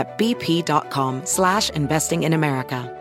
at 0.00 0.18
bp.com 0.18 1.22
slash 1.24 1.70
investing 1.70 2.24
in 2.24 2.32
America. 2.32 2.96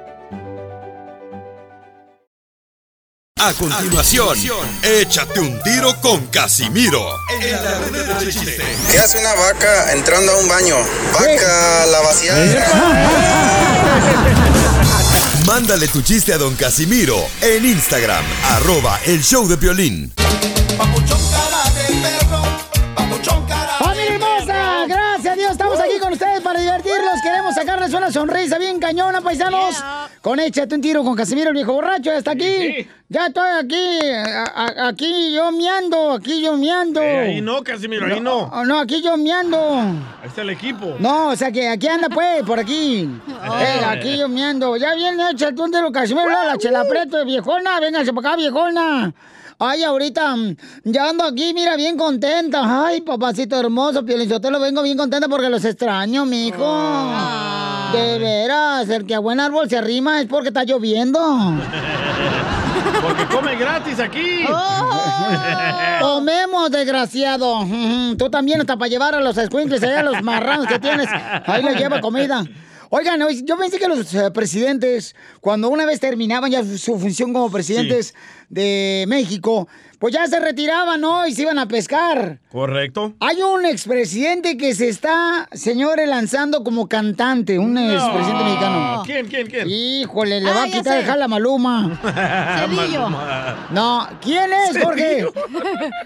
A 3.42 3.54
continuación, 3.54 4.38
échate 4.84 5.40
un 5.40 5.64
tiro 5.64 5.96
con 6.02 6.28
Casimiro 6.28 7.16
en 7.42 7.52
la 7.64 7.80
ruleta 7.80 8.20
de 8.20 8.34
chiste. 8.34 8.62
¿Qué 8.92 9.00
hace 9.00 9.18
una 9.20 9.34
vaca 9.34 9.94
entrando 9.94 10.34
a 10.34 10.40
un 10.40 10.50
baño? 10.50 10.76
Vaca, 11.14 11.86
la 11.86 12.02
vaciada. 12.02 12.68
Mándale 15.46 15.88
tu 15.88 16.02
chiste 16.02 16.34
a 16.34 16.38
don 16.38 16.54
Casimiro 16.56 17.16
en 17.42 17.66
Instagram, 17.66 18.26
arroba 18.44 19.00
el 19.06 19.24
show 19.24 19.48
de 19.48 19.56
violín. 19.56 20.12
¡Familia 20.78 22.49
una 28.10 28.14
sonrisa 28.14 28.58
bien 28.58 28.80
cañona, 28.80 29.22
paisanos. 29.22 29.76
Con 30.22 30.40
Échate 30.40 30.74
un 30.76 30.82
tiro 30.82 31.04
con 31.04 31.16
Casimiro, 31.16 31.50
el 31.50 31.54
viejo 31.56 31.74
borracho. 31.74 32.06
Ya 32.12 32.18
está 32.18 32.32
aquí. 32.32 32.88
Ya 33.08 33.28
estoy 33.28 33.50
aquí. 33.60 34.00
a- 34.16 34.44
a- 34.46 34.88
aquí 34.88 35.32
yo 35.34 35.52
miando, 35.52 36.14
aquí 36.14 36.42
yo 36.42 36.58
miando. 36.58 37.02
Eh, 37.02 37.20
ahí 37.36 37.42
no, 37.42 37.64
Casimiro, 37.64 38.06
ahí 38.08 38.20
no. 38.20 38.50
Oh, 38.52 38.66
no, 38.66 38.80
aquí 38.80 39.02
yo 39.04 39.16
miando. 39.18 39.60
Ahí 39.60 40.28
está 40.28 40.42
el 40.42 40.50
equipo. 40.50 40.96
No, 41.00 41.30
o 41.30 41.36
sea 41.36 41.52
que 41.52 41.68
aquí 41.70 41.88
anda 41.88 42.10
pues, 42.10 42.44
por 42.44 42.60
aquí. 42.60 43.08
Eh, 43.62 43.82
aquí 43.88 44.18
yo 44.18 44.28
miando. 44.28 44.76
Ya 44.78 44.96
viene, 44.96 45.32
échate 45.32 45.62
un 45.62 45.72
tiro, 45.72 45.92
Casimiro, 45.92 46.30
la 46.30 46.58
chela 46.58 46.84
preto, 46.90 47.24
viejona. 47.26 47.80
Véngase 47.80 48.12
para 48.14 48.30
acá, 48.30 48.38
viejona. 48.38 49.14
Ay, 49.62 49.84
ahorita 49.84 50.36
mm, 50.38 50.56
ya 50.86 51.10
ando 51.10 51.26
aquí, 51.26 51.54
mira, 51.54 51.76
bien 51.76 51.98
contenta. 51.98 52.86
Ay, 52.86 53.02
papacito 53.02 53.60
hermoso, 53.60 54.02
lo 54.02 54.60
vengo 54.60 54.82
bien 54.82 54.98
contenta 54.98 55.28
porque 55.28 55.50
los 55.50 55.64
extraño, 55.66 56.26
mijo. 56.26 56.64
De 57.94 58.20
veras, 58.20 58.90
el 58.90 59.06
que 59.06 59.16
a 59.16 59.20
buen 59.20 59.40
árbol 59.40 59.70
se 59.70 59.78
arrima 59.78 60.22
es 60.22 60.28
porque 60.28 60.50
está 60.50 60.64
lloviendo. 60.64 61.20
Porque 63.02 63.26
come 63.28 63.56
gratis 63.56 64.00
aquí. 64.00 64.46
Comemos, 66.02 66.70
desgraciado. 66.70 67.66
Tú 68.18 68.30
también 68.30 68.60
hasta 68.60 68.78
para 68.78 68.90
llevar 68.90 69.16
a 69.16 69.22
los 69.22 69.38
escuincles 69.38 69.82
allá, 69.84 70.02
a 70.02 70.04
los 70.04 70.22
marranos 70.22 70.68
que 70.68 70.80
tienes. 70.80 71.08
Ahí 71.46 71.64
les 71.64 71.78
lleva 71.78 72.02
comida. 72.02 72.44
Oigan, 72.90 73.22
yo 73.46 73.58
pensé 73.58 73.78
que 73.78 73.88
los 73.88 74.14
eh, 74.16 74.32
presidentes, 74.32 75.16
cuando 75.42 75.70
una 75.70 75.86
vez 75.86 76.00
terminaban 76.00 76.50
ya 76.50 76.64
su, 76.64 76.78
su 76.78 77.00
función 77.00 77.32
como 77.32 77.52
presidentes 77.52 78.16
de 78.50 79.06
México, 79.08 79.68
pues 80.00 80.14
ya 80.14 80.26
se 80.28 80.40
retiraban, 80.40 81.02
¿no? 81.02 81.28
Y 81.28 81.34
se 81.34 81.42
iban 81.44 81.60
a 81.60 81.68
pescar. 81.68 82.40
Correcto. 82.52 83.14
Hay 83.20 83.42
un 83.42 83.66
expresidente 83.66 84.56
que 84.58 84.74
se 84.74 84.88
está, 84.90 85.48
señores, 85.52 86.08
lanzando 86.08 86.64
como 86.64 86.88
cantante, 86.88 87.60
un 87.60 87.78
expresidente 87.78 88.44
mexicano. 88.46 89.04
¿Quién, 89.06 89.28
quién, 89.28 89.48
quién? 89.48 89.70
Híjole, 89.70 90.40
le 90.42 90.50
va 90.50 90.62
Ah, 90.62 90.64
a 90.64 90.68
ya 90.68 90.78
quitar 90.78 90.94
sé. 90.94 91.00
el 91.02 91.06
jala 91.06 91.28
Maluma. 91.28 92.00
Maluma. 92.72 93.68
No, 93.72 94.08
¿quién 94.22 94.50
es, 94.54 94.82
Jorge? 94.84 95.26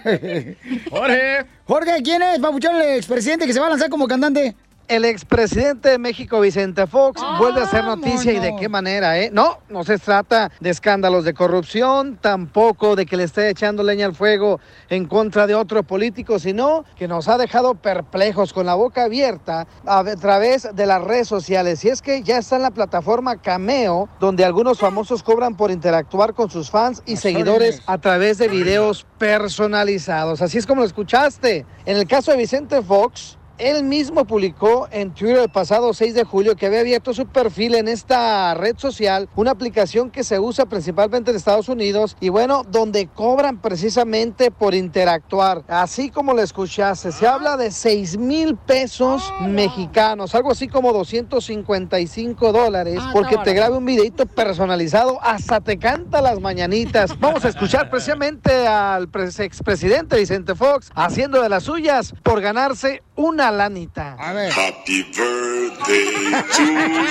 Jorge. 0.90 1.46
Jorge, 1.66 2.02
¿quién 2.02 2.22
es, 2.22 2.38
papuchón, 2.40 2.76
el 2.76 2.96
expresidente 2.96 3.46
que 3.46 3.52
se 3.52 3.60
va 3.60 3.66
a 3.66 3.70
lanzar 3.70 3.88
como 3.90 4.06
cantante? 4.08 4.54
El 4.86 5.04
expresidente 5.04 5.88
de 5.88 5.98
México, 5.98 6.40
Vicente 6.40 6.86
Fox, 6.86 7.20
vuelve 7.38 7.60
a 7.60 7.64
hacer 7.64 7.84
noticia 7.84 8.32
y 8.32 8.38
de 8.38 8.54
qué 8.56 8.68
manera, 8.68 9.18
¿eh? 9.18 9.30
No, 9.32 9.58
no 9.70 9.82
se 9.82 9.98
trata 9.98 10.52
de 10.60 10.70
escándalos 10.70 11.24
de 11.24 11.32
corrupción, 11.32 12.18
tampoco 12.20 12.94
de 12.94 13.06
que 13.06 13.16
le 13.16 13.24
esté 13.24 13.48
echando 13.48 13.82
leña 13.82 14.06
al 14.06 14.14
fuego 14.14 14.60
en 14.90 15.06
contra 15.06 15.46
de 15.46 15.54
otro 15.54 15.82
político, 15.82 16.38
sino 16.38 16.84
que 16.96 17.08
nos 17.08 17.28
ha 17.28 17.38
dejado 17.38 17.74
perplejos 17.74 18.52
con 18.52 18.66
la 18.66 18.74
boca 18.74 19.04
abierta 19.04 19.66
a 19.86 20.04
a 20.04 20.16
través 20.16 20.68
de 20.74 20.86
las 20.86 21.02
redes 21.02 21.28
sociales. 21.28 21.84
Y 21.84 21.88
es 21.88 22.02
que 22.02 22.22
ya 22.22 22.38
está 22.38 22.56
en 22.56 22.62
la 22.62 22.70
plataforma 22.70 23.40
Cameo, 23.40 24.08
donde 24.20 24.44
algunos 24.44 24.78
famosos 24.78 25.22
cobran 25.22 25.56
por 25.56 25.70
interactuar 25.70 26.34
con 26.34 26.50
sus 26.50 26.70
fans 26.70 27.02
y 27.06 27.16
seguidores 27.16 27.82
a 27.86 27.98
través 27.98 28.38
de 28.38 28.48
videos 28.48 29.06
personalizados. 29.18 30.42
Así 30.42 30.58
es 30.58 30.66
como 30.66 30.82
lo 30.82 30.86
escuchaste. 30.86 31.64
En 31.86 31.96
el 31.96 32.06
caso 32.06 32.32
de 32.32 32.38
Vicente 32.38 32.82
Fox, 32.82 33.38
él 33.58 33.84
mismo 33.84 34.24
publicó 34.24 34.88
en 34.90 35.12
Twitter 35.14 35.38
el 35.38 35.48
pasado 35.48 35.92
6 35.94 36.14
de 36.14 36.24
julio 36.24 36.56
que 36.56 36.66
había 36.66 36.80
abierto 36.80 37.14
su 37.14 37.26
perfil 37.26 37.74
en 37.74 37.88
esta 37.88 38.54
red 38.54 38.76
social, 38.76 39.28
una 39.36 39.52
aplicación 39.52 40.10
que 40.10 40.24
se 40.24 40.38
usa 40.38 40.66
principalmente 40.66 41.30
en 41.30 41.36
Estados 41.36 41.68
Unidos 41.68 42.16
y 42.20 42.28
bueno, 42.30 42.64
donde 42.68 43.06
cobran 43.06 43.58
precisamente 43.60 44.50
por 44.50 44.74
interactuar. 44.74 45.62
Así 45.68 46.10
como 46.10 46.32
lo 46.34 46.42
escuchaste, 46.42 47.12
se 47.12 47.26
habla 47.26 47.56
de 47.56 47.70
6 47.70 48.18
mil 48.18 48.56
pesos 48.56 49.22
mexicanos, 49.42 50.34
algo 50.34 50.50
así 50.52 50.68
como 50.68 50.92
255 50.92 52.52
dólares, 52.52 52.98
Ah, 53.00 53.10
porque 53.12 53.36
te 53.38 53.52
grabe 53.54 53.76
un 53.76 53.84
videito 53.84 54.26
personalizado, 54.26 55.18
hasta 55.22 55.60
te 55.60 55.78
canta 55.78 56.20
las 56.20 56.40
mañanitas. 56.40 57.18
Vamos 57.20 57.44
a 57.44 57.48
escuchar 57.48 57.90
precisamente 57.90 58.66
al 58.66 59.08
pres- 59.10 59.40
expresidente 59.40 60.16
Vicente 60.16 60.54
Fox 60.54 60.90
haciendo 60.94 61.42
de 61.42 61.48
las 61.48 61.64
suyas 61.64 62.14
por 62.22 62.40
ganarse 62.40 63.02
una 63.16 63.43
lanita. 63.50 64.16
A 64.18 64.32
ver. 64.32 64.50
Happy 64.50 65.02
birthday 65.12 66.32
to 66.56 66.66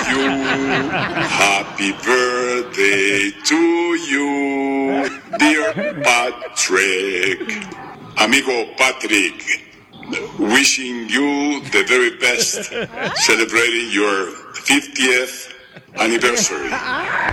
you. 0.10 0.30
Happy 1.30 1.92
birthday 2.04 3.32
to 3.46 3.62
you, 4.10 5.10
dear 5.38 5.74
Patrick. 6.04 7.40
Amigo 8.18 8.66
Patrick, 8.78 9.44
wishing 10.40 11.10
you 11.10 11.62
the 11.72 11.84
very 11.88 12.18
best, 12.18 12.66
celebrating 13.26 13.92
your 13.92 14.32
50th 14.54 15.53
anniversary. 15.98 16.70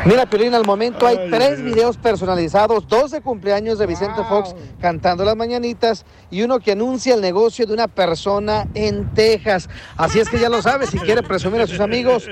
Mira, 0.04 0.25
Piolín, 0.26 0.54
al 0.54 0.65
momento 0.65 1.06
hay 1.06 1.31
tres 1.31 1.62
videos 1.62 1.97
personalizados, 1.97 2.88
dos 2.88 3.10
de 3.10 3.21
cumpleaños 3.21 3.78
de 3.78 3.87
Vicente 3.87 4.22
Fox 4.28 4.54
cantando 4.81 5.25
las 5.25 5.37
mañanitas 5.37 6.06
y 6.31 6.43
uno 6.43 6.59
que 6.59 6.72
anuncia 6.72 7.15
el 7.15 7.21
negocio 7.21 7.66
de 7.66 7.75
una 7.75 7.88
persona 7.88 8.66
en 8.75 9.12
Texas. 9.15 9.69
Así 9.97 10.19
es 10.19 10.28
que 10.28 10.38
ya 10.38 10.48
lo 10.48 10.62
sabes, 10.62 10.91
si 10.91 10.98
quiere 10.98 11.22
presumir 11.22 11.60
a 11.60 11.66
sus 11.66 11.81
amigos, 11.81 12.28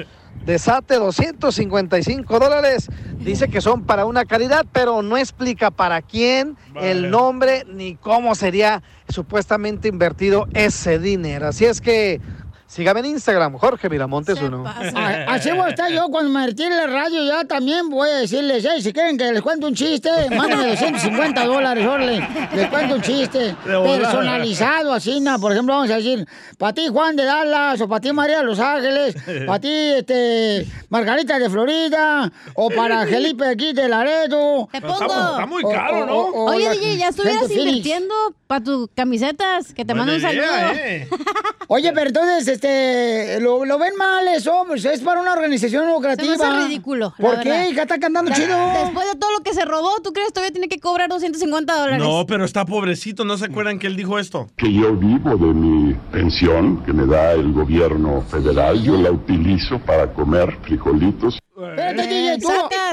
desate 0.46 0.94
255 0.94 2.38
dólares. 2.38 2.88
Dice 3.18 3.48
que 3.48 3.60
son 3.60 3.84
para 3.84 4.06
una 4.06 4.24
caridad, 4.24 4.64
pero 4.72 5.02
no 5.02 5.18
explica 5.18 5.70
para 5.70 6.00
quién, 6.00 6.56
el 6.80 7.10
nombre, 7.10 7.66
ni 7.68 7.96
cómo 7.96 8.34
sería 8.34 8.82
supuestamente 9.08 9.88
invertido 9.88 10.46
ese 10.54 10.98
dinero. 10.98 11.48
Así 11.48 11.66
es 11.66 11.80
que 11.80 12.20
sígame 12.68 13.00
en 13.00 13.06
Instagram, 13.06 13.54
Jorge 13.58 13.88
Miramontes 13.88 14.40
uno. 14.40 14.64
Así 15.26 15.50
voy 15.50 15.66
a 15.66 15.68
estar 15.70 15.90
yo 15.90 16.08
cuando 16.10 16.30
me 16.30 16.46
retire 16.46 16.76
la 16.76 16.86
radio 16.86 17.24
ya 17.24 17.44
también 17.44 17.88
voy 17.88 18.08
a 18.10 18.16
decirles, 18.18 18.64
"Ey, 18.64 18.82
si 18.82 18.92
quieren 18.92 19.16
que 19.18 19.32
les 19.32 19.42
cuente 19.42 19.66
un 19.66 19.74
chiste, 19.74 20.10
mándenme 20.36 20.68
250 20.68 21.44
dólares, 21.46 21.86
órale, 21.86 22.28
les 22.54 22.68
cuento 22.68 22.94
un 22.96 23.02
chiste 23.02 23.56
personalizado, 23.64 24.92
así, 24.92 25.18
na, 25.20 25.38
por 25.38 25.52
ejemplo, 25.52 25.74
vamos 25.74 25.90
a 25.90 25.96
decir, 25.96 26.26
para 26.58 26.72
ti 26.72 26.88
Juan 26.88 27.16
de 27.16 27.24
Dallas, 27.24 27.80
o 27.80 27.88
para 27.88 28.00
ti 28.00 28.12
María 28.12 28.38
de 28.38 28.44
Los 28.44 28.60
Ángeles, 28.60 29.16
para 29.46 29.58
ti 29.60 29.68
este, 29.72 30.66
Margarita 30.90 31.38
de 31.38 31.48
Florida, 31.50 32.30
o 32.54 32.70
para 32.70 33.06
Felipe 33.06 33.46
aquí 33.46 33.72
de 33.72 33.88
Laredo. 33.88 34.68
Te 34.70 34.80
pongo. 34.80 35.04
Está 35.04 35.46
muy 35.46 35.62
caro, 35.64 36.06
¿no? 36.06 36.26
Oye, 36.44 36.70
DJ, 36.70 36.96
ya 36.98 37.08
estuvieras 37.08 37.50
invirtiendo 37.50 38.14
para 38.46 38.64
tus 38.64 38.88
camisetas, 38.94 39.72
que 39.74 39.84
te 39.84 39.94
mando 39.94 40.14
un 40.14 40.20
saludo. 40.20 40.46
Oye, 41.68 41.92
pero 41.92 42.08
entonces, 42.08 42.48
este, 42.62 43.40
lo, 43.40 43.64
lo 43.64 43.78
ven 43.78 43.94
mal 43.96 44.26
eso, 44.28 44.64
pues 44.66 44.84
es 44.84 45.00
para 45.00 45.20
una 45.20 45.32
organización 45.32 45.88
lucrativa. 45.88 46.36
Me 46.36 46.44
hace 46.44 46.66
ridículo. 46.66 47.14
la 47.16 47.24
¿Por 47.28 47.40
qué? 47.40 47.48
verdad. 47.50 47.68
Hija, 47.70 47.82
está 47.82 47.98
cantando 47.98 48.30
La- 48.30 48.36
chido. 48.36 48.56
Después 48.84 49.06
de 49.12 49.18
todo 49.18 49.32
lo 49.32 49.40
que 49.42 49.54
se 49.54 49.64
robó, 49.64 50.00
¿tú 50.02 50.12
crees 50.12 50.28
que 50.28 50.32
todavía 50.34 50.52
tiene 50.52 50.68
que 50.68 50.78
cobrar 50.80 51.08
250 51.08 51.72
dólares? 51.74 51.98
No, 51.98 52.26
pero 52.26 52.44
está 52.44 52.64
pobrecito. 52.64 53.24
¿No 53.24 53.36
se 53.38 53.46
acuerdan 53.46 53.78
que 53.78 53.86
él 53.86 53.96
dijo 53.96 54.18
esto? 54.18 54.48
que 54.56 54.72
yo 54.72 54.94
vivo 54.94 55.30
de 55.36 55.54
mi 55.54 55.94
pensión 56.12 56.82
que 56.84 56.92
me 56.92 57.06
da 57.06 57.32
el 57.32 57.52
gobierno 57.52 58.22
federal, 58.28 58.82
yo 58.82 58.96
la 58.96 59.10
utilizo 59.10 59.78
para 59.80 60.12
comer 60.12 60.56
frijolitos. 60.62 61.38
Espérate, 61.56 62.06
DJ, 62.06 62.38
tú. 62.38 62.48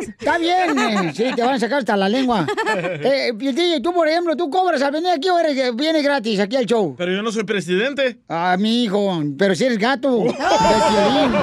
Está 0.07 0.38
bien, 0.38 0.78
eh, 0.78 1.12
sí, 1.13 1.25
te 1.36 1.42
van 1.42 1.56
a 1.56 1.60
sacar 1.60 1.80
hasta 1.80 1.98
la 1.98 2.10
lengua. 2.10 2.46
Eh, 2.75 3.31
DJ, 3.36 3.81
tú, 3.81 3.94
por 3.94 4.07
ejemplo, 4.07 4.36
¿tú 4.36 4.50
cobras 4.50 4.81
al 4.81 4.92
venir 4.92 5.10
aquí 5.12 5.30
o 5.30 5.38
eres, 5.40 5.75
vienes 5.75 6.04
gratis 6.04 6.40
aquí 6.40 6.56
al 6.56 6.66
show? 6.66 6.96
Pero 6.98 7.12
yo 7.12 7.22
no 7.22 7.31
soy 7.31 7.44
presidente. 7.44 8.19
Ah, 8.28 8.56
mi 8.60 8.84
hijo, 8.84 9.22
pero 9.38 9.56
si 9.56 9.66
eres 9.66 9.78
gato. 9.78 10.24
de 10.24 10.34
Piolín. 10.34 11.36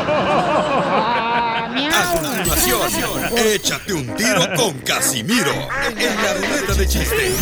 A 1.95 2.21
continuación, 2.21 2.81
échate 3.37 3.93
un 3.93 4.15
tiro 4.15 4.47
con 4.57 4.79
Casimiro 4.81 5.53
en 5.97 6.23
la 6.23 6.35
ruleta 6.35 6.75
de 6.75 6.87
chiste. 6.87 7.33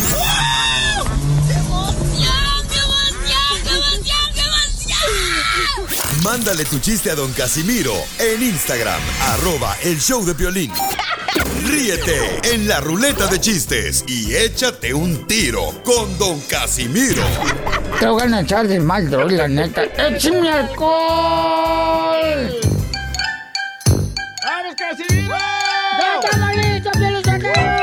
Mándale 6.23 6.65
tu 6.65 6.79
chiste 6.79 7.09
a 7.09 7.15
don 7.15 7.31
Casimiro 7.33 7.93
en 8.19 8.43
Instagram, 8.43 9.01
arroba 9.29 9.75
el 9.83 9.99
show 9.99 10.23
de 10.23 10.33
violín. 10.33 10.71
Ríete 11.65 12.39
en 12.43 12.67
la 12.67 12.79
ruleta 12.79 13.27
de 13.27 13.39
chistes 13.39 14.03
y 14.07 14.35
échate 14.35 14.93
un 14.93 15.27
tiro 15.27 15.71
con 15.83 16.17
don 16.17 16.39
Casimiro. 16.41 17.23
Te 17.99 18.07
voy 18.07 18.23
a 18.23 18.41
echar 18.41 18.67
de 18.67 18.79
mal, 18.79 19.09
la 19.11 19.47
neta. 19.47 19.83
¡Échame 19.83 20.49
alcohol! 20.49 20.89
¡Vamos, 24.43 24.75
Casimiro! 24.75 25.35
¡Ya 25.99 26.19
estamos 26.23 26.55
listos, 26.55 26.91
Piolichotelo! 26.97 27.81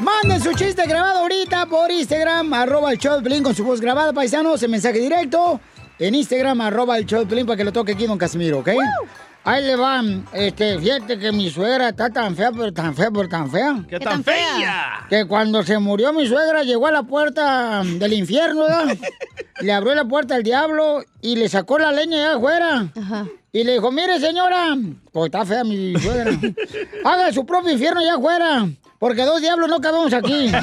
Manden 0.00 0.42
su 0.42 0.52
chiste 0.52 0.86
grabado 0.86 1.20
ahorita 1.20 1.66
por 1.66 1.90
Instagram, 1.90 2.52
arroba 2.52 2.92
el 2.92 2.98
show 2.98 3.20
de 3.22 3.42
con 3.42 3.54
su 3.54 3.64
voz 3.64 3.80
grabada, 3.80 4.12
paisanos, 4.12 4.62
en 4.62 4.70
mensaje 4.70 4.98
directo. 4.98 5.60
En 5.98 6.14
Instagram, 6.14 6.60
arroba 6.60 6.98
el 6.98 7.06
show 7.06 7.24
de 7.24 7.44
para 7.44 7.56
que 7.56 7.64
lo 7.64 7.72
toque 7.72 7.92
aquí 7.92 8.06
don 8.06 8.18
Casimiro, 8.18 8.58
¿ok? 8.58 8.70
Ahí 9.44 9.62
le 9.62 9.76
van. 9.76 10.24
Este, 10.32 10.78
fíjate 10.78 11.18
que 11.18 11.30
mi 11.30 11.50
suegra 11.50 11.90
está 11.90 12.08
tan 12.08 12.34
fea, 12.34 12.50
pero 12.50 12.72
tan 12.72 12.94
fea, 12.94 13.10
pero 13.10 13.28
tan 13.28 13.50
fea. 13.50 13.84
¿Qué 13.88 14.00
tan 14.00 14.24
fea? 14.24 15.06
Que 15.10 15.26
cuando 15.26 15.62
se 15.62 15.78
murió 15.78 16.14
mi 16.14 16.26
suegra 16.26 16.62
llegó 16.62 16.86
a 16.86 16.92
la 16.92 17.02
puerta 17.02 17.82
del 17.84 18.14
infierno, 18.14 18.62
¿verdad? 18.62 18.96
le 19.60 19.72
abrió 19.72 19.94
la 19.94 20.06
puerta 20.06 20.34
al 20.34 20.42
diablo 20.42 21.04
y 21.20 21.36
le 21.36 21.50
sacó 21.50 21.78
la 21.78 21.92
leña 21.92 22.16
allá 22.16 22.36
afuera. 22.36 22.88
Y 23.52 23.64
le 23.64 23.74
dijo, 23.74 23.92
mire 23.92 24.18
señora, 24.18 24.76
pues 25.12 25.26
está 25.26 25.44
fea 25.44 25.62
mi 25.62 25.94
suegra. 26.00 26.30
Haga 27.04 27.30
su 27.30 27.44
propio 27.44 27.72
infierno 27.72 28.00
allá 28.00 28.14
afuera, 28.14 28.66
porque 28.98 29.24
dos 29.24 29.42
diablos 29.42 29.68
no 29.68 29.78
cabemos 29.78 30.14
aquí. 30.14 30.50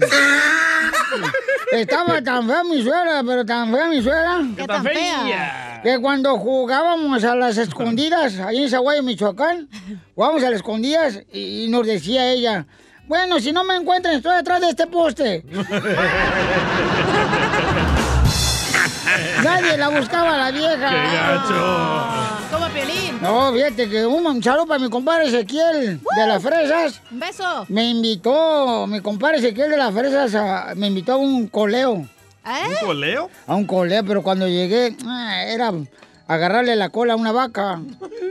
Estaba 1.72 2.22
tan 2.22 2.46
fea 2.46 2.64
mi 2.64 2.82
suegra, 2.82 3.22
pero 3.26 3.44
tan 3.44 3.72
fea 3.72 3.86
mi 3.88 4.02
suegra. 4.02 4.40
¿Qué 4.56 4.64
tan 4.66 4.82
fea? 4.84 5.80
Que 5.82 5.98
cuando 6.00 6.38
jugábamos 6.38 7.24
a 7.24 7.34
las 7.34 7.58
escondidas, 7.58 8.38
ahí 8.38 8.62
en 8.62 8.70
Zaguayo, 8.70 9.02
Michoacán, 9.02 9.68
jugábamos 10.14 10.42
a 10.42 10.46
las 10.50 10.56
escondidas 10.56 11.20
y, 11.32 11.64
y 11.64 11.68
nos 11.68 11.86
decía 11.86 12.30
ella, 12.30 12.66
bueno, 13.06 13.38
si 13.38 13.52
no 13.52 13.64
me 13.64 13.76
encuentran, 13.76 14.14
estoy 14.14 14.36
detrás 14.36 14.60
de 14.62 14.70
este 14.70 14.86
poste. 14.86 15.44
Nadie 19.42 19.76
la 19.76 19.88
buscaba 19.88 20.36
la 20.38 20.50
vieja. 20.50 20.88
¡Qué 20.88 21.16
gacho! 21.16 21.96
Como 22.50 22.66
Piolín. 22.68 23.03
No, 23.22 23.52
fíjate 23.52 23.88
que 23.88 24.04
un 24.06 24.42
saludo 24.42 24.66
para 24.66 24.78
mi 24.80 24.90
compadre 24.90 25.26
Ezequiel 25.28 26.00
de 26.16 26.26
las 26.26 26.42
fresas. 26.42 27.00
Un 27.10 27.20
beso. 27.20 27.64
Me 27.68 27.88
invitó, 27.88 28.86
mi 28.86 29.00
compadre 29.00 29.38
Ezequiel 29.38 29.70
de 29.70 29.76
las 29.78 29.94
fresas, 29.94 30.34
a- 30.34 30.74
me 30.76 30.88
invitó 30.88 31.12
a 31.14 31.16
un 31.16 31.46
coleo. 31.48 32.06
¿Eh? 32.46 32.68
¿Un 32.82 32.86
coleo? 32.86 33.30
A 33.46 33.54
un 33.54 33.64
coleo, 33.66 34.04
pero 34.04 34.22
cuando 34.22 34.46
llegué, 34.46 34.94
ah, 35.06 35.42
era 35.46 35.72
agarrarle 36.28 36.76
la 36.76 36.90
cola 36.90 37.14
a 37.14 37.16
una 37.16 37.32
vaca. 37.32 37.80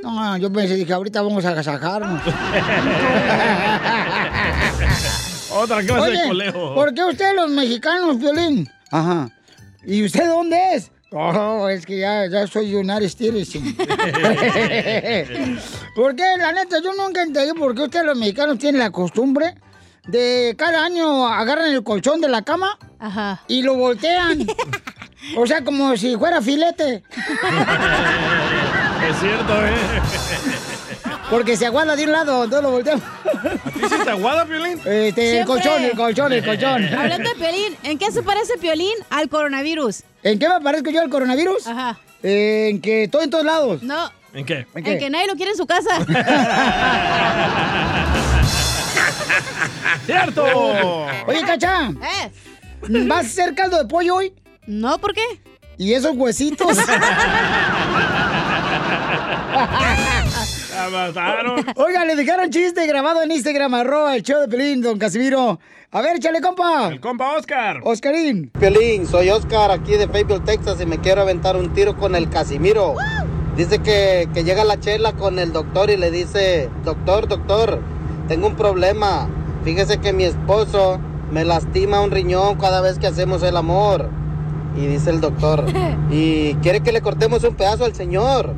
No, 0.03 0.37
yo 0.37 0.51
pensé, 0.53 0.75
dije, 0.75 0.93
ahorita 0.93 1.21
vamos 1.23 1.43
a 1.45 1.49
agasajarnos. 1.49 2.21
Otra 5.55 5.83
clase 5.83 6.11
de 6.11 6.17
Oye, 6.17 6.27
coleo. 6.27 6.73
¿por 6.75 6.93
qué 6.93 7.03
ustedes 7.05 7.35
los 7.35 7.49
mexicanos, 7.49 8.17
Violín? 8.19 8.69
Ajá. 8.91 9.29
¿Y 9.85 10.03
usted 10.05 10.27
dónde 10.27 10.75
es? 10.75 10.91
Oh, 11.15 11.69
es 11.69 11.85
que 11.85 11.99
ya, 11.99 12.25
ya 12.27 12.47
soy 12.47 12.73
United 12.73 13.09
Citizen. 13.09 13.75
¿Por 15.95 16.15
qué? 16.15 16.23
La 16.39 16.51
neta, 16.51 16.77
yo 16.83 16.91
nunca 16.93 17.21
entendí 17.21 17.53
por 17.53 17.75
qué 17.75 17.83
ustedes 17.83 18.05
los 18.05 18.17
mexicanos 18.17 18.57
tienen 18.57 18.79
la 18.79 18.89
costumbre 18.89 19.53
de 20.07 20.55
cada 20.57 20.83
año 20.83 21.27
agarran 21.27 21.71
el 21.71 21.83
colchón 21.83 22.19
de 22.21 22.29
la 22.29 22.41
cama 22.41 22.79
y 23.47 23.61
lo 23.61 23.75
voltean. 23.75 24.47
o 25.37 25.47
sea, 25.47 25.63
como 25.63 25.95
si 25.97 26.17
fuera 26.17 26.41
filete. 26.41 27.03
Es 29.03 29.19
cierto, 29.19 29.65
¿eh? 29.65 29.75
Porque 31.29 31.55
se 31.57 31.65
aguada 31.65 31.95
de 31.95 32.03
un 32.03 32.11
lado, 32.11 32.43
entonces 32.43 32.63
lo 32.63 32.71
volteamos. 32.71 33.03
¿A 33.65 33.69
ti 33.71 33.79
se 33.89 33.97
te 33.99 34.09
aguada, 34.09 34.45
Piolín? 34.45 34.79
Este, 34.85 35.39
el 35.39 35.45
colchón, 35.45 35.83
el 35.83 35.95
colchón, 35.95 36.33
el 36.33 36.43
colchón. 36.45 36.83
Hablando 36.97 37.29
de 37.29 37.35
Piolín, 37.35 37.77
¿en 37.83 37.97
qué 37.97 38.11
se 38.11 38.21
parece 38.23 38.57
Piolín 38.57 38.93
al 39.09 39.29
coronavirus? 39.29 40.03
¿En 40.21 40.37
qué 40.39 40.47
me 40.49 40.59
parezco 40.61 40.89
yo 40.91 41.01
al 41.01 41.09
coronavirus? 41.09 41.65
Ajá. 41.67 41.97
en 42.21 42.81
que 42.81 43.03
estoy 43.05 43.23
en 43.25 43.29
todos 43.29 43.45
lados. 43.45 43.81
No, 43.83 44.11
¿En 44.33 44.45
qué? 44.45 44.65
¿En 44.73 44.87
en 44.87 44.99
que 44.99 45.09
nadie 45.09 45.27
lo 45.27 45.35
quiere 45.35 45.51
en 45.51 45.57
su 45.57 45.65
casa. 45.67 45.99
¡Cierto! 50.05 50.43
Oye, 51.27 51.41
Cacha, 51.45 51.89
¿Eh? 51.89 52.31
¿vas 53.07 53.17
a 53.17 53.21
hacer 53.27 53.55
caldo 53.55 53.77
de 53.77 53.85
pollo 53.85 54.15
hoy? 54.15 54.33
No, 54.65 54.97
¿por 54.97 55.13
qué? 55.13 55.21
¿Y 55.77 55.93
esos 55.93 56.15
huesitos? 56.15 56.77
La 60.83 60.89
mataron. 60.89 61.65
Oiga, 61.77 62.03
le 62.03 62.17
dejaron 62.17 62.49
chiste 62.49 62.85
grabado 62.85 63.23
en 63.23 63.31
Instagram, 63.31 63.73
arroba 63.73 64.17
el 64.17 64.21
show 64.21 64.41
de 64.41 64.49
Pelín, 64.49 64.81
don 64.81 64.99
Casimiro. 64.99 65.57
A 65.91 66.01
ver, 66.01 66.17
échale, 66.17 66.41
compa. 66.41 66.89
El 66.89 66.99
compa 66.99 67.37
Oscar. 67.37 67.79
Oscarín. 67.83 68.51
Piolín, 68.59 69.07
soy 69.07 69.29
Oscar 69.29 69.71
aquí 69.71 69.93
de 69.93 70.09
Fayetteville, 70.09 70.43
Texas 70.43 70.81
y 70.81 70.85
me 70.85 70.97
quiero 70.97 71.21
aventar 71.21 71.55
un 71.55 71.71
tiro 71.73 71.95
con 71.95 72.15
el 72.15 72.29
Casimiro. 72.29 72.95
Dice 73.55 73.79
que, 73.79 74.27
que 74.33 74.43
llega 74.43 74.65
la 74.65 74.77
chela 74.77 75.13
con 75.13 75.39
el 75.39 75.53
doctor 75.53 75.89
y 75.89 75.95
le 75.95 76.11
dice, 76.11 76.69
doctor, 76.83 77.29
doctor, 77.29 77.79
tengo 78.27 78.47
un 78.47 78.57
problema. 78.57 79.29
Fíjese 79.63 79.99
que 79.99 80.11
mi 80.11 80.25
esposo 80.25 80.99
me 81.31 81.45
lastima 81.45 82.01
un 82.01 82.11
riñón 82.11 82.57
cada 82.57 82.81
vez 82.81 82.99
que 82.99 83.07
hacemos 83.07 83.41
el 83.43 83.55
amor. 83.55 84.09
Y 84.75 84.87
dice 84.87 85.11
el 85.11 85.21
doctor, 85.21 85.63
¿y 86.11 86.55
quiere 86.55 86.81
que 86.81 86.91
le 86.91 87.01
cortemos 87.01 87.45
un 87.45 87.55
pedazo 87.55 87.85
al 87.85 87.95
señor? 87.95 88.53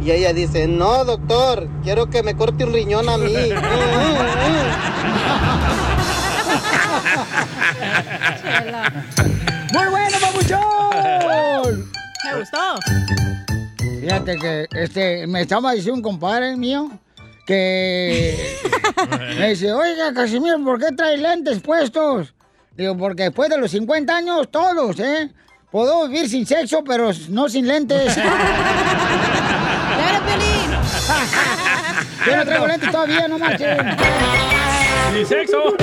Y 0.00 0.10
ella 0.10 0.32
dice, 0.32 0.66
no, 0.68 1.04
doctor, 1.04 1.68
quiero 1.82 2.08
que 2.08 2.22
me 2.22 2.36
corte 2.36 2.64
un 2.64 2.72
riñón 2.72 3.08
a 3.08 3.16
mí. 3.16 3.34
¡Muy 9.72 9.86
bueno, 9.88 10.16
papuchón! 10.20 11.90
Me 12.24 12.38
gustó. 12.38 12.78
Fíjate 14.00 14.36
que 14.36 14.66
este, 14.72 15.26
me 15.26 15.40
estaba 15.42 15.72
diciendo 15.72 15.96
un 15.96 16.02
compadre 16.02 16.56
mío 16.56 16.90
que 17.46 18.36
me 19.38 19.50
dice, 19.50 19.72
oiga, 19.72 20.12
Casimiro, 20.14 20.62
¿por 20.62 20.78
qué 20.78 20.94
trae 20.94 21.16
lentes 21.16 21.60
puestos? 21.60 22.34
Digo, 22.76 22.96
porque 22.96 23.24
después 23.24 23.48
de 23.48 23.58
los 23.58 23.70
50 23.70 24.16
años, 24.16 24.48
todos, 24.50 24.98
¿eh? 25.00 25.30
Puedo 25.70 26.08
vivir 26.08 26.28
sin 26.28 26.46
sexo, 26.46 26.84
pero 26.84 27.10
no 27.30 27.48
sin 27.48 27.66
lentes. 27.66 28.16
¡Claro, 31.06 31.26
Piolín! 31.30 32.26
Yo 32.26 32.36
no 32.36 32.44
traigo 32.44 32.66
lentes 32.66 32.90
todavía, 32.90 33.28
no 33.28 33.38
marchen. 33.38 33.96
¡Ni 35.14 35.24
sexo! 35.24 35.76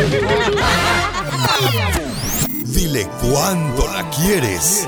Dile 2.66 3.08
cuándo 3.22 3.88
la 3.88 4.10
quieres. 4.10 4.88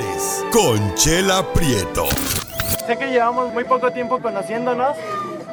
Conchela 0.51 1.53
Prieto. 1.53 2.07
Sé 2.85 2.97
que 2.97 3.07
llevamos 3.07 3.53
muy 3.53 3.63
poco 3.63 3.91
tiempo 3.91 4.19
conociéndonos. 4.21 4.95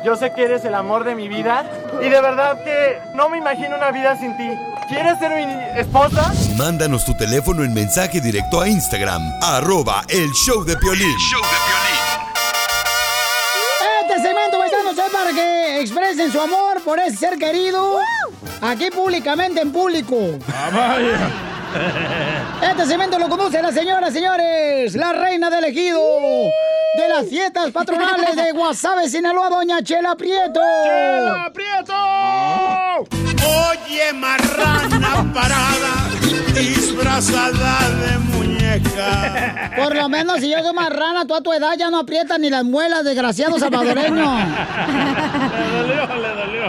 Yo 0.04 0.16
sé 0.16 0.32
que 0.34 0.44
eres 0.44 0.64
el 0.64 0.74
amor 0.74 1.04
de 1.04 1.14
mi 1.14 1.28
vida. 1.28 1.64
Y 2.00 2.08
de 2.08 2.20
verdad 2.20 2.62
que 2.64 2.98
no 3.14 3.28
me 3.28 3.38
imagino 3.38 3.76
una 3.76 3.92
vida 3.92 4.18
sin 4.18 4.36
ti. 4.36 4.48
¿Quieres 4.88 5.18
ser 5.18 5.30
mi 5.36 5.80
esposa? 5.80 6.32
Mándanos 6.56 7.04
tu 7.04 7.14
teléfono 7.14 7.62
en 7.62 7.72
mensaje 7.72 8.20
directo 8.20 8.60
a 8.60 8.68
Instagram, 8.68 9.22
arroba 9.40 10.02
el 10.08 10.30
show 10.32 10.64
de 10.64 10.76
Piolín. 10.76 11.08
Este 11.08 12.31
segmento, 14.22 14.58
paisanos, 14.58 14.96
es 14.98 15.12
para 15.12 15.32
que 15.32 15.80
expresen 15.80 16.32
su 16.32 16.40
amor 16.40 16.82
por 16.82 16.98
ese 16.98 17.16
ser 17.16 17.38
querido. 17.38 17.98
Aquí 18.60 18.90
públicamente 18.90 19.60
en 19.60 19.72
público. 19.72 20.16
Ah, 20.48 20.70
vaya. 20.72 21.50
Este 22.70 22.86
segmento 22.86 23.18
lo 23.18 23.28
conduce 23.28 23.60
la 23.62 23.72
señora, 23.72 24.10
señores, 24.10 24.94
la 24.94 25.12
reina 25.12 25.50
del 25.50 25.64
ejido 25.64 26.00
de 26.94 27.08
las 27.08 27.26
fiestas 27.26 27.70
patronales 27.70 28.36
de 28.36 28.52
Guasave, 28.52 29.08
Sinaloa, 29.08 29.48
doña 29.48 29.82
Chela 29.82 30.14
Prieto. 30.14 30.60
¡Chela 30.84 31.50
Prieto! 31.52 31.94
Oye, 33.44 34.12
marrana 34.12 35.32
parada, 35.32 36.10
disfrazada 36.54 37.88
de 37.90 38.31
muñeca. 38.78 39.72
Por 39.76 39.94
lo 39.94 40.08
menos 40.08 40.40
si 40.40 40.50
yo 40.50 40.58
soy 40.62 40.72
marrana, 40.72 41.26
tú 41.26 41.34
a 41.34 41.40
tu 41.40 41.52
edad 41.52 41.74
ya 41.78 41.90
no 41.90 41.98
aprietas 41.98 42.38
ni 42.38 42.50
las 42.50 42.64
muelas, 42.64 43.04
desgraciado 43.04 43.58
salvadoreño. 43.58 44.14
Le 44.14 45.68
dolió, 45.78 46.06
le 46.16 46.28
dolió. 46.28 46.62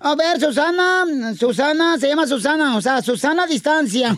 A 0.00 0.14
ver, 0.14 0.38
Susana, 0.38 1.04
Susana, 1.38 1.98
se 1.98 2.08
llama 2.08 2.26
Susana, 2.26 2.76
o 2.76 2.80
sea, 2.82 3.00
Susana 3.00 3.44
a 3.44 3.46
distancia. 3.46 4.14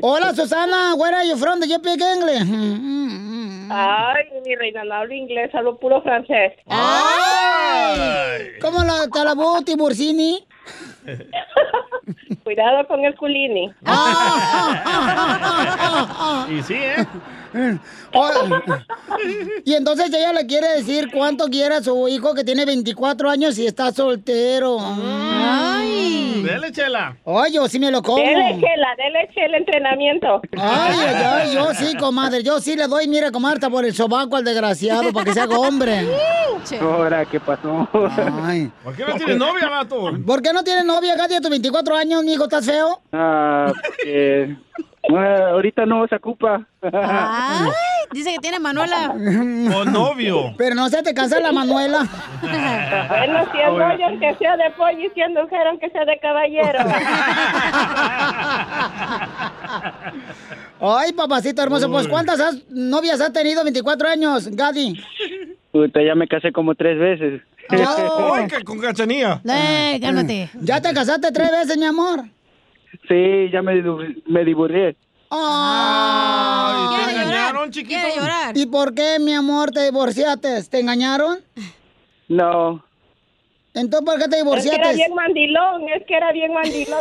Hola, 0.00 0.34
Susana, 0.34 0.94
where 0.94 1.14
are 1.14 1.28
you 1.28 1.36
from? 1.36 1.60
Do 1.60 1.66
you 1.66 1.76
speak 1.76 2.00
English? 2.00 2.42
Ay, 3.70 4.24
mi 4.46 4.54
reina, 4.56 4.82
no 4.84 4.94
hablo 4.94 5.12
inglés, 5.12 5.54
hablo 5.54 5.78
puro 5.78 6.00
francés. 6.00 6.54
¡Ay! 6.68 8.52
¿Cómo 8.62 8.82
la 8.82 9.06
talabó 9.08 9.60
Tiburcini? 9.60 10.46
Cuidado 12.44 12.86
con 12.86 13.04
el 13.04 13.14
culini. 13.14 13.70
Y 16.50 16.62
sí, 16.62 16.74
¿eh? 16.74 17.06
Y 19.64 19.74
entonces 19.74 20.12
ella 20.12 20.32
le 20.32 20.46
quiere 20.46 20.68
decir 20.76 21.10
cuánto 21.12 21.46
quiere 21.46 21.76
a 21.76 21.82
su 21.82 22.08
hijo 22.08 22.34
que 22.34 22.44
tiene 22.44 22.64
24 22.64 23.30
años 23.30 23.58
y 23.58 23.66
está 23.66 23.92
soltero. 23.92 24.78
Ay. 24.80 26.42
Dele, 26.42 26.72
chela. 26.72 27.16
Ay, 27.26 27.52
yo 27.52 27.68
sí 27.68 27.78
me 27.78 27.90
lo 27.90 28.02
como. 28.02 28.18
Dele 28.18 28.60
chela, 28.60 28.88
dele 28.96 29.28
chela 29.34 29.56
entrenamiento. 29.58 30.40
Ay, 30.52 30.94
ay, 30.98 31.14
ay, 31.24 31.54
yo 31.54 31.74
sí, 31.74 31.96
comadre. 31.96 32.42
Yo 32.42 32.60
sí 32.60 32.76
le 32.76 32.86
doy, 32.86 33.08
mire, 33.08 33.30
comadre, 33.32 33.56
hasta 33.56 33.70
por 33.70 33.84
el 33.84 33.94
sobaco 33.94 34.36
al 34.36 34.44
desgraciado 34.44 35.12
para 35.12 35.24
que 35.24 35.34
se 35.34 35.40
haga 35.40 35.58
hombre. 35.58 36.06
Ahora, 36.80 37.24
¿qué 37.26 37.40
pasó? 37.40 37.88
Ay. 38.44 38.70
¿Por 38.84 38.94
qué 38.96 39.04
no 39.04 39.14
tiene 39.14 39.34
novia, 39.36 39.68
vato? 39.68 40.10
¿Por 40.26 40.42
qué 40.42 40.52
no 40.52 40.62
tienes 40.64 40.84
novia, 40.84 41.16
Katy, 41.16 41.34
a 41.34 41.40
tus 41.40 41.50
24 41.50 41.96
años, 41.96 42.22
mijo? 42.24 42.44
¿Estás 42.44 42.66
feo? 42.66 43.00
Ah, 43.12 43.72
porque, 43.74 44.56
ah, 45.14 45.48
ahorita 45.52 45.86
no 45.86 46.06
se 46.06 46.16
ocupa. 46.16 46.66
Ay, 46.82 47.70
dice 48.12 48.32
que 48.34 48.38
tiene 48.38 48.58
Manuela. 48.60 49.14
O 49.74 49.84
novio. 49.84 50.54
Pero 50.56 50.74
no 50.74 50.88
se 50.88 51.02
te 51.02 51.12
cansa 51.14 51.40
la 51.40 51.52
Manuela. 51.52 52.06
Bueno, 52.40 53.44
si 53.52 53.58
es 53.58 53.68
rollo, 53.68 54.06
aunque 54.06 54.34
sea 54.38 54.56
de 54.56 54.70
pollo 54.76 54.98
y 54.98 55.10
si 55.14 55.20
es 55.20 55.28
mujer, 55.30 55.66
aunque 55.68 55.90
sea 55.90 56.04
de 56.04 56.18
caballero. 56.18 56.78
Ay, 60.80 61.12
papacito 61.12 61.60
hermoso, 61.62 61.90
pues 61.90 62.06
¿cuántas 62.08 62.40
has- 62.40 62.62
novias 62.70 63.20
has 63.20 63.32
tenido 63.32 63.62
24 63.64 64.08
años, 64.08 64.48
Gadi? 64.52 64.94
Puta, 65.78 66.02
ya 66.02 66.16
me 66.16 66.26
casé 66.26 66.50
como 66.50 66.74
tres 66.74 66.98
veces. 66.98 67.40
Ay, 67.68 68.48
que 68.48 68.64
con 68.64 68.80
cachanilla. 68.80 69.40
Eh, 69.48 69.98
cálmate. 70.00 70.50
¿Ya 70.60 70.80
te 70.80 70.92
casaste 70.92 71.30
tres 71.30 71.52
veces, 71.52 71.78
mi 71.78 71.84
amor? 71.84 72.24
Sí, 73.06 73.48
ya 73.52 73.62
me, 73.62 73.80
me 74.26 74.44
divorcié. 74.44 74.96
Ay, 75.30 76.96
¿te 76.96 77.12
engañaron, 77.12 77.70
chiquito? 77.70 78.00
Llorar. 78.16 78.56
¿Y 78.56 78.66
por 78.66 78.92
qué, 78.92 79.18
mi 79.20 79.34
amor, 79.34 79.70
te 79.70 79.84
divorciaste? 79.84 80.64
¿Te 80.64 80.80
engañaron? 80.80 81.38
No. 82.26 82.82
Entonces, 83.74 84.04
¿por 84.04 84.18
qué 84.18 84.28
te 84.28 84.30
Es 84.30 84.30
que 84.30 84.40
era 84.40 84.42
divorciaste? 84.42 84.94
bien 84.96 85.14
mandilón, 85.14 85.82
es 85.94 86.06
que 86.08 86.16
era 86.16 86.32
bien 86.32 86.52
mandilón. 86.52 86.98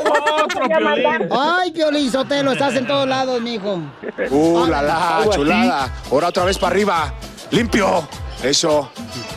Ay, 1.32 1.72
Piolín 1.72 2.12
Sotelo, 2.12 2.52
estás 2.52 2.76
en 2.76 2.86
todos 2.86 3.08
lados, 3.08 3.42
mijo. 3.42 3.82
¡Uh, 4.30 4.68
la 4.68 4.84
la, 4.84 5.22
chulada! 5.32 5.92
Ahora 6.12 6.28
otra 6.28 6.46
vez 6.46 6.60
para 6.60 6.74
arriba. 6.76 7.14
¡Limpio! 7.50 8.08
Eso. 8.44 8.90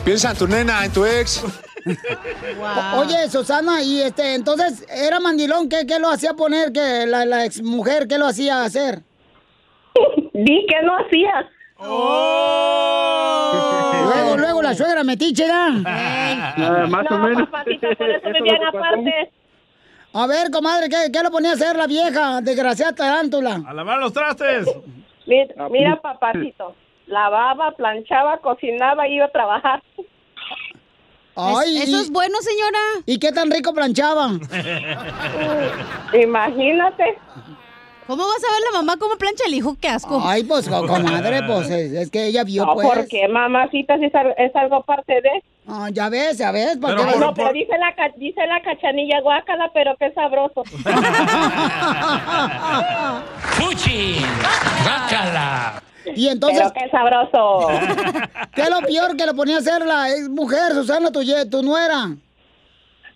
Piensa 0.05 0.31
en 0.31 0.37
tu 0.37 0.47
nena, 0.47 0.85
en 0.85 0.91
tu 0.91 1.05
ex. 1.05 1.43
O- 1.43 2.99
Oye, 2.99 3.27
Susana, 3.29 3.81
y 3.81 4.01
este, 4.01 4.35
entonces, 4.35 4.85
¿era 4.89 5.19
mandilón? 5.19 5.67
¿Qué, 5.67 5.85
qué 5.87 5.99
lo 5.99 6.09
hacía 6.09 6.33
poner? 6.33 6.71
que 6.71 7.05
la, 7.07 7.25
la 7.25 7.45
ex 7.45 7.61
mujer 7.63 8.07
qué 8.07 8.17
lo 8.19 8.27
hacía 8.27 8.63
hacer? 8.63 9.01
Di 10.33 10.65
que 10.67 10.81
no 10.83 10.93
hacía. 10.97 11.49
Luego, 14.05 14.37
luego 14.37 14.61
la 14.61 14.75
suegra 14.75 15.03
metiche, 15.03 15.47
¿da? 15.47 15.67
Ah, 15.85 16.85
más 16.87 17.05
o 17.09 17.17
No, 17.17 17.27
menos. 17.27 17.49
papacito, 17.49 17.87
por 17.97 18.09
eso 18.09 18.27
vivían 18.33 18.61
lo 18.61 18.69
aparte. 18.69 19.31
A 20.13 20.27
ver, 20.27 20.51
comadre, 20.51 20.89
¿qué, 20.89 21.11
qué 21.11 21.23
le 21.23 21.31
ponía 21.31 21.51
a 21.51 21.53
hacer 21.53 21.75
la 21.75 21.87
vieja? 21.87 22.41
Desgraciada 22.41 22.93
tarántula. 22.93 23.61
A 23.65 23.73
lavar 23.73 23.97
los 23.99 24.13
trastes. 24.13 24.67
Mira, 25.25 25.69
mira, 25.69 25.99
papacito. 26.01 26.75
Lavaba, 27.07 27.71
planchaba, 27.71 28.37
cocinaba 28.39 29.07
y 29.07 29.15
iba 29.15 29.25
a 29.25 29.31
trabajar. 29.31 29.81
Ay, 31.35 31.77
¿Eso 31.81 31.99
es 32.01 32.09
bueno, 32.11 32.37
señora? 32.41 32.79
¿Y 33.05 33.17
qué 33.17 33.31
tan 33.31 33.49
rico 33.51 33.73
planchaba? 33.73 34.31
Imagínate. 36.13 37.17
¿Cómo 38.07 38.23
vas 38.27 38.43
a 38.43 38.51
ver 38.51 38.61
la 38.71 38.79
mamá 38.79 38.97
cómo 38.97 39.15
plancha 39.15 39.45
el 39.47 39.53
hijo? 39.53 39.77
¡Qué 39.79 39.87
asco! 39.87 40.21
Ay, 40.23 40.43
pues, 40.43 40.67
co- 40.67 40.85
comadre, 40.85 41.43
pues, 41.47 41.69
es, 41.69 41.93
es 41.93 42.11
que 42.11 42.25
ella 42.27 42.43
vio, 42.43 42.65
No, 42.65 42.73
pues. 42.73 42.87
porque 42.89 43.27
mamacita 43.29 43.97
si 43.99 44.05
es, 44.05 44.11
es 44.37 44.55
algo 44.55 44.83
parte 44.83 45.21
de. 45.21 45.41
Ah, 45.67 45.87
ya 45.91 46.09
ves, 46.09 46.37
ya 46.37 46.51
ves. 46.51 46.77
¿para 46.77 46.95
Pero 46.95 47.07
qué 47.07 47.11
por- 47.13 47.19
ves? 47.19 47.19
No, 47.27 47.33
pero 47.33 47.53
dice 47.53 47.77
la, 47.77 47.95
ca- 47.95 48.11
dice 48.17 48.45
la 48.47 48.61
cachanilla 48.61 49.21
guácala, 49.21 49.71
pero 49.73 49.95
qué 49.97 50.11
sabroso. 50.11 50.63
¡Fuchi! 53.55 54.17
¡Bácala! 54.85 55.81
Y 56.15 56.27
entonces, 56.27 56.71
pero 56.73 56.73
qué 56.73 56.89
sabroso. 56.89 57.67
¿qué 58.55 58.61
es 58.61 58.69
lo 58.69 58.81
peor 58.81 59.15
que 59.15 59.25
le 59.25 59.33
ponía 59.33 59.57
a 59.57 59.59
hacer 59.59 59.85
la 59.85 60.09
ex 60.09 60.29
mujer, 60.29 60.73
Susana, 60.73 61.11
tu, 61.11 61.21
tu 61.49 61.63
nuera? 61.63 62.07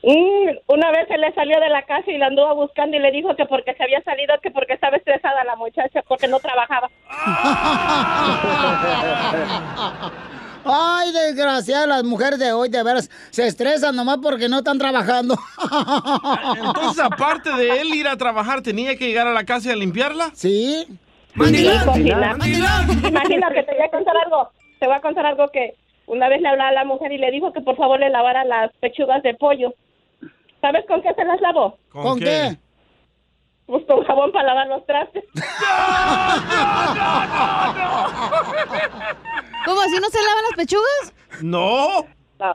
Mm, 0.04 0.50
una 0.68 0.92
vez 0.92 1.08
se 1.08 1.18
le 1.18 1.34
salió 1.34 1.60
de 1.60 1.70
la 1.70 1.82
casa 1.84 2.12
y 2.12 2.20
la 2.20 2.27
anduvo 2.27 2.54
buscando 2.56 2.96
y 2.96 3.00
le 3.00 3.12
dijo 3.12 3.36
que 3.36 3.46
porque 3.46 3.74
se 3.74 3.84
había 3.84 4.04
salido, 4.04 4.36
que 4.42 4.51
porque 4.51 4.74
estaba 4.74 4.98
estresada 4.98 5.44
la 5.44 5.56
muchacha, 5.56 6.04
porque 6.08 6.27
no 6.27 6.39
trabajaba. 6.39 6.89
Ay, 10.63 11.12
desgraciada, 11.12 11.88
las 11.88 12.04
mujeres 12.04 12.39
de 12.39 12.51
hoy, 12.51 12.70
de 12.70 12.84
veras, 12.84 13.10
se 13.30 13.46
estresan 13.46 13.96
nomás 13.96 14.18
porque 14.22 14.50
no 14.50 14.60
están 14.60 14.80
trabajando. 14.80 15.38
Entonces, 16.56 17.04
aparte 17.04 17.51
de 17.51 17.82
él 17.82 17.94
ir 17.94 18.08
a 18.08 18.18
trabajar, 18.18 18.63
¿tenía 18.63 18.96
que 18.96 19.08
llegar 19.08 19.27
a 19.27 19.34
la 19.34 19.44
casa 19.44 19.70
y 19.70 19.72
a 19.74 19.75
limpiarla? 19.75 20.32
Sí. 20.34 20.88
Sí, 21.36 21.68
cocinar. 21.86 22.38
Imagínate, 23.08 23.63
te 23.63 23.74
voy 23.74 23.84
a 23.84 23.89
contar 23.89 24.15
algo. 24.18 24.51
Te 24.80 24.88
voy 24.88 24.96
a 24.96 25.01
contar 25.01 25.25
algo 25.25 25.50
que 25.50 25.75
una 26.08 26.30
vez 26.30 26.42
le 26.42 26.48
hablaba 26.48 26.70
a 26.70 26.74
la 26.74 26.86
mujer 26.86 27.12
y 27.12 27.18
le 27.18 27.32
dijo 27.32 27.51
que 27.51 27.62
por 27.62 27.75
favor 27.75 28.00
le 28.00 28.10
lavara 28.10 28.46
las 28.46 28.72
pechugas 28.77 29.22
de 29.24 29.34
pollo. 29.34 29.74
¿Sabes 30.62 30.86
con 30.88 31.01
qué 31.01 31.13
se 31.13 31.25
las 31.25 31.42
lavó? 31.42 31.77
¿Con, 31.89 32.20
qué? 32.20 32.56
Pues 33.65 33.86
con 33.86 34.04
jabón 34.06 34.32
para 34.32 34.48
lavar 34.48 34.68
los 34.68 34.86
trastes. 34.86 35.24
¿Cómo 39.65 39.82
así 39.82 39.96
no 40.00 40.10
se 40.10 40.24
lavan 40.24 40.44
las 40.44 40.56
pechugas? 40.56 41.13
No. 41.42 42.06
No. 42.39 42.54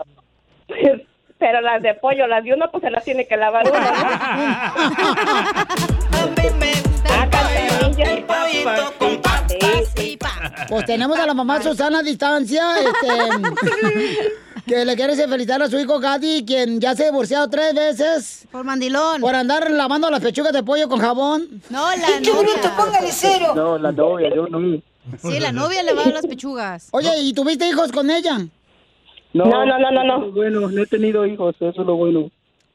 Pero 1.38 1.60
las 1.60 1.82
de 1.82 1.94
pollo, 1.94 2.26
las 2.26 2.44
de 2.44 2.54
uno, 2.54 2.70
pues 2.70 2.82
se 2.82 2.90
las 2.90 3.04
tiene 3.04 3.26
que 3.26 3.36
lavar 3.36 3.66
uno, 3.66 3.80
¿no? 3.80 3.90
sí. 9.96 10.18
Pues 10.68 10.84
tenemos 10.86 11.18
a 11.18 11.26
la 11.26 11.34
mamá 11.34 11.62
Susana 11.62 11.98
a 11.98 12.02
distancia, 12.02 12.62
este, 12.80 14.28
que 14.66 14.84
le 14.84 14.96
quiere 14.96 15.14
felicitar 15.16 15.62
a 15.62 15.68
su 15.68 15.78
hijo 15.78 15.98
Gadi, 15.98 16.44
quien 16.44 16.80
ya 16.80 16.94
se 16.94 17.04
ha 17.04 17.06
divorciado 17.06 17.48
tres 17.48 17.74
veces. 17.74 18.46
Por 18.50 18.64
mandilón. 18.64 19.20
Por 19.20 19.34
andar 19.34 19.70
lavando 19.70 20.10
las 20.10 20.20
pechugas 20.20 20.52
de 20.52 20.62
pollo 20.62 20.88
con 20.88 21.00
jabón. 21.00 21.62
No, 21.70 21.88
la 21.90 22.20
novia. 22.20 22.76
póngale 22.76 23.08
cero! 23.10 23.52
No, 23.54 23.78
la 23.78 23.92
novia, 23.92 24.34
yo 24.34 24.46
no. 24.46 24.80
Sí, 25.18 25.40
la 25.40 25.50
novia 25.52 25.82
le 25.82 25.92
va 25.92 26.02
a 26.02 26.04
dar 26.04 26.14
las 26.14 26.26
pechugas. 26.26 26.88
Oye, 26.92 27.10
¿y 27.20 27.32
tuviste 27.32 27.68
hijos 27.68 27.90
con 27.90 28.10
ella? 28.10 28.38
No, 29.32 29.44
No, 29.44 29.64
no, 29.64 29.78
no, 29.78 30.04
no, 30.04 30.32
Bueno, 30.32 30.68
no 30.68 30.82
he 30.82 30.86
tenido 30.86 31.24
hijos, 31.26 31.54
eso 31.56 31.68
es 31.80 31.86
lo 31.86 31.96
bueno. 31.96 32.30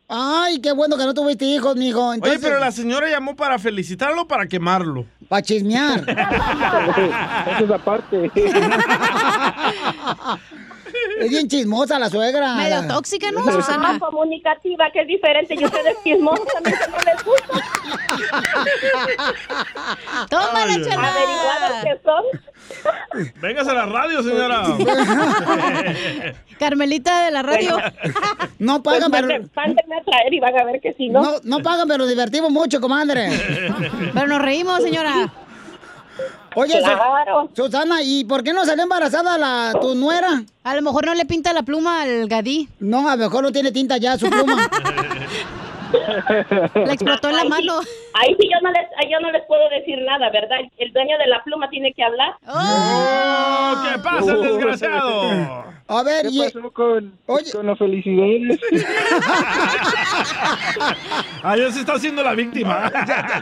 Ay, 0.08 0.62
qué 0.62 0.72
bueno 0.72 0.98
que 0.98 1.06
no 1.06 1.14
tuviste 1.14 1.46
hijos, 1.46 1.76
mijo. 1.76 2.14
Entonces, 2.14 2.40
Oye, 2.40 2.48
pero 2.48 2.60
la 2.60 2.72
señora 2.72 3.10
llamó 3.10 3.36
para 3.36 3.58
felicitarlo 3.58 4.24
o 4.24 4.28
para 4.28 4.48
quemarlo. 4.48 5.06
Para 5.28 5.42
chismear. 5.42 6.02
Eso 7.56 7.66
es 7.66 7.72
aparte. 7.72 8.32
es 11.20 11.30
bien 11.30 11.48
chismosa 11.48 11.98
la 12.00 12.10
suegra. 12.10 12.56
Medio 12.56 12.88
tóxica, 12.88 13.32
¿no, 13.32 13.42
No, 13.46 13.52
Susana? 13.52 14.00
comunicativa, 14.00 14.90
que 14.92 15.02
es 15.02 15.08
diferente. 15.08 15.54
Y 15.56 15.64
ustedes 15.66 15.96
chismosos 16.04 16.46
también 16.54 16.76
que 16.78 16.88
no 16.92 16.98
les 16.98 17.24
gusta. 17.24 17.54
Tómala, 20.30 20.74
chela. 20.74 21.12
Averiguados 21.12 21.84
que 21.84 22.00
son. 22.04 22.24
Véngase 23.42 23.72
a 23.72 23.74
la 23.74 23.86
radio, 23.86 24.24
señora. 24.24 24.64
Carmelita 26.60 27.26
de 27.26 27.32
la 27.32 27.42
radio. 27.44 27.78
No 28.60 28.82
pagan, 28.82 29.12
Pues 29.12 29.22
pero... 29.24 29.34
manden- 29.34 29.50
mándenme 29.56 29.98
a 29.98 30.04
traer 30.04 30.34
y 30.34 30.40
van 30.40 30.58
a 30.60 30.64
ver 30.64 30.80
que 30.82 30.94
sí, 30.94 31.10
¿no? 31.10 31.22
No, 31.22 31.32
no 31.44 31.60
pagan, 31.60 31.88
pero 31.88 32.08
divertimos 32.08 32.52
mucho, 32.52 32.80
comadre. 32.82 33.30
Pero 34.14 34.28
nos 34.28 34.42
reímos, 34.42 34.82
señora. 34.82 35.32
Oye, 36.56 36.80
Claro. 36.80 37.50
Susana, 37.54 38.02
¿y 38.02 38.24
por 38.26 38.44
qué 38.44 38.54
no 38.54 38.66
salió 38.66 38.84
embarazada 38.84 39.38
la, 39.38 39.74
tu 39.80 39.94
nuera? 39.96 40.44
A 40.64 40.76
lo 40.76 40.82
mejor 40.82 41.06
no 41.06 41.14
le 41.14 41.26
pinta 41.26 41.54
la 41.54 41.64
pluma 41.64 42.02
al 42.02 42.28
gadí. 42.28 42.70
No, 42.80 43.10
a 43.10 43.16
lo 43.16 43.26
mejor 43.26 43.44
no 43.44 43.52
tiene 43.52 43.72
tinta 43.72 43.98
ya 43.98 44.18
su 44.18 44.30
pluma. 44.30 44.70
Le 46.86 46.94
explotó 46.94 47.30
en 47.30 47.36
la 47.36 47.42
Ahí 47.42 47.50
mano. 47.50 47.80
Ahí 48.14 48.36
sí 48.40 48.48
yo 48.52 48.60
no 48.62 48.72
les, 48.72 48.88
ahí 48.98 49.12
yo 49.12 49.20
no 49.20 49.32
les 49.32 49.44
puedo 49.46 49.68
decir 49.70 49.98
nada, 50.06 50.30
¿verdad? 50.32 50.58
El 50.78 50.92
dueño 50.94 51.18
de 51.18 51.28
la 51.28 51.44
pluma 51.44 51.70
tiene 51.70 51.94
que 51.94 52.04
hablar. 52.04 52.36
Oh, 52.48 53.84
¿Qué 53.92 54.00
pasa, 54.00 54.32
el 54.32 54.42
desgraciado? 54.42 55.66
A 55.88 56.04
ver, 56.04 56.24
¿Qué 56.24 56.30
y... 56.32 56.40
pasó 56.44 56.72
con, 56.72 57.14
Oye. 57.28 57.52
con 57.52 57.68
las 57.68 57.78
felicidades? 57.78 58.60
Ah, 61.44 61.56
ya 61.56 61.72
se 61.72 61.82
está 61.82 61.94
haciendo 61.94 62.24
la 62.24 62.34
víctima. 62.34 62.92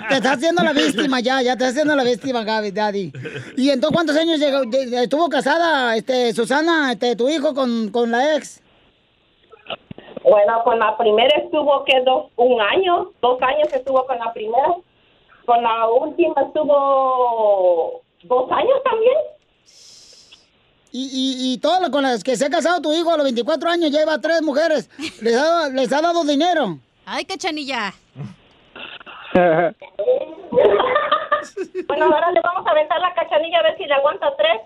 Te 0.10 0.16
está 0.16 0.34
haciendo 0.34 0.62
la 0.64 0.74
víctima 0.74 1.20
ya, 1.22 1.42
ya 1.42 1.56
te 1.56 1.64
está 1.66 1.68
haciendo 1.70 1.96
la 1.96 2.04
víctima, 2.04 2.44
Gaby, 2.44 2.72
Daddy. 2.72 3.14
¿Y 3.56 3.70
entonces 3.70 3.96
cuántos 3.96 4.18
años 4.18 4.40
llegó, 4.40 4.62
de- 4.66 4.88
de- 4.88 5.04
estuvo 5.04 5.30
casada, 5.30 5.96
este, 5.96 6.34
Susana, 6.34 6.92
este, 6.92 7.16
tu 7.16 7.30
hijo 7.30 7.54
con, 7.54 7.90
con 7.92 8.12
la 8.12 8.36
ex? 8.36 8.62
Bueno, 10.24 10.64
con 10.64 10.80
la 10.80 10.98
primera 10.98 11.38
estuvo 11.38 11.84
que 11.84 12.02
dos, 12.02 12.28
un 12.38 12.62
año, 12.62 13.12
dos 13.22 13.42
años 13.42 13.68
estuvo 13.74 14.06
con 14.06 14.18
la 14.18 14.32
primera. 14.34 14.76
Con 15.46 15.62
la 15.62 15.90
última 15.90 16.42
estuvo 16.42 18.02
dos 18.24 18.52
años 18.52 18.84
también. 18.84 19.18
Y, 20.92 21.06
y, 21.12 21.54
y 21.54 21.58
todas 21.58 21.82
las 21.82 21.90
con 21.90 22.04
las 22.04 22.24
que 22.24 22.38
se 22.38 22.46
ha 22.46 22.50
casado 22.50 22.80
tu 22.82 22.94
hijo 22.94 23.12
a 23.12 23.18
los 23.18 23.24
24 23.24 23.70
años 23.70 23.92
lleva 23.92 24.20
tres 24.20 24.42
mujeres. 24.42 24.90
¿Les 25.22 25.36
ha, 25.36 25.68
les 25.70 25.92
ha 25.92 26.02
dado 26.02 26.24
dinero? 26.24 26.78
Ay, 27.06 27.26
cachanilla. 27.26 27.94
Bueno, 31.88 32.06
ahora 32.06 32.32
le 32.32 32.40
vamos 32.42 32.66
a 32.66 32.72
aventar 32.72 33.00
la 33.02 33.14
cachanilla 33.14 33.60
a 33.60 33.64
ver 33.64 33.78
si 33.78 33.86
le 33.86 33.94
aguanta 33.94 34.28
tres. 34.38 34.62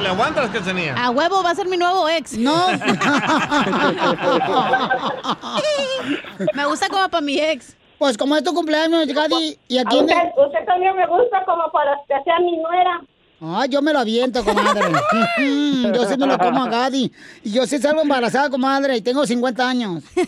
¿Le 0.00 0.08
aguantas, 0.08 0.48
Cachanilla? 0.50 0.94
A 0.96 1.10
huevo 1.10 1.42
va 1.42 1.50
a 1.50 1.54
ser 1.54 1.66
mi 1.66 1.76
nuevo 1.76 2.08
ex. 2.08 2.38
No. 2.38 2.68
Me 6.54 6.66
gusta 6.66 6.88
como 6.88 7.08
para 7.08 7.20
mi 7.20 7.38
ex. 7.40 7.76
Pues 7.98 8.16
como 8.16 8.36
es 8.36 8.42
tu 8.42 8.52
cumpleaños, 8.52 9.06
Gadi, 9.06 9.56
y 9.68 9.78
aquí... 9.78 9.98
A 9.98 10.00
usted, 10.00 10.16
usted 10.36 10.64
también 10.66 10.96
me 10.96 11.06
gusta 11.06 11.44
como 11.44 11.70
para 11.70 11.96
que 12.08 12.20
sea 12.24 12.38
mi 12.40 12.56
nuera. 12.56 13.00
Ay, 13.44 13.68
yo 13.70 13.82
me 13.82 13.92
lo 13.92 13.98
aviento, 13.98 14.44
comadre. 14.44 14.82
yo 15.92 16.04
sí 16.04 16.16
me 16.16 16.28
lo 16.28 16.38
como 16.38 16.62
a 16.62 16.68
Gadi. 16.68 17.12
Y 17.42 17.50
yo 17.50 17.66
sí 17.66 17.76
salgo 17.78 18.02
embarazada, 18.02 18.48
comadre, 18.48 18.96
y 18.96 19.00
tengo 19.00 19.26
50 19.26 19.68
años. 19.68 20.04
No 20.14 20.22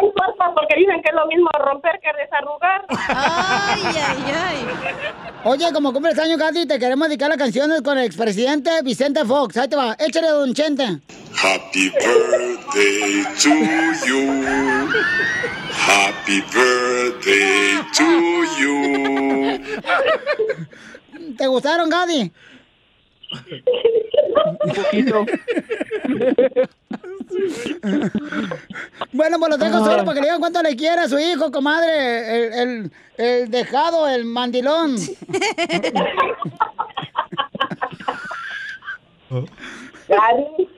importa, 0.00 0.50
porque 0.54 0.76
dicen 0.76 1.02
que 1.02 1.10
es 1.10 1.14
lo 1.14 1.26
mismo 1.26 1.50
romper 1.58 2.00
que 2.00 2.08
desarrugar. 2.22 2.86
Ay, 2.88 3.82
ay, 3.84 4.32
ay. 4.34 4.66
Oye, 5.44 5.70
como 5.74 5.92
cumples 5.92 6.18
años, 6.18 6.38
Gadi, 6.38 6.64
te 6.66 6.78
queremos 6.78 7.08
dedicar 7.08 7.28
las 7.28 7.36
canciones 7.36 7.82
con 7.82 7.98
el 7.98 8.06
expresidente 8.06 8.70
Vicente 8.82 9.22
Fox. 9.26 9.58
Ahí 9.58 9.68
te 9.68 9.76
va, 9.76 9.94
échale, 9.98 10.28
don 10.28 10.54
Chente. 10.54 11.00
Happy 11.34 11.90
birthday 11.90 13.26
to 13.42 13.50
you. 14.06 14.42
Happy 15.70 16.40
birthday 16.50 17.78
to 17.92 18.04
you. 18.58 19.60
¿Te 21.40 21.46
gustaron, 21.46 21.88
Gadi? 21.88 22.30
Un 24.60 24.74
poquito. 24.74 25.24
Bueno, 29.10 29.38
pues 29.38 29.50
lo 29.50 29.56
dejo 29.56 29.78
solo 29.78 30.04
para 30.04 30.12
que 30.16 30.20
le 30.20 30.26
digan 30.26 30.40
cuánto 30.40 30.62
le 30.62 30.76
quiere 30.76 31.00
a 31.00 31.08
su 31.08 31.18
hijo, 31.18 31.50
comadre. 31.50 32.44
El, 32.44 32.52
el, 32.52 32.92
el 33.16 33.50
dejado, 33.50 34.06
el 34.06 34.26
mandilón. 34.26 34.96
Gadi, 40.08 40.68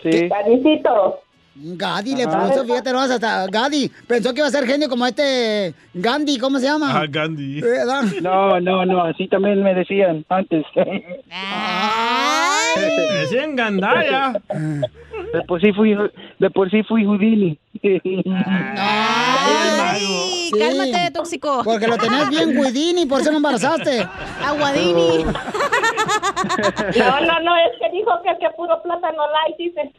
Sí. 0.00 0.28
Gadicito. 0.28 1.22
Gadi 1.60 2.14
le 2.14 2.24
puso, 2.26 2.64
fíjate, 2.64 2.92
no, 2.92 3.00
hasta 3.00 3.46
Gadi. 3.46 3.90
Pensó 4.06 4.32
que 4.32 4.40
iba 4.40 4.46
a 4.46 4.50
ser 4.50 4.66
genio 4.66 4.88
como 4.88 5.06
este 5.06 5.74
Gandhi, 5.92 6.38
¿cómo 6.38 6.58
se 6.58 6.66
llama? 6.66 7.00
Ah, 7.00 7.06
Gandhi. 7.08 7.60
¿verdad? 7.60 8.02
No, 8.22 8.60
no, 8.60 8.86
no, 8.86 9.02
así 9.02 9.26
también 9.26 9.62
me 9.62 9.74
decían 9.74 10.24
antes. 10.28 10.64
Me 10.76 10.84
decían 13.20 13.56
Gandaya. 13.56 14.34
De 15.32 15.42
por 15.46 15.60
sí 15.60 15.72
fui, 15.72 15.96
de 16.38 16.50
por 16.50 16.70
sí 16.70 16.82
fui 16.84 17.04
Houdini. 17.04 17.58
Ay, 18.76 20.50
cálmate, 20.58 21.10
tóxico. 21.12 21.62
Porque 21.64 21.86
lo 21.86 21.96
tenés 21.96 22.28
bien, 22.28 22.54
Guidini, 22.54 23.06
por 23.06 23.20
eso 23.20 23.30
no 23.30 23.36
embarazaste. 23.36 24.06
Aguadini. 24.44 25.24
No, 25.24 27.20
no, 27.20 27.40
no, 27.40 27.56
es 27.56 27.72
que 27.78 27.90
dijo 27.92 28.10
que, 28.22 28.36
que 28.38 28.50
puro 28.56 28.82
plátano 28.82 29.22
light, 29.32 29.56
dice. 29.58 29.92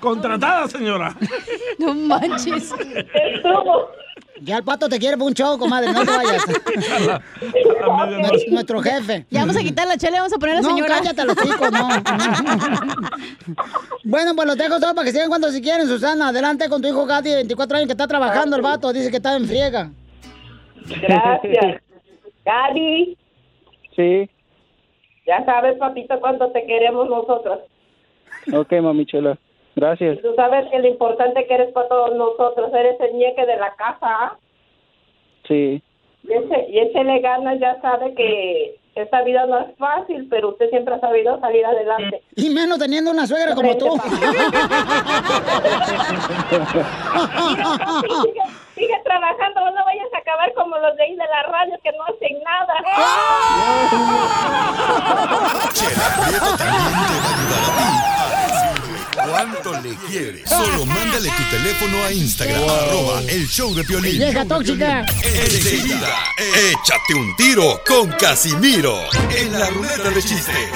Contratada, 0.00 0.68
señora. 0.68 1.14
No 1.78 1.94
manches. 1.94 2.74
Estuvo. 3.14 3.90
Ya 4.42 4.58
el 4.58 4.64
pato 4.64 4.88
te 4.88 4.98
quiere 4.98 5.16
para 5.16 5.26
un 5.28 5.34
show, 5.34 5.58
comadre, 5.58 5.92
no 5.92 6.04
te 6.04 6.10
vayas. 6.10 6.44
Nuestro- 7.40 8.50
Nuestro 8.50 8.80
jefe. 8.82 9.26
Ya 9.30 9.40
vamos 9.40 9.56
a 9.56 9.60
quitar 9.60 9.86
la 9.88 9.96
chela 9.96 10.16
y 10.16 10.20
vamos 10.20 10.32
a 10.32 10.38
poner 10.38 10.56
a 10.56 10.60
la 10.60 10.62
No, 10.62 10.68
señora. 10.74 10.94
cállate 10.98 11.24
los 11.24 11.36
chicos, 11.36 11.72
no. 11.72 11.88
bueno, 14.04 14.34
pues 14.36 14.46
los 14.48 14.56
dejo 14.58 14.78
todos 14.80 14.94
para 14.94 15.04
que 15.06 15.12
sigan 15.12 15.28
cuando 15.28 15.50
si 15.50 15.60
quieren, 15.62 15.86
Susana. 15.86 16.28
Adelante 16.28 16.68
con 16.68 16.82
tu 16.82 16.88
hijo 16.88 17.06
Gadi, 17.06 17.30
de 17.30 17.36
24 17.36 17.76
años, 17.78 17.86
que 17.86 17.92
está 17.92 18.06
trabajando 18.06 18.56
el 18.56 18.62
vato. 18.62 18.92
Dice 18.92 19.10
que 19.10 19.16
está 19.16 19.36
en 19.36 19.46
friega. 19.46 19.90
Gracias. 21.00 21.80
Gadi, 22.44 23.16
Sí. 23.96 24.30
ya 25.26 25.44
sabes, 25.44 25.78
papito, 25.78 26.20
cuánto 26.20 26.50
te 26.52 26.64
queremos 26.66 27.08
nosotros. 27.08 27.60
Ok, 28.52 28.72
mami 28.82 29.06
chula. 29.06 29.36
Gracias. 29.76 30.20
Tú 30.22 30.34
sabes 30.34 30.66
que 30.70 30.78
lo 30.78 30.88
importante 30.88 31.46
que 31.46 31.54
eres 31.54 31.70
para 31.72 31.88
todos 31.88 32.16
nosotros, 32.16 32.72
eres 32.72 32.98
el 32.98 33.12
ñeque 33.14 33.44
de 33.44 33.56
la 33.56 33.74
casa, 33.74 33.98
¿ah? 34.02 34.38
Sí. 35.46 35.82
Y, 36.24 36.32
ese, 36.32 36.66
y 36.70 36.78
échele 36.78 37.18
ganas, 37.20 37.60
ya 37.60 37.78
sabe 37.82 38.14
que 38.14 38.78
esta 38.94 39.20
vida 39.22 39.44
no 39.44 39.58
es 39.60 39.76
fácil, 39.76 40.26
pero 40.30 40.48
usted 40.48 40.70
siempre 40.70 40.94
ha 40.94 41.00
sabido 41.00 41.38
salir 41.40 41.66
adelante. 41.66 42.22
Y 42.36 42.48
menos 42.48 42.78
teniendo 42.78 43.10
una 43.10 43.26
suegra 43.26 43.54
como 43.54 43.76
tú. 43.76 43.84
sigue, 48.22 48.40
sigue 48.74 48.98
trabajando, 49.04 49.70
no 49.72 49.84
vayas 49.84 50.08
a 50.14 50.18
acabar 50.18 50.54
como 50.54 50.78
los 50.78 50.96
de 50.96 51.02
ahí 51.02 51.12
de 51.12 51.18
la 51.18 51.42
radio 51.42 51.78
que 51.84 51.92
no 51.92 52.02
hacen 52.04 52.42
nada. 52.42 52.74
Chela 55.74 56.08
Prieto 56.16 56.56
también 56.56 56.82
te 56.88 56.94
va 56.96 56.96
a 57.04 57.04
ayudar 57.04 57.20
a 57.20 57.28
ti 57.36 57.44
a 57.52 57.58
decirle 57.58 58.45
cuánto 59.24 59.80
le 59.80 59.94
quieres. 60.08 60.48
Solo 60.48 60.86
mándale 60.86 61.30
tu 61.30 61.56
teléfono 61.56 62.02
a 62.04 62.12
Instagram, 62.12 62.62
arroba 62.62 63.22
el 63.28 63.48
show 63.48 63.74
de 63.74 63.84
Piolín. 63.84 64.18
Vieja 64.18 64.44
tóxica. 64.44 65.04
Enseguida, 65.22 66.14
échate 66.36 67.14
un 67.14 67.34
tiro 67.36 67.82
con 67.86 68.10
Casimiro 68.12 69.00
en 69.30 69.58
la 69.58 69.70
ruleta 69.70 70.10
de 70.10 70.22
chistes. 70.22 70.70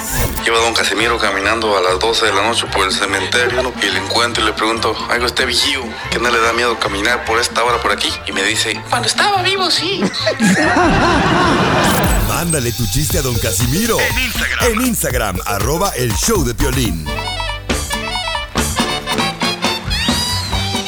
Lleva 0.44 0.59
don 0.59 0.74
Casimiro 0.74 1.18
caminando 1.18 1.76
a 1.76 1.81
las 1.81 1.98
12 1.98 2.26
de 2.26 2.33
la 2.33 2.42
noche 2.42 2.66
por 2.72 2.87
el 2.87 2.92
cementerio 2.92 3.72
y 3.83 3.87
le 3.90 3.98
encuentro 3.98 4.42
y 4.42 4.46
le 4.46 4.53
pregunto, 4.53 4.96
algo 5.11 5.26
este 5.26 5.44
vigío, 5.44 5.83
que 6.11 6.18
no 6.18 6.31
le 6.31 6.40
da 6.40 6.53
miedo 6.53 6.79
caminar 6.79 7.24
por 7.24 7.38
esta 7.38 7.62
hora 7.64 7.81
por 7.81 7.92
aquí. 7.92 8.11
Y 8.26 8.33
me 8.33 8.42
dice, 8.42 8.81
cuando 8.88 9.09
estaba 9.09 9.42
vivo, 9.42 9.70
sí. 9.70 10.00
Mándale 12.29 12.72
tu 12.72 12.87
chiste 12.87 13.18
a 13.18 13.22
don 13.22 13.38
Casimiro 13.38 13.98
en 14.00 14.18
Instagram, 14.18 14.72
en 14.72 14.81
Instagram 14.87 15.38
arroba 15.44 15.90
el 15.96 16.12
show 16.14 16.44
de 16.44 16.55
Piolín. 16.55 17.07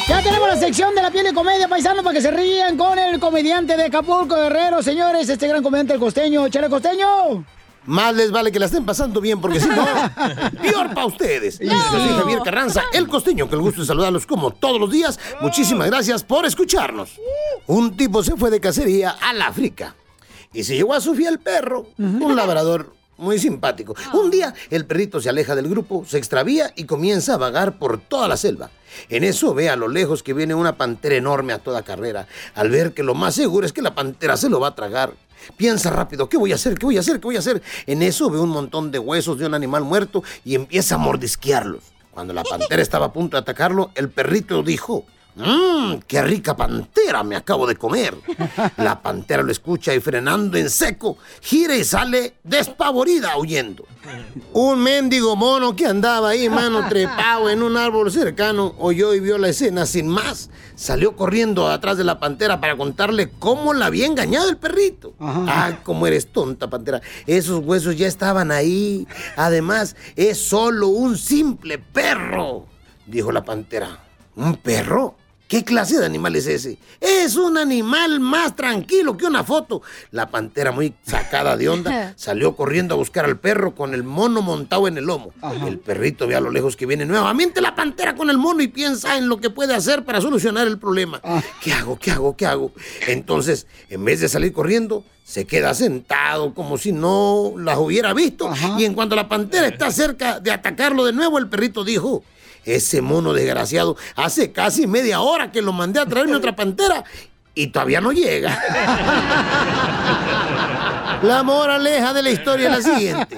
Ya 0.07 0.21
tenemos 0.21 0.47
la 0.49 0.57
sección 0.57 0.93
de 0.93 1.01
la 1.01 1.11
piel 1.11 1.23
de 1.23 1.33
comedia, 1.33 1.67
paisano, 1.69 2.03
para 2.03 2.13
que 2.15 2.21
se 2.21 2.29
rían 2.29 2.77
con 2.77 2.99
el 2.99 3.19
comediante 3.19 3.77
de 3.77 3.85
Acapulco, 3.85 4.35
Guerrero. 4.35 4.83
Señores, 4.83 5.29
este 5.29 5.47
gran 5.47 5.63
comediante, 5.63 5.93
el 5.93 5.99
costeño. 5.99 6.49
¡Chale, 6.49 6.69
costeño! 6.69 7.45
Más 7.85 8.13
les 8.13 8.31
vale 8.31 8.51
que 8.51 8.59
la 8.59 8.65
estén 8.65 8.85
pasando 8.85 9.21
bien, 9.21 9.39
porque 9.39 9.61
si 9.61 9.67
no, 9.67 9.85
peor 10.61 10.93
para 10.93 11.05
ustedes. 11.05 11.59
Yo 11.59 11.71
soy 11.89 12.09
Javier 12.17 12.39
Carranza, 12.43 12.83
el 12.93 13.07
costeño, 13.07 13.47
que 13.49 13.55
el 13.55 13.61
gusto 13.61 13.81
de 13.81 13.87
saludarlos 13.87 14.25
como 14.25 14.51
todos 14.51 14.79
los 14.79 14.91
días. 14.91 15.19
Muchísimas 15.41 15.87
gracias 15.87 16.23
por 16.23 16.45
escucharnos. 16.45 17.19
Un 17.67 17.95
tipo 17.95 18.23
se 18.23 18.35
fue 18.35 18.49
de 18.49 18.59
cacería 18.59 19.15
al 19.21 19.41
África 19.41 19.95
y 20.53 20.63
se 20.63 20.75
llevó 20.75 20.93
a 20.93 21.01
su 21.01 21.15
fiel 21.15 21.39
perro, 21.39 21.87
un 21.97 22.35
labrador 22.35 22.92
muy 23.17 23.39
simpático. 23.39 23.95
Un 24.13 24.31
día 24.31 24.53
el 24.69 24.85
perrito 24.85 25.21
se 25.21 25.29
aleja 25.29 25.55
del 25.55 25.69
grupo, 25.69 26.05
se 26.07 26.17
extravía 26.17 26.71
y 26.75 26.85
comienza 26.85 27.35
a 27.35 27.37
vagar 27.37 27.77
por 27.77 27.99
toda 27.99 28.27
la 28.27 28.37
selva. 28.37 28.69
En 29.09 29.23
eso 29.23 29.53
ve 29.53 29.69
a 29.69 29.75
lo 29.75 29.87
lejos 29.87 30.23
que 30.23 30.33
viene 30.33 30.53
una 30.53 30.77
pantera 30.77 31.15
enorme 31.15 31.53
a 31.53 31.59
toda 31.59 31.83
carrera. 31.83 32.27
Al 32.55 32.69
ver 32.69 32.93
que 32.93 33.03
lo 33.03 33.15
más 33.15 33.35
seguro 33.35 33.65
es 33.65 33.73
que 33.73 33.81
la 33.81 33.95
pantera 33.95 34.37
se 34.37 34.49
lo 34.49 34.59
va 34.59 34.69
a 34.69 34.75
tragar. 34.75 35.13
Piensa 35.57 35.89
rápido, 35.89 36.29
¿qué 36.29 36.37
voy 36.37 36.51
a 36.51 36.55
hacer? 36.55 36.77
¿Qué 36.77 36.85
voy 36.85 36.97
a 36.97 37.01
hacer? 37.01 37.19
¿Qué 37.19 37.25
voy 37.25 37.35
a 37.35 37.39
hacer? 37.39 37.61
En 37.85 38.01
eso 38.01 38.29
ve 38.29 38.39
un 38.39 38.49
montón 38.49 38.91
de 38.91 38.99
huesos 38.99 39.37
de 39.37 39.45
un 39.45 39.53
animal 39.53 39.83
muerto 39.83 40.23
y 40.45 40.55
empieza 40.55 40.95
a 40.95 40.97
mordisquearlos. 40.99 41.83
Cuando 42.11 42.33
la 42.33 42.43
pantera 42.43 42.81
estaba 42.81 43.07
a 43.07 43.13
punto 43.13 43.35
de 43.35 43.41
atacarlo, 43.41 43.91
el 43.95 44.09
perrito 44.09 44.61
dijo, 44.61 45.05
¡Mmm! 45.35 45.99
¡Qué 46.05 46.21
rica 46.21 46.55
pantera 46.55 47.23
me 47.23 47.35
acabo 47.35 47.65
de 47.65 47.75
comer! 47.75 48.15
La 48.77 49.01
pantera 49.01 49.41
lo 49.41 49.51
escucha 49.51 49.93
y 49.93 49.99
frenando 49.99 50.57
en 50.57 50.69
seco, 50.69 51.17
gira 51.41 51.75
y 51.75 51.83
sale 51.83 52.35
despavorida 52.43 53.37
huyendo. 53.37 53.85
Un 54.53 54.83
mendigo 54.83 55.35
mono 55.35 55.75
que 55.75 55.87
andaba 55.87 56.29
ahí, 56.29 56.49
mano, 56.49 56.85
trepado 56.89 57.49
en 57.49 57.63
un 57.63 57.77
árbol 57.77 58.11
cercano, 58.11 58.75
oyó 58.77 59.13
y 59.13 59.19
vio 59.19 59.37
la 59.37 59.49
escena 59.49 59.85
sin 59.85 60.07
más. 60.07 60.51
Salió 60.75 61.15
corriendo 61.15 61.67
atrás 61.67 61.97
de 61.97 62.03
la 62.03 62.19
pantera 62.19 62.59
para 62.59 62.77
contarle 62.77 63.31
cómo 63.39 63.73
la 63.73 63.87
había 63.87 64.05
engañado 64.05 64.49
el 64.49 64.57
perrito. 64.57 65.13
Ah, 65.19 65.79
cómo 65.83 66.05
eres 66.05 66.31
tonta, 66.31 66.69
pantera. 66.69 67.01
Esos 67.25 67.63
huesos 67.63 67.95
ya 67.97 68.07
estaban 68.07 68.51
ahí. 68.51 69.07
Además, 69.35 69.95
es 70.15 70.37
solo 70.37 70.89
un 70.89 71.17
simple 71.17 71.79
perro, 71.79 72.65
dijo 73.07 73.31
la 73.31 73.43
pantera. 73.43 73.99
¿Un 74.35 74.57
perro? 74.57 75.15
¿Qué 75.53 75.63
clase 75.63 75.99
de 75.99 76.07
animal 76.07 76.35
es 76.35 76.47
ese? 76.47 76.79
Es 76.99 77.35
un 77.35 77.59
animal 77.59 78.19
más 78.19 78.55
tranquilo 78.55 79.15
que 79.15 79.27
una 79.27 79.43
foto. 79.43 79.83
La 80.09 80.31
pantera, 80.31 80.71
muy 80.71 80.95
sacada 81.05 81.55
de 81.55 81.69
onda, 81.69 82.13
salió 82.17 82.55
corriendo 82.55 82.95
a 82.95 82.97
buscar 82.97 83.25
al 83.25 83.37
perro 83.37 83.75
con 83.75 83.93
el 83.93 84.01
mono 84.01 84.41
montado 84.41 84.87
en 84.87 84.97
el 84.97 85.05
lomo. 85.05 85.31
El 85.67 85.77
perrito 85.77 86.25
ve 86.25 86.35
a 86.35 86.39
lo 86.39 86.49
lejos 86.49 86.75
que 86.75 86.87
viene 86.87 87.05
nuevamente 87.05 87.61
la 87.61 87.75
pantera 87.75 88.15
con 88.15 88.31
el 88.31 88.39
mono 88.39 88.63
y 88.63 88.67
piensa 88.67 89.15
en 89.15 89.29
lo 89.29 89.37
que 89.37 89.51
puede 89.51 89.75
hacer 89.75 90.03
para 90.03 90.21
solucionar 90.21 90.65
el 90.65 90.79
problema. 90.79 91.21
¿Qué 91.61 91.71
hago? 91.71 91.99
¿Qué 91.99 92.09
hago? 92.09 92.35
¿Qué 92.35 92.47
hago? 92.47 92.71
Entonces, 93.05 93.67
en 93.91 94.03
vez 94.03 94.21
de 94.21 94.29
salir 94.29 94.53
corriendo, 94.53 95.03
se 95.23 95.45
queda 95.45 95.75
sentado 95.75 96.55
como 96.55 96.79
si 96.79 96.91
no 96.93 97.53
las 97.59 97.77
hubiera 97.77 98.11
visto. 98.15 98.51
Y 98.79 98.85
en 98.85 98.95
cuanto 98.95 99.15
la 99.15 99.29
pantera 99.29 99.67
está 99.67 99.91
cerca 99.91 100.39
de 100.39 100.49
atacarlo 100.49 101.05
de 101.05 101.13
nuevo, 101.13 101.37
el 101.37 101.47
perrito 101.47 101.83
dijo, 101.83 102.23
ese 102.65 103.01
mono 103.01 103.33
desgraciado, 103.33 103.97
hace 104.15 104.51
casi 104.51 104.87
media 104.87 105.21
hora 105.21 105.51
que 105.51 105.61
lo 105.61 105.73
mandé 105.73 105.99
a 105.99 106.05
traerme 106.05 106.35
otra 106.35 106.55
pantera 106.55 107.03
y 107.55 107.67
todavía 107.67 108.01
no 108.01 108.11
llega. 108.11 108.57
La 111.21 111.43
moraleja 111.43 112.13
de 112.13 112.21
la 112.21 112.31
historia 112.31 112.69
es 112.69 112.85
la 112.85 112.93
siguiente. 112.93 113.37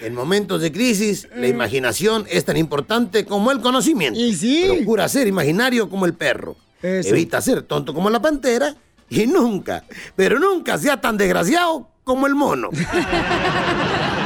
En 0.00 0.14
momentos 0.14 0.60
de 0.60 0.70
crisis, 0.70 1.26
la 1.34 1.48
imaginación 1.48 2.24
es 2.28 2.44
tan 2.44 2.56
importante 2.56 3.24
como 3.24 3.50
el 3.50 3.60
conocimiento. 3.60 4.20
Procura 4.76 5.08
ser 5.08 5.26
imaginario 5.26 5.90
como 5.90 6.06
el 6.06 6.14
perro. 6.14 6.56
Evita 6.82 7.40
ser 7.40 7.62
tonto 7.62 7.92
como 7.92 8.10
la 8.10 8.20
pantera 8.22 8.76
y 9.08 9.26
nunca, 9.26 9.84
pero 10.14 10.38
nunca 10.38 10.78
sea 10.78 11.00
tan 11.00 11.16
desgraciado 11.16 11.88
como 12.04 12.26
el 12.26 12.34
mono. 12.34 12.70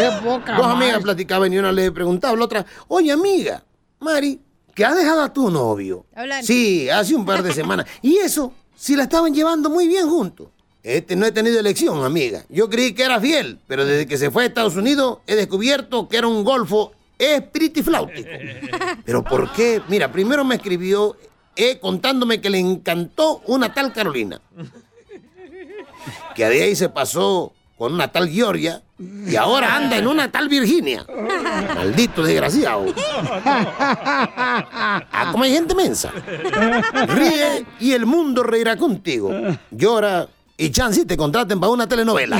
Qué 0.00 0.10
poca 0.24 0.56
Dos 0.56 0.66
más. 0.66 0.76
amigas 0.76 1.02
platicaban 1.02 1.52
y 1.52 1.58
una 1.58 1.72
le 1.72 1.90
preguntaba 1.92 2.34
a 2.34 2.36
la 2.36 2.44
otra, 2.44 2.66
oye 2.88 3.12
amiga, 3.12 3.62
Mari, 4.00 4.40
¿que 4.74 4.84
has 4.84 4.96
dejado 4.96 5.22
a 5.22 5.32
tu 5.32 5.50
novio? 5.50 6.06
Sí, 6.42 6.88
hace 6.88 7.14
un 7.14 7.24
par 7.24 7.42
de 7.42 7.52
semanas. 7.52 7.86
Y 8.02 8.16
eso, 8.18 8.52
si 8.76 8.96
la 8.96 9.02
estaban 9.04 9.34
llevando 9.34 9.68
muy 9.70 9.86
bien 9.88 10.08
juntos. 10.08 10.48
Este 10.82 11.14
no 11.14 11.26
he 11.26 11.32
tenido 11.32 11.60
elección, 11.60 12.02
amiga. 12.04 12.44
Yo 12.48 12.70
creí 12.70 12.94
que 12.94 13.02
era 13.02 13.20
fiel, 13.20 13.58
pero 13.66 13.84
desde 13.84 14.06
que 14.06 14.16
se 14.16 14.30
fue 14.30 14.44
a 14.44 14.46
Estados 14.46 14.76
Unidos 14.76 15.18
he 15.26 15.34
descubierto 15.36 16.08
que 16.08 16.16
era 16.16 16.26
un 16.26 16.42
golfo 16.42 16.92
espiritifláutico. 17.18 18.30
¿Pero 19.04 19.22
por 19.22 19.52
qué? 19.52 19.82
Mira, 19.88 20.10
primero 20.10 20.42
me 20.42 20.54
escribió 20.54 21.16
eh, 21.54 21.78
contándome 21.78 22.40
que 22.40 22.48
le 22.48 22.58
encantó 22.58 23.42
una 23.46 23.74
tal 23.74 23.92
Carolina. 23.92 24.40
Que 26.34 26.46
de 26.48 26.62
ahí 26.62 26.74
se 26.76 26.88
pasó 26.88 27.52
con 27.80 27.94
una 27.94 28.08
tal 28.08 28.28
Georgia 28.28 28.82
y 28.98 29.34
ahora 29.36 29.74
anda 29.74 29.96
en 29.96 30.06
una 30.06 30.30
tal 30.30 30.50
Virginia. 30.50 31.06
Maldito 31.74 32.22
desgraciado. 32.22 32.84
Ah, 35.10 35.30
como 35.32 35.44
hay 35.44 35.52
gente 35.52 35.74
mensa. 35.74 36.12
Ríe 37.08 37.64
y 37.80 37.92
el 37.92 38.04
mundo 38.04 38.42
reirá 38.42 38.76
contigo. 38.76 39.32
Llora 39.70 40.28
y 40.58 40.68
chance 40.70 41.06
te 41.06 41.16
contraten 41.16 41.58
para 41.58 41.72
una 41.72 41.86
telenovela. 41.86 42.36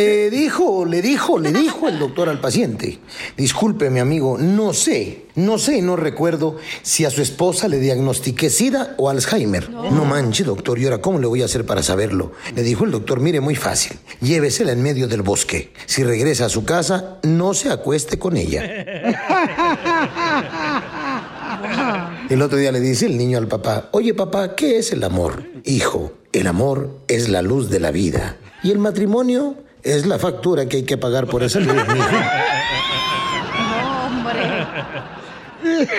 Le 0.00 0.30
dijo, 0.30 0.86
le 0.86 1.02
dijo, 1.02 1.38
le 1.38 1.52
dijo 1.52 1.86
el 1.86 1.98
doctor 1.98 2.30
al 2.30 2.40
paciente. 2.40 3.00
Disculpe, 3.36 3.90
mi 3.90 4.00
amigo, 4.00 4.38
no 4.38 4.72
sé, 4.72 5.26
no 5.34 5.58
sé, 5.58 5.82
no 5.82 5.96
recuerdo 5.96 6.56
si 6.80 7.04
a 7.04 7.10
su 7.10 7.20
esposa 7.20 7.68
le 7.68 7.78
diagnostiqué 7.78 8.48
SIDA 8.48 8.94
o 8.96 9.10
Alzheimer. 9.10 9.68
No, 9.68 10.06
manche, 10.06 10.42
doctor, 10.42 10.78
¿y 10.78 10.84
ahora 10.84 11.02
cómo 11.02 11.18
le 11.18 11.26
voy 11.26 11.42
a 11.42 11.44
hacer 11.44 11.66
para 11.66 11.82
saberlo? 11.82 12.32
Le 12.54 12.62
dijo 12.62 12.84
el 12.84 12.92
doctor, 12.92 13.20
mire, 13.20 13.40
muy 13.40 13.56
fácil. 13.56 13.98
Llévesela 14.22 14.72
en 14.72 14.82
medio 14.82 15.06
del 15.06 15.20
bosque. 15.20 15.70
Si 15.84 16.02
regresa 16.02 16.46
a 16.46 16.48
su 16.48 16.64
casa, 16.64 17.18
no 17.22 17.52
se 17.52 17.68
acueste 17.68 18.18
con 18.18 18.38
ella. 18.38 18.64
El 22.30 22.42
otro 22.42 22.58
día 22.58 22.72
le 22.72 22.80
dice 22.80 23.06
el 23.06 23.18
niño 23.18 23.38
al 23.38 23.48
papá, 23.48 23.88
oye 23.90 24.14
papá, 24.14 24.54
¿qué 24.54 24.78
es 24.78 24.92
el 24.92 25.02
amor? 25.02 25.42
Hijo, 25.64 26.12
el 26.32 26.46
amor 26.46 27.00
es 27.08 27.28
la 27.28 27.42
luz 27.42 27.70
de 27.70 27.80
la 27.80 27.90
vida. 27.90 28.36
Y 28.62 28.70
el 28.70 28.78
matrimonio 28.78 29.56
es 29.82 30.06
la 30.06 30.18
factura 30.18 30.66
que 30.66 30.78
hay 30.78 30.82
que 30.84 30.98
pagar 30.98 31.26
por 31.26 31.42
esa 31.42 31.60
luz, 31.60 31.74
mijo. 31.74 32.16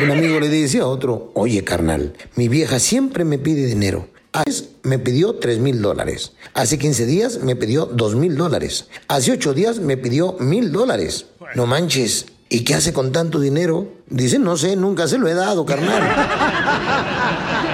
Un 0.03 0.11
amigo 0.11 0.39
le 0.39 0.49
dice 0.49 0.79
a 0.79 0.87
otro, 0.87 1.31
oye 1.33 1.63
carnal, 1.63 2.13
mi 2.35 2.47
vieja 2.47 2.79
siempre 2.79 3.23
me 3.25 3.37
pide 3.37 3.65
dinero. 3.65 4.07
Hace 4.33 4.71
me 4.83 4.97
pidió 4.97 5.35
3 5.35 5.59
mil 5.59 5.81
dólares. 5.81 6.33
Hace 6.53 6.79
15 6.79 7.05
días 7.05 7.39
me 7.39 7.55
pidió 7.55 7.85
2 7.85 8.15
mil 8.15 8.35
dólares. 8.35 8.87
Hace 9.07 9.33
8 9.33 9.53
días 9.53 9.79
me 9.79 9.97
pidió 9.97 10.37
mil 10.39 10.71
dólares. 10.71 11.25
No 11.55 11.65
manches. 11.65 12.27
¿Y 12.49 12.63
qué 12.63 12.75
hace 12.75 12.91
con 12.91 13.11
tanto 13.11 13.39
dinero? 13.39 13.87
Dice, 14.07 14.37
no 14.37 14.57
sé, 14.57 14.75
nunca 14.75 15.07
se 15.07 15.17
lo 15.17 15.27
he 15.27 15.33
dado, 15.33 15.65
carnal. 15.65 16.01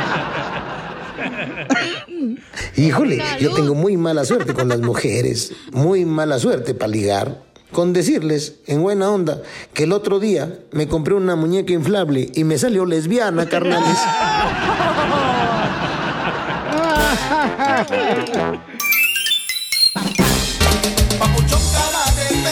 Híjole, 2.77 3.21
yo 3.39 3.53
tengo 3.53 3.75
muy 3.75 3.97
mala 3.97 4.25
suerte 4.25 4.53
con 4.53 4.69
las 4.69 4.79
mujeres, 4.79 5.53
muy 5.71 6.05
mala 6.05 6.39
suerte 6.39 6.73
para 6.73 6.91
ligar. 6.91 7.47
Con 7.71 7.91
decirles, 7.91 8.55
en 8.65 8.81
buena 8.81 9.11
onda, 9.11 9.41
que 9.73 9.83
el 9.83 9.91
otro 9.91 10.19
día 10.19 10.59
me 10.71 10.87
compré 10.87 11.15
una 11.15 11.35
muñeca 11.35 11.73
inflable 11.73 12.31
y 12.33 12.45
me 12.45 12.57
salió 12.57 12.85
lesbiana, 12.85 13.45
carnales. 13.49 13.97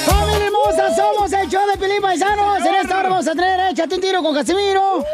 ¡Familia 0.05 0.47
hermosa! 0.47 0.95
Somos 0.95 1.31
el 1.31 1.49
show 1.49 1.61
de 1.65 1.77
Pilín 1.77 2.01
Paisanos. 2.01 2.65
En 2.65 2.75
esta 2.75 2.99
hora 2.99 3.09
vamos 3.09 3.27
a 3.27 3.31
tener 3.31 3.71
Échate 3.71 3.95
un 3.95 4.01
tiro 4.01 4.21
con 4.21 4.35
Casimiro. 4.35 5.05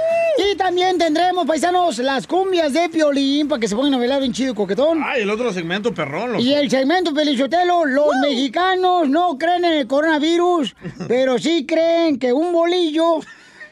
Y 0.51 0.55
también 0.57 0.97
tendremos, 0.97 1.45
paisanos, 1.45 1.99
las 1.99 2.27
cumbias 2.27 2.73
de 2.73 2.89
Piolín 2.89 3.47
para 3.47 3.59
que 3.59 3.67
se 3.67 3.75
pongan 3.75 3.93
a 3.93 3.97
bailar 3.97 4.19
bien 4.19 4.33
chido 4.33 4.51
y 4.51 4.55
coquetón. 4.55 5.01
Ay, 5.03 5.21
el 5.21 5.29
otro 5.29 5.53
segmento 5.53 5.93
perrón. 5.93 6.33
loco. 6.33 6.43
Y 6.43 6.53
el 6.53 6.69
segmento 6.69 7.13
Pelichotelo, 7.13 7.85
los 7.85 8.09
mexicanos 8.21 9.07
no 9.07 9.37
creen 9.37 9.63
en 9.65 9.73
el 9.73 9.87
coronavirus, 9.87 10.75
pero 11.07 11.37
sí 11.37 11.65
creen 11.65 12.19
que 12.19 12.33
un 12.33 12.51
bolillo 12.51 13.19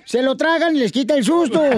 se 0.05 0.21
lo 0.21 0.37
tragan 0.37 0.75
y 0.75 0.79
les 0.79 0.91
quita 0.91 1.15
el 1.15 1.23
susto. 1.25 1.61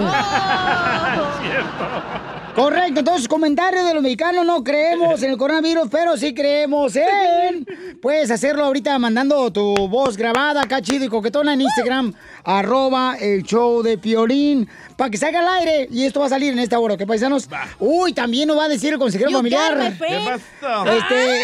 Correcto, 2.54 3.00
entonces 3.00 3.28
comentarios 3.28 3.86
de 3.86 3.94
los 3.94 4.02
mexicanos 4.02 4.44
no 4.44 4.62
creemos 4.62 5.22
en 5.22 5.30
el 5.30 5.38
coronavirus, 5.38 5.88
pero 5.90 6.18
sí 6.18 6.34
creemos 6.34 6.94
en... 6.96 7.66
Puedes 8.02 8.30
hacerlo 8.30 8.64
ahorita 8.66 8.98
mandando 8.98 9.50
tu 9.50 9.74
voz 9.88 10.18
grabada 10.18 10.60
acá 10.62 10.82
chido 10.82 11.06
y 11.06 11.08
coquetona 11.08 11.54
en 11.54 11.62
Instagram, 11.62 12.12
arroba 12.44 13.16
el 13.18 13.42
show 13.44 13.82
de 13.82 13.96
Piolín, 13.96 14.68
para 15.02 15.10
que 15.10 15.18
salga 15.18 15.40
al 15.40 15.48
aire. 15.60 15.88
Y 15.90 16.04
esto 16.04 16.20
va 16.20 16.26
a 16.26 16.28
salir 16.28 16.52
en 16.52 16.60
esta 16.60 16.78
hora, 16.78 16.96
¿qué 16.96 17.04
paisanos? 17.08 17.48
Uy, 17.80 18.12
también 18.12 18.46
nos 18.46 18.56
va 18.56 18.66
a 18.66 18.68
decir 18.68 18.92
el 18.92 19.00
consejero 19.00 19.30
You 19.30 19.36
familiar. 19.38 19.94
¿Qué 19.98 20.18
pasó? 20.24 20.84
Este... 20.86 21.40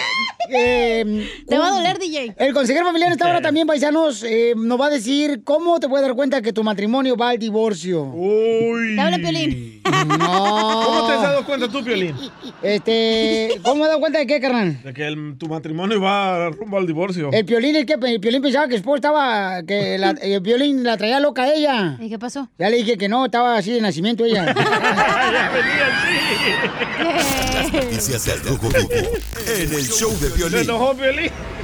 eh, 0.50 1.28
Te 1.48 1.58
va 1.58 1.66
a 1.66 1.70
doler, 1.72 1.98
DJ. 1.98 2.34
El 2.38 2.54
consejero 2.54 2.86
familiar 2.86 3.08
en 3.08 3.14
esta 3.14 3.28
hora 3.28 3.40
también, 3.40 3.66
paisanos, 3.66 4.22
eh, 4.22 4.52
nos 4.56 4.80
va 4.80 4.86
a 4.86 4.90
decir 4.90 5.42
cómo 5.42 5.80
te 5.80 5.88
puedes 5.88 6.06
dar 6.06 6.14
cuenta 6.14 6.40
que 6.40 6.52
tu 6.52 6.62
matrimonio 6.62 7.16
va 7.16 7.30
al 7.30 7.38
divorcio. 7.38 8.04
Uy. 8.04 8.94
Te 8.94 9.00
habla 9.00 9.16
Piolín. 9.18 9.82
No. 10.18 10.82
¿Cómo 10.86 11.06
te 11.08 11.12
has 11.14 11.22
dado 11.22 11.44
cuenta 11.44 11.68
tú, 11.68 11.82
Piolín? 11.82 12.14
Este, 12.62 13.60
¿cómo 13.62 13.76
me 13.76 13.84
he 13.84 13.88
dado 13.88 14.00
cuenta 14.00 14.18
de 14.20 14.26
qué, 14.26 14.40
carnal? 14.40 14.82
De 14.82 14.92
que 14.92 15.06
el- 15.06 15.36
tu 15.38 15.48
matrimonio 15.48 16.00
va 16.00 16.50
rumbo 16.50 16.76
al 16.78 16.86
divorcio. 16.86 17.30
El 17.32 17.44
Piolín, 17.44 17.74
el 17.76 17.86
que 17.86 17.94
el 17.94 18.20
Piolín 18.20 18.42
pensaba 18.42 18.66
que 18.66 18.72
su 18.74 18.78
esposa 18.78 18.96
estaba, 18.96 19.62
que 19.64 19.98
la- 19.98 20.10
el 20.10 20.42
Piolín 20.42 20.84
la 20.84 20.96
traía 20.96 21.18
loca 21.20 21.42
a 21.44 21.52
ella. 21.54 21.96
¿Y 22.00 22.08
qué 22.08 22.18
pasó? 22.18 22.48
Ya 22.58 22.68
le 22.68 22.76
dije 22.76 22.96
que 22.98 23.08
no, 23.08 23.24
estaba 23.24 23.47
así 23.56 23.72
de 23.72 23.80
nacimiento 23.80 24.24
ella. 24.24 24.54
Las 27.54 27.72
noticias 27.72 28.24
del 28.24 28.40
Rojo 28.42 28.68
Vivo 28.68 29.10
en 29.56 29.72
el 29.74 29.88
show 29.88 30.10
de 30.18 30.28
Se 30.28 30.34
Piolín. 30.34 30.58
enojó. 30.60 30.96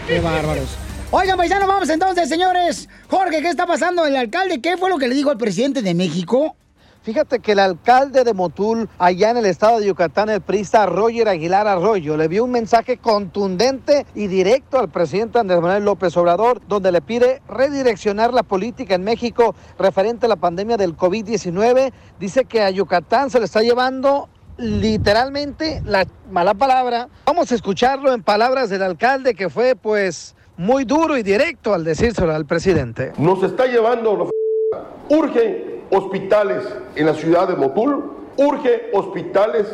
Qué 0.07 0.21
bárbaros. 0.21 0.69
Oigan, 1.11 1.37
paisanos, 1.37 1.69
vamos 1.69 1.89
entonces, 1.91 2.29
señores. 2.29 2.89
Jorge, 3.09 3.41
¿qué 3.41 3.49
está 3.49 3.67
pasando? 3.67 4.05
El 4.07 4.17
alcalde, 4.17 4.61
¿qué 4.61 4.77
fue 4.77 4.91
lo 4.91 4.99
que 4.99 5.07
le 5.09 5.15
dijo 5.15 5.31
al 5.31 5.39
presidente 5.39 5.81
de 5.83 5.95
México? 5.95 6.57
Fíjate 7.05 7.41
que 7.41 7.53
el 7.53 7.59
alcalde 7.59 8.25
de 8.25 8.33
Motul, 8.33 8.89
allá 8.97 9.29
en 9.29 9.37
el 9.37 9.45
estado 9.45 9.79
de 9.79 9.87
Yucatán, 9.89 10.31
el 10.31 10.41
priista 10.41 10.87
Roger 10.87 11.29
Aguilar 11.29 11.69
Arroyo, 11.69 12.17
le 12.17 12.29
dio 12.29 12.45
un 12.45 12.51
mensaje 12.51 12.97
contundente 12.97 14.07
y 14.15 14.27
directo 14.27 14.79
al 14.79 14.89
presidente 14.89 15.39
Andrés 15.39 15.61
Manuel 15.61 15.85
López 15.85 16.17
Obrador, 16.17 16.63
donde 16.67 16.91
le 16.91 17.03
pide 17.03 17.43
redireccionar 17.47 18.33
la 18.33 18.43
política 18.43 18.95
en 18.95 19.05
México 19.05 19.55
referente 19.79 20.25
a 20.25 20.31
la 20.31 20.37
pandemia 20.37 20.79
del 20.79 20.97
COVID-19. 20.97 21.93
Dice 22.19 22.47
que 22.47 22.63
a 22.63 22.71
Yucatán 22.71 23.29
se 23.29 23.39
le 23.39 23.45
está 23.45 23.61
llevando 23.61 24.31
literalmente 24.57 25.83
la 25.85 26.07
mala 26.31 26.55
palabra. 26.55 27.11
Vamos 27.27 27.53
a 27.53 27.55
escucharlo 27.55 28.15
en 28.15 28.23
palabras 28.23 28.71
del 28.71 28.83
alcalde 28.83 29.35
que 29.35 29.51
fue 29.51 29.77
pues 29.77 30.35
muy 30.57 30.87
duro 30.87 31.19
y 31.19 31.23
directo 31.23 31.75
al 31.75 31.85
decírselo 31.85 32.35
al 32.35 32.47
presidente. 32.47 33.13
Nos 33.19 33.43
está 33.43 33.67
llevando 33.67 34.31
Urge 35.11 35.74
hospitales 35.91 36.65
en 36.97 37.07
la 37.07 37.15
ciudad 37.15 37.49
de 37.49 37.57
Motul, 37.57 38.13
urge 38.37 38.91
hospitales 38.93 39.67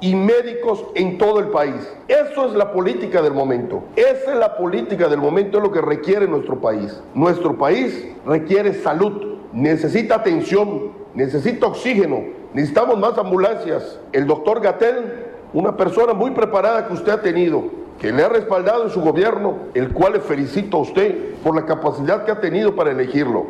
y 0.00 0.14
médicos 0.14 0.84
en 0.94 1.18
todo 1.18 1.40
el 1.40 1.48
país. 1.48 1.92
Eso 2.06 2.46
es 2.46 2.52
la 2.52 2.72
política 2.72 3.20
del 3.22 3.32
momento. 3.32 3.82
Esa 3.96 4.32
es 4.32 4.38
la 4.38 4.56
política 4.56 5.08
del 5.08 5.18
momento, 5.18 5.58
es 5.58 5.64
lo 5.64 5.72
que 5.72 5.80
requiere 5.80 6.28
nuestro 6.28 6.60
país. 6.60 7.00
Nuestro 7.14 7.56
país 7.56 8.08
requiere 8.24 8.74
salud, 8.74 9.38
necesita 9.52 10.16
atención, 10.16 10.92
necesita 11.14 11.66
oxígeno, 11.66 12.22
necesitamos 12.54 12.98
más 12.98 13.18
ambulancias. 13.18 13.98
El 14.12 14.26
doctor 14.26 14.60
Gatel, 14.60 15.26
una 15.52 15.76
persona 15.76 16.12
muy 16.12 16.30
preparada 16.30 16.86
que 16.86 16.94
usted 16.94 17.12
ha 17.12 17.22
tenido, 17.22 17.64
que 17.98 18.12
le 18.12 18.22
ha 18.22 18.28
respaldado 18.28 18.84
en 18.84 18.90
su 18.90 19.00
gobierno, 19.00 19.56
el 19.74 19.92
cual 19.92 20.12
le 20.12 20.20
felicito 20.20 20.76
a 20.76 20.80
usted 20.80 21.34
por 21.42 21.56
la 21.56 21.66
capacidad 21.66 22.24
que 22.24 22.30
ha 22.30 22.40
tenido 22.40 22.76
para 22.76 22.92
elegirlo. 22.92 23.46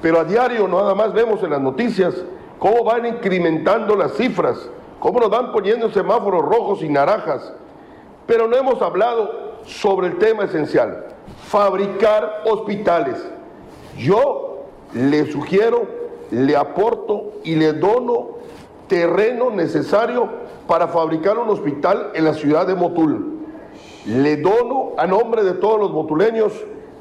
Pero 0.00 0.20
a 0.20 0.24
diario 0.24 0.68
nada 0.68 0.94
más 0.94 1.12
vemos 1.12 1.42
en 1.42 1.50
las 1.50 1.60
noticias 1.60 2.14
cómo 2.58 2.84
van 2.84 3.06
incrementando 3.06 3.96
las 3.96 4.14
cifras, 4.14 4.70
cómo 5.00 5.20
nos 5.20 5.30
van 5.30 5.52
poniendo 5.52 5.90
semáforos 5.90 6.42
rojos 6.42 6.82
y 6.82 6.88
naranjas. 6.88 7.52
Pero 8.26 8.46
no 8.46 8.56
hemos 8.56 8.80
hablado 8.82 9.58
sobre 9.64 10.08
el 10.08 10.18
tema 10.18 10.44
esencial, 10.44 11.06
fabricar 11.46 12.42
hospitales. 12.44 13.16
Yo 13.96 14.66
le 14.94 15.30
sugiero, 15.30 15.86
le 16.30 16.56
aporto 16.56 17.32
y 17.42 17.56
le 17.56 17.72
dono 17.72 18.38
terreno 18.86 19.50
necesario 19.50 20.28
para 20.66 20.88
fabricar 20.88 21.38
un 21.38 21.48
hospital 21.48 22.10
en 22.14 22.24
la 22.24 22.34
ciudad 22.34 22.66
de 22.66 22.74
Motul. 22.74 23.38
Le 24.06 24.36
dono 24.36 24.92
a 24.96 25.06
nombre 25.06 25.42
de 25.42 25.54
todos 25.54 25.78
los 25.78 25.90
motuleños 25.90 26.52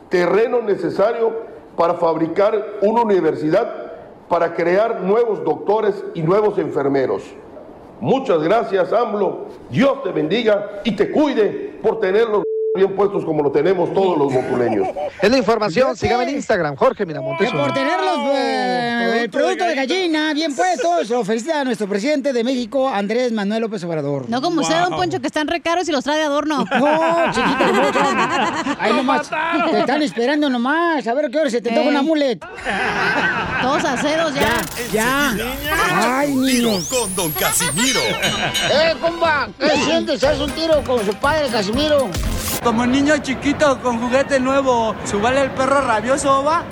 terreno 0.09 0.61
necesario 0.61 1.31
para 1.77 1.93
fabricar 1.93 2.79
una 2.81 3.03
universidad 3.03 3.87
para 4.27 4.53
crear 4.53 5.01
nuevos 5.01 5.43
doctores 5.45 6.03
y 6.13 6.21
nuevos 6.21 6.57
enfermeros. 6.57 7.23
Muchas 8.01 8.43
gracias, 8.43 8.91
AMLO. 8.91 9.45
Dios 9.69 10.03
te 10.03 10.11
bendiga 10.11 10.81
y 10.83 10.95
te 10.95 11.09
cuide 11.11 11.79
por 11.81 11.99
tenerlos 11.99 12.43
bien 12.77 12.95
puestos 12.95 13.25
como 13.25 13.43
lo 13.43 13.51
tenemos 13.51 13.93
todos 13.93 14.17
los 14.17 14.31
motuleños. 14.31 14.87
Es 15.21 15.31
la 15.31 15.37
información, 15.37 15.97
sígame 15.97 16.25
en 16.25 16.35
Instagram, 16.35 16.75
Jorge 16.75 17.05
Miramontes. 17.05 17.51
Por 17.51 17.73
tener 17.73 17.99
los, 17.99 18.19
eh, 18.35 19.21
el 19.23 19.29
producto 19.31 19.63
de 19.65 19.73
gallina 19.75 20.31
bien 20.33 20.55
puestos, 20.55 21.09
lo 21.09 21.25
felicita 21.25 21.61
a 21.61 21.63
nuestro 21.63 21.87
presidente 21.87 22.33
de 22.33 22.43
México, 22.43 22.87
Andrés 22.87 23.31
Manuel 23.31 23.61
López 23.61 23.83
Obrador. 23.83 24.29
No 24.29 24.41
como 24.41 24.61
usted, 24.61 24.79
don 24.79 24.91
Poncho, 24.95 25.19
que 25.19 25.27
están 25.27 25.47
re 25.47 25.59
caros 25.59 25.89
y 25.89 25.91
los 25.91 26.03
trae 26.03 26.19
de 26.19 26.25
adorno. 26.25 26.65
No, 26.69 27.31
chiquita 27.33 27.65
hermosa. 27.69 28.77
Ahí 28.79 28.93
nomás. 28.93 29.29
Te 29.71 29.79
están 29.79 30.01
esperando 30.03 30.49
nomás. 30.49 31.07
A 31.07 31.13
ver 31.15 31.31
qué 31.31 31.39
hora 31.39 31.49
se 31.49 31.61
te 31.61 31.69
toca 31.71 31.81
una 31.89 32.01
mulet. 32.03 32.39
Todos 33.61 33.83
acedos 33.85 34.33
ya. 34.35 34.61
Ya. 34.93 35.35
Ay, 36.19 36.35
niños. 36.35 36.85
Con 36.85 37.15
Don 37.15 37.31
Casimiro. 37.31 38.01
Eh, 38.71 38.93
compa, 39.01 39.49
¿qué 39.59 39.69
sientes? 39.83 40.23
¿Haz 40.23 40.39
un 40.39 40.51
tiro 40.51 40.83
con 40.83 41.03
su 41.05 41.13
padre, 41.15 41.47
Casimiro? 41.49 42.07
Como 42.63 42.85
niño 42.85 43.17
chiquito 43.19 43.79
con 43.81 43.99
juguete 43.99 44.39
nuevo, 44.39 44.95
¿subale 45.05 45.41
el 45.41 45.51
perro 45.51 45.81
rabioso, 45.81 46.43
va? 46.43 46.65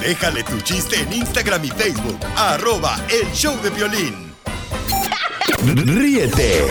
Déjale 0.00 0.42
tu 0.42 0.60
chiste 0.60 1.00
en 1.00 1.12
Instagram 1.12 1.64
y 1.64 1.70
Facebook. 1.70 2.18
Arroba 2.36 2.96
el 3.08 3.30
show 3.32 3.56
de 3.62 3.70
violín. 3.70 4.34
Ríete 5.64 6.66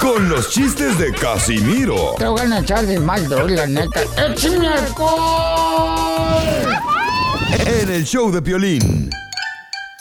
con 0.00 0.28
los 0.28 0.50
chistes 0.50 0.98
de 0.98 1.12
Casimiro 1.12 2.14
Te 2.16 2.26
voy 2.26 2.40
a 2.40 2.58
echar 2.58 2.86
de 2.86 2.98
mal, 3.00 3.28
droga, 3.28 3.54
la 3.54 3.66
neta. 3.66 4.02
¡Échame 4.16 4.68
en 7.66 7.90
el 7.90 8.04
show 8.04 8.30
de 8.30 8.40
violín. 8.40 9.10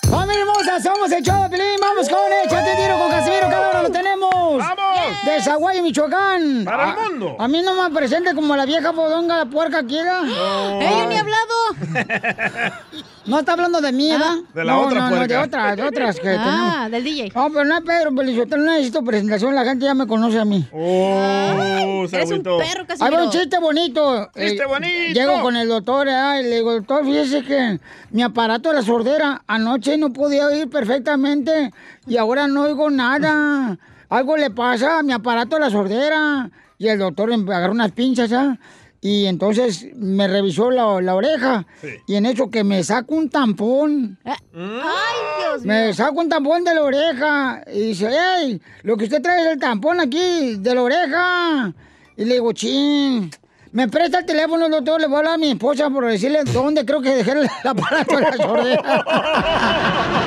¡Familia 0.10 0.42
hermosa! 0.42 0.82
Somos 0.82 1.12
el 1.12 1.24
show 1.24 1.44
de 1.44 1.50
Pelín. 1.50 1.78
Vamos 1.80 2.10
con 2.10 2.20
Échate 2.46 2.76
tiro 2.76 2.98
con 3.00 3.10
Casimiro. 3.10 3.50
Cada 3.50 3.70
hora 3.70 3.84
lo 3.84 3.92
tenemos. 3.92 4.58
¡Vamos! 4.58 4.88
De 5.26 5.41
Zaguayo, 5.41 5.84
Michoacán. 5.84 6.63
Para 6.65 6.84
el 6.86 6.89
A- 6.91 6.95
mundo. 6.95 7.36
A, 7.39 7.48
mí 7.48 7.62
no 7.62 7.74
me 7.82 7.89
presente 7.95 8.34
como 8.34 8.56
la 8.56 8.65
vieja 8.65 8.93
podonga, 8.93 9.38
la 9.38 9.45
puerca 9.45 9.84
quiera. 9.84 10.22
¡Eh, 10.26 10.88
yo 11.00 11.08
ni 11.08 11.15
he 11.15 11.19
hablado! 11.19 12.74
No 13.26 13.38
está 13.41 13.52
hablando 13.52 13.80
de 13.80 13.91
mí, 13.91 14.10
¿verdad? 14.10 14.38
De 14.56 14.63
la 14.63 14.74
no, 14.74 14.82
otra 14.88 15.02
no, 15.02 15.15
no, 15.17 15.28
de 15.28 15.38
otras, 15.38 15.76
de 15.76 15.84
otras 15.84 16.19
que 16.19 16.30
Ah, 16.30 16.41
tenemos. 16.88 16.91
del 16.91 17.04
DJ. 17.04 17.32
No, 17.36 17.50
pero 17.52 17.65
no 17.65 17.78
es 17.78 17.84
Pedro 17.84 18.15
Pelizotelo, 18.15 18.63
no 18.63 18.72
necesito 18.72 19.04
presentación, 19.04 19.54
la 19.54 19.63
gente 19.65 19.86
ya 19.86 19.93
me 19.93 20.08
conoce 20.08 20.39
a 20.39 20.45
mí. 20.45 20.65
Oh, 20.74 22.06
se 22.10 22.15
Eres 22.15 22.32
un 22.32 22.41
perro, 22.41 22.86
Ahí 23.00 23.12
va 23.13 23.24
un 23.26 23.30
chiste 23.30 23.60
bonito. 23.60 24.32
Chiste 24.36 24.63
Eh, 24.63 24.65
bonito. 24.65 25.13
Llego 25.13 25.41
con 25.43 25.56
el 25.58 25.67
doctor, 25.69 26.08
¿eh? 26.08 26.39
y 26.39 26.43
le 26.43 26.56
digo, 26.56 26.72
doctor, 26.74 27.06
fíjese 27.06 27.43
que 27.43 27.80
mi 28.10 28.24
aparato 28.24 28.69
de 28.69 28.76
la 28.78 28.82
sordera 28.82 29.43
anoche 29.45 29.95
no 30.00 30.12
podía 30.12 30.48
oír 30.48 30.67
perfectamente 30.67 31.72
y 32.08 32.17
ahora 32.17 32.48
no 32.48 32.63
oigo 32.63 32.89
nada. 32.89 33.78
Algo 34.10 34.38
le 34.38 34.50
pasa 34.50 35.00
a 35.00 35.04
mi 35.04 35.13
aparato 35.13 35.56
de 35.56 35.62
la 35.62 35.69
sordera. 35.69 36.50
Y 36.78 36.88
el 36.88 37.00
doctor 37.00 37.36
me 37.38 37.56
agarró 37.56 37.74
unas 37.74 37.91
pinzas, 37.91 38.32
¿ah? 38.32 38.58
Y 39.02 39.28
entonces 39.28 39.88
me 39.95 40.28
revisó 40.28 40.72
la, 40.72 41.00
la 41.02 41.15
oreja. 41.15 41.65
Y 42.06 42.15
en 42.15 42.26
eso 42.26 42.50
que 42.50 42.63
me 42.63 42.84
saco 42.84 43.15
un 43.15 43.30
tampón. 43.30 44.17
Ay, 44.26 44.36
Dios 44.54 45.62
mío. 45.62 45.67
Me 45.67 45.93
saco 45.93 46.19
un 46.19 46.28
tampón 46.30 46.63
de 46.65 46.76
la 46.76 46.82
oreja 46.84 47.63
y 47.74 47.80
dice, 47.80 48.10
hey, 48.12 48.62
lo 48.84 48.98
que 48.98 49.06
usted 49.06 49.22
trae 49.22 49.41
es 49.45 49.52
el 49.54 49.60
tampón 49.60 50.02
aquí, 50.02 50.58
de 50.58 50.76
la 50.76 50.82
oreja. 50.82 51.74
Y 52.17 52.26
le 52.26 52.34
digo, 52.36 52.52
chin, 52.52 53.32
¿me 53.72 53.88
presta 53.88 54.19
el 54.19 54.26
teléfono, 54.26 54.67
doctor? 54.67 55.00
Le 55.00 55.08
voy 55.08 55.15
a 55.15 55.19
hablar 55.19 55.34
a 55.36 55.38
mi 55.38 55.52
esposa 55.52 55.89
por 55.89 56.06
decirle 56.06 56.43
dónde 56.52 56.86
creo 56.86 57.02
que 57.02 57.15
dejé 57.15 57.32
el 57.32 57.50
aparato 57.63 58.17
de 58.17 58.22
la 58.22 58.38
sordera. 58.38 59.06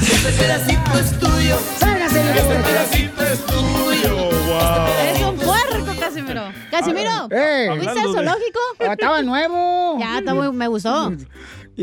Este 0.00 0.32
pedacito 0.38 0.98
es 0.98 1.18
tuyo. 1.18 1.58
¡Sálgase, 1.78 2.20
Este 2.20 2.54
pedacito 2.56 3.22
es 3.22 3.46
tuyo. 3.46 4.30
Eres 5.00 5.22
un 5.22 5.36
puerco, 5.36 5.92
Casimiro. 6.00 6.42
Casimiro, 6.70 7.28
Eh. 7.30 7.66
¿fuiste 7.70 7.88
al 7.90 7.94
de- 8.06 8.12
zoológico? 8.12 8.60
Ah, 8.80 8.92
Estaba 8.92 9.22
nuevo. 9.22 9.96
Ya, 9.98 10.18
está 10.18 10.34
muy- 10.34 10.52
me 10.52 10.68
gustó. 10.68 11.12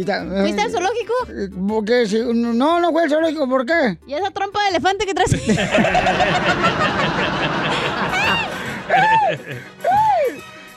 Ta- 0.06 0.24
¿Fuiste 0.42 0.62
al 0.62 0.72
zoológico? 0.72 1.14
eh, 1.30 1.50
Porque 1.68 2.06
si, 2.08 2.20
no, 2.20 2.80
no 2.80 2.92
fue 2.92 3.04
al 3.04 3.10
zoológico, 3.10 3.50
¿por 3.50 3.66
qué? 3.66 3.98
¿Y 4.08 4.14
esa 4.14 4.30
trompa 4.32 4.62
de 4.64 4.70
elefante 4.70 5.06
que 5.06 5.14
traes? 5.14 5.32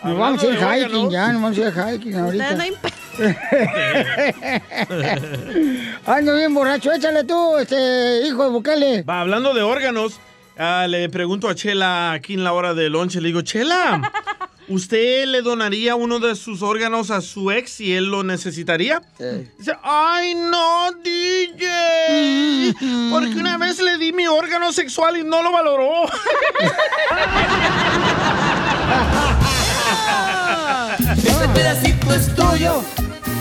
Nos 0.02 0.18
vamos 0.18 0.42
a 0.42 0.46
ir 0.46 0.58
de 0.58 0.78
hiking 0.86 1.10
ya, 1.10 1.32
nos 1.32 1.42
vamos 1.42 1.58
a 1.58 1.60
ir 1.60 1.94
hiking 1.94 2.16
ahorita. 2.18 2.54
No 2.54 2.62
hay 2.62 2.72
Ando 6.06 6.34
bien 6.34 6.54
borracho, 6.54 6.92
échale 6.92 7.24
tú, 7.24 7.56
este 7.58 8.26
hijo 8.26 8.44
de 8.44 8.50
Bukele. 8.50 9.02
Va, 9.02 9.20
hablando 9.20 9.52
de 9.52 9.62
órganos, 9.62 10.18
ah, 10.56 10.86
le 10.88 11.08
pregunto 11.08 11.48
a 11.48 11.54
Chela 11.54 12.12
aquí 12.12 12.34
en 12.34 12.44
la 12.44 12.52
hora 12.52 12.74
de 12.74 12.88
lonche, 12.88 13.20
le 13.20 13.28
digo, 13.28 13.42
Chela, 13.42 14.10
¿usted 14.68 15.26
le 15.26 15.42
donaría 15.42 15.96
uno 15.96 16.18
de 16.18 16.34
sus 16.36 16.62
órganos 16.62 17.10
a 17.10 17.20
su 17.20 17.50
ex 17.50 17.70
si 17.72 17.94
él 17.94 18.06
lo 18.06 18.22
necesitaría? 18.22 19.02
Dice, 19.58 19.72
ay 19.82 20.34
no, 20.34 20.90
DJ, 21.02 22.74
porque 23.10 23.36
una 23.36 23.58
vez 23.58 23.80
le 23.80 23.98
di 23.98 24.12
mi 24.12 24.26
órgano 24.26 24.72
sexual 24.72 25.16
y 25.18 25.24
no 25.24 25.42
lo 25.42 25.52
valoró. 25.52 26.04
Este 31.16 31.48
pedacito 31.54 31.89
es 32.14 32.34
tuyo. 32.34 32.82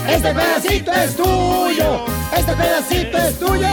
Este 0.08 0.32
pedacito 0.34 0.92
es 0.92 1.16
tuyo. 1.16 2.04
Este 2.36 2.52
pedacito 2.54 3.18
es 3.18 3.38
tuyo. 3.38 3.68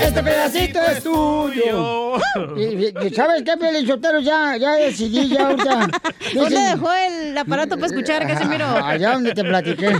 Este 0.00 0.22
pedacito 0.22 0.80
es 0.82 1.02
tuyo. 1.02 2.14
Y- 2.56 2.86
y- 3.06 3.14
¿Sabes 3.14 3.42
qué, 3.44 3.56
Pelichotero? 3.56 4.18
Ya, 4.20 4.56
ya 4.56 4.72
decidí, 4.72 5.28
ya 5.28 5.46
ahorita. 5.48 5.88
¿Dónde 6.34 6.60
dejó 6.60 6.92
el 6.92 7.38
aparato 7.38 7.76
para 7.76 7.86
escuchar, 7.86 8.26
Casimiro? 8.26 8.66
Allá 8.66 9.12
donde 9.12 9.32
te 9.34 9.44
platiqué. 9.44 9.88
Eh, 9.88 9.98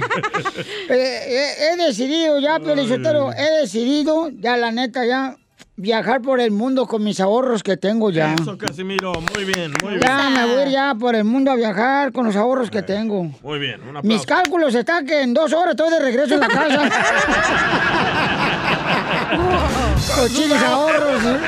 eh, 0.89 1.55
he 1.73 1.77
decidido 1.77 2.39
ya, 2.41 2.59
Pelichotero, 2.59 3.33
he 3.33 3.61
decidido, 3.61 4.31
ya 4.35 4.57
la 4.57 4.73
neta, 4.73 5.05
ya, 5.07 5.37
viajar 5.77 6.23
por 6.23 6.41
el 6.41 6.51
mundo 6.51 6.87
con 6.87 7.03
mis 7.03 7.21
ahorros 7.21 7.63
que 7.63 7.77
tengo 7.77 8.11
ya. 8.11 8.35
Eso, 8.35 8.57
Casimiro, 8.57 9.13
muy 9.13 9.45
bien, 9.45 9.73
muy 9.83 9.95
bien. 9.95 10.01
Ya 10.03 10.31
me 10.31 10.47
voy 10.47 10.57
a 10.57 10.67
ir 10.67 10.73
ya 10.73 10.95
por 10.95 11.15
el 11.15 11.25
mundo 11.25 11.51
a 11.51 11.57
viajar 11.57 12.13
con 12.13 12.27
los 12.27 12.37
ahorros 12.37 12.71
que 12.71 12.83
tengo. 12.83 13.25
Muy 13.43 13.59
bien, 13.59 13.81
un 13.83 13.89
aplauso. 13.97 14.09
Mis 14.09 14.25
cálculos 14.27 14.75
están 14.75 15.07
que 15.07 15.23
en 15.23 15.35
dos 15.35 15.53
horas 15.53 15.71
estoy 15.71 15.91
de 15.91 15.99
regreso 15.99 16.35
en 16.35 16.41
la 16.41 16.49
casa. 16.49 16.91
Cochinos 20.17 20.63
ahorros. 20.63 21.23
¿eh? 21.25 21.39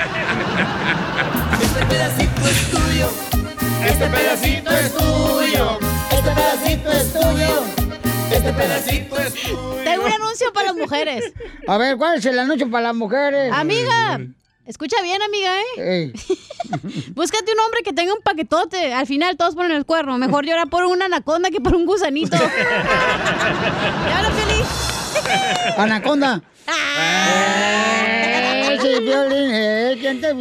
Este 1.63 1.85
pedacito 1.87 2.49
es 2.49 2.71
tuyo. 2.71 3.09
Este 3.85 4.07
pedacito 4.09 4.71
es 4.71 4.93
tuyo. 4.93 5.79
Este 6.11 6.31
pedacito 6.31 6.91
es 6.91 7.13
tuyo. 7.13 7.86
Este 8.47 8.63
pedacito 8.63 9.19
es 9.19 9.35
tuyo. 9.35 9.81
Tengo 9.83 10.05
un 10.05 10.13
anuncio 10.13 10.53
para 10.53 10.67
las 10.67 10.77
mujeres. 10.77 11.33
A 11.67 11.79
ver, 11.79 11.97
¿cuál 11.97 12.19
es 12.19 12.27
el 12.27 12.39
anuncio 12.39 12.71
para 12.71 12.85
las 12.85 12.95
mujeres? 12.95 13.53
Amiga, 13.53 14.21
escucha 14.65 15.03
bien, 15.03 15.21
amiga, 15.21 15.51
¿eh? 15.77 16.13
Búscate 17.15 17.53
un 17.53 17.59
hombre 17.59 17.83
que 17.83 17.93
tenga 17.93 18.15
un 18.15 18.21
paquetote. 18.23 18.95
Al 18.95 19.09
final 19.09 19.37
todos 19.37 19.57
ponen 19.57 19.73
el 19.73 19.85
cuerno. 19.85 20.17
Mejor 20.17 20.47
llorar 20.47 20.69
por 20.69 20.85
una 20.85 21.07
anaconda 21.07 21.51
que 21.51 21.61
por 21.61 21.75
un 21.75 21.87
gusanito. 21.87 22.37
¿Ya 24.09 24.23
lo 24.23 24.31
feliz? 24.31 25.77
Anaconda. 25.77 26.43
Eh, 28.89 29.97
¿quién 30.01 30.21
te 30.21 30.33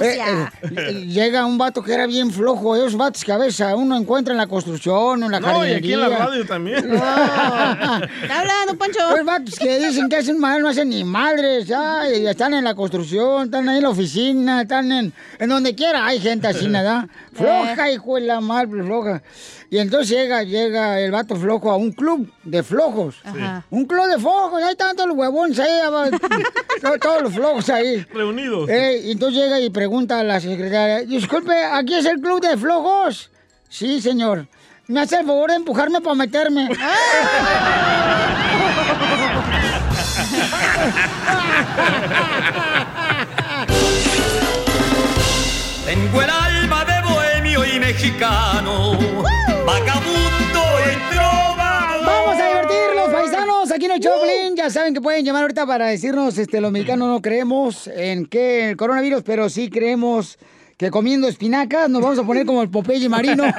Eh, 0.00 0.18
eh, 0.62 0.92
llega 1.06 1.44
un 1.44 1.58
vato 1.58 1.82
que 1.82 1.92
era 1.92 2.06
bien 2.06 2.30
flojo, 2.30 2.74
esos 2.76 2.96
vatos 2.96 3.24
que 3.24 3.32
a 3.32 3.38
veces 3.38 3.60
a 3.60 3.76
uno 3.76 3.96
encuentra 3.96 4.32
en 4.32 4.38
la 4.38 4.46
construcción, 4.46 5.22
en 5.22 5.30
la 5.30 5.40
No, 5.40 5.66
y 5.66 5.72
aquí 5.72 5.92
en 5.92 6.00
la 6.00 6.06
jardinería. 6.10 6.26
radio 6.26 6.46
también. 6.46 6.92
Está 8.22 8.40
hablando, 8.40 8.76
Poncho. 8.78 9.16
Los 9.16 9.24
vatos 9.24 9.58
que 9.58 9.78
dicen 9.78 10.08
que 10.08 10.16
hacen 10.16 10.38
mal 10.38 10.60
no 10.62 10.68
hacen 10.68 10.88
ni 10.88 11.04
madres, 11.04 11.70
ay, 11.70 12.26
están 12.26 12.54
en 12.54 12.64
la 12.64 12.74
construcción, 12.74 13.44
están 13.44 13.68
ahí 13.68 13.78
en 13.78 13.82
la 13.82 13.90
oficina, 13.90 14.62
están 14.62 14.90
en, 14.92 15.12
en 15.38 15.48
donde 15.48 15.74
quiera, 15.74 16.06
hay 16.06 16.20
gente 16.20 16.46
así, 16.48 16.68
nada. 16.68 17.08
Floja, 17.32 17.90
hijo 17.90 18.16
de 18.16 18.22
la 18.22 18.40
madre, 18.40 18.82
floja. 18.82 19.22
Y 19.70 19.78
entonces 19.78 20.10
llega, 20.10 20.42
llega 20.42 21.00
el 21.00 21.10
vato 21.12 21.34
flojo 21.34 21.70
a 21.70 21.76
un 21.76 21.92
club 21.92 22.30
de 22.44 22.62
flojos. 22.62 23.16
Ajá. 23.24 23.64
Un 23.70 23.86
club 23.86 24.06
de 24.06 24.18
flojos, 24.18 24.62
ahí 24.62 24.72
están 24.72 24.94
todos 24.94 25.08
los 25.08 25.16
huevones 25.16 25.58
ahí, 25.58 25.70
todos 27.00 27.22
los 27.22 27.32
flojos 27.32 27.68
ahí. 27.70 28.04
Reunidos. 28.12 28.68
Eh, 28.68 29.00
y 29.04 29.12
entonces 29.12 29.42
llega 29.42 29.58
y 29.60 29.70
pregunta 29.82 30.20
a 30.20 30.22
la 30.22 30.38
secretaria, 30.38 31.00
disculpe, 31.00 31.52
¿aquí 31.64 31.94
es 31.94 32.06
el 32.06 32.20
club 32.20 32.40
de 32.40 32.56
flojos? 32.56 33.32
Sí, 33.68 34.00
señor. 34.00 34.46
¿Me 34.86 35.00
hace 35.00 35.16
el 35.16 35.26
favor 35.26 35.50
de 35.50 35.56
empujarme 35.56 36.00
para 36.00 36.14
meterme? 36.14 36.68
Tengo 45.84 46.22
el 46.22 46.30
alma 46.30 46.84
de 46.84 47.02
bohemio 47.02 47.64
y 47.64 47.80
mexicano, 47.80 48.96
vagabundo 49.66 50.51
el 53.94 54.00
Choplin. 54.00 54.56
Ya 54.56 54.70
saben 54.70 54.94
que 54.94 55.00
pueden 55.00 55.24
llamar 55.24 55.42
ahorita 55.42 55.64
para 55.66 55.86
decirnos, 55.86 56.36
este, 56.38 56.60
los 56.60 56.70
mexicanos 56.72 57.08
no 57.08 57.20
creemos 57.20 57.88
en 57.88 58.26
que 58.26 58.70
el 58.70 58.76
coronavirus, 58.76 59.22
pero 59.22 59.48
sí 59.48 59.70
creemos 59.70 60.38
que 60.76 60.90
comiendo 60.90 61.28
espinacas 61.28 61.88
nos 61.88 62.02
vamos 62.02 62.18
a 62.18 62.24
poner 62.24 62.44
como 62.46 62.62
el 62.62 62.70
Popeye 62.70 63.08
marino. 63.08 63.44
Así 63.44 63.54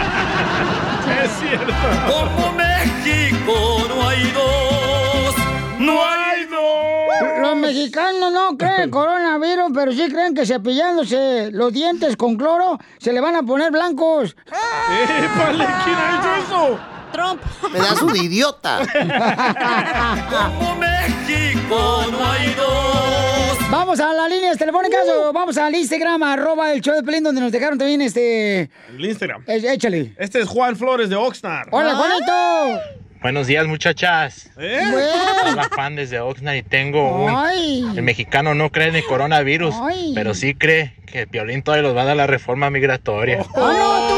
Es 1.22 1.30
cierto. 1.38 1.72
Como 2.06 2.52
México 2.52 3.86
no 3.88 4.08
hay 4.08 4.30
dos, 4.32 5.34
no 5.78 6.04
hay 6.04 6.44
dos. 6.46 7.40
Los 7.40 7.56
mexicanos 7.56 8.32
no 8.32 8.56
creen 8.58 8.90
coronavirus, 8.90 9.70
pero 9.72 9.92
sí 9.92 10.08
creen 10.10 10.34
que 10.34 10.44
cepillándose 10.44 11.50
los 11.52 11.72
dientes 11.72 12.16
con 12.16 12.36
cloro 12.36 12.78
se 12.98 13.12
le 13.12 13.20
van 13.20 13.36
a 13.36 13.42
poner 13.44 13.70
blancos. 13.70 14.36
¡Épale! 14.46 15.66
¿Quién 15.84 15.96
ha 15.96 16.18
hecho 16.18 16.34
eso? 16.44 16.78
Trump. 17.12 17.40
Pedazo 17.72 18.06
de 18.06 18.18
idiota. 18.18 18.80
Como 20.28 20.74
México 20.76 22.04
no 22.10 22.30
hay 22.30 22.54
dos. 22.54 23.35
Vamos 23.70 23.98
a 24.00 24.12
las 24.12 24.30
líneas 24.30 24.56
telefónicas 24.56 25.00
o 25.08 25.32
vamos 25.32 25.58
al 25.58 25.74
Instagram, 25.74 26.22
arroba 26.22 26.72
el 26.72 26.80
show 26.80 26.94
de 26.94 27.02
Pelín, 27.02 27.24
donde 27.24 27.40
nos 27.40 27.50
dejaron 27.50 27.76
también 27.78 28.00
este... 28.00 28.70
El 28.90 29.04
Instagram. 29.04 29.42
Eh, 29.48 29.60
Échale. 29.72 30.12
Este 30.18 30.40
es 30.40 30.48
Juan 30.48 30.76
Flores 30.76 31.08
de 31.10 31.16
Oxnard. 31.16 31.68
Hola, 31.72 31.96
Juanito. 31.96 32.80
Buenos 33.22 33.48
días, 33.48 33.66
muchachas. 33.66 34.50
¿Eh? 34.56 34.78
Bueno. 34.92 35.08
Soy 35.42 35.56
la 35.56 35.68
fan 35.74 35.96
desde 35.96 36.20
Oxnard 36.20 36.54
y 36.56 36.62
tengo 36.62 37.24
un... 37.24 37.34
Ay. 37.34 37.84
El 37.96 38.02
mexicano 38.02 38.54
no 38.54 38.70
cree 38.70 38.86
en 38.88 38.96
el 38.96 39.04
coronavirus, 39.04 39.74
Ay. 39.82 40.12
pero 40.14 40.32
sí 40.34 40.54
cree 40.54 40.94
que 41.06 41.26
Piolín 41.26 41.62
todavía 41.62 41.88
los 41.88 41.96
va 41.96 42.02
a 42.02 42.06
dar 42.06 42.16
la 42.16 42.28
reforma 42.28 42.70
migratoria. 42.70 43.40
¡Ah, 43.56 43.72
no, 43.76 44.08
tú! 44.08 44.14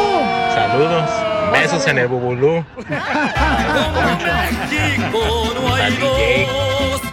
Saludos. 0.54 1.10
Besos 1.52 1.86
en 1.88 1.98
el 1.98 2.08
bubulú. 2.08 2.64
México 4.70 5.54
no 5.54 5.74
hay 5.74 5.96
dos. 5.96 7.07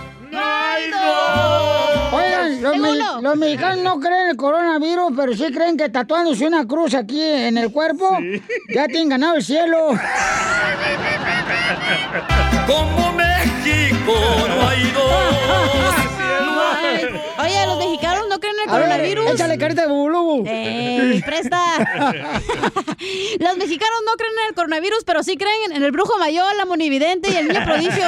Me- 2.80 3.22
los 3.22 3.36
mexicanos 3.38 3.84
no 3.84 4.00
creen 4.00 4.22
en 4.24 4.30
el 4.32 4.38
coronavirus, 4.38 5.12
pero 5.16 5.34
sí 5.36 5.52
creen 5.54 5.78
que 5.78 5.90
tatuándose 5.90 6.46
una 6.48 6.66
cruz 6.68 6.94
aquí 6.94 7.22
en 7.22 7.58
el 7.58 7.72
cuerpo 7.72 8.18
ya 8.74 8.88
tienen 8.88 9.10
ganado 9.10 9.36
el 9.36 9.44
cielo. 9.44 9.90
Como 12.68 13.14
México 13.14 14.14
no 14.48 14.68
hay 14.68 14.92
dos. 14.92 15.36
Oye, 17.38 17.66
los 17.68 17.78
mexicanos 17.78 18.26
no 18.30 18.40
creen 18.40 18.56
en 18.56 18.70
el 18.70 18.76
A 18.76 18.78
ver, 18.80 18.88
coronavirus. 18.88 19.32
échale 19.32 19.58
carita 19.58 19.82
de 19.84 19.88
bubulubu. 19.90 20.44
¡Ey, 20.48 21.22
presta! 21.26 21.60
Los 23.40 23.58
mexicanos 23.58 24.00
no 24.06 24.14
creen 24.18 24.34
en 24.42 24.48
el 24.50 24.56
coronavirus, 24.56 25.04
pero 25.06 25.22
sí 25.22 25.38
creen 25.38 25.74
en 25.74 25.84
el 25.84 25.92
brujo 25.92 26.18
mayor, 26.18 26.56
la 26.56 26.66
monividente 26.66 27.30
y 27.32 27.36
el 27.36 27.48
niño 27.50 27.64
prodigio. 27.66 28.08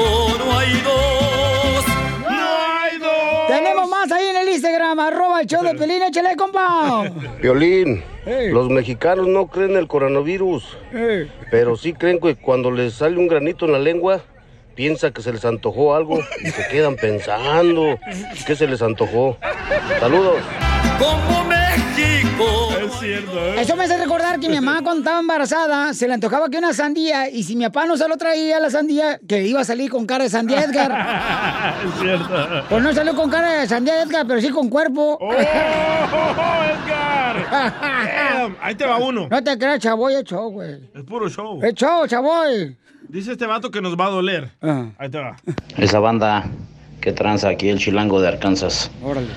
Como 0.00 0.36
no 0.38 0.58
hay 0.58 0.72
dos. 0.82 1.84
No 2.22 2.48
hay 2.80 2.98
dos. 2.98 3.46
Tenemos 3.48 3.88
más 3.88 4.10
ahí 4.12 4.26
en 4.28 4.36
el 4.36 4.48
Instagram, 4.48 4.98
arroba 4.98 5.40
el 5.42 5.46
show 5.46 5.62
de 5.62 5.74
Pelín, 5.74 6.02
échale, 6.02 6.36
compa. 6.36 7.10
Violín, 7.40 8.02
los 8.50 8.70
mexicanos 8.70 9.26
no 9.26 9.48
creen 9.48 9.72
en 9.72 9.76
el 9.78 9.88
coronavirus, 9.88 10.78
pero 11.50 11.76
sí 11.76 11.92
creen 11.92 12.20
que 12.20 12.36
cuando 12.36 12.70
les 12.70 12.94
sale 12.94 13.18
un 13.18 13.28
granito 13.28 13.66
en 13.66 13.72
la 13.72 13.78
lengua, 13.78 14.22
piensa 14.74 15.10
que 15.10 15.20
se 15.20 15.32
les 15.32 15.44
antojó 15.44 15.94
algo 15.94 16.18
y 16.42 16.50
se 16.50 16.66
quedan 16.68 16.96
pensando 16.96 17.98
qué 18.46 18.56
se 18.56 18.66
les 18.66 18.80
antojó. 18.80 19.36
Saludos. 19.98 20.40
Como 20.98 21.44
México. 21.44 22.59
Cierto, 23.00 23.46
¿eh? 23.46 23.62
Eso 23.62 23.76
me 23.76 23.84
hace 23.84 23.96
recordar 23.96 24.38
que 24.38 24.48
mi 24.48 24.56
mamá 24.60 24.80
cuando 24.84 25.00
estaba 25.00 25.20
embarazada 25.20 25.94
se 25.94 26.06
le 26.06 26.14
antojaba 26.14 26.50
que 26.50 26.58
una 26.58 26.74
sandía 26.74 27.30
y 27.30 27.42
si 27.44 27.56
mi 27.56 27.64
papá 27.64 27.86
no 27.86 27.96
se 27.96 28.06
lo 28.06 28.16
traía 28.16 28.60
la 28.60 28.68
sandía, 28.70 29.18
que 29.26 29.46
iba 29.46 29.60
a 29.60 29.64
salir 29.64 29.90
con 29.90 30.06
cara 30.06 30.24
de 30.24 30.30
sandía 30.30 30.62
Edgar. 30.62 30.92
es 31.86 32.00
cierto. 32.00 32.64
Pues 32.68 32.82
no 32.82 32.92
salió 32.92 33.16
con 33.16 33.30
cara 33.30 33.60
de 33.60 33.68
sandía 33.68 34.02
Edgar, 34.02 34.26
pero 34.26 34.40
sí 34.40 34.50
con 34.50 34.68
cuerpo. 34.68 35.16
¡Oh, 35.20 35.32
Edgar! 35.32 35.50
Damn, 37.50 38.56
Ahí 38.60 38.74
te 38.74 38.86
va 38.86 38.98
uno. 38.98 39.28
No 39.30 39.42
te 39.42 39.58
creas, 39.58 39.78
chavoy, 39.80 40.14
es 40.14 40.24
show, 40.24 40.50
güey. 40.50 40.90
Es 40.94 41.02
puro 41.04 41.28
show. 41.28 41.60
Es 41.62 41.74
show, 41.74 42.06
chavoy. 42.06 42.76
Dice 43.08 43.32
este 43.32 43.46
vato 43.46 43.70
que 43.70 43.80
nos 43.80 43.96
va 43.98 44.06
a 44.06 44.10
doler. 44.10 44.50
Ah. 44.60 44.90
Ahí 44.98 45.08
te 45.08 45.18
va. 45.18 45.36
Esa 45.76 45.98
banda 46.00 46.44
que 47.00 47.12
tranza 47.12 47.48
aquí 47.48 47.68
el 47.70 47.78
chilango 47.78 48.20
de 48.20 48.28
Arkansas. 48.28 48.90
Órale. 49.02 49.28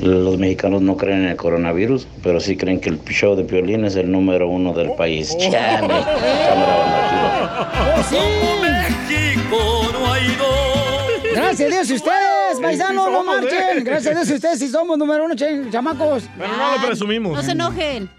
Los 0.00 0.38
mexicanos 0.38 0.82
no 0.82 0.96
creen 0.96 1.24
en 1.24 1.28
el 1.30 1.36
coronavirus, 1.36 2.06
pero 2.22 2.40
sí 2.40 2.56
creen 2.56 2.80
que 2.80 2.88
el 2.90 3.00
show 3.04 3.36
de 3.36 3.44
Piolín 3.44 3.84
es 3.84 3.96
el 3.96 4.10
número 4.10 4.48
uno 4.48 4.72
del 4.72 4.92
país. 4.92 5.36
Chale. 5.38 5.86
Cámara, 5.86 6.76
banda. 6.76 7.72
¡Oh, 7.96 8.02
sí! 8.02 8.16
México 8.62 9.90
no 9.92 10.12
hay 10.12 10.26
dos. 10.36 11.34
Gracias 11.34 11.68
a 11.68 11.74
Dios 11.74 11.90
y 11.90 11.94
ustedes, 11.94 12.60
paisanos, 12.60 13.10
no 13.10 13.24
marchen. 13.24 13.84
Gracias 13.84 14.14
a 14.14 14.18
Dios 14.18 14.30
y 14.30 14.34
ustedes 14.34 14.58
sí 14.58 14.68
somos 14.68 14.98
número 14.98 15.24
uno, 15.24 15.34
chamacos. 15.34 16.24
Pero 16.38 16.56
no 16.56 16.76
lo 16.76 16.86
presumimos. 16.86 17.32
No 17.34 17.42
se 17.42 17.52
enojen. 17.52 18.10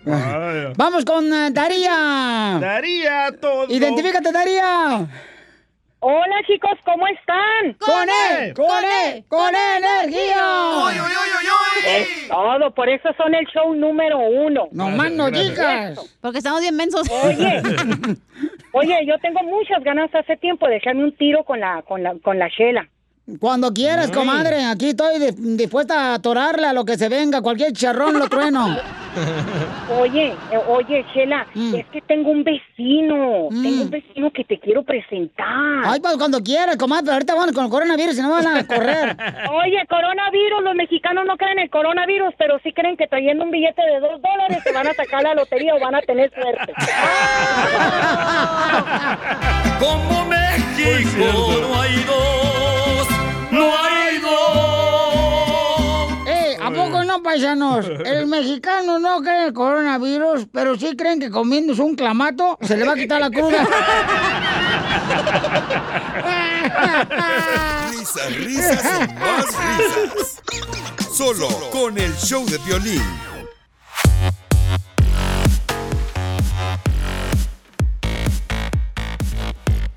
Vamos 0.75 1.05
con 1.05 1.31
eh, 1.31 1.51
Daría. 1.51 2.57
Daría 2.59 3.31
todo. 3.39 3.67
Identifícate, 3.69 4.31
Daría. 4.31 5.07
Hola 6.05 6.35
chicos, 6.45 6.77
¿cómo 6.83 7.07
están? 7.07 7.73
¡Con 7.79 8.09
él! 8.09 8.53
¡Con 8.53 8.83
él! 8.83 9.23
¡Con 9.29 9.55
energía! 9.55 10.43
Es 11.87 12.27
todo, 12.27 12.71
por 12.71 12.89
eso 12.89 13.07
son 13.15 13.33
el 13.33 13.45
show 13.45 13.73
número 13.73 14.19
uno. 14.19 14.67
No 14.73 14.89
más 14.89 15.09
no 15.13 15.31
digas. 15.31 16.17
Porque 16.19 16.39
estamos 16.39 16.59
bien 16.59 16.75
mensos. 16.75 17.09
Oye, 17.09 17.61
oye, 18.73 19.05
yo 19.05 19.17
tengo 19.19 19.43
muchas 19.43 19.81
ganas 19.81 20.13
hace 20.13 20.35
tiempo 20.35 20.67
de 20.67 20.75
echarme 20.75 21.05
un 21.05 21.15
tiro 21.15 21.45
con 21.45 21.61
la, 21.61 21.81
con 21.83 22.03
la, 22.03 22.15
con 22.21 22.37
la 22.37 22.49
Shela. 22.49 22.85
Cuando 23.39 23.73
quieras, 23.73 24.07
Ay. 24.07 24.11
comadre. 24.13 24.65
Aquí 24.65 24.89
estoy 24.89 25.17
di- 25.17 25.55
dispuesta 25.55 26.11
a 26.11 26.15
atorarle 26.15 26.67
a 26.67 26.73
lo 26.73 26.83
que 26.83 26.97
se 26.97 27.07
venga. 27.07 27.41
Cualquier 27.41 27.71
charrón 27.71 28.19
lo 28.19 28.27
trueno. 28.27 28.75
Oye, 30.01 30.33
eh, 30.51 30.57
oye, 30.67 31.05
Shela, 31.13 31.45
es 31.53 31.85
que 31.91 32.01
tengo 32.01 32.31
un 32.31 32.43
vecino, 32.43 33.47
tengo 33.51 33.83
un 33.83 33.89
vecino 33.91 34.31
que 34.31 34.43
te 34.43 34.59
quiero 34.59 34.81
presentar. 34.81 35.45
Ay, 35.85 35.99
pues 35.99 36.17
cuando 36.17 36.41
quieras, 36.41 36.77
comadre. 36.77 37.03
Pero 37.05 37.13
ahorita 37.13 37.35
vamos 37.35 37.51
con 37.53 37.65
el 37.65 37.69
coronavirus 37.69 38.17
y 38.17 38.21
no 38.23 38.31
van 38.31 38.47
a 38.47 38.65
correr. 38.65 39.15
Oye, 39.53 39.85
coronavirus, 39.87 40.63
los 40.63 40.73
mexicanos 40.73 41.25
no 41.27 41.37
creen 41.37 41.59
en 41.59 41.65
el 41.65 41.69
coronavirus, 41.69 42.33
pero 42.39 42.57
sí 42.63 42.73
creen 42.73 42.97
que 42.97 43.05
trayendo 43.07 43.43
un 43.45 43.51
billete 43.51 43.83
de 43.83 43.99
dos 43.99 44.19
dólares 44.19 44.57
se 44.63 44.71
van 44.73 44.87
a 44.87 44.93
sacar 44.95 45.21
la 45.21 45.35
lotería 45.35 45.75
o 45.75 45.79
van 45.79 45.93
a 45.93 46.01
tener 46.01 46.33
suerte. 46.33 46.73
Como 49.79 50.25
México 50.25 51.59
no 51.61 51.81
hay 51.81 52.03
dos. 52.05 53.07
No 53.53 53.71
hay 53.77 54.17
dos. 54.17 54.33
Eh, 56.27 56.57
¿a 56.59 56.71
poco 56.71 57.03
no, 57.03 57.21
paisanos? 57.21 57.85
El 58.03 58.25
mexicano 58.35 58.97
no 58.97 59.21
cree 59.21 59.41
en 59.41 59.43
el 59.49 59.53
coronavirus, 59.53 60.47
pero 60.51 60.75
sí 60.75 60.95
creen 60.95 61.19
que 61.19 61.29
comiéndose 61.29 61.83
un 61.83 61.95
clamato 61.95 62.57
se 62.61 62.75
le 62.75 62.83
va 62.83 62.93
a 62.93 62.95
quitar 62.95 63.21
la 63.21 63.29
cruda. 63.29 63.67
Risas, 67.91 68.35
risas 68.37 68.83
y 68.83 69.13
más 69.19 69.45
risas. 69.45 70.41
Solo 71.15 71.47
con 71.69 71.95
el 71.99 72.11
show 72.15 72.43
de 72.49 72.57
violín. 72.59 73.03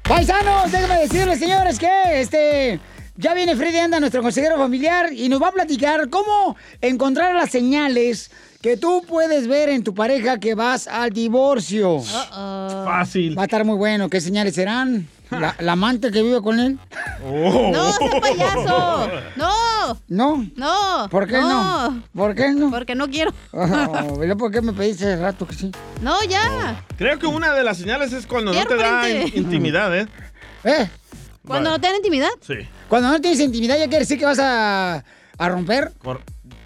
Paisanos, 0.03 0.71
déjenme 0.71 0.99
decirles, 1.01 1.39
señores, 1.39 1.79
que 1.79 2.21
este. 2.21 2.81
Ya 3.19 3.33
viene 3.33 3.57
Freddy 3.57 3.79
Anda, 3.79 3.99
nuestro 3.99 4.21
consejero 4.23 4.59
familiar, 4.59 5.11
y 5.13 5.29
nos 5.29 5.41
va 5.41 5.49
a 5.49 5.53
platicar 5.53 6.11
cómo 6.11 6.57
encontrar 6.83 7.35
las 7.35 7.51
señales 7.51 8.31
que 8.61 8.77
tú 8.77 9.03
puedes 9.09 9.49
ver 9.49 9.71
en 9.71 9.83
tu 9.83 9.95
pareja 9.95 10.39
que 10.39 10.55
vas 10.55 10.87
al 10.87 11.11
divorcio. 11.11 12.01
Fácil. 12.01 13.37
Va 13.39 13.43
a 13.43 13.45
estar 13.47 13.65
muy 13.65 13.77
bueno. 13.77 14.11
¿Qué 14.11 14.21
señales 14.21 14.55
serán? 14.55 15.09
¿La, 15.31 15.57
la 15.59 15.73
amante 15.73 16.11
que 16.11 16.23
vive 16.23 16.43
con 16.43 16.61
él? 16.61 16.79
No, 17.25 17.93
sea 17.95 18.21
payaso. 18.21 19.11
No. 19.37 19.99
¿No? 20.09 20.47
No. 20.55 21.09
¿Por 21.11 21.27
qué 21.27 21.39
no? 21.39 22.03
¿Por 22.15 22.35
qué 22.35 22.51
no? 22.51 22.71
Porque 22.71 22.95
no 22.95 23.09
quiero. 23.09 23.33
Oh, 23.53 24.19
¿verdad 24.19 24.37
¿Por 24.37 24.53
qué 24.53 24.61
me 24.61 24.73
pediste 24.73 25.05
hace 25.05 25.23
rato 25.23 25.47
que 25.47 25.55
sí? 25.55 25.71
No, 26.03 26.23
ya. 26.25 26.85
Creo 26.99 27.19
que 27.19 27.27
una 27.27 27.55
de 27.55 27.65
las 27.65 27.79
señales 27.79 28.13
es 28.13 28.27
cuando 28.27 28.53
no 28.53 28.67
te 28.67 28.77
da 28.77 29.09
intimidad, 29.09 29.97
¿eh? 29.99 30.07
¿Eh? 30.65 30.89
Cuando 31.47 31.71
no 31.71 31.81
te 31.81 31.87
dan 31.87 31.97
intimidad. 31.97 32.31
Sí. 32.41 32.55
Cuando 32.89 33.09
no 33.11 33.21
tienes 33.21 33.41
intimidad, 33.41 33.77
¿ya 33.77 33.85
quiere 33.85 34.01
decir 34.01 34.19
que 34.19 34.25
vas 34.25 34.39
a, 34.39 35.03
a 35.39 35.49
romper 35.49 35.93
Cor- 36.03 36.23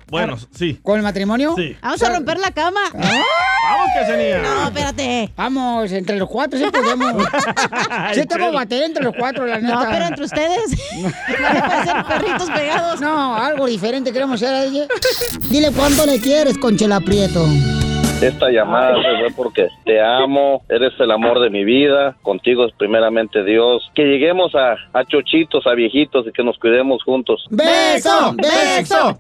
Bueno, 0.09 0.37
sí. 0.55 0.79
con 0.83 0.97
el 0.97 1.03
matrimonio? 1.03 1.55
Sí. 1.57 1.77
Vamos 1.81 2.03
a 2.03 2.11
romper 2.11 2.39
la 2.39 2.51
cama. 2.51 2.81
Vamos, 2.93 3.89
Cachanilla. 3.95 4.43
No, 4.43 4.65
espérate. 4.69 5.33
Vamos, 5.37 5.93
entre 5.93 6.17
los 6.19 6.29
cuatro 6.29 6.59
sí 6.59 6.67
podemos. 6.71 7.25
sí 8.15 8.27
tengo 8.27 8.53
batería 8.53 8.87
entre 8.87 9.05
los 9.05 9.15
cuatro, 9.19 9.47
la 9.47 9.61
neta. 9.61 9.75
No, 9.85 9.91
pero 9.91 10.05
entre 10.07 10.25
ustedes. 10.25 10.71
No 11.41 11.53
le 11.55 11.63
pueden 11.63 11.85
ser 11.87 12.05
perritos 12.07 12.51
pegados. 12.51 13.01
No, 13.01 13.35
algo 13.37 13.67
diferente 13.67 14.13
queremos 14.13 14.43
hacer 14.43 14.55
a 14.55 14.65
ella. 14.65 14.87
Dile 15.49 15.71
cuánto 15.73 16.05
le 16.07 16.21
quieres, 16.21 16.59
Conchela 16.59 17.01
Prieto. 17.01 17.47
Esta 18.21 18.51
llamada 18.51 18.97
se 18.97 19.19
fue 19.19 19.29
porque 19.35 19.69
te 19.85 20.01
amo, 20.01 20.63
eres 20.69 20.93
el 20.99 21.11
amor 21.11 21.41
de 21.41 21.49
mi 21.49 21.65
vida, 21.65 22.17
contigo 22.23 22.67
es 22.67 22.73
primeramente 22.77 23.43
Dios. 23.45 23.91
Que 23.95 24.05
lleguemos 24.05 24.55
a, 24.55 24.75
a 24.93 25.05
chochitos, 25.07 25.67
a 25.67 25.73
viejitos 25.73 26.27
y 26.27 26.33
que 26.33 26.45
nos 26.45 26.59
cuidemos 26.59 27.03
juntos. 27.03 27.47
¡Beso! 27.51 28.35
¡Beso! 28.37 29.19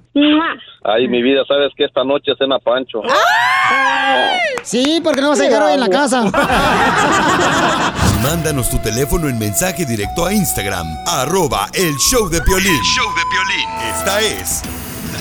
Ay, 0.84 1.08
mi 1.08 1.22
vida, 1.22 1.44
sabes 1.46 1.72
que 1.76 1.84
esta 1.84 2.04
noche 2.04 2.32
cena 2.38 2.58
Pancho. 2.58 3.02
Sí, 4.62 5.00
porque 5.02 5.22
no 5.22 5.30
vas 5.30 5.40
a 5.40 5.44
llegar 5.44 5.62
hoy 5.62 5.72
en 5.72 5.80
la 5.80 5.88
casa. 5.88 6.24
Mándanos 8.22 8.68
tu 8.68 8.78
teléfono 8.78 9.28
en 9.28 9.38
mensaje 9.38 9.86
directo 9.86 10.26
a 10.26 10.34
Instagram, 10.34 10.86
arroba 11.06 11.68
el 11.72 11.96
show 11.96 12.28
de 12.28 12.42
Piolín. 12.42 12.82
show 12.82 13.06
de 13.14 13.22
Esta 13.90 14.20
es 14.20 14.62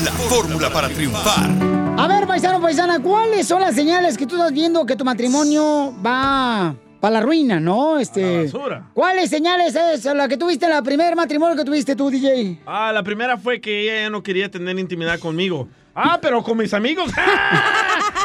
la 0.04 0.12
fórmula 0.12 0.68
para 0.70 0.88
triunfar. 0.88 1.79
A 2.02 2.06
ver, 2.08 2.26
paisano, 2.26 2.60
paisana, 2.60 3.00
¿cuáles 3.00 3.46
son 3.46 3.60
las 3.60 3.74
señales 3.74 4.16
que 4.16 4.26
tú 4.26 4.36
estás 4.36 4.52
viendo 4.52 4.86
que 4.86 4.96
tu 4.96 5.04
matrimonio 5.04 5.92
va 6.04 6.74
para 6.98 7.14
la 7.14 7.20
ruina, 7.20 7.60
no? 7.60 7.98
Este, 7.98 8.44
basura. 8.44 8.88
¿Cuáles 8.94 9.28
señales 9.28 9.74
es 9.74 10.04
la 10.06 10.26
que 10.26 10.38
tuviste 10.38 10.64
en 10.64 10.70
la 10.72 10.82
primer 10.82 11.14
matrimonio 11.14 11.56
que 11.56 11.64
tuviste 11.64 11.94
tú, 11.96 12.10
DJ? 12.10 12.60
Ah, 12.66 12.90
la 12.92 13.02
primera 13.02 13.36
fue 13.36 13.60
que 13.60 13.82
ella 13.82 14.02
ya 14.04 14.10
no 14.10 14.22
quería 14.22 14.50
tener 14.50 14.78
intimidad 14.78 15.18
conmigo. 15.18 15.68
Ah, 15.94 16.18
pero 16.22 16.42
con 16.42 16.56
mis 16.56 16.72
amigos. 16.72 17.10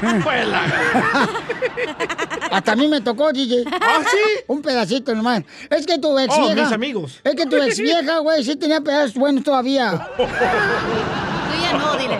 Pues 0.23 0.47
la- 0.47 1.29
Hasta 2.51 2.71
a 2.73 2.75
mí 2.75 2.87
me 2.87 3.01
tocó, 3.01 3.31
DJ. 3.33 3.63
¿Ah, 3.81 3.99
sí? 4.09 4.43
Un 4.47 4.61
pedacito 4.61 5.13
nomás. 5.15 5.43
Es 5.69 5.85
que 5.85 5.97
tu 5.99 6.17
ex 6.19 6.33
Oh, 6.37 6.45
vieja. 6.47 6.61
mis 6.63 6.71
amigos. 6.71 7.19
Es 7.23 7.35
que 7.35 7.45
tu 7.45 7.55
ex 7.57 7.79
vieja, 7.79 8.19
güey, 8.19 8.43
sí 8.43 8.55
tenía 8.55 8.79
pedazos 8.81 9.15
buenos 9.15 9.43
todavía. 9.43 10.07
No, 11.73 11.97
dile. 11.97 12.19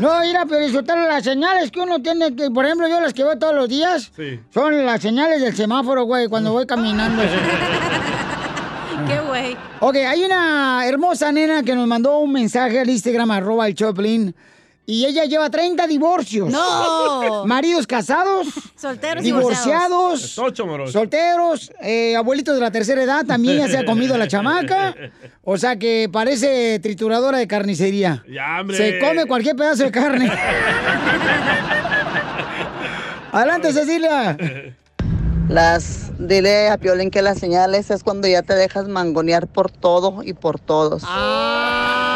No, 0.00 0.20
mira, 0.20 0.44
pero 0.48 0.60
disfrutar 0.64 0.98
las 0.98 1.24
señales 1.24 1.70
que 1.70 1.80
uno 1.80 2.00
tiene 2.00 2.34
que, 2.34 2.50
por 2.50 2.64
ejemplo, 2.64 2.88
yo 2.88 3.00
las 3.00 3.12
que 3.14 3.22
veo 3.24 3.38
todos 3.38 3.54
los 3.54 3.68
días, 3.68 4.10
Sí. 4.16 4.40
son 4.52 4.84
las 4.84 5.00
señales 5.00 5.40
del 5.40 5.54
semáforo, 5.54 6.04
güey, 6.04 6.28
cuando 6.28 6.52
voy 6.52 6.66
caminando. 6.66 7.22
Qué 9.08 9.20
güey. 9.26 9.56
Ok, 9.80 9.96
hay 9.96 10.24
una 10.24 10.86
hermosa 10.86 11.32
nena 11.32 11.62
que 11.62 11.74
nos 11.74 11.86
mandó 11.86 12.18
un 12.18 12.32
mensaje 12.32 12.78
al 12.80 12.88
Instagram, 12.88 13.30
arroba 13.30 13.66
el 13.66 13.74
Choplin. 13.74 14.34
Y 14.84 15.06
ella 15.06 15.24
lleva 15.24 15.48
30 15.48 15.86
divorcios. 15.86 16.50
No. 16.50 17.44
Maridos 17.46 17.86
casados. 17.86 18.48
Solteros 18.76 19.22
divorciados. 19.22 20.36
Morocho. 20.36 20.92
Solteros, 20.92 21.72
eh, 21.80 22.16
abuelitos 22.16 22.56
de 22.56 22.60
la 22.60 22.72
tercera 22.72 23.02
edad, 23.02 23.24
también 23.24 23.58
ya 23.58 23.68
se 23.68 23.78
ha 23.78 23.84
comido 23.84 24.16
la 24.16 24.26
chamaca. 24.28 24.94
O 25.44 25.56
sea 25.56 25.76
que 25.76 26.08
parece 26.12 26.78
trituradora 26.78 27.38
de 27.38 27.48
carnicería. 27.48 28.22
Ya, 28.32 28.60
hombre. 28.60 28.76
Se 28.76 29.00
come 29.00 29.26
cualquier 29.26 29.56
pedazo 29.56 29.82
de 29.82 29.90
carne. 29.90 30.30
Adelante, 33.32 33.72
Cecilia. 33.72 34.36
Las, 35.48 36.12
dile 36.18 36.68
a 36.68 36.78
Piolín 36.78 37.10
que 37.10 37.22
las 37.22 37.38
señales 37.38 37.90
es 37.90 38.04
cuando 38.04 38.28
ya 38.28 38.42
te 38.42 38.54
dejas 38.54 38.86
mangonear 38.86 39.48
por 39.48 39.70
todo 39.70 40.22
y 40.22 40.32
por 40.32 40.60
todos. 40.60 41.02
Ay, 41.06 42.11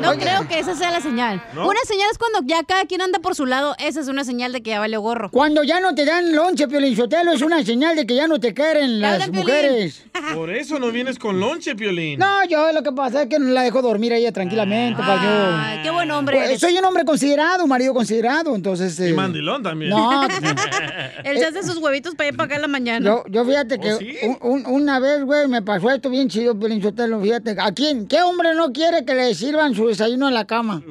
no 0.00 0.14
creo 0.16 0.48
que 0.48 0.58
esa 0.58 0.74
sea 0.74 0.90
la 0.90 1.00
señal. 1.00 1.42
¿No? 1.54 1.66
Una 1.68 1.80
señal 1.86 2.08
es 2.10 2.18
cuando 2.18 2.40
ya 2.44 2.62
cada 2.64 2.84
quien 2.86 3.00
anda 3.02 3.18
por 3.18 3.34
su 3.34 3.46
lado. 3.46 3.74
Esa 3.78 4.00
es 4.00 4.08
una 4.08 4.24
señal 4.24 4.52
de 4.52 4.62
que 4.62 4.70
ya 4.70 4.80
vale 4.80 4.96
gorro. 4.96 5.30
Cuando 5.30 5.62
ya 5.64 5.80
no 5.80 5.94
te 5.94 6.04
dan 6.04 6.34
lonche, 6.34 6.68
Piolín 6.68 6.96
Sotelo, 6.96 7.32
es 7.32 7.42
una 7.42 7.64
señal 7.64 7.96
de 7.96 8.06
que 8.06 8.14
ya 8.14 8.26
no 8.26 8.38
te 8.40 8.54
quieren 8.54 9.00
las 9.00 9.28
mujeres. 9.30 10.04
Por 10.34 10.50
eso 10.50 10.78
no 10.78 10.90
vienes 10.90 11.18
con 11.18 11.38
lonche, 11.40 11.74
Piolín. 11.76 12.18
No, 12.18 12.44
yo 12.48 12.72
lo 12.72 12.82
que 12.82 12.92
pasa 12.92 13.22
es 13.22 13.28
que 13.28 13.38
no 13.38 13.50
la 13.50 13.62
dejo 13.62 13.82
dormir 13.82 14.12
a 14.12 14.16
ella 14.16 14.32
tranquilamente 14.32 15.00
para 15.00 15.22
yo. 15.22 15.56
Ay, 15.56 15.78
qué 15.82 15.90
buen 15.90 16.10
hombre 16.10 16.36
Pues, 16.36 16.48
eres. 16.48 16.60
soy 16.60 16.76
un 16.76 16.84
hombre 16.84 17.04
considerado, 17.04 17.64
un 17.64 17.70
marido 17.70 17.94
considerado, 17.94 18.54
entonces. 18.54 18.98
Y 19.00 19.08
eh, 19.10 19.12
mandilón 19.14 19.62
también. 19.62 19.90
No, 19.90 20.26
Él 21.24 21.38
se 21.38 21.46
hace 21.46 21.62
sus 21.62 21.76
huevitos 21.78 22.14
para 22.14 22.28
ir 22.28 22.36
para 22.36 22.46
acá 22.46 22.56
en 22.56 22.62
la 22.62 22.68
mañana. 22.68 23.04
Yo, 23.06 23.24
yo 23.28 23.44
fíjate 23.44 23.78
que 23.78 23.92
¿Oh, 23.92 23.98
sí? 23.98 24.16
un- 24.22 24.38
un- 24.42 24.66
una 24.66 24.98
vez, 25.00 25.24
güey, 25.24 25.48
me 25.48 25.62
pasó 25.62 25.90
esto 25.90 26.10
bien 26.10 26.28
chido, 26.28 26.58
Piolín 26.58 26.82
Sotelo, 26.82 27.20
fíjate. 27.20 27.56
¿A 27.58 27.72
quién? 27.72 28.06
¿Qué 28.06 28.20
hombre 28.22 28.54
no 28.54 28.72
quiere 28.72 29.04
que 29.04 29.14
le 29.14 29.34
sirvan 29.34 29.74
su 29.74 29.87
desayuno 29.88 30.28
en 30.28 30.34
la 30.34 30.44
cama? 30.46 30.82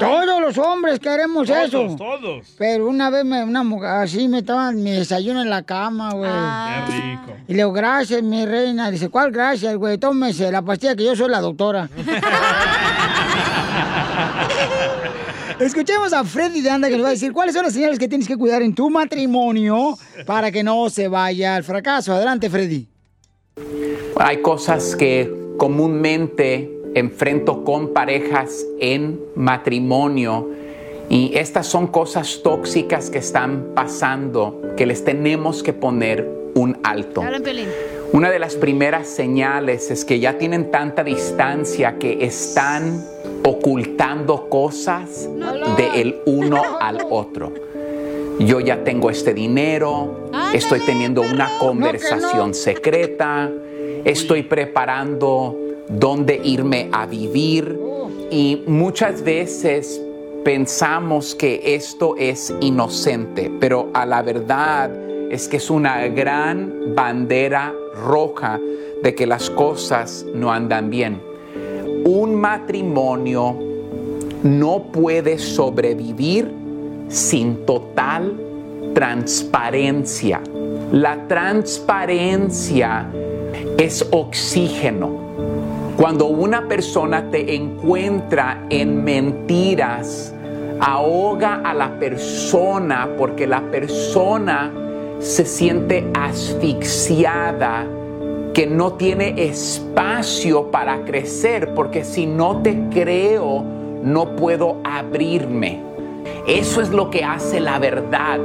Todos 0.00 0.40
los 0.40 0.58
hombres 0.58 0.98
queremos 0.98 1.46
Todos, 1.46 1.68
eso. 1.68 1.96
todos. 1.96 2.46
Pero 2.58 2.88
una 2.88 3.10
vez 3.10 3.24
me, 3.24 3.44
una 3.44 3.62
mujer 3.62 3.90
así 3.90 4.28
me 4.28 4.38
estaba 4.38 4.72
mi 4.72 4.90
desayuno 4.90 5.42
en 5.42 5.50
la 5.50 5.62
cama, 5.62 6.12
güey. 6.14 6.30
Qué 6.30 6.92
rico. 6.96 7.32
Y 7.48 7.52
le 7.52 7.58
digo, 7.58 7.72
gracias, 7.72 8.22
mi 8.22 8.44
reina. 8.46 8.90
Dice, 8.90 9.08
¿cuál 9.08 9.30
gracias, 9.32 9.76
güey? 9.76 9.98
Tómese 9.98 10.50
la 10.50 10.62
pastilla 10.62 10.96
que 10.96 11.04
yo 11.04 11.14
soy 11.14 11.28
la 11.28 11.40
doctora. 11.40 11.88
Escuchemos 15.60 16.12
a 16.14 16.24
Freddy 16.24 16.62
de 16.62 16.70
Anda 16.70 16.88
que 16.88 16.94
nos 16.96 17.04
va 17.04 17.08
a 17.08 17.12
decir 17.12 17.32
cuáles 17.34 17.54
son 17.54 17.64
las 17.64 17.74
señales 17.74 17.98
que 17.98 18.08
tienes 18.08 18.26
que 18.26 18.36
cuidar 18.36 18.62
en 18.62 18.74
tu 18.74 18.88
matrimonio 18.88 19.98
para 20.24 20.50
que 20.50 20.62
no 20.62 20.88
se 20.88 21.06
vaya 21.08 21.56
al 21.56 21.64
fracaso. 21.64 22.14
Adelante, 22.14 22.48
Freddy. 22.48 22.88
Hay 24.16 24.40
cosas 24.40 24.96
que 24.96 25.30
comúnmente 25.58 26.79
enfrento 26.94 27.64
con 27.64 27.92
parejas 27.92 28.66
en 28.80 29.20
matrimonio. 29.34 30.48
Y 31.08 31.32
estas 31.36 31.66
son 31.66 31.88
cosas 31.88 32.40
tóxicas 32.42 33.10
que 33.10 33.18
están 33.18 33.72
pasando 33.74 34.62
que 34.76 34.86
les 34.86 35.04
tenemos 35.04 35.62
que 35.62 35.72
poner 35.72 36.28
un 36.54 36.78
alto. 36.82 37.22
Una 38.12 38.30
de 38.30 38.38
las 38.38 38.56
primeras 38.56 39.08
señales 39.08 39.90
es 39.90 40.04
que 40.04 40.18
ya 40.18 40.36
tienen 40.38 40.70
tanta 40.70 41.04
distancia 41.04 41.96
que 41.98 42.24
están 42.24 43.04
ocultando 43.44 44.48
cosas 44.48 45.28
de 45.76 46.00
el 46.00 46.20
uno 46.26 46.62
al 46.80 47.06
otro. 47.08 47.52
Yo 48.40 48.58
ya 48.58 48.82
tengo 48.84 49.10
este 49.10 49.34
dinero, 49.34 50.30
estoy 50.54 50.80
teniendo 50.80 51.20
una 51.20 51.58
conversación 51.58 52.54
secreta, 52.54 53.50
estoy 54.04 54.42
preparando 54.42 55.59
dónde 55.98 56.40
irme 56.42 56.88
a 56.92 57.06
vivir 57.06 57.78
y 58.30 58.62
muchas 58.66 59.22
veces 59.22 60.00
pensamos 60.44 61.34
que 61.34 61.74
esto 61.74 62.14
es 62.16 62.54
inocente, 62.60 63.50
pero 63.60 63.90
a 63.92 64.06
la 64.06 64.22
verdad 64.22 64.90
es 65.30 65.48
que 65.48 65.58
es 65.58 65.70
una 65.70 66.06
gran 66.08 66.94
bandera 66.94 67.74
roja 68.04 68.60
de 69.02 69.14
que 69.14 69.26
las 69.26 69.50
cosas 69.50 70.24
no 70.34 70.52
andan 70.52 70.90
bien. 70.90 71.20
Un 72.04 72.34
matrimonio 72.34 73.56
no 74.42 74.84
puede 74.92 75.38
sobrevivir 75.38 76.50
sin 77.08 77.66
total 77.66 78.34
transparencia. 78.94 80.40
La 80.92 81.28
transparencia 81.28 83.06
es 83.78 84.06
oxígeno. 84.10 85.29
Cuando 86.00 86.28
una 86.28 86.66
persona 86.66 87.30
te 87.30 87.54
encuentra 87.54 88.64
en 88.70 89.04
mentiras, 89.04 90.34
ahoga 90.80 91.60
a 91.62 91.74
la 91.74 91.98
persona 91.98 93.06
porque 93.18 93.46
la 93.46 93.60
persona 93.70 94.72
se 95.18 95.44
siente 95.44 96.10
asfixiada, 96.14 97.86
que 98.54 98.66
no 98.66 98.94
tiene 98.94 99.44
espacio 99.44 100.70
para 100.70 101.04
crecer, 101.04 101.74
porque 101.74 102.02
si 102.02 102.24
no 102.24 102.62
te 102.62 102.82
creo, 102.88 103.62
no 104.02 104.36
puedo 104.36 104.78
abrirme. 104.82 105.82
Eso 106.46 106.80
es 106.80 106.88
lo 106.88 107.10
que 107.10 107.24
hace 107.24 107.60
la 107.60 107.78
verdad, 107.78 108.40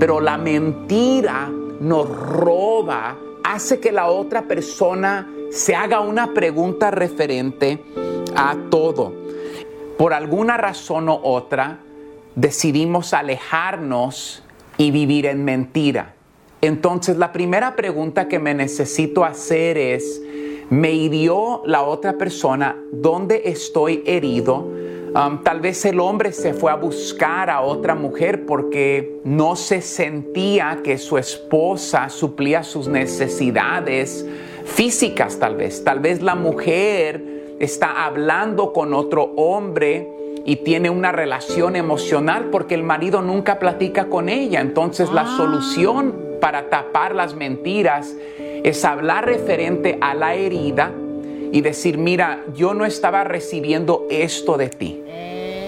pero 0.00 0.20
la 0.20 0.38
mentira 0.38 1.52
nos 1.78 2.08
roba, 2.08 3.16
hace 3.44 3.78
que 3.78 3.92
la 3.92 4.08
otra 4.08 4.42
persona 4.42 5.28
se 5.50 5.74
haga 5.74 6.00
una 6.00 6.34
pregunta 6.34 6.90
referente 6.90 7.82
a 8.34 8.56
todo. 8.70 9.12
Por 9.96 10.12
alguna 10.12 10.56
razón 10.56 11.08
u 11.08 11.18
otra, 11.22 11.80
decidimos 12.34 13.14
alejarnos 13.14 14.42
y 14.76 14.90
vivir 14.90 15.26
en 15.26 15.44
mentira. 15.44 16.14
Entonces, 16.60 17.16
la 17.16 17.32
primera 17.32 17.76
pregunta 17.76 18.28
que 18.28 18.38
me 18.38 18.54
necesito 18.54 19.24
hacer 19.24 19.78
es, 19.78 20.20
¿me 20.68 20.92
hirió 20.92 21.62
la 21.64 21.82
otra 21.82 22.18
persona? 22.18 22.76
¿Dónde 22.92 23.42
estoy 23.46 24.02
herido? 24.06 24.68
Um, 25.14 25.42
tal 25.42 25.60
vez 25.60 25.82
el 25.86 25.98
hombre 25.98 26.32
se 26.32 26.52
fue 26.52 26.70
a 26.70 26.74
buscar 26.74 27.48
a 27.48 27.62
otra 27.62 27.94
mujer 27.94 28.44
porque 28.44 29.20
no 29.24 29.56
se 29.56 29.80
sentía 29.80 30.80
que 30.84 30.98
su 30.98 31.16
esposa 31.16 32.10
suplía 32.10 32.62
sus 32.62 32.86
necesidades 32.86 34.26
físicas 34.66 35.38
tal 35.38 35.56
vez. 35.56 35.82
Tal 35.84 36.00
vez 36.00 36.20
la 36.20 36.34
mujer 36.34 37.22
está 37.58 38.04
hablando 38.04 38.72
con 38.72 38.92
otro 38.92 39.32
hombre 39.36 40.08
y 40.44 40.56
tiene 40.56 40.90
una 40.90 41.12
relación 41.12 41.76
emocional 41.76 42.50
porque 42.50 42.74
el 42.74 42.82
marido 42.82 43.22
nunca 43.22 43.58
platica 43.58 44.06
con 44.06 44.28
ella. 44.28 44.60
Entonces 44.60 45.10
la 45.10 45.26
solución 45.36 46.14
para 46.40 46.68
tapar 46.68 47.14
las 47.14 47.34
mentiras 47.34 48.14
es 48.38 48.84
hablar 48.84 49.26
referente 49.26 49.98
a 50.00 50.14
la 50.14 50.34
herida 50.34 50.92
y 51.52 51.60
decir, 51.60 51.96
mira, 51.98 52.44
yo 52.54 52.74
no 52.74 52.84
estaba 52.84 53.24
recibiendo 53.24 54.06
esto 54.10 54.56
de 54.56 54.68
ti. 54.68 55.02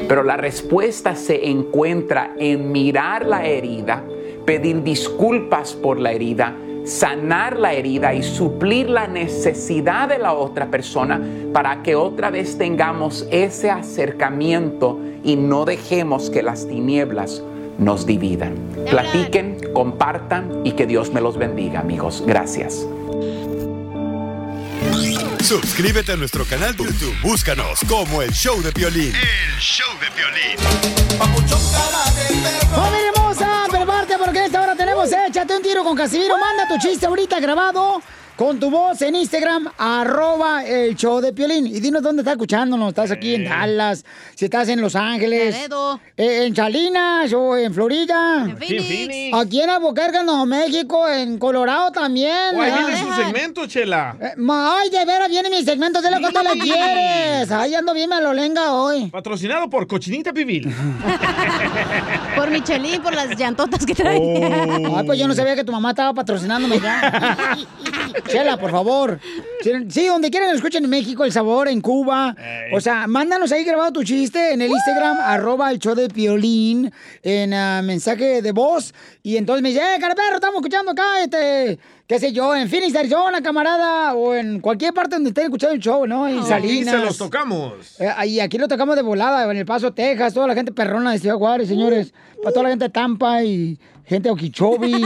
Pero 0.06 0.22
la 0.22 0.36
respuesta 0.36 1.16
se 1.16 1.48
encuentra 1.48 2.34
en 2.38 2.72
mirar 2.72 3.26
la 3.26 3.46
herida, 3.46 4.04
pedir 4.44 4.82
disculpas 4.82 5.74
por 5.74 5.98
la 5.98 6.12
herida, 6.12 6.56
sanar 6.88 7.58
la 7.58 7.74
herida 7.74 8.14
y 8.14 8.22
suplir 8.22 8.88
la 8.88 9.06
necesidad 9.06 10.08
de 10.08 10.18
la 10.18 10.32
otra 10.32 10.70
persona 10.70 11.20
para 11.52 11.82
que 11.82 11.94
otra 11.94 12.30
vez 12.30 12.56
tengamos 12.56 13.26
ese 13.30 13.70
acercamiento 13.70 14.98
y 15.22 15.36
no 15.36 15.64
dejemos 15.64 16.30
que 16.30 16.42
las 16.42 16.66
tinieblas 16.66 17.42
nos 17.78 18.06
dividan. 18.06 18.54
Platiquen, 18.90 19.58
compartan 19.74 20.62
y 20.64 20.72
que 20.72 20.86
Dios 20.86 21.12
me 21.12 21.20
los 21.20 21.36
bendiga, 21.36 21.80
amigos. 21.80 22.24
Gracias. 22.26 22.86
Suscríbete 25.42 26.12
a 26.12 26.16
nuestro 26.16 26.44
canal 26.44 26.76
de 26.76 26.84
YouTube. 26.84 27.16
Búscanos 27.22 27.80
como 27.88 28.22
el 28.22 28.32
show 28.32 28.60
de 28.62 28.72
Piolín. 28.72 29.14
El 29.14 29.60
show 29.60 29.88
de 30.00 30.10
Piolín. 30.10 30.58
¡Familia 32.74 33.08
hermosa! 33.14 33.66
Prepárate 33.70 34.18
porque 34.18 34.44
esta 34.44 34.62
hora 34.62 34.76
tenemos 34.76 35.08
Échate 35.28 35.56
un 35.56 35.62
tiro 35.62 35.84
con 35.84 35.96
Casimiro. 35.96 36.36
Manda 36.38 36.68
tu 36.68 36.78
chiste 36.78 37.06
ahorita 37.06 37.40
grabado 37.40 38.02
con 38.38 38.60
tu 38.60 38.70
voz 38.70 39.02
en 39.02 39.16
Instagram, 39.16 39.68
arroba 39.76 40.64
el 40.64 40.94
show 40.94 41.20
de 41.20 41.32
Piolín. 41.32 41.66
Y 41.66 41.80
dinos 41.80 42.00
dónde 42.02 42.22
estás 42.22 42.34
escuchándonos. 42.34 42.90
¿Estás 42.90 43.10
aquí 43.10 43.34
en 43.34 43.44
Dallas? 43.46 44.04
Si 44.36 44.44
estás 44.44 44.68
en 44.68 44.80
Los 44.80 44.94
Ángeles. 44.94 45.54
Laredo. 45.56 45.98
eh, 46.16 46.44
en 46.46 46.54
Salinas 46.54 47.32
o 47.32 47.56
en 47.56 47.74
Florida. 47.74 48.44
En 48.48 48.56
Phoenix. 48.56 49.08
En. 49.10 49.34
Aquí 49.34 49.60
en 49.60 49.70
Albuquerque, 49.70 50.22
Nuevo 50.22 50.46
México, 50.46 51.08
en 51.08 51.36
Colorado 51.38 51.90
también. 51.90 52.54
Oh, 52.54 52.62
ahí 52.62 52.70
viene 52.78 52.96
su 53.02 53.12
segmento, 53.12 53.66
Chela. 53.66 54.16
Eh, 54.20 54.32
ma- 54.36 54.78
Ay, 54.78 54.90
de 54.90 55.04
veras 55.04 55.28
viene 55.28 55.50
mi 55.50 55.64
segmento, 55.64 56.00
de 56.00 56.08
lo 56.12 56.18
que 56.18 56.32
tú 56.32 56.40
le 56.44 56.50
Sí. 56.52 56.60
quieres. 56.60 57.50
Ay, 57.50 57.74
ando 57.74 57.92
bien 57.92 58.08
malolenga 58.08 58.72
hoy. 58.74 59.06
Patrocinado 59.10 59.68
por 59.68 59.88
Cochinita 59.88 60.32
Pibil. 60.32 60.72
Por 62.36 62.50
Michelin, 62.52 63.02
por 63.02 63.12
las 63.14 63.36
llantotas 63.36 63.84
que 63.84 63.94
traía. 63.96 64.62
Ay, 64.96 65.04
pues 65.04 65.18
yo 65.18 65.26
no 65.26 65.34
sabía 65.34 65.56
que 65.56 65.64
tu 65.64 65.72
mamá 65.72 65.90
estaba 65.90 66.14
patrocinándome 66.14 66.78
ya. 66.80 67.56
Chela, 68.28 68.56
por 68.58 68.70
favor. 68.70 69.18
Sí, 69.88 70.06
donde 70.06 70.30
quieran 70.30 70.54
escuchen 70.54 70.84
en 70.84 70.90
México, 70.90 71.24
El 71.24 71.32
Sabor, 71.32 71.68
en 71.68 71.80
Cuba. 71.80 72.36
O 72.72 72.80
sea, 72.80 73.06
mándanos 73.06 73.50
ahí 73.52 73.64
grabado 73.64 73.92
tu 73.92 74.04
chiste 74.04 74.52
en 74.52 74.62
el 74.62 74.70
Instagram, 74.70 75.18
arroba 75.20 75.70
el 75.70 75.78
show 75.78 75.94
de 75.94 76.08
Piolín, 76.08 76.92
en 77.22 77.54
ah, 77.54 77.82
mensaje 77.82 78.40
de 78.42 78.52
voz. 78.52 78.94
Y 79.22 79.36
entonces 79.36 79.62
me 79.62 79.70
dice, 79.70 79.80
eh, 79.80 79.98
caraperro, 80.00 80.36
estamos 80.36 80.56
escuchando 80.56 80.92
acá, 80.92 81.22
este, 81.22 81.78
qué 82.06 82.18
sé 82.18 82.32
yo, 82.32 82.54
en 82.54 82.68
Phoenix, 82.68 82.94
Arizona, 82.94 83.42
camarada, 83.42 84.14
o 84.14 84.34
en 84.34 84.60
cualquier 84.60 84.94
parte 84.94 85.16
donde 85.16 85.30
estén 85.30 85.44
escuchando 85.44 85.74
el 85.74 85.80
show, 85.80 86.06
¿no? 86.06 86.28
En 86.28 86.38
Y 86.38 86.42
Salinas. 86.44 86.94
se 86.94 87.00
los 87.04 87.18
tocamos. 87.18 88.00
Eh, 88.00 88.26
y 88.26 88.40
aquí 88.40 88.58
lo 88.58 88.68
tocamos 88.68 88.94
de 88.96 89.02
volada, 89.02 89.50
en 89.50 89.56
El 89.56 89.66
Paso, 89.66 89.92
Texas, 89.92 90.32
toda 90.34 90.46
la 90.46 90.54
gente 90.54 90.72
perrona 90.72 91.12
de 91.12 91.18
Ciudad 91.18 91.36
Juárez, 91.36 91.68
señores. 91.68 92.12
Para 92.42 92.52
toda 92.52 92.62
la 92.64 92.68
gente 92.70 92.84
de 92.84 92.90
Tampa 92.90 93.42
y 93.42 93.76
gente 94.08 94.28
de 94.28 94.32
Okeechobee 94.32 95.04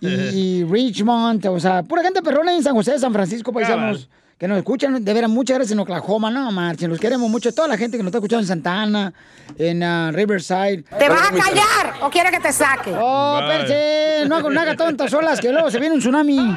y, 0.00 0.06
y 0.08 0.64
Richmond. 0.64 1.44
O 1.46 1.58
sea, 1.58 1.82
pura 1.82 2.02
gente 2.02 2.22
perrona 2.22 2.54
en 2.54 2.62
San 2.62 2.74
José, 2.74 2.98
San 2.98 3.12
Francisco, 3.12 3.52
paisanos. 3.52 4.08
Que 4.38 4.48
nos 4.48 4.58
escuchan, 4.58 5.04
de 5.04 5.14
veras, 5.14 5.30
muchas 5.30 5.54
gracias 5.56 5.70
en 5.72 5.78
Oklahoma, 5.78 6.28
no, 6.28 6.50
marchen, 6.50 6.90
los 6.90 6.98
queremos 6.98 7.30
mucho. 7.30 7.54
Toda 7.54 7.68
la 7.68 7.76
gente 7.76 7.96
que 7.96 8.02
nos 8.02 8.08
está 8.08 8.18
escuchando 8.18 8.40
en 8.40 8.48
Santa 8.48 8.82
Ana, 8.82 9.12
en 9.56 9.84
ah, 9.84 10.10
Riverside. 10.12 10.82
¿Te 10.98 11.08
vas 11.08 11.28
a 11.28 11.30
callar 11.30 11.94
o 12.02 12.10
quieres 12.10 12.32
que 12.32 12.40
te 12.40 12.52
saque? 12.52 12.92
Oh, 12.92 13.38
espérate, 13.40 14.28
no, 14.28 14.34
haga- 14.36 14.50
no 14.50 14.60
haga 14.60 14.76
tontas 14.76 15.14
olas, 15.14 15.40
que 15.40 15.52
luego 15.52 15.70
se 15.70 15.78
viene 15.78 15.94
un 15.94 16.00
tsunami. 16.00 16.56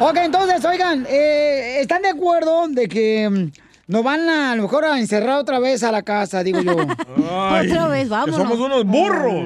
Ok, 0.00 0.16
entonces, 0.22 0.64
oigan, 0.64 1.04
eh, 1.10 1.80
¿están 1.80 2.00
de 2.00 2.08
acuerdo 2.08 2.68
de 2.68 2.88
que 2.88 3.28
mm, 3.28 3.50
nos 3.92 4.02
van 4.02 4.28
a, 4.30 4.52
a 4.52 4.56
lo 4.56 4.62
mejor 4.62 4.86
a 4.86 4.98
encerrar 4.98 5.38
otra 5.38 5.58
vez 5.58 5.82
a 5.82 5.92
la 5.92 6.02
casa, 6.02 6.42
digo 6.42 6.62
yo? 6.62 6.74
Ay, 7.30 7.68
Otra 7.70 7.88
vez, 7.88 8.08
vámonos. 8.08 8.36
somos 8.36 8.58
unos 8.58 8.84
burros. 8.84 9.42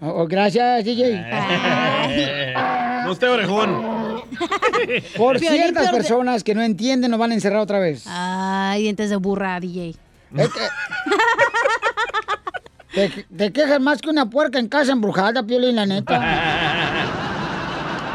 Oh, 0.00 0.26
gracias, 0.26 0.84
DJ. 0.84 1.24
No 3.04 3.12
esté 3.12 3.28
orejón. 3.28 4.22
Por 5.16 5.38
ciertas 5.38 5.90
personas 5.90 6.42
que 6.44 6.54
no 6.54 6.62
entienden, 6.62 7.10
nos 7.10 7.20
van 7.20 7.30
a 7.32 7.34
encerrar 7.34 7.60
otra 7.60 7.78
vez. 7.78 8.04
Ay, 8.06 8.82
dientes 8.82 9.10
de 9.10 9.16
burra, 9.16 9.60
DJ. 9.60 9.94
Te, 12.94 13.08
te 13.36 13.52
quejas 13.52 13.80
más 13.80 14.00
que 14.00 14.08
una 14.08 14.30
puerca 14.30 14.60
en 14.60 14.68
casa 14.68 14.92
embrujada, 14.92 15.42
Piolín, 15.42 15.74
la 15.74 15.84
neta. 15.84 17.02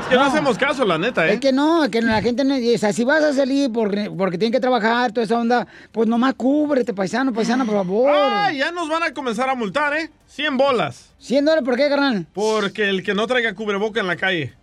que 0.10 0.16
no, 0.16 0.24
hacemos 0.24 0.58
caso, 0.58 0.86
la 0.86 0.98
neta, 0.98 1.28
¿eh? 1.28 1.34
Es 1.34 1.40
que 1.40 1.52
no, 1.52 1.90
que 1.90 2.02
la 2.02 2.22
gente 2.22 2.44
no. 2.44 2.56
O 2.56 2.78
sea, 2.78 2.92
si 2.92 3.04
vas 3.04 3.24
a 3.24 3.34
salir 3.34 3.72
porque, 3.72 4.12
porque 4.16 4.38
tienen 4.38 4.52
que 4.52 4.60
trabajar, 4.60 5.12
toda 5.12 5.26
esa 5.26 5.40
onda, 5.40 5.68
pues 5.92 6.08
nomás 6.08 6.34
cúbrete, 6.34 6.94
paisano, 6.94 7.34
paisano, 7.34 7.66
por 7.66 7.76
favor. 7.76 8.12
Ah, 8.14 8.52
ya 8.52 8.72
nos 8.72 8.90
van 8.90 9.04
a 9.04 9.14
comenzar 9.14 9.50
a 9.50 9.56
multar, 9.56 9.94
¿eh? 9.96 10.10
100 10.28 10.58
bolas. 10.58 11.10
¿100 11.22 11.40
dólares 11.46 11.64
por 11.64 11.76
qué, 11.76 11.90
carnal? 11.90 12.26
Porque 12.34 12.90
el 12.90 13.04
que 13.04 13.14
no 13.14 13.28
traiga 13.28 13.54
cubreboca 13.54 14.00
en 14.00 14.08
la 14.08 14.16
calle. 14.16 14.54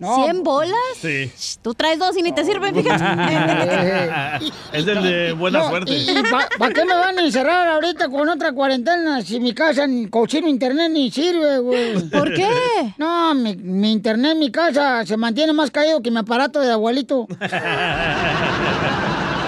¿100 0.00 0.42
bolas? 0.42 0.74
Sí. 1.00 1.30
Tú 1.62 1.74
traes 1.74 1.98
dos 1.98 2.16
y 2.16 2.22
ni 2.22 2.32
te 2.32 2.44
sirven, 2.44 2.74
fíjate. 2.74 3.04
es 4.72 4.86
el 4.86 5.02
de 5.02 5.32
buena 5.32 5.60
No, 5.60 5.68
suerte. 5.68 5.92
¿Y, 5.92 6.06
para 6.58 6.74
qué 6.74 6.84
me 6.84 6.94
van 6.94 7.18
a 7.18 7.24
encerrar 7.24 7.68
ahorita 7.68 8.08
con 8.08 8.28
otra 8.28 8.52
cuarentena 8.52 9.22
si 9.22 9.38
mi 9.38 9.54
casa 9.54 9.86
ni 9.86 10.08
cochino 10.08 10.48
internet 10.48 10.90
ni 10.90 11.10
sirve, 11.10 11.58
güey? 11.58 12.08
¿Por 12.10 12.34
qué? 12.34 12.48
No, 12.98 13.34
mi, 13.34 13.54
mi 13.56 13.92
internet 13.92 14.32
en 14.32 14.38
mi 14.40 14.50
casa 14.50 15.06
se 15.06 15.16
mantiene 15.16 15.52
más 15.52 15.70
caído 15.70 16.02
que 16.02 16.10
mi 16.10 16.18
aparato 16.18 16.60
de 16.60 16.72
abuelito. 16.72 17.28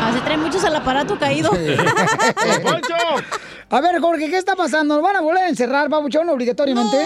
Así 0.05 0.21
trae 0.25 0.37
muchos 0.37 0.63
al 0.65 0.77
aparato 0.77 1.19
caído. 1.19 1.51
A 3.71 3.81
ver, 3.81 3.99
Jorge, 3.99 4.29
¿qué 4.29 4.37
está 4.37 4.55
pasando? 4.55 4.97
¿Nos 4.97 5.03
van 5.03 5.17
a 5.17 5.23
volver 5.23 5.45
a 5.45 5.49
encerrar, 5.49 5.89
babuchón, 5.89 6.29
obligatoriamente? 6.29 6.99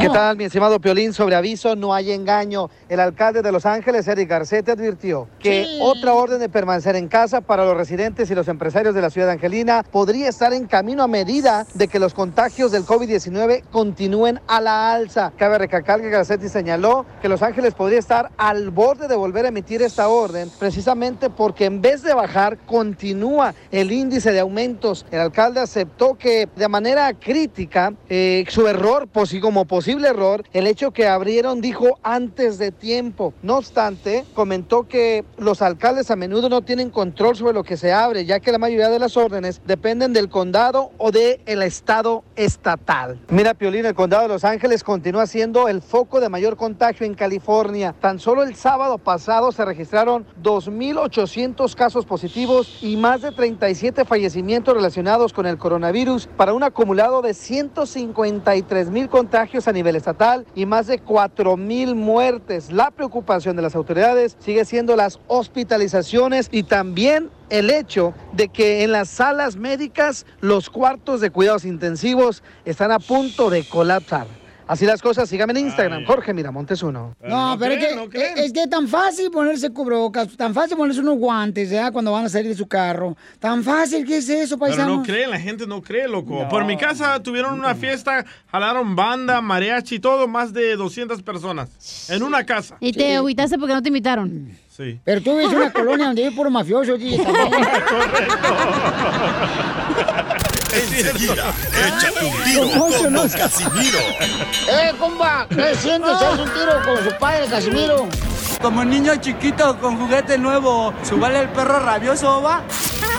¿Qué 0.00 0.08
tal, 0.08 0.36
mi 0.36 0.44
estimado 0.44 0.80
Piolín? 0.80 1.12
Sobre 1.12 1.34
aviso, 1.34 1.74
no 1.74 1.92
hay 1.92 2.12
engaño. 2.12 2.70
El 2.88 3.00
alcalde 3.00 3.42
de 3.42 3.50
Los 3.50 3.66
Ángeles, 3.66 4.06
Eric 4.06 4.28
Garcetti, 4.28 4.70
advirtió 4.70 5.28
que 5.40 5.78
otra 5.82 6.14
orden 6.14 6.38
de 6.38 6.48
permanecer 6.48 6.94
en 6.94 7.08
casa 7.08 7.40
para 7.40 7.64
los 7.64 7.76
residentes 7.76 8.30
y 8.30 8.34
los 8.36 8.46
empresarios 8.46 8.94
de 8.94 9.02
la 9.02 9.10
ciudad 9.10 9.26
de 9.26 9.32
Angelina 9.34 9.82
podría 9.82 10.28
estar 10.28 10.52
en 10.52 10.66
camino 10.66 11.02
a 11.02 11.08
medida 11.08 11.66
de 11.74 11.88
que 11.88 11.98
los 11.98 12.14
contagios 12.14 12.70
del 12.70 12.84
COVID-19 12.84 13.64
continúen 13.72 14.40
a 14.46 14.60
la 14.60 14.92
alza. 14.92 15.32
Cabe 15.36 15.58
recalcar 15.58 16.00
que 16.00 16.10
Garcetti 16.10 16.48
señaló 16.48 17.06
que 17.20 17.28
Los 17.28 17.42
Ángeles 17.42 17.74
podría 17.74 17.98
estar 17.98 18.30
al 18.36 18.70
borde 18.70 19.08
de 19.08 19.16
volver 19.16 19.46
a 19.46 19.48
emitir 19.48 19.82
esta 19.82 20.08
orden, 20.08 20.48
precisamente 20.60 21.28
porque 21.28 21.64
en 21.64 21.82
vez 21.82 22.02
de 22.02 22.14
bajar, 22.14 22.56
continúa 22.66 23.52
el 23.72 23.90
índice 23.90 24.30
de 24.30 24.38
aumentos. 24.40 25.04
El 25.10 25.20
alcalde 25.20 25.58
aceptó 25.88 26.16
que 26.16 26.48
de 26.54 26.68
manera 26.68 27.12
crítica 27.14 27.94
eh, 28.08 28.44
su 28.48 28.66
error, 28.66 29.08
pues, 29.10 29.34
como 29.40 29.64
posible 29.64 30.08
error, 30.08 30.44
el 30.52 30.66
hecho 30.66 30.90
que 30.90 31.06
abrieron, 31.06 31.60
dijo, 31.60 31.98
antes 32.02 32.58
de 32.58 32.72
tiempo. 32.72 33.32
No 33.42 33.56
obstante, 33.56 34.24
comentó 34.34 34.86
que 34.86 35.24
los 35.38 35.62
alcaldes 35.62 36.10
a 36.10 36.16
menudo 36.16 36.48
no 36.48 36.62
tienen 36.62 36.90
control 36.90 37.36
sobre 37.36 37.54
lo 37.54 37.64
que 37.64 37.76
se 37.76 37.92
abre, 37.92 38.26
ya 38.26 38.40
que 38.40 38.52
la 38.52 38.58
mayoría 38.58 38.90
de 38.90 38.98
las 38.98 39.16
órdenes 39.16 39.62
dependen 39.66 40.12
del 40.12 40.28
condado 40.28 40.90
o 40.98 41.10
del 41.10 41.40
el 41.46 41.62
estado 41.62 42.24
estatal. 42.36 43.18
Mira, 43.28 43.54
Piolín, 43.54 43.86
el 43.86 43.94
condado 43.94 44.24
de 44.24 44.28
Los 44.28 44.44
Ángeles 44.44 44.84
continúa 44.84 45.26
siendo 45.26 45.68
el 45.68 45.80
foco 45.80 46.20
de 46.20 46.28
mayor 46.28 46.56
contagio 46.56 47.06
en 47.06 47.14
California. 47.14 47.94
Tan 47.98 48.18
solo 48.18 48.42
el 48.42 48.54
sábado 48.56 48.98
pasado 48.98 49.52
se 49.52 49.64
registraron 49.64 50.26
2.800 50.42 51.74
casos 51.74 52.04
positivos 52.04 52.78
y 52.82 52.96
más 52.96 53.22
de 53.22 53.32
37 53.32 54.04
fallecimientos 54.04 54.74
relacionados 54.74 55.32
con 55.32 55.46
el 55.46 55.56
coronavirus 55.56 55.77
para 56.36 56.54
un 56.54 56.64
acumulado 56.64 57.22
de 57.22 57.34
153 57.34 58.90
mil 58.90 59.08
contagios 59.08 59.68
a 59.68 59.72
nivel 59.72 59.94
estatal 59.96 60.44
y 60.54 60.66
más 60.66 60.88
de 60.88 60.98
4 60.98 61.56
mil 61.56 61.94
muertes. 61.94 62.72
La 62.72 62.90
preocupación 62.90 63.54
de 63.54 63.62
las 63.62 63.76
autoridades 63.76 64.36
sigue 64.40 64.64
siendo 64.64 64.96
las 64.96 65.20
hospitalizaciones 65.28 66.48
y 66.50 66.64
también 66.64 67.30
el 67.48 67.70
hecho 67.70 68.12
de 68.32 68.48
que 68.48 68.82
en 68.82 68.92
las 68.92 69.08
salas 69.08 69.56
médicas 69.56 70.26
los 70.40 70.68
cuartos 70.68 71.20
de 71.20 71.30
cuidados 71.30 71.64
intensivos 71.64 72.42
están 72.64 72.90
a 72.90 72.98
punto 72.98 73.48
de 73.48 73.62
colapsar. 73.64 74.26
Así 74.68 74.84
las 74.84 75.00
cosas, 75.00 75.28
síganme 75.28 75.54
en 75.54 75.66
Instagram, 75.66 76.04
Jorge 76.04 76.34
Miramontes 76.34 76.82
uno. 76.82 77.16
No, 77.22 77.56
pero 77.58 77.72
es, 77.72 77.86
que, 78.10 78.32
es 78.36 78.52
que 78.52 78.62
es 78.64 78.70
tan 78.70 78.86
fácil 78.86 79.30
ponerse 79.30 79.70
cubrebocas, 79.70 80.36
tan 80.36 80.52
fácil 80.52 80.76
ponerse 80.76 81.00
unos 81.00 81.16
guantes, 81.16 81.70
¿ya? 81.70 81.90
Cuando 81.90 82.12
van 82.12 82.26
a 82.26 82.28
salir 82.28 82.48
de 82.48 82.54
su 82.54 82.68
carro. 82.68 83.16
Tan 83.38 83.64
fácil, 83.64 84.06
¿qué 84.06 84.18
es 84.18 84.28
eso, 84.28 84.58
Pero 84.58 84.70
paisano? 84.70 84.96
no 84.98 85.02
creen, 85.02 85.30
la 85.30 85.40
gente 85.40 85.66
no 85.66 85.80
cree, 85.80 86.06
loco. 86.06 86.46
Por 86.50 86.66
mi 86.66 86.76
casa 86.76 87.20
tuvieron 87.22 87.58
una 87.58 87.74
fiesta, 87.74 88.26
jalaron 88.52 88.94
banda, 88.94 89.40
mariachi 89.40 89.94
y 89.94 90.00
todo, 90.00 90.28
más 90.28 90.52
de 90.52 90.76
200 90.76 91.22
personas. 91.22 92.10
En 92.10 92.22
una 92.22 92.44
casa. 92.44 92.76
Y 92.80 92.92
te 92.92 93.16
agüitaste 93.16 93.58
porque 93.58 93.72
no 93.72 93.82
te 93.82 93.88
invitaron. 93.88 94.50
Sí. 94.68 95.00
Pero 95.02 95.22
tú 95.22 95.36
vives 95.36 95.50
en 95.50 95.58
una 95.58 95.72
colonia 95.72 96.06
donde 96.06 96.26
hay 96.26 96.30
puro 96.30 96.50
mafioso, 96.50 96.98
DJ, 96.98 97.24
también. 97.24 97.52
Enseguida, 100.78 101.52
échate 101.72 102.24
un 102.24 102.44
tiro 102.44 102.70
con 102.78 103.12
Don 103.12 103.28
Casimiro. 103.28 103.98
¡Eh, 104.68 104.92
compa! 104.98 105.46
¿Qué 105.48 105.74
sientes? 105.74 106.10
¿Haz 106.10 106.38
un 106.38 106.52
tiro 106.52 106.82
con 106.84 107.04
su 107.04 107.18
padre, 107.18 107.46
Casimiro? 107.48 108.08
Como 108.62 108.84
niño 108.84 109.16
chiquito 109.16 109.78
con 109.80 109.98
juguete 109.98 110.38
nuevo, 110.38 110.92
¿subale 111.02 111.40
el 111.40 111.48
perro 111.48 111.80
rabioso, 111.80 112.42
va? 112.42 112.62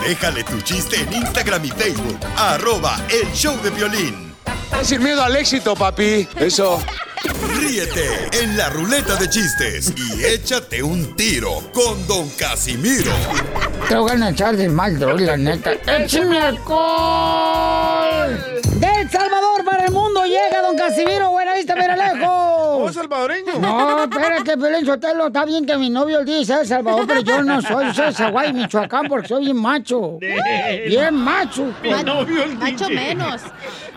Déjale 0.06 0.44
tu 0.44 0.60
chiste 0.62 1.02
en 1.02 1.14
Instagram 1.14 1.66
y 1.66 1.70
Facebook. 1.70 2.20
Arroba 2.38 2.98
El 3.10 3.32
Show 3.34 3.56
de 3.62 3.70
Violín. 3.70 4.34
Sin 4.82 5.04
miedo 5.04 5.22
al 5.22 5.36
éxito, 5.36 5.76
papi. 5.76 6.28
Eso. 6.38 6.80
Ríete 7.58 8.30
en 8.42 8.56
la 8.56 8.70
ruleta 8.70 9.16
de 9.16 9.30
chistes 9.30 9.94
y 9.96 10.24
échate 10.24 10.82
un 10.82 11.16
tiro 11.16 11.62
con 11.74 12.08
Don 12.08 12.30
Casimiro. 12.30 13.12
Te 13.88 13.96
voy 13.96 14.12
a 14.12 14.30
echar 14.30 14.56
de 14.56 14.70
mal, 14.70 14.98
droga, 14.98 15.26
la 15.26 15.38
neta. 15.38 15.74
¡Échame 15.86 16.40
alcohol! 16.40 18.30
¡De 18.76 18.88
El 19.02 19.12
Salvador 19.12 19.66
para 19.66 19.86
el 19.86 19.92
mundo 19.92 20.24
llega 20.24 20.62
Don 20.62 20.78
Casimiro! 20.78 21.32
¡Buena 21.32 21.54
vista, 21.56 21.76
mira 21.76 21.96
¿Oh, 22.90 22.94
salvadoreño? 22.94 23.60
No, 23.60 24.04
espérate, 24.04 24.58
Pelín 24.58 24.86
Sotelo. 24.86 25.28
Está 25.28 25.46
bien 25.46 25.66
que 25.66 25.78
mi 25.78 25.90
novio 25.90 26.24
dice 26.24 26.62
El 26.62 26.68
Salvador, 26.68 27.06
pero 27.08 27.22
yo 27.22 27.44
no 27.44 27.62
soy. 27.62 27.92
Yo 27.94 28.12
soy 28.12 28.32
de 28.48 28.54
Michoacán, 28.54 29.08
porque 29.08 29.28
soy 29.28 29.46
bien 29.46 29.58
macho. 29.58 30.18
Bien 30.20 31.16
macho. 31.16 31.74
Mi 31.84 31.92
novio 32.04 32.44
el 32.44 32.58
Macho 32.58 32.88
DJ. 32.88 32.96
menos. 32.96 33.42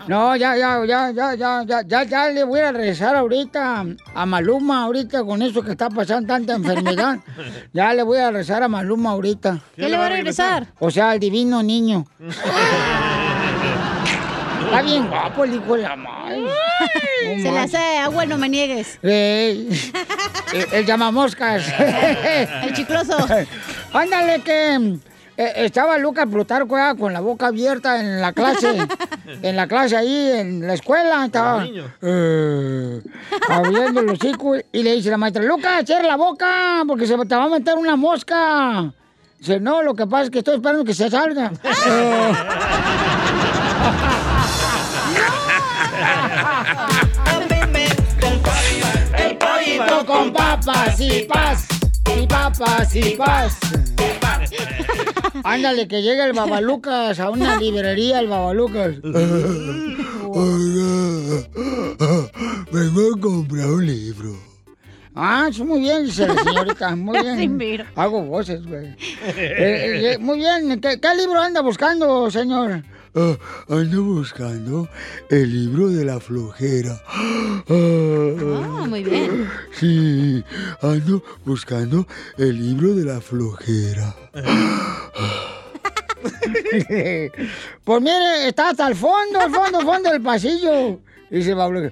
No, 0.07 0.35
ya, 0.35 0.57
ya, 0.57 0.85
ya, 0.85 1.11
ya, 1.11 1.33
ya, 1.35 1.63
ya, 1.63 1.81
ya, 1.81 2.03
ya 2.03 2.29
le 2.29 2.43
voy 2.43 2.59
a 2.59 2.71
regresar 2.73 3.15
ahorita 3.15 3.85
a 4.13 4.25
Maluma, 4.25 4.83
ahorita 4.83 5.23
con 5.23 5.41
eso 5.41 5.63
que 5.63 5.71
está 5.71 5.89
pasando 5.89 6.27
tanta 6.27 6.53
enfermedad. 6.55 7.19
Ya 7.73 7.93
le 7.93 8.03
voy 8.03 8.19
a 8.19 8.27
regresar 8.29 8.61
a 8.63 8.67
Maluma 8.67 9.11
ahorita. 9.11 9.59
¿Qué 9.75 9.89
le 9.89 9.97
va 9.97 10.05
a 10.05 10.09
regresar? 10.09 10.67
O 10.79 10.91
sea, 10.91 11.11
al 11.11 11.19
divino 11.19 11.63
niño. 11.63 12.05
Está 14.73 14.81
bien 14.81 15.07
guapo 15.07 15.43
el 15.43 15.53
hijo 15.53 15.75
de 15.75 15.83
la 15.83 15.95
madre. 15.95 16.41
No 16.41 17.43
Se 17.43 17.51
le 17.51 17.59
hace 17.59 17.77
agua, 17.99 18.25
no 18.25 18.37
me 18.37 18.49
niegues. 18.49 18.97
Ey, 19.03 19.69
el, 20.53 20.67
el 20.71 20.85
llamamoscas. 20.85 21.63
El 21.79 22.73
chicloso. 22.73 23.17
Ándale 23.93 24.41
que 24.41 24.97
eh, 25.35 25.53
estaba 25.57 25.97
Lucas 25.97 26.27
Plutarco 26.27 26.77
ya 26.77 26.93
con 26.95 27.11
la 27.11 27.19
boca 27.19 27.47
abierta 27.47 27.99
en 27.99 28.21
la 28.21 28.33
clase, 28.33 28.87
en 29.41 29.55
la 29.55 29.67
clase 29.67 29.97
ahí, 29.97 30.31
en 30.31 30.65
la 30.65 30.73
escuela, 30.75 31.25
estaba 31.25 31.65
eh, 32.01 33.01
abriendo 33.49 34.01
el 34.01 34.09
hocico 34.09 34.55
y 34.71 34.83
le 34.83 34.95
dice 34.95 35.09
la 35.09 35.17
maestra, 35.17 35.43
Lucas, 35.43 35.83
cierra 35.85 36.07
la 36.07 36.17
boca 36.17 36.83
porque 36.87 37.07
se 37.07 37.17
te 37.17 37.35
va 37.35 37.45
a 37.45 37.49
meter 37.49 37.75
una 37.75 37.95
mosca. 37.95 38.91
Dice, 39.39 39.59
no, 39.59 39.81
lo 39.81 39.93
que 39.93 40.05
pasa 40.07 40.23
es 40.23 40.29
que 40.29 40.39
estoy 40.39 40.55
esperando 40.55 40.85
que 40.85 40.93
se 40.93 41.09
salga. 41.09 41.51
Eh, 41.87 42.31
con 50.33 50.43
papas 50.45 50.99
y 50.99 51.23
paz, 51.23 51.67
y 52.21 52.27
papas 52.27 52.95
y 52.95 53.09
paz. 53.11 53.59
Ándale, 55.43 55.87
que 55.87 56.01
llega 56.01 56.25
el 56.25 56.33
Babalucas 56.33 57.19
a 57.19 57.29
una 57.29 57.57
librería, 57.57 58.19
el 58.19 58.27
Babalucas. 58.27 59.01
Vengo 62.71 63.15
a 63.15 63.19
comprar 63.19 63.67
un 63.67 63.85
libro. 63.85 64.35
Ah, 65.15 65.49
sí, 65.53 65.63
muy 65.63 65.81
bien, 65.81 66.05
dice 66.05 66.27
la 66.27 66.43
señorita, 66.43 66.95
muy 66.95 67.19
bien. 67.59 67.85
Hago 67.95 68.23
voces, 68.23 68.65
güey. 68.65 68.87
Eh, 68.87 70.13
eh, 70.13 70.17
muy 70.19 70.39
bien, 70.39 70.81
¿Qué, 70.81 70.99
qué 70.99 71.15
libro 71.15 71.39
anda 71.39 71.61
buscando, 71.61 72.31
señor? 72.31 72.83
Ah, 73.15 73.37
ando 73.69 74.03
buscando 74.03 74.89
el 75.29 75.51
libro 75.51 75.89
de 75.89 76.03
la 76.03 76.19
flojera. 76.19 76.99
Ah, 77.07 78.85
muy 78.89 79.03
bien. 79.03 79.47
Sí, 79.71 80.43
ando 80.81 81.23
buscando 81.45 82.07
el 82.37 82.57
libro 82.57 82.95
de 82.95 83.05
la 83.05 83.21
flojera. 83.21 84.15
pues 87.83 88.01
mire, 88.01 88.47
está 88.47 88.69
hasta 88.69 88.87
el 88.87 88.95
fondo, 88.95 89.39
al 89.39 89.51
fondo, 89.51 89.81
fondo 89.81 90.09
del 90.09 90.21
pasillo. 90.21 90.99
Dice 91.29 91.55
Pablo, 91.55 91.91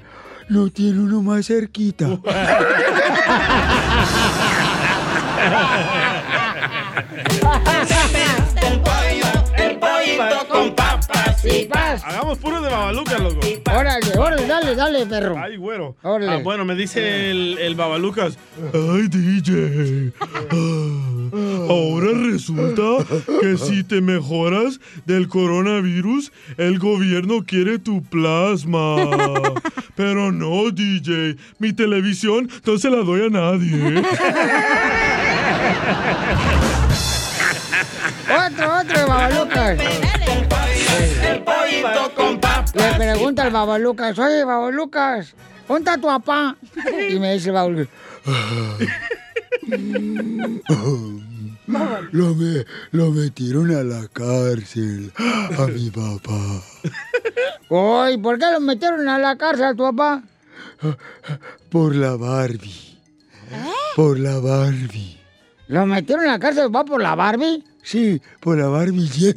No 0.50 0.70
tiene 0.70 1.02
uno 1.02 1.22
más 1.22 1.46
cerquita. 1.46 2.20
El 9.58 9.80
pollito 9.80 10.48
con 10.50 10.76
y 11.44 11.66
paz. 11.66 12.02
Hagamos 12.06 12.38
puro 12.38 12.62
de 12.62 12.70
Babaluca, 12.70 13.18
loco. 13.18 13.40
Órale, 13.74 14.18
órale, 14.18 14.48
dale. 14.48 14.76
dale, 14.76 14.76
dale, 14.76 15.06
perro. 15.06 15.38
Ay, 15.38 15.58
güero. 15.58 15.96
Órale. 16.04 16.32
Ah, 16.32 16.38
bueno, 16.38 16.66
me 16.66 16.76
dice 16.76 17.32
el, 17.32 17.58
el 17.58 17.76
Babalucas. 17.76 18.38
Ay, 18.74 19.08
DJ. 19.08 20.12
ah, 20.22 21.68
ahora 21.70 22.12
resulta 22.14 23.06
que 23.42 23.58
si 23.58 23.84
te 23.84 24.02
mejoras 24.02 24.80
del 25.06 25.28
coronavirus, 25.28 26.32
el 26.58 26.80
gobierno 26.80 27.44
quiere 27.46 27.80
tu 27.80 28.04
plasma. 28.04 28.96
Pero 29.96 30.32
no, 30.32 30.70
DJ. 30.72 31.38
Mi 31.60 31.74
televisión 31.74 32.50
no 32.66 32.78
se 32.78 32.90
la 32.90 32.98
doy 32.98 33.26
a 33.26 33.30
nadie. 33.30 34.04
Otro, 38.30 38.80
otro, 38.80 39.08
Babalucas. 39.08 39.78
Con 42.16 42.40
papas. 42.40 42.76
Le 42.76 42.94
pregunta 42.98 43.44
al 43.44 43.52
Babalucas, 43.52 44.18
oye, 44.20 44.44
Babalucas, 44.44 45.34
¿dónde 45.68 45.90
está 45.92 45.96
tu 46.02 46.08
papá? 46.08 46.56
Y 47.10 47.20
me 47.20 47.34
dice 47.34 47.50
el 47.50 47.54
Babalucas, 47.56 47.88
Lo, 52.12 52.36
me- 52.36 52.66
lo 52.92 53.12
metieron 53.12 53.72
a 53.72 53.84
la 53.84 54.08
cárcel 54.12 55.12
a 55.18 55.66
mi 55.68 55.90
papá. 55.90 56.62
Oye, 57.70 58.18
¿por 58.20 58.38
qué 58.38 58.46
lo 58.52 58.60
metieron 58.60 59.08
a 59.08 59.18
la 59.18 59.38
cárcel 59.38 59.66
a 59.66 59.74
tu 59.74 59.84
papá? 59.84 60.24
Por 61.70 61.96
la 61.96 62.16
Barbie. 62.18 62.98
Por 63.96 64.20
la 64.20 64.40
Barbie. 64.40 65.18
¿Lo 65.68 65.86
metieron 65.86 66.26
a 66.28 66.34
la 66.34 66.40
cárcel 66.40 66.76
va 66.76 66.84
por 66.84 67.02
la 67.02 67.16
Barbie? 67.16 67.64
Sí, 67.84 68.22
por 68.42 68.58
la 68.58 68.68
Barbie 68.68 69.08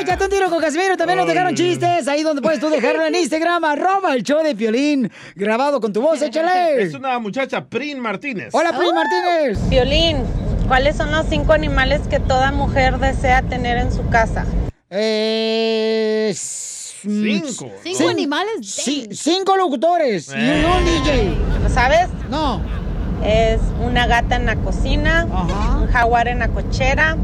Échate 0.00 0.24
un 0.24 0.30
tiro 0.30 0.50
con 0.50 0.60
Casimiro. 0.60 0.96
También 0.96 1.18
nos 1.18 1.26
dejaron 1.26 1.54
chistes. 1.54 2.08
Ahí 2.08 2.22
donde 2.22 2.42
puedes 2.42 2.60
tú 2.60 2.68
dejarlo 2.68 3.06
en 3.06 3.14
Instagram. 3.14 3.64
Arroba 3.64 4.14
el 4.14 4.22
show 4.22 4.42
de 4.42 4.54
Piolín. 4.54 5.10
Grabado 5.34 5.80
con 5.80 5.92
tu 5.92 6.02
voz. 6.02 6.20
Échale. 6.22 6.82
Es 6.82 6.94
una 6.94 7.18
muchacha, 7.18 7.64
Prin 7.64 7.98
Martínez. 8.00 8.48
Hola, 8.52 8.76
Prin 8.76 8.94
Martínez. 8.94 9.68
Violín, 9.68 10.18
¿cuáles 10.68 10.96
son 10.96 11.10
los 11.10 11.26
cinco 11.28 11.52
animales 11.52 12.02
que 12.08 12.20
toda 12.20 12.52
mujer 12.52 12.98
desea 12.98 13.42
tener 13.42 13.78
en 13.78 13.92
su 13.92 14.08
casa? 14.08 14.44
Eh, 14.90 16.32
Cinco. 17.04 17.70
Cinco 17.82 18.08
animales. 18.08 18.66
Sí, 18.66 19.08
cinco 19.12 19.56
locutores 19.56 20.28
y 20.28 20.32
un, 20.32 20.64
un 20.64 20.84
DJ. 20.84 21.34
¿Lo 21.62 21.68
sabes? 21.68 22.08
No. 22.30 22.60
Es 23.24 23.60
una 23.82 24.06
gata 24.06 24.36
en 24.36 24.46
la 24.46 24.56
cocina, 24.56 25.26
un 25.80 25.86
jaguar 25.88 26.28
en 26.28 26.38
la 26.40 26.48
cochera, 26.48 27.16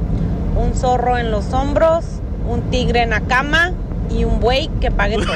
un 0.57 0.75
zorro 0.75 1.19
en 1.19 1.31
los 1.31 1.53
hombros, 1.53 2.05
un 2.49 2.71
tigre 2.71 3.03
en 3.03 3.11
la 3.11 3.21
cama 3.21 3.73
y 4.11 4.25
un 4.25 4.41
buey 4.41 4.71
que 4.81 4.91
pague 4.91 5.17
todo. 5.17 5.27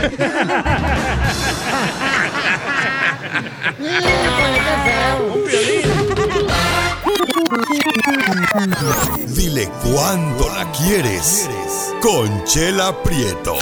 Dile 9.29 9.69
cuándo 9.83 10.49
la 10.55 10.71
quieres. 10.73 11.49
Conchela 12.01 13.03
Prieto. 13.03 13.57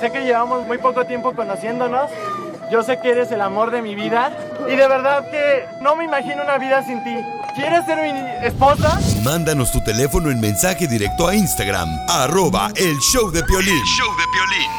Sé 0.00 0.12
que 0.12 0.20
llevamos 0.20 0.66
muy 0.66 0.78
poco 0.78 1.04
tiempo 1.04 1.34
conociéndonos. 1.34 2.10
Yo 2.70 2.82
sé 2.82 3.00
que 3.00 3.10
eres 3.10 3.32
el 3.32 3.40
amor 3.40 3.70
de 3.70 3.82
mi 3.82 3.94
vida. 3.94 4.30
Y 4.68 4.76
de 4.76 4.86
verdad 4.88 5.28
que 5.30 5.64
no 5.80 5.96
me 5.96 6.04
imagino 6.04 6.42
una 6.42 6.58
vida 6.58 6.84
sin 6.84 7.02
ti. 7.02 7.16
¿Quieres 7.56 7.84
ser 7.86 7.98
mi 8.00 8.46
esposa? 8.46 9.00
Mándanos 9.24 9.72
tu 9.72 9.82
teléfono 9.82 10.30
en 10.30 10.40
mensaje 10.40 10.86
directo 10.86 11.26
a 11.26 11.34
Instagram. 11.34 11.88
Arroba 12.08 12.70
el 12.76 12.96
show 12.98 13.30
de 13.32 13.42
Piolín. 13.42 13.82
show 13.84 14.08
de 14.16 14.24
Piolín. 14.32 14.70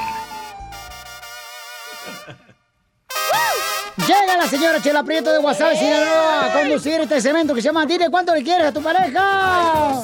Llega 4.07 4.37
la 4.37 4.47
señora 4.47 4.81
Chela 4.81 5.03
Prieto 5.03 5.33
de 5.33 5.39
WhatsApp, 5.39 5.73
Sinaloa, 5.73 6.45
a 6.45 6.53
conducir 6.53 7.01
este 7.01 7.19
segmento 7.19 7.53
que 7.53 7.61
se 7.61 7.67
llama 7.67 7.85
Dile 7.85 8.09
cuánto 8.09 8.33
le 8.33 8.41
quieres 8.43 8.67
a 8.67 8.71
tu 8.71 8.81
pareja. 8.81 10.01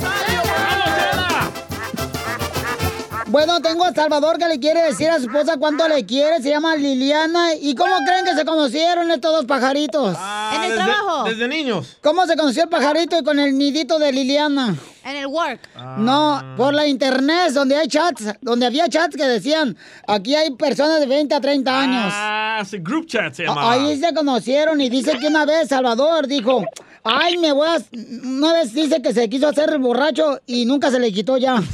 Bueno, 3.27 3.59
tengo 3.59 3.83
a 3.83 3.91
Salvador 3.93 4.37
que 4.37 4.47
le 4.47 4.59
quiere 4.59 4.83
decir 4.83 5.09
a 5.09 5.17
su 5.19 5.23
esposa 5.25 5.57
cuánto 5.57 5.87
le 5.87 6.05
quiere. 6.05 6.41
Se 6.43 6.49
llama 6.49 6.75
Liliana. 6.75 7.55
¿Y 7.59 7.73
cómo 7.73 7.93
creen 8.05 8.23
que 8.23 8.35
se 8.35 8.45
conocieron 8.45 9.09
estos 9.09 9.31
dos 9.33 9.45
pajaritos? 9.45 10.15
En 10.53 10.61
el 10.63 10.69
desde- 10.71 10.75
trabajo. 10.83 11.23
Desde 11.23 11.47
niños. 11.47 11.97
¿Cómo 12.01 12.25
se 12.27 12.37
conoció 12.37 12.63
el 12.63 12.69
pajarito 12.69 13.23
con 13.23 13.39
el 13.39 13.57
nidito 13.57 13.97
de 13.97 14.11
Liliana? 14.11 14.75
En 15.03 15.15
el 15.17 15.25
work. 15.25 15.59
No, 15.97 16.41
por 16.55 16.73
la 16.75 16.85
internet, 16.87 17.51
donde 17.51 17.75
hay 17.75 17.87
chats, 17.87 18.25
donde 18.41 18.67
había 18.67 18.87
chats 18.89 19.15
que 19.15 19.25
decían, 19.25 19.75
aquí 20.07 20.35
hay 20.35 20.51
personas 20.51 20.99
de 20.99 21.07
20 21.07 21.33
a 21.35 21.41
30 21.41 21.79
años. 21.79 22.13
Ah, 22.15 22.61
sí, 22.67 22.77
group 22.77 23.07
chat 23.07 23.33
se 23.33 23.43
llama. 23.45 23.71
Ahí 23.71 23.99
se 23.99 24.13
conocieron 24.13 24.79
y 24.81 24.89
dice 24.89 25.17
que 25.19 25.27
una 25.27 25.45
vez 25.45 25.67
Salvador 25.69 26.27
dijo, 26.27 26.63
ay, 27.03 27.37
me 27.39 27.51
voy 27.51 27.67
a... 27.67 27.77
Una 28.23 28.53
vez 28.53 28.71
dice 28.73 29.01
que 29.01 29.13
se 29.13 29.27
quiso 29.29 29.47
hacer 29.47 29.77
borracho 29.79 30.39
y 30.45 30.65
nunca 30.65 30.89
se 30.91 30.99
le 30.99 31.11
quitó 31.11 31.37
ya. 31.37 31.55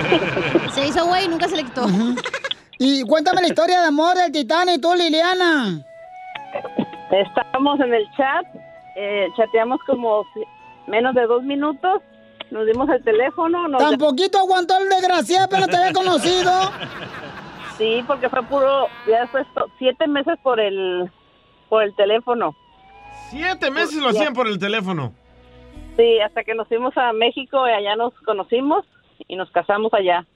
Se 0.72 0.86
hizo 0.86 1.06
güey 1.06 1.26
y 1.26 1.28
nunca 1.28 1.48
se 1.48 1.56
le 1.56 1.64
quitó. 1.64 1.86
Y 2.78 3.02
cuéntame 3.04 3.42
la 3.42 3.48
historia 3.48 3.80
de 3.80 3.86
amor 3.86 4.16
del 4.16 4.32
Titanic, 4.32 4.80
tú, 4.80 4.94
Liliana. 4.94 5.84
Estábamos 7.10 7.78
en 7.80 7.94
el 7.94 8.10
chat, 8.16 8.46
eh, 8.96 9.28
chateamos 9.36 9.80
como 9.86 10.24
menos 10.86 11.14
de 11.14 11.26
dos 11.26 11.42
minutos, 11.42 12.02
nos 12.50 12.66
dimos 12.66 12.88
el 12.90 13.02
teléfono. 13.04 13.68
Nos 13.68 13.82
Tan 13.82 13.98
poquito 13.98 14.38
aguantó 14.38 14.76
el 14.78 14.88
desgraciado, 14.88 15.48
pero 15.48 15.66
te 15.66 15.76
había 15.76 15.92
conocido. 15.92 16.50
Sí, 17.78 18.02
porque 18.06 18.28
fue 18.28 18.42
puro, 18.44 18.88
ya 19.06 19.20
después 19.22 19.46
siete 19.78 20.06
meses 20.06 20.38
por 20.42 20.60
el, 20.60 21.10
por 21.68 21.82
el 21.82 21.94
teléfono. 21.94 22.54
Siete 23.30 23.70
meses 23.70 23.96
lo 23.96 24.08
hacían 24.08 24.34
por 24.34 24.46
el 24.46 24.58
teléfono. 24.58 25.12
Sí, 25.96 26.20
hasta 26.20 26.44
que 26.44 26.54
nos 26.54 26.68
fuimos 26.68 26.96
a 26.96 27.12
México 27.12 27.66
y 27.68 27.70
allá 27.70 27.96
nos 27.96 28.12
conocimos 28.24 28.84
y 29.28 29.36
nos 29.36 29.50
casamos 29.50 29.92
allá. 29.94 30.26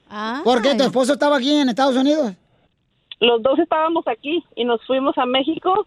¿Por 0.45 0.62
qué? 0.62 0.74
¿Tu 0.74 0.84
esposo 0.84 1.12
estaba 1.14 1.37
aquí 1.37 1.53
en 1.55 1.68
Estados 1.68 1.97
Unidos? 1.97 2.32
Los 3.20 3.43
dos 3.43 3.59
estábamos 3.59 4.07
aquí 4.09 4.43
y 4.55 4.64
nos 4.64 4.80
fuimos 4.87 5.16
a 5.18 5.26
México. 5.26 5.87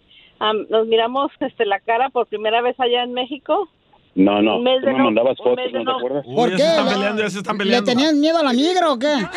nos 0.70 0.88
miramos 0.88 1.32
este, 1.42 1.66
la 1.66 1.80
cara 1.80 2.10
por 2.10 2.28
primera 2.28 2.62
vez 2.62 2.80
allá 2.80 3.04
en 3.04 3.14
México. 3.14 3.68
No, 4.16 4.42
no, 4.42 4.58
Un 4.58 4.64
mes 4.64 4.80
tú 4.82 4.88
de 4.88 4.92
me 4.94 4.98
no- 4.98 5.04
mandabas 5.06 5.38
fotos, 5.38 5.56
mes 5.58 5.72
de 5.72 5.72
¿no 5.72 5.80
te 5.80 5.86
no- 5.92 5.98
acuerdas? 5.98 6.26
¿Por 6.36 6.50
ya 6.50 6.56
qué? 6.58 6.64
se 6.64 6.70
están 6.70 6.86
¿Le- 6.88 6.92
peleando, 6.94 7.22
ya 7.22 7.30
se 7.30 7.38
están 7.38 7.58
¿Le 7.58 7.64
peleando. 7.64 7.92
tenían 7.92 8.20
miedo 8.20 8.38
a 8.40 8.44
la 8.44 8.54
migra 8.54 8.92
o 8.92 8.98
qué? 9.00 9.14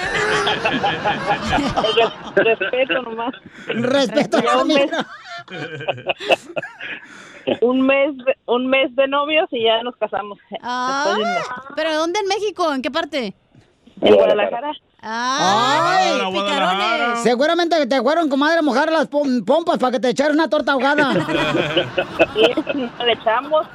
Respeto 2.37 3.03
nomás. 3.03 3.35
Respeto 3.67 4.39
a 4.39 4.43
la 4.43 4.63
un 4.63 4.69
mes- 4.69 4.79
migra. 4.81 5.07
un 7.61 7.81
mes 7.87 8.17
de, 8.17 8.37
un 8.47 8.67
mes 8.67 8.95
de 8.97 9.09
novios 9.09 9.49
y 9.53 9.65
ya 9.65 9.83
nos 9.83 9.95
casamos. 9.97 10.39
Ah. 10.63 11.15
¿Pero 11.77 11.95
dónde 11.99 12.21
en 12.21 12.29
México? 12.29 12.73
¿En 12.73 12.81
qué 12.83 12.91
parte? 12.91 13.35
En 14.01 14.15
Guadalajara. 14.15 14.73
¡Ay, 15.05 16.21
Ay, 16.21 16.33
picarones! 16.33 17.19
Seguramente 17.23 17.87
te 17.87 18.01
fueron, 18.03 18.29
comadre, 18.29 18.59
a 18.59 18.63
mojar 18.63 18.91
las 18.91 19.11
pom- 19.11 19.45
pompas 19.45 19.79
para 19.79 19.93
que 19.93 20.01
te 20.01 20.11
echaras 20.11 20.35
una 20.35 20.49
torta 20.49 20.73
ahogada. 20.73 21.13
le 22.35 23.13
echamos. 23.13 23.67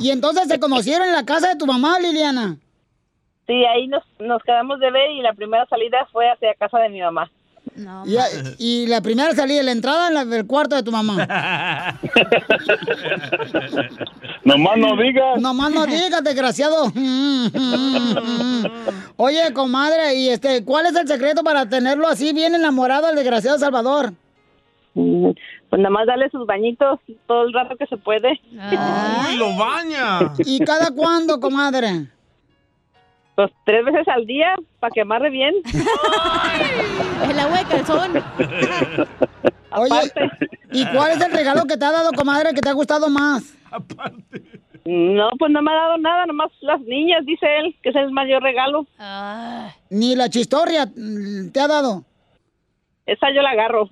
Y 0.00 0.10
entonces 0.10 0.48
se 0.48 0.58
conocieron 0.58 1.06
en 1.08 1.14
la 1.14 1.24
casa 1.24 1.48
de 1.48 1.56
tu 1.56 1.66
mamá, 1.66 1.98
Liliana. 1.98 2.56
Sí, 3.46 3.64
ahí 3.66 3.86
nos, 3.88 4.02
nos 4.18 4.42
quedamos 4.42 4.78
de 4.80 4.90
ver 4.90 5.10
y 5.10 5.20
la 5.20 5.32
primera 5.34 5.66
salida 5.66 6.06
fue 6.12 6.30
hacia 6.30 6.54
casa 6.54 6.78
de 6.78 6.88
mi 6.88 7.00
mamá. 7.00 7.30
Y, 8.04 8.16
y 8.58 8.86
la 8.86 9.00
primera 9.00 9.32
salida, 9.34 9.62
la 9.62 9.72
entrada 9.72 10.08
en 10.08 10.14
la- 10.14 10.24
del 10.24 10.46
cuarto 10.46 10.76
de 10.76 10.82
tu 10.82 10.92
mamá. 10.92 11.26
Nomás 14.44 14.76
no 14.78 14.96
digas. 14.96 15.40
Nomás 15.40 15.70
no 15.72 15.86
digas, 15.86 16.22
desgraciado. 16.22 16.86
Oye, 19.16 19.52
comadre, 19.52 20.14
y 20.16 20.28
este, 20.30 20.64
¿cuál 20.64 20.86
es 20.86 20.96
el 20.96 21.06
secreto 21.08 21.42
para 21.42 21.68
tenerlo 21.68 22.08
así 22.08 22.32
bien 22.32 22.54
enamorado 22.54 23.06
al 23.06 23.14
desgraciado 23.16 23.58
Salvador? 23.58 24.12
Mm, 24.94 25.30
Pues 25.70 25.80
nada 25.80 25.90
más 25.90 26.06
darle 26.06 26.28
sus 26.30 26.46
bañitos 26.46 26.98
todo 27.26 27.44
el 27.44 27.52
rato 27.54 27.76
que 27.76 27.86
se 27.86 27.96
puede. 27.96 28.40
¡Uy, 28.52 29.36
lo 29.36 29.56
baña! 29.56 30.32
¿Y 30.38 30.58
cada 30.60 30.90
cuándo, 30.90 31.40
comadre? 31.40 32.08
Pues 33.34 33.50
tres 33.64 33.84
veces 33.84 34.06
al 34.08 34.26
día 34.26 34.54
para 34.78 34.90
que 34.90 35.00
amarre 35.00 35.30
bien. 35.30 35.54
El 37.30 37.38
agua 37.38 37.58
de 37.58 37.64
calzón. 37.64 38.12
Oye, 39.74 40.12
¿y 40.72 40.86
cuál 40.88 41.12
es 41.12 41.20
el 41.22 41.32
regalo 41.32 41.64
que 41.64 41.78
te 41.78 41.84
ha 41.86 41.90
dado, 41.90 42.12
comadre, 42.12 42.52
que 42.52 42.60
te 42.60 42.68
ha 42.68 42.74
gustado 42.74 43.08
más? 43.08 43.54
No, 44.84 45.30
pues 45.38 45.50
no 45.50 45.62
me 45.62 45.70
ha 45.70 45.74
dado 45.74 45.96
nada, 45.96 46.26
nomás 46.26 46.50
las 46.60 46.80
niñas, 46.82 47.24
dice 47.24 47.46
él, 47.58 47.74
que 47.82 47.88
es 47.88 47.96
el 47.96 48.10
mayor 48.10 48.42
regalo. 48.42 48.86
Ni 49.88 50.14
la 50.14 50.28
chistorria 50.28 50.84
mm, 50.94 51.52
te 51.52 51.60
ha 51.60 51.68
dado. 51.68 52.04
Esa 53.06 53.28
yo 53.34 53.40
la 53.40 53.50
agarro. 53.50 53.88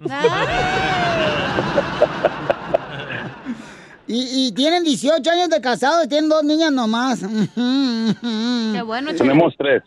Y, 4.12 4.48
y 4.48 4.52
tienen 4.52 4.82
18 4.82 5.30
años 5.30 5.48
de 5.50 5.61
casados 5.61 6.04
y 6.04 6.08
tienen 6.08 6.28
dos 6.28 6.42
niñas 6.42 6.72
nomás. 6.72 7.20
Qué 7.20 8.82
bueno, 8.82 9.14
Tenemos 9.14 9.54
tres. 9.56 9.82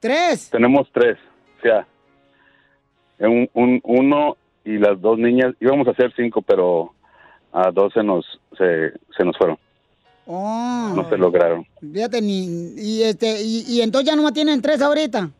¿Tres? 0.00 0.50
Tenemos 0.50 0.88
tres. 0.92 1.16
O 1.58 1.62
sea, 1.62 1.86
un, 3.20 3.48
un- 3.54 3.80
uno 3.84 4.36
y 4.64 4.78
las 4.78 5.00
dos 5.00 5.18
niñas. 5.18 5.54
Íbamos 5.60 5.86
a 5.88 5.92
hacer 5.92 6.12
cinco, 6.16 6.42
pero 6.42 6.92
a 7.52 7.70
dos 7.70 7.92
se 7.92 8.02
nos, 8.02 8.24
se, 8.58 8.92
se 9.16 9.24
nos 9.24 9.36
fueron. 9.38 9.58
Oh, 10.26 10.92
No 10.94 11.08
se 11.08 11.16
lograron. 11.16 11.66
fíjate, 11.80 12.20
ni, 12.22 12.72
y, 12.76 13.02
este, 13.02 13.42
y, 13.42 13.64
y 13.68 13.82
entonces 13.82 14.10
ya 14.10 14.16
nomás 14.16 14.32
tienen 14.32 14.60
tres 14.62 14.80
ahorita. 14.80 15.30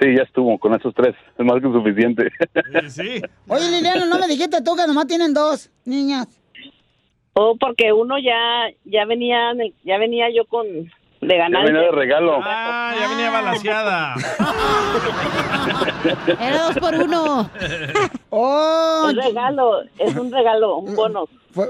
Sí, 0.00 0.14
ya 0.16 0.22
estuvo 0.24 0.58
con 0.58 0.74
esos 0.74 0.94
tres. 0.94 1.14
Es 1.38 1.44
más 1.46 1.56
que 1.60 1.68
suficiente. 1.72 2.28
Sí. 2.88 3.22
Oye, 3.48 3.70
Liliana, 3.70 4.04
no 4.06 4.18
me 4.18 4.26
dijiste 4.28 4.60
tú 4.62 4.74
que 4.76 4.86
nomás 4.86 5.06
tienen 5.06 5.32
dos 5.32 5.70
niñas. 5.84 6.26
Oh, 7.38 7.54
porque 7.60 7.92
uno 7.92 8.16
ya 8.18 8.70
ya 8.84 9.04
venía 9.04 9.52
ya 9.84 9.98
venía 9.98 10.26
yo 10.34 10.46
con 10.46 10.66
de 10.66 10.88
Ya 11.28 11.36
ganancia. 11.36 11.70
venía 11.72 11.82
de 11.82 11.90
regalo. 11.92 12.40
Ah, 12.42 12.94
ya 12.98 13.08
venía 13.08 13.30
balanceada. 13.30 14.14
Era 16.40 16.62
dos 16.64 16.78
por 16.78 16.94
uno. 16.94 17.50
Oh, 18.30 19.06
un 19.08 19.16
regalo, 19.16 19.82
es 19.98 20.16
un 20.16 20.32
regalo, 20.32 20.76
un 20.78 20.94
bono. 20.94 21.24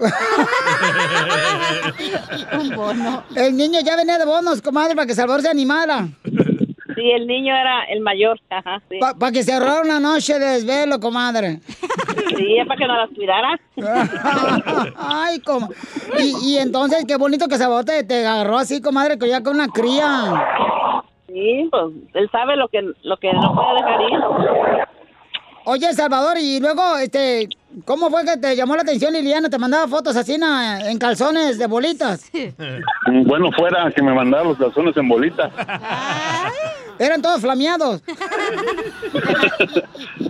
Un 2.59 2.71
bono. 2.75 3.23
El 3.37 3.57
niño 3.57 3.79
ya 3.85 3.95
venía 3.95 4.19
de 4.19 4.25
bonos, 4.25 4.61
comadre, 4.61 4.97
para 4.97 5.07
que 5.07 5.15
Salvador 5.15 5.43
se 5.43 5.49
animara. 5.49 6.09
Sí, 6.97 7.11
el 7.13 7.27
niño 7.27 7.55
era 7.55 7.85
el 7.85 8.01
mayor, 8.01 8.41
ajá, 8.51 8.81
sí. 8.91 8.99
Para 8.99 9.31
que 9.31 9.43
se 9.43 9.53
ahorrara 9.53 9.83
una 9.83 10.01
noche 10.01 10.39
de 10.39 10.47
desvelo, 10.47 10.99
comadre. 10.99 11.61
Sí, 12.37 12.57
es 12.59 12.67
para 12.67 12.79
que 12.79 12.87
no 12.87 12.97
las 12.97 13.11
cuidara. 13.11 13.61
Ay, 14.97 15.39
como. 15.41 15.69
Y, 16.19 16.53
y 16.55 16.59
entonces, 16.59 17.05
qué 17.07 17.17
bonito 17.17 17.47
que 17.49 17.59
Salvador 17.59 17.85
te, 17.85 18.03
te 18.05 18.27
agarró 18.27 18.59
así, 18.59 18.81
comadre, 18.81 19.19
que 19.19 19.29
ya 19.29 19.43
con 19.43 19.55
una 19.57 19.69
cría. 19.69 20.45
Sí, 21.29 21.69
pues 21.71 21.85
él 22.15 22.29
sabe 22.33 22.57
lo 22.57 22.69
que 22.69 22.81
lo 23.03 23.17
que 23.19 23.33
no 23.33 23.55
puede 23.55 23.75
dejar 23.75 24.01
ir. 24.03 24.87
Oye, 25.69 25.93
Salvador, 25.95 26.37
y 26.39 26.61
luego, 26.61 26.97
este, 26.97 27.49
¿cómo 27.85 28.09
fue 28.09 28.25
que 28.25 28.37
te 28.37 28.55
llamó 28.55 28.77
la 28.77 28.83
atención 28.83 29.13
Liliana? 29.13 29.51
Te 29.51 29.59
mandaba 29.59 29.89
fotos 29.89 30.15
así 30.17 30.39
na- 30.39 30.89
en 30.89 30.97
calzones 30.99 31.59
de 31.59 31.67
bolitas. 31.67 32.31
Bueno, 33.25 33.51
fuera 33.57 33.91
que 33.95 34.03
me 34.03 34.13
mandara 34.15 34.45
los 34.45 34.59
calzones 34.59 34.97
en 34.97 35.09
bolita. 35.09 35.51
Eran 36.99 37.23
todos 37.23 37.41
flameados. 37.41 38.03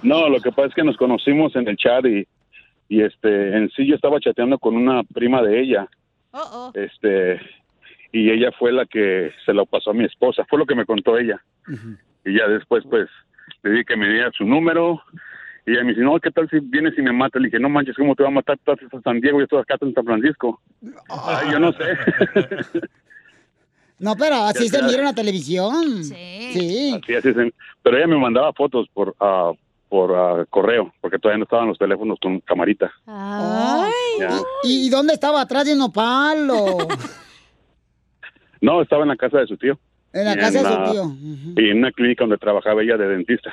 No, 0.02 0.28
lo 0.28 0.40
que 0.40 0.50
pasa 0.52 0.68
es 0.68 0.74
que 0.74 0.84
nos 0.84 0.96
conocimos 0.96 1.56
en 1.56 1.66
el 1.66 1.76
chat 1.76 2.04
y, 2.06 2.26
y 2.88 3.02
este, 3.02 3.56
en 3.56 3.68
sí 3.70 3.86
yo 3.86 3.96
estaba 3.96 4.20
chateando 4.20 4.56
con 4.58 4.76
una 4.76 5.02
prima 5.02 5.42
de 5.42 5.60
ella. 5.60 5.88
Este, 6.74 7.40
y 8.12 8.30
ella 8.30 8.52
fue 8.58 8.72
la 8.72 8.86
que 8.86 9.32
se 9.44 9.52
lo 9.52 9.66
pasó 9.66 9.90
a 9.90 9.94
mi 9.94 10.04
esposa. 10.04 10.44
Fue 10.48 10.58
lo 10.58 10.66
que 10.66 10.74
me 10.76 10.86
contó 10.86 11.18
ella. 11.18 11.42
Y 12.24 12.38
ya 12.38 12.46
después, 12.46 12.84
pues, 12.88 13.08
le 13.62 13.70
dije 13.70 13.84
que 13.84 13.96
me 13.96 14.08
diera 14.08 14.30
su 14.32 14.44
número. 14.44 15.02
Y 15.66 15.72
ella 15.72 15.82
me 15.82 15.90
dice, 15.90 16.02
no, 16.02 16.20
¿qué 16.20 16.30
tal 16.30 16.48
si 16.48 16.60
vienes 16.60 16.96
y 16.96 17.02
me 17.02 17.12
matas? 17.12 17.42
Le 17.42 17.48
dije, 17.48 17.58
no 17.58 17.68
manches, 17.68 17.96
¿cómo 17.96 18.14
te 18.14 18.22
va 18.22 18.28
a 18.28 18.32
matar? 18.32 18.58
Tú 18.64 18.72
estás 18.72 18.92
en 18.92 19.02
San 19.02 19.20
Diego 19.20 19.38
y 19.38 19.40
yo 19.40 19.44
estoy 19.44 19.60
acá 19.60 19.76
en 19.80 19.94
San 19.94 20.04
Francisco. 20.04 20.60
Ay, 21.08 21.50
yo 21.50 21.58
no 21.58 21.72
sé. 21.72 21.84
No, 23.98 24.14
pero 24.16 24.36
así 24.36 24.68
se 24.68 24.82
mira 24.82 24.98
en 24.98 25.04
la 25.04 25.14
televisión. 25.14 26.04
Sí. 26.04 26.98
Así, 27.02 27.14
así 27.14 27.28
es. 27.28 27.36
Pero 27.82 27.96
ella 27.96 28.06
me 28.06 28.18
mandaba 28.18 28.52
fotos 28.52 28.86
por 28.92 29.14
ah, 29.20 29.52
por 29.88 30.14
ah, 30.14 30.44
correo, 30.50 30.92
porque 31.00 31.18
todavía 31.18 31.38
no 31.38 31.44
estaban 31.44 31.68
los 31.68 31.78
teléfonos 31.78 32.18
con 32.20 32.40
camarita. 32.40 32.92
Ay. 33.06 33.92
Ya. 34.20 34.40
¿Y, 34.64 34.86
y 34.86 34.90
dónde 34.90 35.14
estaba? 35.14 35.40
¿Atrás 35.40 35.64
de 35.64 35.72
un 35.72 35.78
nopal 35.78 36.50
o 36.50 36.78
No, 38.60 38.82
estaba 38.82 39.02
en 39.02 39.08
la 39.08 39.16
casa 39.16 39.38
de 39.38 39.46
su 39.46 39.56
tío. 39.56 39.78
en 40.12 40.24
la 40.24 40.36
casa 40.36 40.62
de 40.62 40.68
su 40.68 40.92
tío? 40.92 41.16
Y 41.56 41.70
en 41.70 41.78
una 41.78 41.92
clínica 41.92 42.24
donde 42.24 42.38
trabajaba 42.38 42.82
ella 42.82 42.96
de 42.96 43.08
dentista. 43.08 43.52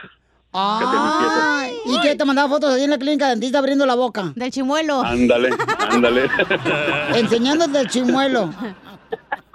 Ay, 0.56 1.74
¿y 1.86 2.00
qué? 2.02 2.16
¿Te 2.16 2.26
mandaba 2.26 2.48
fotos 2.48 2.74
ahí 2.74 2.84
en 2.84 2.92
la 2.92 3.00
clínica 3.00 3.30
dentista 3.30 3.58
abriendo 3.58 3.86
la 3.86 3.96
boca? 3.96 4.34
Del 4.36 4.52
chimuelo. 4.52 5.02
Ándale, 5.02 5.50
ándale. 5.90 6.30
Enseñándote 7.16 7.80
el 7.80 7.90
chimuelo. 7.90 8.54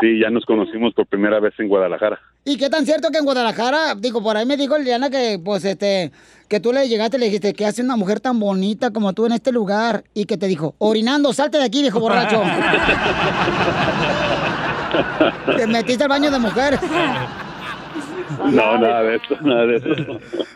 Sí, 0.00 0.20
ya 0.20 0.30
nos 0.30 0.44
conocimos 0.44 0.94
por 0.94 1.06
primera 1.06 1.40
vez 1.40 1.54
en 1.58 1.68
Guadalajara. 1.68 2.20
¿Y 2.44 2.56
qué 2.56 2.70
tan 2.70 2.86
cierto 2.86 3.10
que 3.10 3.18
en 3.18 3.24
Guadalajara, 3.24 3.96
digo, 3.96 4.22
por 4.22 4.36
ahí 4.36 4.46
me 4.46 4.56
dijo 4.56 4.78
Liliana 4.78 5.10
que, 5.10 5.40
pues, 5.44 5.64
este, 5.64 6.12
que 6.48 6.60
tú 6.60 6.72
le 6.72 6.88
llegaste 6.88 7.16
y 7.16 7.20
le 7.20 7.26
dijiste, 7.26 7.52
¿qué 7.52 7.66
hace 7.66 7.82
una 7.82 7.96
mujer 7.96 8.20
tan 8.20 8.38
bonita 8.38 8.92
como 8.92 9.12
tú 9.12 9.26
en 9.26 9.32
este 9.32 9.50
lugar? 9.50 10.04
Y 10.14 10.26
que 10.26 10.36
te 10.36 10.46
dijo, 10.46 10.76
orinando, 10.78 11.32
salte 11.32 11.58
de 11.58 11.64
aquí, 11.64 11.82
viejo 11.82 11.98
borracho. 11.98 12.40
te 15.56 15.66
metiste 15.66 16.04
al 16.04 16.10
baño 16.10 16.30
de 16.30 16.38
mujer. 16.38 16.78
No, 18.50 18.78
nada 18.78 19.02
de 19.02 19.16
eso, 19.16 19.36
nada 19.42 19.66
de 19.66 19.76
eso. 19.76 19.88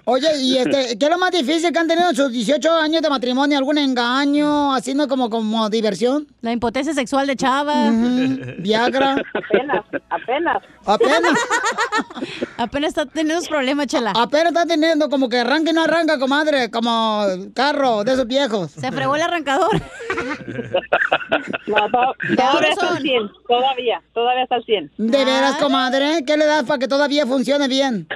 Oye, 0.05 0.29
y 0.41 0.59
este, 0.59 0.99
¿qué 0.99 1.05
es 1.05 1.11
lo 1.11 1.18
más 1.18 1.31
difícil 1.31 1.73
que 1.73 1.79
han 1.79 1.89
tenido 1.89 2.11
en 2.11 2.16
sus 2.16 2.31
18 2.33 2.70
años 2.73 3.03
de 3.03 3.09
matrimonio? 3.09 3.57
¿Algún 3.59 3.79
engaño, 3.79 4.75
haciendo 4.75 5.07
como, 5.09 5.31
como 5.31 5.68
diversión? 5.70 6.27
La 6.41 6.53
impotencia 6.53 6.93
sexual 6.93 7.27
de 7.27 7.37
Chava. 7.37 7.91
Viagra. 8.59 9.23
Apenas, 9.35 9.85
apenas. 10.11 10.62
Apenas. 10.85 11.33
Apenas 12.59 12.89
está 12.91 13.07
teniendo 13.07 13.45
problemas, 13.49 13.87
Chela. 13.89 14.12
Apenas 14.14 14.49
está 14.49 14.66
teniendo 14.66 15.09
como 15.09 15.29
que 15.29 15.39
arranca 15.41 15.70
y 15.70 15.75
no 15.75 15.83
arranca, 15.83 16.18
comadre, 16.18 16.70
como 16.70 17.25
carro 17.55 18.05
de 18.05 18.12
esos 18.12 18.27
viejos. 18.27 18.70
Se 18.73 18.93
fregó 18.93 19.16
el 19.16 19.23
arrancador. 19.23 19.81
No, 21.66 21.77
to- 21.91 22.14
todavía 22.37 22.70
está 22.70 22.89
al 22.89 23.03
100, 23.03 23.31
todavía, 23.49 24.03
todavía 24.14 24.43
está 24.45 24.55
al 24.57 24.64
100. 24.64 24.91
¿De 24.99 25.25
veras, 25.25 25.57
comadre? 25.57 26.25
¿Qué 26.27 26.37
le 26.37 26.45
das 26.47 26.64
para 26.64 26.79
que 26.79 26.89
todavía 26.89 27.27
funcione 27.27 27.62
bien? 27.69 28.07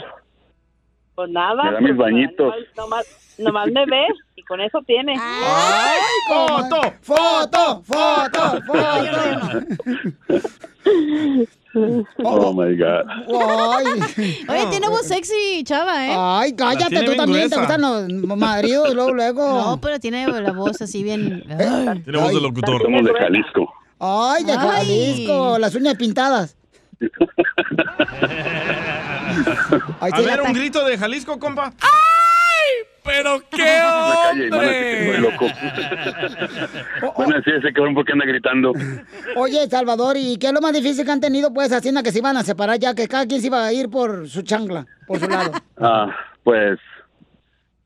Pues 1.14 1.30
nada. 1.30 1.64
Me 1.64 1.72
da 1.72 1.80
mis 1.80 1.96
pues, 1.96 1.98
bañitos. 1.98 2.54
Nomás, 2.76 3.06
nomás 3.38 3.66
me 3.70 3.86
ves 3.86 4.12
y 4.36 4.42
con 4.42 4.60
eso 4.60 4.80
tiene. 4.86 5.14
¡Ay, 5.18 5.98
foto! 6.28 6.80
¡Foto! 7.00 7.82
¡Foto! 7.82 8.62
¡Foto! 8.62 9.66
Oh 12.22 12.52
my 12.54 12.74
God. 12.76 13.04
Ay. 13.28 13.84
Oye, 14.48 14.66
tiene 14.70 14.88
voz 14.88 15.06
sexy, 15.06 15.62
Chava, 15.64 16.06
¿eh? 16.06 16.14
Ay, 16.16 16.54
cállate, 16.54 17.02
tú 17.02 17.14
también, 17.16 17.50
te 17.50 17.56
gustan 17.56 17.82
los 17.82 18.38
maridos, 18.38 18.94
luego, 18.94 19.12
luego. 19.12 19.46
No, 19.46 19.80
pero 19.80 19.98
tiene 19.98 20.26
la 20.26 20.52
voz 20.52 20.80
así 20.80 21.02
bien. 21.02 21.44
Ay. 21.50 22.02
Tiene 22.02 22.18
voz 22.18 22.32
de 22.32 22.40
locutor. 22.40 22.82
Somos 22.82 23.04
de 23.04 23.12
Jalisco. 23.12 23.72
Ay, 23.98 24.44
de 24.44 24.52
Ay. 24.52 24.58
Jalisco, 24.58 25.58
las 25.58 25.74
uñas 25.74 25.96
pintadas. 25.96 26.56
A 30.00 30.20
ver, 30.20 30.42
un 30.42 30.52
grito 30.52 30.84
de 30.84 30.98
Jalisco, 30.98 31.38
compa. 31.38 31.72
¡Ay! 31.80 32.86
¡Pero 33.04 33.40
qué 33.50 33.56
calle 33.58 34.46
y 34.48 34.52
hombre! 34.52 35.10
estoy 35.10 35.20
loco. 35.30 35.46
Van 37.18 37.32
a 37.32 37.36
decir 37.36 37.54
ese 37.54 37.72
cabrón 37.72 37.94
porque 37.94 38.12
anda 38.12 38.26
gritando. 38.26 38.72
Oye, 39.36 39.66
Salvador, 39.68 40.16
¿y 40.16 40.36
qué 40.38 40.48
es 40.48 40.52
lo 40.52 40.60
más 40.60 40.72
difícil 40.72 41.04
que 41.04 41.10
han 41.12 41.20
tenido, 41.20 41.52
pues, 41.52 41.72
haciendo 41.72 42.02
que 42.02 42.10
se 42.12 42.18
iban 42.18 42.36
a 42.36 42.42
separar 42.42 42.78
ya, 42.78 42.94
que 42.94 43.06
cada 43.08 43.26
quien 43.26 43.40
se 43.40 43.46
iba 43.46 43.64
a 43.64 43.72
ir 43.72 43.88
por 43.88 44.28
su 44.28 44.42
chancla, 44.42 44.86
por 45.06 45.20
su 45.20 45.28
lado? 45.28 45.52
Ah, 45.78 46.08
pues 46.42 46.78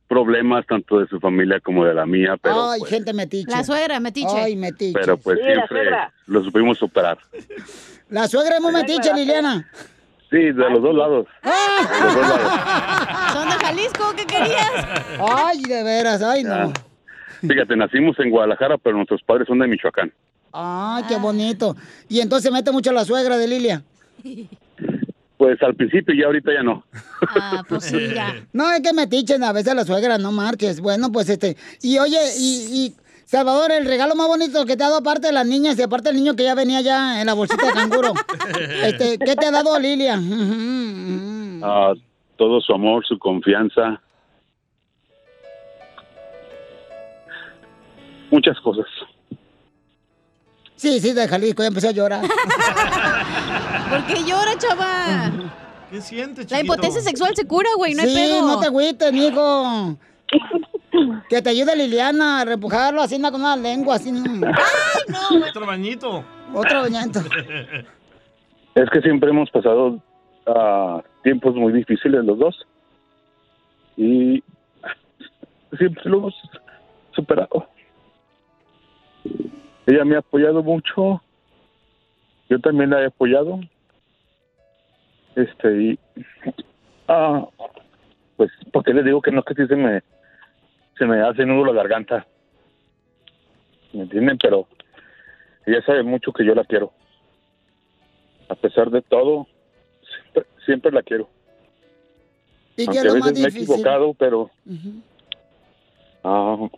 problemas 0.07 0.65
tanto 0.67 0.99
de 1.01 1.07
su 1.09 1.19
familia 1.21 1.61
como 1.61 1.85
de 1.85 1.93
la 1.95 2.07
mía, 2.07 2.37
pero 2.41 2.71
Ay, 2.71 2.81
gente 2.89 3.13
metiche. 3.13 3.51
La 3.51 3.63
suegra, 3.65 4.01
metiche. 4.01 4.37
Ay, 4.37 4.57
metiche. 4.57 4.93
pero 4.99 5.17
pues 5.17 5.39
Sí, 5.39 5.45
siempre 5.45 5.91
lo 6.27 6.43
supimos 6.45 6.79
superar. 6.79 7.19
La 8.11 8.29
suegra 8.29 8.57
es 8.57 8.61
muy 8.61 8.73
metiche, 8.73 9.13
Liliana. 9.15 9.69
Sí, 10.31 10.37
de 10.37 10.53
los 10.53 10.83
dos 10.83 10.95
lados. 10.95 11.27
De 11.43 12.05
los 12.05 12.15
dos 12.15 12.29
lados. 12.29 13.33
Son 13.33 13.49
de 13.49 13.55
Jalisco, 13.65 14.15
¿qué 14.17 14.27
querías? 14.27 14.71
Ay, 15.19 15.63
de 15.63 15.83
veras, 15.83 16.23
ay, 16.23 16.45
no. 16.45 16.55
Ah. 16.55 16.73
Fíjate, 17.41 17.77
nacimos 17.77 18.19
en 18.19 18.31
Guadalajara, 18.31 18.77
pero 18.79 18.97
nuestros 18.97 19.23
padres 19.23 19.47
son 19.49 19.59
de 19.61 19.67
Michoacán. 19.67 20.13
Ay, 20.53 21.05
qué 21.09 21.17
bonito. 21.17 21.77
Y 22.09 22.21
entonces 22.21 22.53
mete 22.53 22.71
mucho 22.73 22.93
la 22.93 23.05
suegra 23.05 23.39
de 23.39 23.49
Lilia. 23.49 23.83
Pues 25.37 25.63
al 25.63 25.75
principio 25.75 26.15
y 26.15 26.23
ahorita 26.23 26.53
ya 26.53 26.63
no. 26.63 26.85
Ah, 27.23 27.63
pues 27.69 27.85
sí, 27.85 28.13
ya. 28.15 28.35
No, 28.53 28.71
es 28.73 28.81
que 28.83 28.93
metichen 28.93 29.43
a 29.43 29.53
veces 29.53 29.75
la 29.75 29.85
suegra, 29.85 30.19
no 30.19 30.33
marches. 30.33 30.81
Bueno, 30.81 31.11
pues 31.11 31.29
este. 31.31 31.57
Y 31.81 31.99
oye, 31.99 32.19
y, 32.37 32.67
y, 32.73 32.95
Salvador, 33.31 33.71
el 33.71 33.85
regalo 33.85 34.17
más 34.17 34.27
bonito 34.27 34.67
que 34.67 34.77
te 34.77 34.83
ha 34.83 34.89
dado 34.89 34.99
aparte 34.99 35.29
de 35.29 35.33
las 35.33 35.47
niñas 35.47 35.79
y 35.79 35.83
aparte 35.83 36.09
del 36.09 36.17
niño 36.17 36.35
que 36.35 36.43
ya 36.43 36.57
venía 36.57 36.81
ya 36.81 37.21
en 37.21 37.27
la 37.27 37.35
bolsita 37.35 37.65
de 37.65 37.73
canguro. 37.73 38.13
este, 38.83 39.19
¿qué 39.19 39.37
te 39.37 39.47
ha 39.47 39.53
dado 39.53 39.79
Lilia? 39.79 40.21
Ah, 41.63 41.93
todo 42.39 42.59
su 42.63 42.73
amor, 42.73 43.07
su 43.07 43.19
confianza. 43.19 44.01
Muchas 48.31 48.59
cosas. 48.61 48.87
Sí, 50.75 50.99
sí, 51.01 51.13
de 51.13 51.29
Jalisco, 51.29 51.63
ya 51.63 51.69
empecé 51.69 51.89
a 51.89 51.93
llorar. 51.93 52.23
¿Por 53.91 54.07
qué 54.07 54.25
llora, 54.25 54.57
Chava? 54.57 55.31
¿Qué 55.91 56.01
sientes, 56.01 56.51
La 56.51 56.61
impotencia 56.61 57.03
sexual 57.03 57.37
se 57.37 57.47
cura, 57.47 57.69
güey, 57.77 57.95
no 57.95 58.03
hay 58.03 58.09
sí, 58.09 58.15
pedo. 58.15 58.47
no 58.47 58.59
te 58.59 58.67
agüites, 58.67 59.13
mijo. 59.13 59.99
Que 61.29 61.43
te 61.43 61.51
ayude 61.51 61.77
Liliana 61.77 62.41
a 62.41 62.45
repujarlo 62.45 63.03
así 63.03 63.21
con 63.21 63.37
una 63.37 63.57
lengua, 63.57 63.97
así. 63.97 64.11
Otro 65.49 65.67
bañito. 65.67 66.25
Otro 66.55 66.83
bañito. 66.83 67.21
Es 68.73 68.89
que 68.91 69.01
siempre 69.01 69.31
hemos 69.31 69.51
pasado 69.51 70.01
ah, 70.47 71.03
tiempos 71.25 71.57
muy 71.57 71.73
difíciles 71.73 72.25
los 72.25 72.39
dos. 72.39 72.67
Y 73.97 74.43
siempre 75.77 76.03
lo 76.05 76.19
hemos 76.19 76.35
superado. 77.11 77.69
Ella 79.87 80.05
me 80.05 80.15
ha 80.17 80.21
apoyado 80.21 80.63
mucho. 80.63 81.21
Yo 82.49 82.61
también 82.61 82.91
la 82.91 83.03
he 83.03 83.07
apoyado. 83.07 83.61
Este, 85.35 85.83
y. 85.83 85.99
Ah, 87.09 87.47
pues, 88.37 88.51
porque 88.73 88.95
le 88.95 89.03
digo 89.03 89.21
que 89.21 89.33
no, 89.33 89.43
que 89.43 89.55
sí 89.55 89.67
se 89.67 89.77
me. 89.77 90.03
Se 91.01 91.07
me 91.07 91.19
hace 91.23 91.47
nudo 91.47 91.65
la 91.65 91.73
garganta. 91.73 92.27
¿Me 93.95 94.03
entienden? 94.03 94.37
Pero 94.37 94.69
ella 95.65 95.83
sabe 95.87 96.03
mucho 96.03 96.31
que 96.31 96.45
yo 96.45 96.55
la 96.55 96.63
quiero. 96.63 96.93
A 98.51 98.55
pesar 98.55 98.91
de 98.91 99.01
todo, 99.01 99.47
siempre, 100.03 100.47
siempre 100.67 100.93
la 100.93 101.03
quiero. 101.03 101.31
¿Y 102.77 102.85
Aunque 102.85 102.99
a 102.99 103.15
veces 103.15 103.33
me 103.33 103.47
he 103.47 103.49
equivocado, 103.49 104.13
pero 104.13 104.51
ah, 106.23 106.69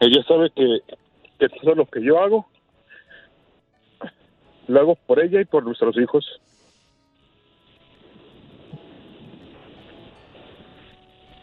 ella 0.00 0.22
sabe 0.26 0.50
que, 0.56 0.78
que 1.38 1.48
todo 1.50 1.74
lo 1.74 1.84
que 1.84 2.02
yo 2.02 2.18
hago 2.18 2.48
lo 4.68 4.80
hago 4.80 4.94
por 4.94 5.20
ella 5.20 5.42
y 5.42 5.44
por 5.44 5.64
nuestros 5.64 5.98
hijos. 5.98 6.40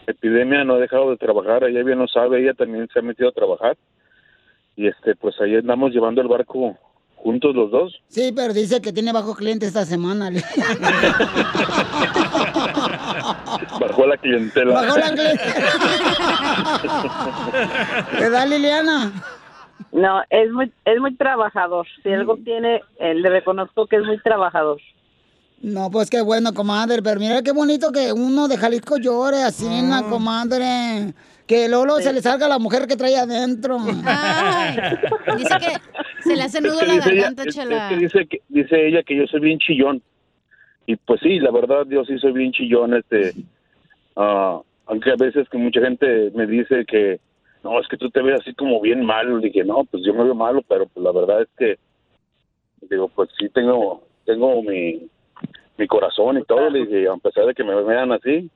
Epidemia 0.08 0.64
no 0.64 0.76
ha 0.76 0.80
dejado 0.80 1.10
de 1.12 1.18
trabajar, 1.18 1.64
ella 1.64 1.84
bien 1.84 1.99
lo 1.99 2.08
sabe, 2.08 2.41
ella 2.41 2.53
también 2.53 2.88
se 2.93 2.99
ha 2.99 3.01
metido 3.01 3.30
a 3.30 3.34
trabajar 3.34 3.78
y 4.76 4.88
este 4.88 5.16
pues 5.16 5.39
ahí 5.41 5.56
andamos 5.56 5.91
llevando 5.91 6.22
el 6.22 6.28
barco 6.28 6.78
juntos 7.16 7.56
los 7.56 7.72
dos. 7.72 7.99
Sí, 8.08 8.32
pero 8.36 8.53
dice 8.53 8.82
que 8.82 8.93
tiene 8.93 9.12
bajo 9.12 9.34
cliente 9.34 9.66
esta 9.66 9.84
semana. 9.84 10.30
Bajó 13.80 14.06
la 14.06 14.18
clientela. 14.18 14.74
Bajó 14.76 14.97
la 14.99 15.12
¿Verdad, 18.20 18.47
Liliana? 18.47 19.12
No, 19.91 20.22
es 20.30 20.51
muy, 20.51 20.72
es 20.86 20.99
muy 20.99 21.16
trabajador. 21.16 21.88
Si 22.03 22.14
algo 22.14 22.38
tiene, 22.38 22.82
eh, 22.99 23.16
le 23.16 23.30
reconozco 23.30 23.88
que 23.88 23.95
es 23.95 24.03
muy 24.03 24.20
trabajador. 24.20 24.80
No, 25.62 25.89
pues 25.89 26.10
qué 26.10 26.22
bueno, 26.22 26.53
comadre. 26.53 27.01
Pero 27.01 27.20
mira 27.20 27.41
qué 27.41 27.51
bonito 27.51 27.91
que 27.91 28.12
uno 28.14 28.47
de 28.47 28.58
Jalisco 28.58 28.97
llore 28.97 29.41
así, 29.43 29.82
na, 29.82 30.03
comadre. 30.03 31.14
Que 31.47 31.68
Lolo 31.70 31.97
se 31.97 32.12
le 32.12 32.22
salga 32.22 32.47
la 32.47 32.58
mujer 32.58 32.88
que 32.88 32.95
trae 32.97 33.16
adentro. 33.18 33.78
Dice 35.38 35.56
que 35.60 36.22
se 36.24 36.36
le 36.36 36.41
hace 36.43 36.60
nudo 36.62 36.74
Es 36.74 36.80
que 36.80 36.86
la 36.88 36.93
dice 36.95 37.10
ella- 37.12 37.16
garganta, 37.22 37.41
es- 37.43 37.47
es 37.49 37.56
chela. 37.56 37.89
que 37.89 37.97
dice, 37.97 38.26
que, 38.28 38.41
dice 38.49 38.88
ella 38.88 39.03
que 39.03 39.16
yo 39.16 39.28
soy 39.28 39.41
bien 39.41 39.60
chillón. 39.60 40.01
Y 40.88 40.95
pues 40.97 41.20
sí, 41.22 41.39
la 41.39 41.51
verdad, 41.51 41.86
yo 41.88 42.03
sí 42.06 42.18
soy 42.20 42.32
bien 42.34 42.51
chillón. 42.51 42.95
Este, 42.95 43.34
ah, 44.16 44.60
aunque 44.88 45.12
a 45.12 45.16
veces 45.16 45.47
que 45.49 45.58
mucha 45.58 45.82
gente 45.82 46.32
me 46.36 46.47
dice 46.47 46.84
que 46.88 47.20
no, 47.64 47.80
es 47.80 47.88
que 47.88 47.97
tú 47.97 48.10
te 48.10 48.22
ves 48.22 48.39
así 48.41 48.53
como 48.56 48.82
bien 48.82 49.06
malo. 49.06 49.38
Dije, 49.39 49.64
no, 49.64 49.84
pues 49.86 50.03
yo 50.06 50.14
me 50.16 50.24
veo 50.24 50.36
malo, 50.36 50.64
pero 50.68 50.88
pues 50.88 51.03
la 51.03 51.12
verdad 51.12 51.43
es 51.43 51.49
que, 51.58 51.78
digo, 52.89 53.08
pues 53.10 53.30
sí 53.39 53.49
tengo, 53.49 54.03
tengo 54.26 54.62
mi, 54.64 55.08
mi 55.78 55.88
corazón 55.88 56.38
y 56.38 56.43
todo. 56.43 56.69
Le 56.69 56.86
dije, 56.86 57.07
a 57.07 57.17
pesar 57.17 57.45
de 57.45 57.53
que 57.53 57.63
me 57.63 57.76
vean 57.84 58.11
así. 58.11 58.49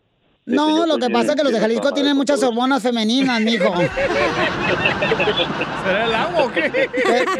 No, 0.45 0.85
lo 0.85 0.97
que 0.97 1.09
pasa 1.09 1.31
es 1.31 1.35
que 1.35 1.43
los 1.43 1.53
de 1.53 1.59
Jalisco 1.59 1.91
tienen 1.91 2.17
muchas 2.17 2.41
hormonas 2.41 2.81
femeninas, 2.81 3.39
mijo. 3.41 3.71
¿Será 5.83 6.05
el 6.05 6.13
agua 6.13 6.45
o 6.45 6.51
qué? 6.51 6.89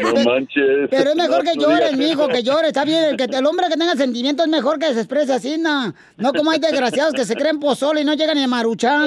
No 0.00 0.24
manches. 0.24 0.88
Pero 0.90 1.10
es 1.10 1.16
mejor 1.16 1.44
No, 1.44 1.50
que 1.50 1.56
no 1.56 1.62
llores, 1.62 1.96
mijo, 1.96 2.28
que 2.28 2.42
llores. 2.42 2.68
Está 2.68 2.84
bien, 2.84 3.04
el, 3.04 3.16
que, 3.16 3.24
el 3.24 3.46
hombre 3.46 3.66
que 3.68 3.76
tenga 3.76 3.94
sentimientos 3.96 4.46
es 4.46 4.50
mejor 4.50 4.78
que 4.78 4.92
se 4.92 5.00
exprese 5.00 5.32
así, 5.32 5.58
na. 5.58 5.94
No 6.16 6.32
como 6.32 6.50
hay 6.50 6.58
desgraciados 6.58 7.14
que 7.14 7.24
se 7.24 7.34
creen 7.36 7.60
pozole 7.60 8.00
y 8.00 8.04
no 8.04 8.14
llegan 8.14 8.36
ni 8.36 8.44
a 8.44 8.48
maruchan. 8.48 9.04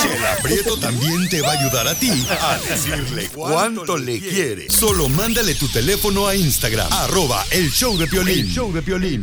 Chela 0.00 0.36
Prieto 0.42 0.76
también 0.78 1.28
te 1.28 1.40
va 1.42 1.48
a 1.48 1.52
ayudar 1.52 1.88
a 1.88 1.94
ti 1.94 2.10
a 2.40 2.58
decirle 2.68 3.28
cuánto 3.34 3.96
le 3.96 4.20
quiere. 4.20 4.68
Solo 4.70 5.08
mándale 5.08 5.54
tu 5.54 5.68
teléfono 5.68 6.26
a 6.26 6.34
Instagram, 6.34 6.88
arroba 6.92 7.44
el 7.50 7.70
show 7.70 7.96
de 7.96 8.06
Piolín. 8.06 8.46
show 8.46 8.72
de 8.72 8.82
Piolín. 8.82 9.22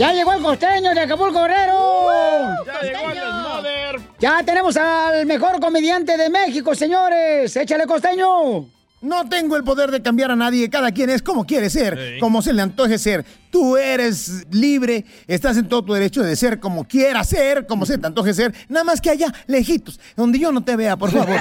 Ya 0.00 0.14
llegó 0.14 0.32
el 0.32 0.40
costeño 0.40 0.94
de 0.94 1.00
Acapulco 1.02 1.42
Guerrero. 1.42 2.54
Ya 2.64 2.80
llegó 2.80 3.10
el. 3.10 4.02
Ya 4.18 4.42
tenemos 4.42 4.74
al 4.78 5.26
mejor 5.26 5.60
comediante 5.60 6.16
de 6.16 6.30
México, 6.30 6.74
señores. 6.74 7.54
Échale 7.54 7.84
costeño. 7.86 8.64
No 9.02 9.28
tengo 9.28 9.56
el 9.56 9.62
poder 9.62 9.90
de 9.90 10.00
cambiar 10.00 10.30
a 10.30 10.36
nadie, 10.36 10.70
cada 10.70 10.90
quien 10.92 11.10
es 11.10 11.20
como 11.20 11.44
quiere 11.44 11.68
ser, 11.68 12.16
como 12.18 12.40
se 12.40 12.54
le 12.54 12.62
antoje 12.62 12.96
ser. 12.98 13.26
Tú 13.50 13.76
eres 13.76 14.46
libre, 14.50 15.04
estás 15.26 15.56
en 15.56 15.68
todo 15.68 15.84
tu 15.84 15.92
derecho 15.92 16.22
de 16.22 16.36
ser 16.36 16.60
como 16.60 16.84
quieras 16.84 17.28
ser, 17.28 17.66
como 17.66 17.84
se 17.84 17.98
te 17.98 18.06
antoje 18.06 18.32
ser, 18.32 18.54
nada 18.68 18.84
más 18.84 19.00
que 19.00 19.10
allá, 19.10 19.32
lejitos, 19.48 19.98
donde 20.16 20.38
yo 20.38 20.52
no 20.52 20.62
te 20.62 20.76
vea, 20.76 20.96
por 20.96 21.10
favor. 21.10 21.36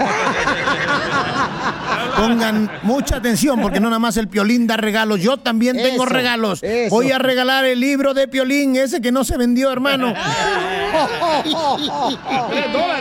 Pongan 2.17 2.69
mucha 2.83 3.17
atención 3.17 3.61
porque 3.61 3.79
no 3.79 3.89
nada 3.89 3.99
más 3.99 4.17
el 4.17 4.27
Piolín 4.27 4.65
da 4.67 4.75
regalos, 4.77 5.21
yo 5.21 5.37
también 5.37 5.77
tengo 5.77 6.03
Eso, 6.03 6.05
regalos. 6.05 6.63
eso. 6.63 6.93
Voy 6.93 7.11
a 7.11 7.19
regalar 7.19 7.65
el 7.65 7.79
libro 7.79 8.13
de 8.13 8.27
Piolín, 8.27 8.75
ese 8.75 9.01
que 9.01 9.11
no 9.11 9.23
se 9.23 9.37
vendió, 9.37 9.71
hermano. 9.71 10.13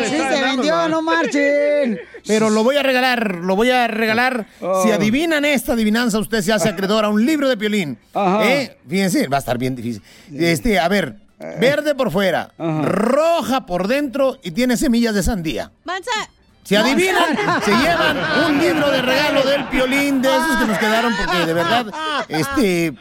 Sí 0.04 0.16
se 0.16 0.42
vendió, 0.42 0.88
no 0.88 1.02
marchen. 1.02 1.98
Pero 2.26 2.50
lo 2.50 2.62
voy 2.62 2.76
a 2.76 2.82
regalar, 2.82 3.36
lo 3.36 3.56
voy 3.56 3.70
a 3.70 3.86
regalar. 3.88 4.46
Oh. 4.60 4.82
Si 4.82 4.90
adivinan 4.90 5.44
esta 5.44 5.72
adivinanza, 5.72 6.18
usted 6.18 6.42
se 6.42 6.52
hace 6.52 6.68
acreedor 6.68 7.04
a 7.04 7.08
un 7.08 7.24
libro 7.24 7.48
de 7.48 7.56
Piolín. 7.56 7.98
Ajá. 8.14 8.44
¿Eh? 8.46 8.76
Fíjense, 8.98 9.28
va 9.28 9.36
a 9.36 9.38
estar 9.38 9.56
bien 9.58 9.76
difícil. 9.76 10.02
Este, 10.34 10.80
a 10.80 10.88
ver, 10.88 11.14
verde 11.60 11.94
por 11.94 12.10
fuera, 12.10 12.50
roja 12.58 13.64
por 13.64 13.86
dentro 13.86 14.38
y 14.42 14.50
tiene 14.50 14.76
semillas 14.76 15.14
de 15.14 15.22
sandía. 15.22 15.70
Manza. 15.84 16.10
Si 16.64 16.74
adivinan, 16.74 17.36
se 17.64 17.70
llevan 17.70 18.18
un 18.44 18.58
libro 18.58 18.90
de 18.90 19.00
regalo 19.00 19.42
del 19.42 19.64
Piolín 19.68 20.20
de 20.20 20.28
esos 20.28 20.56
que 20.58 20.66
nos 20.66 20.78
quedaron 20.78 21.14
porque 21.16 21.46
de 21.46 21.52
verdad, 21.54 21.86
este, 22.28 22.94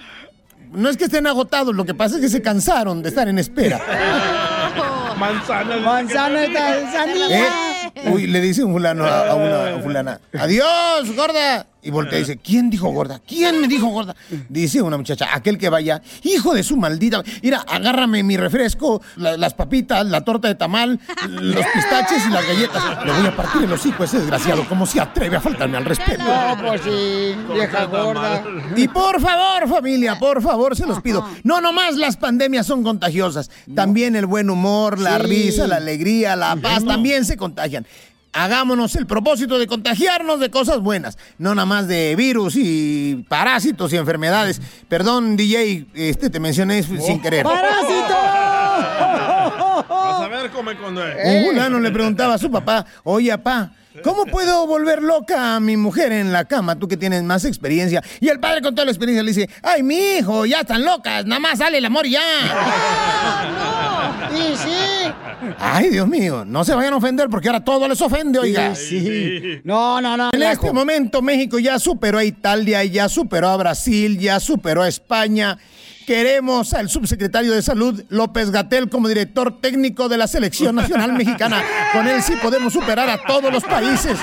no 0.71 0.87
es 0.87 0.97
que 0.97 1.05
estén 1.05 1.25
agotados, 1.25 1.75
lo 1.75 1.83
que 1.83 1.95
pasa 1.95 2.17
es 2.17 2.21
que 2.21 2.29
se 2.29 2.43
cansaron 2.43 3.01
de 3.01 3.09
estar 3.09 3.27
en 3.27 3.39
espera. 3.39 3.81
Manzana. 5.17 5.77
Manzana 5.77 6.43
esta 6.43 6.91
sandía. 6.91 7.47
¿Eh? 7.95 8.09
Uy, 8.11 8.27
le 8.27 8.39
dice 8.39 8.63
un 8.63 8.71
fulano 8.71 9.03
a, 9.03 9.31
a 9.31 9.35
una 9.35 9.81
fulana, 9.81 10.21
adiós, 10.37 11.15
gorda. 11.15 11.65
Y 11.87 11.91
voltea 11.91 12.17
y 12.19 12.21
dice, 12.23 12.35
¿quién 12.37 12.69
dijo 12.69 12.89
gorda? 12.89 13.21
¿Quién 13.25 13.61
me 13.61 13.67
dijo 13.69 13.87
gorda? 13.87 14.13
Dice 14.49 14.81
una 14.81 14.97
muchacha, 14.97 15.27
aquel 15.33 15.57
que 15.57 15.69
vaya, 15.69 16.01
hijo 16.23 16.53
de 16.53 16.61
su 16.61 16.75
maldita. 16.75 17.23
Mira, 17.41 17.59
agárrame 17.65 18.23
mi 18.23 18.35
refresco, 18.35 19.01
la- 19.15 19.37
las 19.37 19.53
papitas, 19.53 20.05
la 20.05 20.19
torta 20.25 20.49
de 20.49 20.55
tamal, 20.55 20.99
los 21.29 21.65
pistaches 21.65 22.25
y 22.27 22.29
las 22.29 22.45
galletas. 22.45 23.05
Le 23.05 23.11
voy 23.13 23.25
a 23.27 23.35
partir 23.35 23.63
el 23.63 23.71
hocico 23.71 24.03
a 24.03 24.05
ese 24.05 24.17
desgraciado, 24.19 24.67
como 24.67 24.85
se 24.85 24.99
atreve 24.99 25.37
a 25.37 25.39
faltarme 25.39 25.77
al 25.77 25.85
respeto. 25.85 26.23
No, 26.25 26.57
pues 26.67 26.81
sí, 26.81 27.35
vieja 27.53 27.85
gorda. 27.85 28.43
Y 28.75 28.89
por 28.89 29.21
favor, 29.21 29.69
familia, 29.69 30.19
por 30.19 30.41
favor, 30.41 30.75
se 30.75 30.85
los 30.85 31.01
pido. 31.01 31.25
No 31.43 31.61
nomás 31.61 31.95
las 31.95 32.17
pandemias 32.17 32.65
son 32.65 32.83
contagiosas, 32.83 33.49
también 33.73 34.17
el 34.17 34.25
buen 34.25 34.49
humor, 34.49 34.99
la 34.99 35.19
Sí. 35.19 35.23
risa, 35.27 35.67
la 35.67 35.77
alegría, 35.77 36.35
la 36.35 36.57
paz, 36.57 36.83
también 36.83 37.23
se 37.23 37.37
contagian. 37.37 37.85
Hagámonos 38.37 38.95
el 38.95 39.07
propósito 39.07 39.57
de 39.57 39.65
contagiarnos 39.65 40.39
de 40.39 40.51
cosas 40.51 40.79
buenas, 40.79 41.17
no 41.39 41.55
nada 41.55 41.65
más 41.65 41.87
de 41.87 42.15
virus 42.15 42.53
y 42.55 43.25
parásitos 43.27 43.91
y 43.93 43.97
enfermedades. 43.97 44.61
Perdón, 44.87 45.35
DJ, 45.35 45.87
este 45.95 46.29
te 46.29 46.39
mencioné 46.39 46.83
sin 46.83 47.19
querer. 47.19 47.43
Vas 47.43 47.57
a 49.89 50.27
ver 50.29 50.51
cómo 50.51 50.69
me 50.69 50.77
conduce. 50.77 51.15
Un 51.25 51.47
fulano 51.47 51.79
le 51.79 51.89
preguntaba 51.89 52.35
a 52.35 52.37
su 52.37 52.51
papá, 52.51 52.85
oye, 53.03 53.35
papá, 53.39 53.71
¿cómo 54.03 54.25
puedo 54.25 54.67
volver 54.67 55.01
loca 55.01 55.55
a 55.55 55.59
mi 55.59 55.77
mujer 55.77 56.11
en 56.11 56.31
la 56.31 56.45
cama, 56.45 56.77
tú 56.77 56.87
que 56.87 56.97
tienes 56.97 57.23
más 57.23 57.45
experiencia? 57.45 58.03
Y 58.19 58.29
el 58.29 58.39
padre 58.39 58.61
con 58.61 58.75
toda 58.75 58.85
la 58.85 58.91
experiencia 58.91 59.23
le 59.23 59.31
dice, 59.33 59.49
ay, 59.63 59.83
mi 59.83 59.95
hijo, 60.17 60.45
ya 60.45 60.61
están 60.61 60.83
locas, 60.83 61.25
nada 61.25 61.39
más 61.39 61.59
sale 61.59 61.77
el 61.77 61.85
amor 61.85 62.05
y 62.05 62.11
ya. 62.11 62.21
Sí, 64.29 64.53
sí. 64.55 65.11
Ay, 65.59 65.89
Dios 65.89 66.07
mío, 66.07 66.43
no 66.45 66.63
se 66.63 66.75
vayan 66.75 66.93
a 66.93 66.97
ofender 66.97 67.29
porque 67.29 67.47
ahora 67.47 67.63
todo 67.63 67.87
les 67.87 68.01
ofende, 68.01 68.39
oiga. 68.39 68.75
Sí, 68.75 68.99
sí. 68.99 69.61
No, 69.63 70.01
no, 70.01 70.17
no. 70.17 70.31
En 70.33 70.43
este 70.43 70.71
momento 70.71 71.21
México 71.21 71.59
ya 71.59 71.79
superó 71.79 72.17
a 72.17 72.23
Italia, 72.23 72.83
ya 72.83 73.09
superó 73.09 73.49
a 73.49 73.57
Brasil, 73.57 74.17
ya 74.19 74.39
superó 74.39 74.83
a 74.83 74.87
España. 74.87 75.57
Queremos 76.07 76.73
al 76.73 76.89
subsecretario 76.89 77.51
de 77.51 77.61
Salud 77.61 78.01
López 78.07 78.49
Gatel 78.49 78.87
como 78.87 79.09
director 79.09 79.59
técnico 79.59 80.07
de 80.07 80.15
la 80.15 80.25
Selección 80.27 80.73
Nacional 80.73 81.11
Mexicana. 81.17 81.61
Con 81.91 82.07
él 82.07 82.23
sí 82.23 82.33
podemos 82.41 82.71
superar 82.71 83.09
a 83.09 83.21
todos 83.25 83.51
los 83.51 83.61
países. 83.65 84.17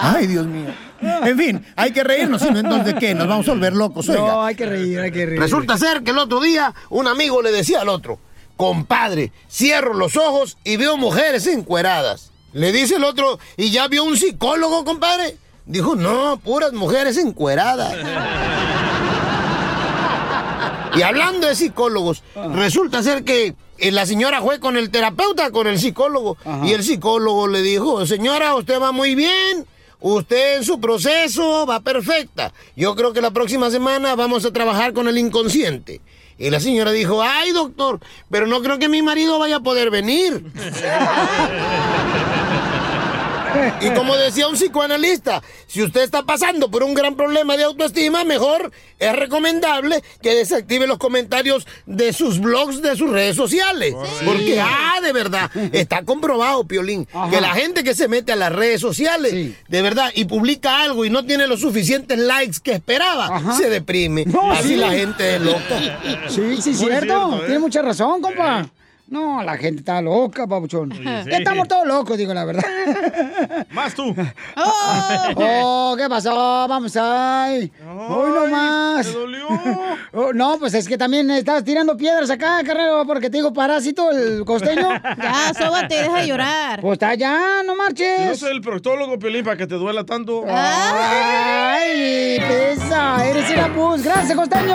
Ay, 0.00 0.28
Dios 0.28 0.46
mío. 0.46 0.68
En 1.00 1.36
fin, 1.36 1.66
hay 1.74 1.90
que 1.90 2.04
reírnos, 2.04 2.40
sino 2.40 2.60
entonces 2.60 2.94
¿de 2.94 3.00
qué? 3.00 3.16
Nos 3.16 3.26
vamos 3.26 3.48
a 3.48 3.50
volver 3.50 3.72
locos, 3.72 4.08
oiga. 4.08 4.20
No, 4.20 4.44
hay 4.44 4.54
que 4.54 4.66
reír, 4.66 5.00
hay 5.00 5.10
que 5.10 5.26
reír. 5.26 5.40
Resulta 5.40 5.76
ser 5.76 6.04
que 6.04 6.12
el 6.12 6.18
otro 6.18 6.40
día 6.40 6.72
un 6.88 7.08
amigo 7.08 7.42
le 7.42 7.50
decía 7.50 7.80
al 7.80 7.88
otro, 7.88 8.20
compadre, 8.56 9.32
cierro 9.50 9.92
los 9.92 10.16
ojos 10.16 10.56
y 10.62 10.76
veo 10.76 10.96
mujeres 10.96 11.48
encueradas. 11.48 12.30
Le 12.52 12.70
dice 12.70 12.94
el 12.94 13.02
otro, 13.02 13.40
¿y 13.56 13.72
ya 13.72 13.88
vio 13.88 14.04
un 14.04 14.16
psicólogo, 14.16 14.84
compadre? 14.84 15.36
Dijo, 15.66 15.96
no, 15.96 16.36
puras 16.36 16.72
mujeres 16.72 17.16
encueradas. 17.16 17.96
Y 20.96 21.02
hablando 21.02 21.46
de 21.46 21.54
psicólogos, 21.54 22.22
resulta 22.54 23.02
ser 23.02 23.24
que 23.24 23.54
eh, 23.78 23.90
la 23.90 24.06
señora 24.06 24.40
fue 24.40 24.60
con 24.60 24.76
el 24.76 24.90
terapeuta, 24.90 25.50
con 25.50 25.66
el 25.66 25.78
psicólogo, 25.78 26.36
y 26.64 26.72
el 26.72 26.82
psicólogo 26.82 27.48
le 27.48 27.62
dijo, 27.62 28.06
señora, 28.06 28.54
usted 28.54 28.80
va 28.80 28.92
muy 28.92 29.14
bien, 29.14 29.66
usted 30.00 30.58
en 30.58 30.64
su 30.64 30.80
proceso 30.80 31.66
va 31.66 31.80
perfecta. 31.80 32.52
Yo 32.76 32.94
creo 32.96 33.12
que 33.12 33.20
la 33.20 33.30
próxima 33.30 33.70
semana 33.70 34.14
vamos 34.14 34.44
a 34.44 34.52
trabajar 34.52 34.92
con 34.92 35.08
el 35.08 35.18
inconsciente. 35.18 36.00
Y 36.38 36.50
la 36.50 36.60
señora 36.60 36.92
dijo, 36.92 37.22
ay 37.22 37.52
doctor, 37.52 37.98
pero 38.30 38.46
no 38.46 38.60
creo 38.60 38.78
que 38.78 38.90
mi 38.90 39.00
marido 39.00 39.38
vaya 39.38 39.56
a 39.56 39.60
poder 39.60 39.90
venir. 39.90 40.44
Y 43.80 43.90
como 43.90 44.16
decía 44.16 44.48
un 44.48 44.54
psicoanalista, 44.54 45.42
si 45.66 45.82
usted 45.82 46.02
está 46.02 46.22
pasando 46.22 46.70
por 46.70 46.82
un 46.82 46.94
gran 46.94 47.16
problema 47.16 47.56
de 47.56 47.64
autoestima, 47.64 48.24
mejor 48.24 48.72
es 48.98 49.12
recomendable 49.14 50.02
que 50.22 50.34
desactive 50.34 50.86
los 50.86 50.98
comentarios 50.98 51.66
de 51.86 52.12
sus 52.12 52.40
blogs, 52.40 52.82
de 52.82 52.96
sus 52.96 53.10
redes 53.10 53.36
sociales. 53.36 53.94
Porque, 54.24 54.60
ah, 54.60 55.00
de 55.02 55.12
verdad, 55.12 55.50
está 55.72 56.04
comprobado, 56.04 56.64
Piolín, 56.64 57.06
que 57.30 57.40
la 57.40 57.54
gente 57.54 57.84
que 57.84 57.94
se 57.94 58.08
mete 58.08 58.32
a 58.32 58.36
las 58.36 58.52
redes 58.52 58.80
sociales, 58.80 59.54
de 59.68 59.82
verdad, 59.82 60.10
y 60.14 60.24
publica 60.24 60.82
algo 60.82 61.04
y 61.04 61.10
no 61.10 61.24
tiene 61.24 61.46
los 61.46 61.60
suficientes 61.60 62.18
likes 62.18 62.58
que 62.62 62.72
esperaba, 62.72 63.56
se 63.56 63.70
deprime. 63.70 64.24
No, 64.26 64.52
Así 64.52 64.68
sí. 64.68 64.76
la 64.76 64.90
gente 64.92 65.36
es 65.36 65.40
loca. 65.40 66.00
Sí, 66.28 66.60
sí, 66.62 66.74
cierto. 66.74 67.40
Tiene 67.44 67.58
mucha 67.58 67.82
razón, 67.82 68.20
compa. 68.20 68.68
No, 69.08 69.40
la 69.44 69.56
gente 69.56 69.80
está 69.80 70.02
loca, 70.02 70.48
papuchón. 70.48 70.92
sí. 70.92 71.00
Estamos 71.30 71.68
todos 71.68 71.86
locos, 71.86 72.18
digo 72.18 72.34
la 72.34 72.44
verdad. 72.44 72.64
Más 73.70 73.94
tú. 73.94 74.14
Oh, 75.38 75.94
¿qué 75.96 76.08
pasó? 76.08 76.66
Vamos 76.68 76.96
ahí. 76.96 77.70
Hoy 78.08 78.30
no 78.32 78.46
más. 78.48 79.06
Oh, 80.12 80.32
no, 80.32 80.58
pues 80.58 80.72
es 80.74 80.88
que 80.88 80.96
también 80.96 81.30
estás 81.30 81.62
tirando 81.62 81.96
piedras 81.96 82.30
acá, 82.30 82.62
carnal, 82.64 83.06
porque 83.06 83.28
te 83.28 83.36
digo 83.38 83.52
parásito 83.52 84.10
el 84.10 84.44
costeño. 84.44 84.88
Ya, 85.22 85.52
sóbate, 85.54 85.94
deja 86.02 86.20
de 86.20 86.26
llorar. 86.26 86.80
Pues 86.80 86.94
está 86.94 87.14
ya, 87.14 87.62
no 87.64 87.72
Yo 87.74 87.78
marches. 87.78 88.38
soy 88.38 88.52
el 88.52 88.60
proctólogo, 88.62 89.18
Piolín, 89.18 89.44
para 89.44 89.56
que 89.56 89.66
te 89.66 89.74
duela 89.74 90.04
tanto. 90.04 90.44
Ay, 90.48 92.38
pesa, 92.40 93.26
eres 93.26 93.50
irapuz. 93.50 94.02
Gracias, 94.02 94.36
costeño. 94.36 94.74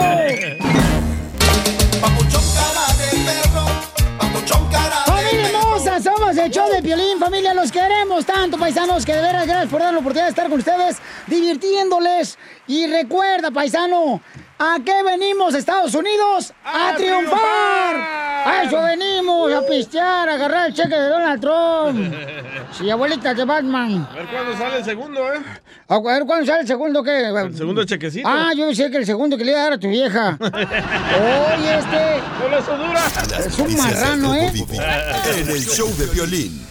Familia 5.06 5.48
hermosa, 5.48 6.00
somos 6.00 6.36
el 6.36 6.50
show 6.50 6.70
de 6.70 6.82
Piolín, 6.82 7.18
familia, 7.18 7.54
los 7.54 7.72
queremos 7.72 8.24
tanto, 8.24 8.58
paisanos, 8.58 9.04
que 9.04 9.14
de 9.14 9.22
veras 9.22 9.46
gracias 9.46 9.70
por 9.70 9.80
dar 9.80 9.92
la 9.92 10.00
oportunidad 10.00 10.26
de 10.26 10.30
estar 10.30 10.48
con 10.48 10.58
ustedes, 10.58 10.98
divirtiéndoles. 11.26 12.38
Y 12.66 12.86
recuerda, 12.86 13.50
paisano, 13.50 14.20
¿a 14.62 14.78
qué 14.84 15.02
venimos, 15.02 15.54
Estados 15.54 15.94
Unidos? 15.94 16.52
¡A, 16.64 16.94
triunfar! 16.96 17.96
A 18.44 18.62
eso 18.64 18.80
venimos, 18.82 19.52
a 19.52 19.66
pistear, 19.66 20.28
a 20.28 20.34
agarrar 20.34 20.68
el 20.68 20.74
cheque 20.74 20.94
de 20.94 21.08
Donald 21.08 21.40
Trump. 21.40 22.14
Sí, 22.72 22.88
abuelita 22.88 23.34
de 23.34 23.44
Batman. 23.44 24.08
A 24.10 24.14
ver 24.14 24.26
cuándo 24.28 24.56
sale 24.56 24.78
el 24.78 24.84
segundo, 24.84 25.34
¿eh? 25.34 25.42
A 25.88 26.00
ver, 26.00 26.24
¿cuándo 26.24 26.46
sale 26.46 26.62
el 26.62 26.66
segundo 26.66 27.02
qué? 27.02 27.28
El 27.28 27.54
segundo 27.54 27.84
chequecito. 27.84 28.26
Ah, 28.26 28.52
yo 28.56 28.66
decía 28.66 28.90
que 28.90 28.96
el 28.96 29.04
segundo 29.04 29.36
que 29.36 29.44
le 29.44 29.50
iba 29.50 29.60
a 29.60 29.64
dar 29.64 29.72
a 29.74 29.78
tu 29.78 29.88
vieja. 29.90 30.38
Oye, 30.40 31.78
este... 31.78 32.22
Con 32.40 32.54
eso 32.54 32.78
dura. 32.78 33.00
Es 33.46 33.58
un 33.58 33.76
marrano, 33.76 34.34
¿eh? 34.34 34.50
En 35.36 35.50
el 35.50 35.66
show 35.66 35.94
de 35.98 36.06
violín. 36.06 36.66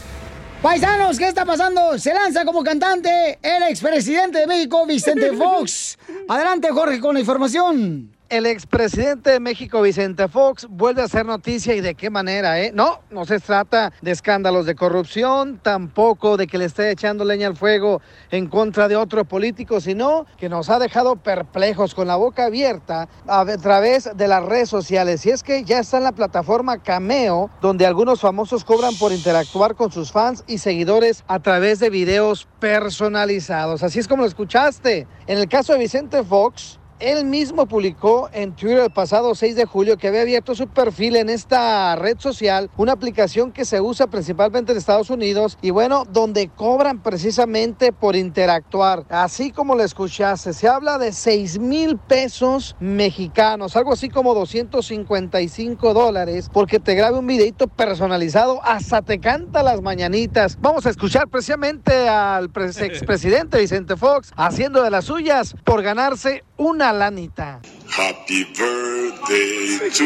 Paisanos, 0.61 1.17
¿qué 1.17 1.27
está 1.27 1.43
pasando? 1.43 1.97
Se 1.97 2.13
lanza 2.13 2.45
como 2.45 2.63
cantante 2.63 3.39
el 3.41 3.63
expresidente 3.63 4.39
de 4.39 4.47
México, 4.47 4.85
Vicente 4.85 5.31
Fox. 5.37 5.97
Adelante, 6.27 6.69
Jorge, 6.69 6.99
con 6.99 7.15
la 7.15 7.19
información. 7.19 8.11
El 8.31 8.45
expresidente 8.45 9.31
de 9.31 9.41
México, 9.41 9.81
Vicente 9.81 10.29
Fox, 10.29 10.65
vuelve 10.69 11.01
a 11.01 11.03
hacer 11.03 11.25
noticia 11.25 11.75
y 11.75 11.81
de 11.81 11.95
qué 11.95 12.09
manera, 12.09 12.61
¿eh? 12.61 12.71
No, 12.73 13.01
no 13.09 13.25
se 13.25 13.41
trata 13.41 13.91
de 14.01 14.11
escándalos 14.11 14.65
de 14.65 14.73
corrupción, 14.73 15.59
tampoco 15.61 16.37
de 16.37 16.47
que 16.47 16.57
le 16.57 16.63
esté 16.63 16.91
echando 16.91 17.25
leña 17.25 17.47
al 17.47 17.57
fuego 17.57 17.99
en 18.29 18.47
contra 18.47 18.87
de 18.87 18.95
otro 18.95 19.25
político, 19.25 19.81
sino 19.81 20.25
que 20.37 20.47
nos 20.47 20.69
ha 20.69 20.79
dejado 20.79 21.17
perplejos 21.17 21.93
con 21.93 22.07
la 22.07 22.15
boca 22.15 22.45
abierta 22.45 23.09
a 23.27 23.45
través 23.57 24.09
de 24.15 24.27
las 24.29 24.45
redes 24.45 24.69
sociales. 24.69 25.25
Y 25.25 25.31
es 25.31 25.43
que 25.43 25.65
ya 25.65 25.79
está 25.79 25.97
en 25.97 26.05
la 26.05 26.13
plataforma 26.13 26.81
Cameo, 26.81 27.49
donde 27.59 27.85
algunos 27.85 28.21
famosos 28.21 28.63
cobran 28.63 28.95
por 28.95 29.11
interactuar 29.11 29.75
con 29.75 29.91
sus 29.91 30.09
fans 30.09 30.45
y 30.47 30.59
seguidores 30.59 31.25
a 31.27 31.39
través 31.41 31.79
de 31.79 31.89
videos 31.89 32.47
personalizados. 32.61 33.83
Así 33.83 33.99
es 33.99 34.07
como 34.07 34.21
lo 34.21 34.29
escuchaste. 34.29 35.05
En 35.27 35.37
el 35.37 35.49
caso 35.49 35.73
de 35.73 35.79
Vicente 35.79 36.23
Fox, 36.23 36.79
él 37.01 37.25
mismo 37.25 37.65
publicó 37.65 38.29
en 38.33 38.55
Twitter 38.55 38.79
el 38.79 38.91
pasado 38.91 39.35
6 39.35 39.55
de 39.55 39.65
julio 39.65 39.97
que 39.97 40.07
había 40.07 40.21
abierto 40.21 40.55
su 40.55 40.67
perfil 40.67 41.15
en 41.15 41.29
esta 41.29 41.95
red 41.95 42.17
social, 42.19 42.69
una 42.77 42.93
aplicación 42.93 43.51
que 43.51 43.65
se 43.65 43.81
usa 43.81 44.07
principalmente 44.07 44.71
en 44.71 44.77
Estados 44.77 45.09
Unidos 45.09 45.57
y 45.61 45.71
bueno, 45.71 46.05
donde 46.11 46.49
cobran 46.49 47.01
precisamente 47.01 47.91
por 47.91 48.15
interactuar. 48.15 49.05
Así 49.09 49.51
como 49.51 49.75
lo 49.75 49.83
escuchaste, 49.83 50.53
se 50.53 50.67
habla 50.67 50.97
de 50.97 51.11
6 51.11 51.59
mil 51.59 51.97
pesos 51.97 52.75
mexicanos, 52.79 53.75
algo 53.75 53.93
así 53.93 54.09
como 54.09 54.33
255 54.33 55.93
dólares, 55.93 56.49
porque 56.51 56.79
te 56.79 56.95
grabe 56.95 57.17
un 57.19 57.27
videito 57.27 57.67
personalizado, 57.67 58.61
hasta 58.63 59.01
te 59.01 59.19
canta 59.19 59.63
las 59.63 59.81
mañanitas. 59.81 60.57
Vamos 60.61 60.85
a 60.85 60.89
escuchar 60.89 61.27
precisamente 61.27 62.07
al 62.09 62.49
pres- 62.51 62.81
expresidente 62.81 63.59
Vicente 63.59 63.95
Fox 63.97 64.31
haciendo 64.35 64.83
de 64.83 64.89
las 64.91 65.05
suyas 65.05 65.55
por 65.63 65.81
ganarse 65.81 66.43
una 66.57 66.90
lanita. 66.93 67.59
Happy 67.89 68.43
birthday 68.53 69.89
to 69.89 70.05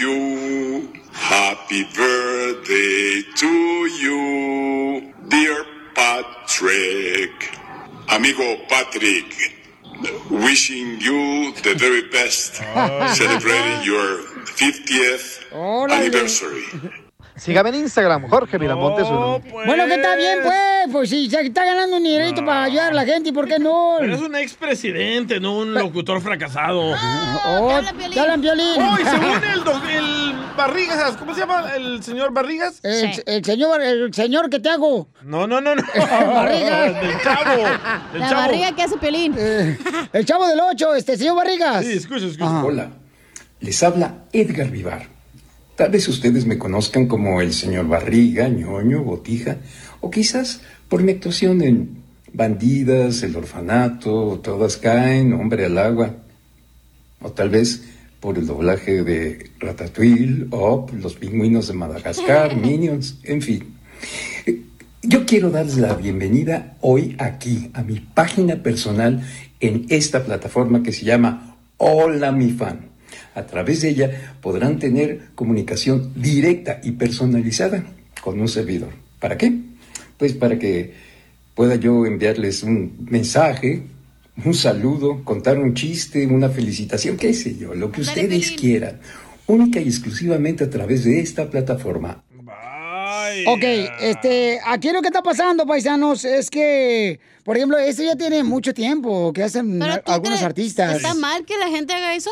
you. 0.00 0.92
Happy 1.12 1.84
birthday 1.94 3.22
to 3.36 3.46
you, 4.02 5.12
dear 5.28 5.64
Patrick. 5.94 7.56
Amigo 8.10 8.56
Patrick, 8.68 9.30
wishing 10.30 11.00
you 11.00 11.52
the 11.62 11.74
very 11.76 12.08
best, 12.10 12.54
celebrating 13.14 13.84
your 13.84 14.22
50th 14.46 15.48
Órale. 15.52 15.92
anniversary. 15.92 16.64
Sígame 17.40 17.70
en 17.70 17.76
Instagram, 17.76 18.28
Jorge 18.28 18.58
Miramontes 18.58 19.06
uno. 19.08 19.40
Bueno, 19.50 19.86
que 19.86 19.94
está 19.94 20.14
bien, 20.14 20.38
pues. 20.42 20.56
Pues 20.92 21.08
si 21.10 21.30
se 21.30 21.40
está 21.40 21.64
ganando 21.64 21.96
un 21.96 22.02
dinerito 22.02 22.44
para 22.44 22.64
ayudar 22.64 22.90
a 22.90 22.94
la 22.94 23.04
gente, 23.06 23.30
¿y 23.30 23.32
por 23.32 23.48
qué 23.48 23.58
no? 23.58 23.96
Pero 23.98 24.14
es 24.14 24.20
un 24.20 24.36
expresidente, 24.36 25.40
no 25.40 25.56
un 25.58 25.72
locutor 25.72 26.20
fracasado. 26.20 26.92
Oh, 27.46 27.80
te 28.12 28.20
hablan 28.20 28.40
violín. 28.42 28.76
Oh, 28.78 28.96
y 29.00 29.04
según 29.04 29.42
el, 29.88 29.96
el 29.96 30.34
Barrigas, 30.54 31.16
¿cómo 31.16 31.32
se 31.32 31.40
llama 31.40 31.72
el 31.76 32.02
señor 32.02 32.30
Barrigas? 32.34 32.80
El, 32.82 33.22
el 33.24 33.44
señor, 33.44 33.80
el 33.80 34.12
señor 34.12 34.50
que 34.50 34.60
te 34.60 34.68
hago. 34.68 35.08
No, 35.22 35.46
no, 35.46 35.62
no, 35.62 35.74
no. 35.76 35.82
Barrigas. 35.94 36.92
Del 37.00 37.20
chavo. 37.22 37.62
Del 38.12 38.20
La 38.20 38.28
chavo. 38.28 38.40
barriga 38.42 38.72
que 38.76 38.82
hace 38.82 38.96
pelín. 38.98 39.34
el 40.12 40.26
chavo 40.26 40.46
del 40.46 40.60
8, 40.60 40.94
este 40.94 41.16
señor 41.16 41.36
Barrigas. 41.36 41.86
Sí, 41.86 41.92
escucha, 41.92 42.26
escucha. 42.26 42.64
Hola, 42.64 42.90
les 43.60 43.82
habla 43.82 44.24
Edgar 44.32 44.68
Vivar. 44.68 45.19
Tal 45.80 45.92
vez 45.92 46.06
ustedes 46.08 46.44
me 46.44 46.58
conozcan 46.58 47.06
como 47.06 47.40
el 47.40 47.54
señor 47.54 47.88
Barriga, 47.88 48.50
ñoño, 48.50 49.02
botija, 49.02 49.56
o 50.02 50.10
quizás 50.10 50.60
por 50.90 51.02
mi 51.02 51.12
actuación 51.12 51.62
en 51.62 52.02
Bandidas, 52.34 53.22
El 53.22 53.34
Orfanato, 53.34 54.38
Todas 54.44 54.76
Caen, 54.76 55.32
Hombre 55.32 55.64
al 55.64 55.78
Agua, 55.78 56.16
o 57.22 57.32
tal 57.32 57.48
vez 57.48 57.82
por 58.20 58.36
el 58.36 58.46
doblaje 58.46 59.02
de 59.04 59.52
Ratatouille, 59.58 60.48
Up, 60.50 60.92
Los 61.00 61.14
Pingüinos 61.14 61.68
de 61.68 61.72
Madagascar, 61.72 62.54
Minions, 62.62 63.18
en 63.22 63.40
fin. 63.40 63.64
Yo 65.00 65.24
quiero 65.24 65.48
darles 65.48 65.78
la 65.78 65.94
bienvenida 65.94 66.76
hoy 66.82 67.16
aquí 67.18 67.70
a 67.72 67.82
mi 67.82 68.00
página 68.00 68.62
personal 68.62 69.22
en 69.60 69.86
esta 69.88 70.26
plataforma 70.26 70.82
que 70.82 70.92
se 70.92 71.06
llama 71.06 71.56
Hola 71.78 72.32
mi 72.32 72.50
fan. 72.50 72.89
A 73.34 73.46
través 73.46 73.82
de 73.82 73.90
ella 73.90 74.34
podrán 74.40 74.78
tener 74.78 75.28
comunicación 75.34 76.12
directa 76.16 76.80
y 76.82 76.92
personalizada 76.92 77.84
con 78.20 78.40
un 78.40 78.48
servidor. 78.48 78.90
¿Para 79.18 79.38
qué? 79.38 79.52
Pues 80.18 80.32
para 80.32 80.58
que 80.58 80.94
pueda 81.54 81.76
yo 81.76 82.06
enviarles 82.06 82.62
un 82.62 83.06
mensaje, 83.10 83.82
un 84.44 84.54
saludo, 84.54 85.22
contar 85.24 85.58
un 85.58 85.74
chiste, 85.74 86.26
una 86.26 86.48
felicitación, 86.48 87.16
qué 87.16 87.34
sé 87.34 87.56
yo, 87.56 87.74
lo 87.74 87.92
que 87.92 88.00
ustedes 88.00 88.52
quieran. 88.52 89.00
Única 89.46 89.80
y 89.80 89.88
exclusivamente 89.88 90.64
a 90.64 90.70
través 90.70 91.04
de 91.04 91.20
esta 91.20 91.50
plataforma. 91.50 92.22
Ok, 93.46 93.62
este, 94.00 94.58
aquí 94.64 94.90
lo 94.90 95.00
que 95.02 95.08
está 95.08 95.22
pasando, 95.22 95.66
paisanos, 95.66 96.24
es 96.24 96.50
que, 96.50 97.20
por 97.44 97.56
ejemplo, 97.56 97.78
esto 97.78 98.02
ya 98.02 98.16
tiene 98.16 98.42
mucho 98.42 98.74
tiempo 98.74 99.32
que 99.32 99.42
hacen 99.42 99.82
algunos 99.82 100.42
artistas. 100.42 100.96
¿Está 100.96 101.14
mal 101.14 101.44
que 101.44 101.56
la 101.58 101.68
gente 101.68 101.92
haga 101.92 102.14
eso? 102.14 102.30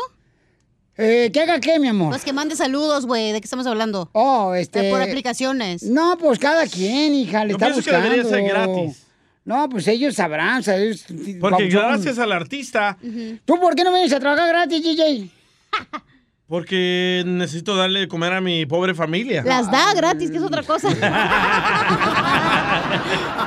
Eh, 1.01 1.29
¿Qué 1.31 1.39
haga 1.39 1.61
qué, 1.61 1.79
mi 1.79 1.87
amor? 1.87 2.09
Pues 2.09 2.25
que 2.25 2.33
mande 2.33 2.57
saludos, 2.57 3.05
güey. 3.05 3.31
¿De 3.31 3.39
qué 3.39 3.45
estamos 3.45 3.65
hablando? 3.65 4.09
Oh, 4.11 4.53
este... 4.53 4.89
Por 4.91 5.01
aplicaciones. 5.01 5.81
No, 5.83 6.17
pues 6.17 6.37
cada 6.39 6.67
quien, 6.67 7.15
hija, 7.15 7.45
le 7.45 7.51
Yo 7.51 7.55
está 7.55 7.67
pienso 7.67 7.81
que 7.89 7.91
buscando. 7.95 8.09
debería 8.09 8.29
ser 8.29 8.43
gratis. 8.43 9.03
No, 9.45 9.69
pues 9.69 9.87
ellos 9.87 10.13
sabrán, 10.15 10.61
¿sabes? 10.61 11.05
Porque 11.39 11.67
gracias 11.69 12.19
al 12.19 12.33
artista, 12.33 12.97
¿Tú 13.45 13.57
por 13.61 13.75
qué 13.75 13.85
no 13.85 13.93
vienes 13.93 14.11
a 14.11 14.19
trabajar 14.19 14.49
gratis, 14.49 14.83
DJ? 14.83 15.29
porque 16.49 17.23
necesito 17.27 17.75
darle 17.77 18.01
de 18.01 18.07
comer 18.07 18.33
a 18.33 18.41
mi 18.41 18.65
pobre 18.65 18.95
familia. 18.95 19.43
Las 19.45 19.69
da 19.69 19.93
gratis, 19.93 20.31
que 20.31 20.37
es 20.37 20.43
otra 20.43 20.63
cosa. 20.63 20.89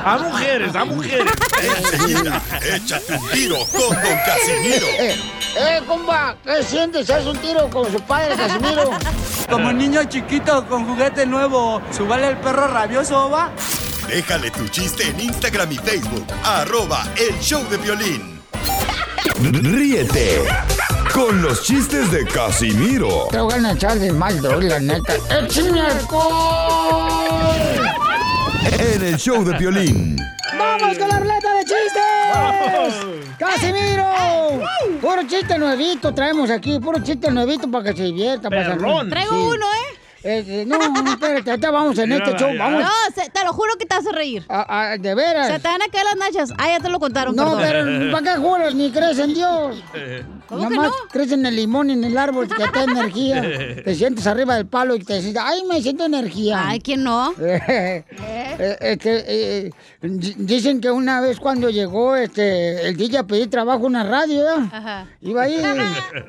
A 0.04 0.18
mujeres, 0.18 0.74
a 0.74 0.84
mujeres. 0.84 1.32
Enseguida, 1.62 2.42
échate 2.74 3.16
un 3.16 3.28
tiro 3.28 3.56
con 3.70 3.90
Don 3.90 4.18
Casimiro. 4.26 4.86
Eh, 4.98 5.16
eh, 5.56 5.80
compa, 5.86 6.36
¿qué 6.44 6.62
sientes? 6.64 7.08
¿Haz 7.08 7.24
un 7.24 7.36
tiro 7.36 7.70
con 7.70 7.90
su 7.92 8.00
padre, 8.00 8.34
Casimiro? 8.34 8.90
Como 9.48 9.72
niño 9.72 10.02
chiquito 10.04 10.66
con 10.66 10.86
juguete 10.86 11.24
nuevo, 11.24 11.80
¿subale 11.92 12.30
el 12.30 12.36
perro 12.38 12.66
rabioso, 12.66 13.30
va? 13.30 13.52
Déjale 14.08 14.50
tu 14.50 14.66
chiste 14.68 15.06
en 15.08 15.20
Instagram 15.20 15.70
y 15.70 15.76
Facebook. 15.76 16.26
Arroba 16.42 17.06
El 17.16 17.38
Show 17.38 17.62
de 17.68 17.76
Violín. 17.76 18.42
Ríete 19.40 20.40
con 21.12 21.42
los 21.42 21.62
chistes 21.62 22.10
de 22.10 22.24
Casimiro 22.26 23.28
Te 23.30 23.40
voy 23.40 23.54
a 23.54 23.72
echar 23.72 23.98
de 23.98 24.12
mal, 24.12 24.40
droga, 24.40 24.68
la 24.68 24.80
neta. 24.80 25.14
¡Échame 25.30 25.80
alcohol! 25.80 27.12
en 28.78 29.02
el 29.02 29.16
Show 29.16 29.44
de 29.44 29.56
Violín. 29.58 30.16
¡Vamos 30.58 30.98
con 30.98 31.08
la 31.08 31.18
ruleta 31.18 31.54
de 31.54 31.64
chistes! 31.64 33.36
¡Casimiro! 33.38 34.04
Puro 35.00 35.22
chiste 35.26 35.58
nuevito 35.58 36.12
traemos 36.14 36.50
aquí, 36.50 36.78
puro 36.78 37.00
chiste 37.02 37.30
nuevito 37.30 37.70
para 37.70 37.84
que 37.90 37.96
se 37.96 38.04
divierta. 38.04 38.48
Traigo 38.48 39.48
uno, 39.48 39.66
¿eh? 39.66 39.91
Eh, 40.24 40.44
eh, 40.46 40.64
no, 40.66 40.76
espérate, 41.10 41.50
ahorita 41.50 41.70
vamos 41.70 41.98
en 41.98 42.12
este 42.12 42.32
show, 42.36 42.50
vamos. 42.58 42.82
No, 42.82 42.88
se- 43.14 43.28
te 43.30 43.44
lo 43.44 43.52
juro 43.52 43.74
que 43.78 43.86
te 43.86 43.94
hace 43.94 44.12
reír. 44.12 44.44
Ah, 44.48 44.96
de 44.98 45.14
veras. 45.14 45.48
Se 45.48 45.58
te 45.58 45.68
van 45.68 45.82
a 45.82 45.88
caer 45.88 46.04
las 46.04 46.16
nachas. 46.16 46.52
Ah, 46.58 46.68
ya 46.68 46.80
te 46.80 46.88
lo 46.88 47.00
contaron, 47.00 47.34
No, 47.34 47.56
perdón. 47.58 47.62
pero 47.98 48.12
¿para 48.12 48.34
qué 48.34 48.40
juras? 48.40 48.74
Ni 48.74 48.90
crees 48.90 49.18
en 49.18 49.34
Dios. 49.34 49.82
¿Cómo 50.48 50.62
Nada 50.62 50.70
que 50.70 50.76
más 50.76 50.88
no? 50.88 50.94
crees 51.10 51.32
en 51.32 51.46
el 51.46 51.56
limón 51.56 51.90
y 51.90 51.94
en 51.94 52.04
el 52.04 52.16
árbol 52.18 52.46
que 52.48 52.54
te 52.54 52.70
da 52.78 52.84
energía. 52.84 53.42
Te 53.84 53.94
sientes 53.94 54.26
arriba 54.26 54.54
del 54.56 54.66
palo 54.66 54.94
y 54.94 55.00
te 55.04 55.14
dices, 55.14 55.34
ay, 55.40 55.62
me 55.64 55.80
siento 55.82 56.04
energía. 56.04 56.62
Ay, 56.68 56.80
¿quién 56.80 57.02
no? 57.04 57.32
Eh, 57.38 58.76
este, 58.80 59.24
eh, 59.66 59.70
di- 60.02 60.34
dicen 60.38 60.80
que 60.80 60.90
una 60.90 61.20
vez 61.20 61.40
cuando 61.40 61.70
llegó 61.70 62.14
este, 62.16 62.86
el 62.88 62.96
DJ 62.96 63.18
a 63.18 63.26
pedir 63.26 63.48
trabajo 63.50 63.80
en 63.80 63.86
una 63.86 64.04
radio, 64.04 64.38
¿verdad? 64.44 64.68
Ajá. 64.72 65.06
Iba 65.20 65.42
ahí 65.42 65.56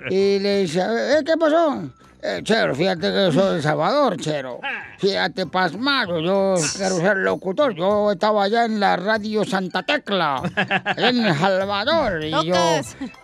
y 0.09 0.39
le 0.39 0.61
dice, 0.61 0.79
"Eh, 0.81 1.21
¿qué 1.25 1.33
pasó? 1.37 1.83
"Eh, 2.25 2.39
chero, 2.41 2.73
fíjate 2.73 3.11
que 3.11 3.31
soy 3.33 3.55
de 3.55 3.61
Salvador, 3.61 4.15
Chero. 4.15 4.61
Fíjate, 4.97 5.45
pasmado, 5.45 6.21
yo 6.21 6.55
quiero 6.77 6.95
ser 6.95 7.17
locutor. 7.17 7.75
Yo 7.75 8.13
estaba 8.13 8.45
allá 8.45 8.63
en 8.63 8.79
la 8.79 8.95
radio 8.95 9.43
Santa 9.43 9.83
Tecla, 9.83 10.41
en 10.97 11.25
El 11.25 11.35
Salvador. 11.35 12.23
Y 12.23 12.31
yo 12.31 12.55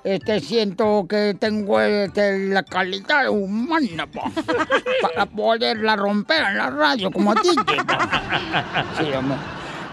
este, 0.04 0.42
siento 0.42 1.06
que 1.08 1.38
tengo 1.40 1.80
este, 1.80 2.50
la 2.50 2.64
calidad 2.64 3.30
humana 3.30 4.06
pa, 4.06 4.30
para 5.02 5.26
poderla 5.28 5.96
romper 5.96 6.44
en 6.50 6.58
la 6.58 6.70
radio 6.70 7.10
como 7.10 7.34
DJ. 7.36 7.56
pa". 7.88 8.86
Sí, 9.00 9.06
hombre. 9.14 9.38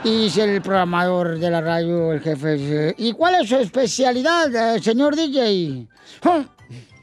Y 0.02 0.24
dice 0.24 0.44
el 0.44 0.62
programador 0.62 1.38
de 1.38 1.50
la 1.50 1.60
radio, 1.60 2.12
el 2.12 2.20
jefe, 2.20 2.54
dice, 2.54 2.94
¿y 2.98 3.12
cuál 3.12 3.36
es 3.36 3.48
su 3.48 3.56
especialidad, 3.56 4.54
eh, 4.76 4.80
señor 4.80 5.14
DJ? 5.16 5.86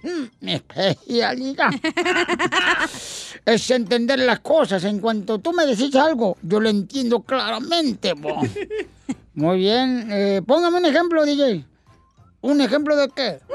"Mm, 0.03 0.23
Mi 0.41 0.53
especialidad 0.53 1.69
es 3.45 3.71
entender 3.71 4.19
las 4.19 4.39
cosas. 4.39 4.83
En 4.83 4.99
cuanto 4.99 5.39
tú 5.39 5.53
me 5.53 5.65
decís 5.65 5.95
algo, 5.95 6.37
yo 6.41 6.59
lo 6.59 6.69
entiendo 6.69 7.21
claramente. 7.21 8.15
po". 8.15 8.41
Muy 9.35 9.57
bien. 9.59 10.07
eh, 10.11 10.41
póngame 10.45 10.77
un 10.77 10.85
ejemplo, 10.85 11.25
DJ. 11.25 11.65
¿Un 12.41 12.61
ejemplo 12.61 12.95
de 12.97 13.07
qué? 13.09 13.39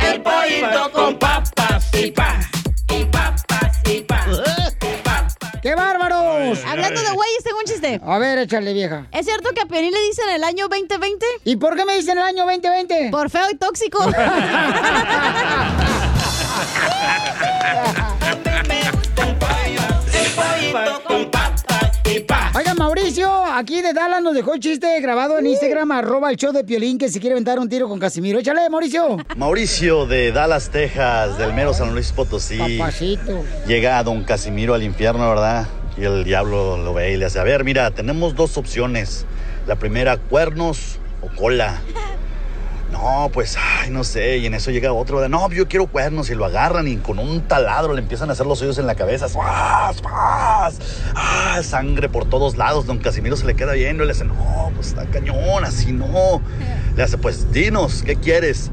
El 0.00 0.22
pollito 0.22 0.90
con 0.92 1.18
papas 1.18 1.88
y 1.94 2.10
pa, 2.10 2.40
Hablando 6.66 7.00
de 7.00 7.10
güeyes, 7.10 7.44
tengo 7.44 7.58
un 7.58 7.64
chiste. 7.64 8.00
A 8.04 8.18
ver, 8.18 8.38
échale, 8.38 8.72
vieja. 8.72 9.06
¿Es 9.12 9.26
cierto 9.26 9.50
que 9.54 9.60
a 9.60 9.66
Piolín 9.66 9.92
le 9.92 10.00
dicen 10.02 10.28
el 10.30 10.44
año 10.44 10.68
2020? 10.68 11.26
¿Y 11.44 11.56
por 11.56 11.76
qué 11.76 11.84
me 11.84 11.96
dicen 11.96 12.18
el 12.18 12.24
año 12.24 12.44
2020? 12.44 13.10
Por 13.10 13.30
feo 13.30 13.50
y 13.50 13.56
tóxico. 13.56 13.98
Oiga, 22.54 22.74
Mauricio, 22.74 23.44
aquí 23.46 23.80
de 23.80 23.92
Dallas 23.92 24.20
nos 24.22 24.34
dejó 24.34 24.54
el 24.54 24.60
chiste 24.60 25.00
grabado 25.00 25.38
en 25.38 25.46
Instagram, 25.46 25.92
arroba 25.92 26.30
el 26.30 26.36
show 26.36 26.52
de 26.52 26.64
Piolín, 26.64 26.98
que 26.98 27.08
si 27.08 27.20
quiere 27.20 27.34
aventar 27.34 27.58
un 27.58 27.68
tiro 27.68 27.88
con 27.88 27.98
Casimiro. 27.98 28.40
Échale, 28.40 28.68
Mauricio. 28.68 29.16
Mauricio 29.36 30.06
de 30.06 30.32
Dallas, 30.32 30.68
Texas, 30.70 31.38
del 31.38 31.54
mero 31.54 31.72
San 31.72 31.92
Luis 31.92 32.10
Potosí. 32.12 32.78
Papacito. 32.78 33.44
Llega 33.66 33.98
a 33.98 34.02
don 34.02 34.24
Casimiro 34.24 34.74
al 34.74 34.82
infierno, 34.82 35.28
¿verdad? 35.28 35.68
Y 36.00 36.04
el 36.04 36.24
diablo 36.24 36.78
lo 36.78 36.94
ve 36.94 37.12
y 37.12 37.16
le 37.18 37.26
hace, 37.26 37.38
a 37.40 37.44
ver, 37.44 37.62
mira, 37.62 37.90
tenemos 37.90 38.34
dos 38.34 38.56
opciones. 38.56 39.26
La 39.66 39.76
primera, 39.76 40.16
cuernos 40.16 40.98
o 41.20 41.28
cola. 41.36 41.80
No, 42.90 43.30
pues, 43.32 43.56
ay, 43.56 43.88
no 43.90 44.02
sé. 44.02 44.38
Y 44.38 44.46
en 44.46 44.54
eso 44.54 44.72
llega 44.72 44.92
otro. 44.92 45.26
No, 45.28 45.48
yo 45.52 45.68
quiero 45.68 45.86
cuernos. 45.86 46.28
Y 46.28 46.34
lo 46.34 46.44
agarran 46.44 46.88
y 46.88 46.96
con 46.96 47.20
un 47.20 47.42
taladro 47.42 47.94
le 47.94 48.00
empiezan 48.00 48.28
a 48.28 48.32
hacer 48.32 48.46
los 48.46 48.60
hoyos 48.62 48.78
en 48.78 48.86
la 48.86 48.96
cabeza. 48.96 49.28
¡Fas, 49.28 50.02
fas! 50.02 50.78
¡Ah, 51.14 51.60
sangre 51.62 52.08
por 52.08 52.28
todos 52.28 52.56
lados! 52.56 52.86
Don 52.86 52.98
Casimiro 52.98 53.36
se 53.36 53.46
le 53.46 53.54
queda 53.54 53.74
viendo 53.74 54.02
y 54.02 54.06
le 54.06 54.12
hace, 54.12 54.24
no, 54.24 54.72
pues 54.74 54.88
está 54.88 55.06
cañón, 55.06 55.64
así 55.64 55.92
no. 55.92 56.42
Le 56.96 57.02
hace, 57.04 57.16
pues, 57.16 57.52
dinos, 57.52 58.02
¿qué 58.04 58.16
quieres? 58.16 58.72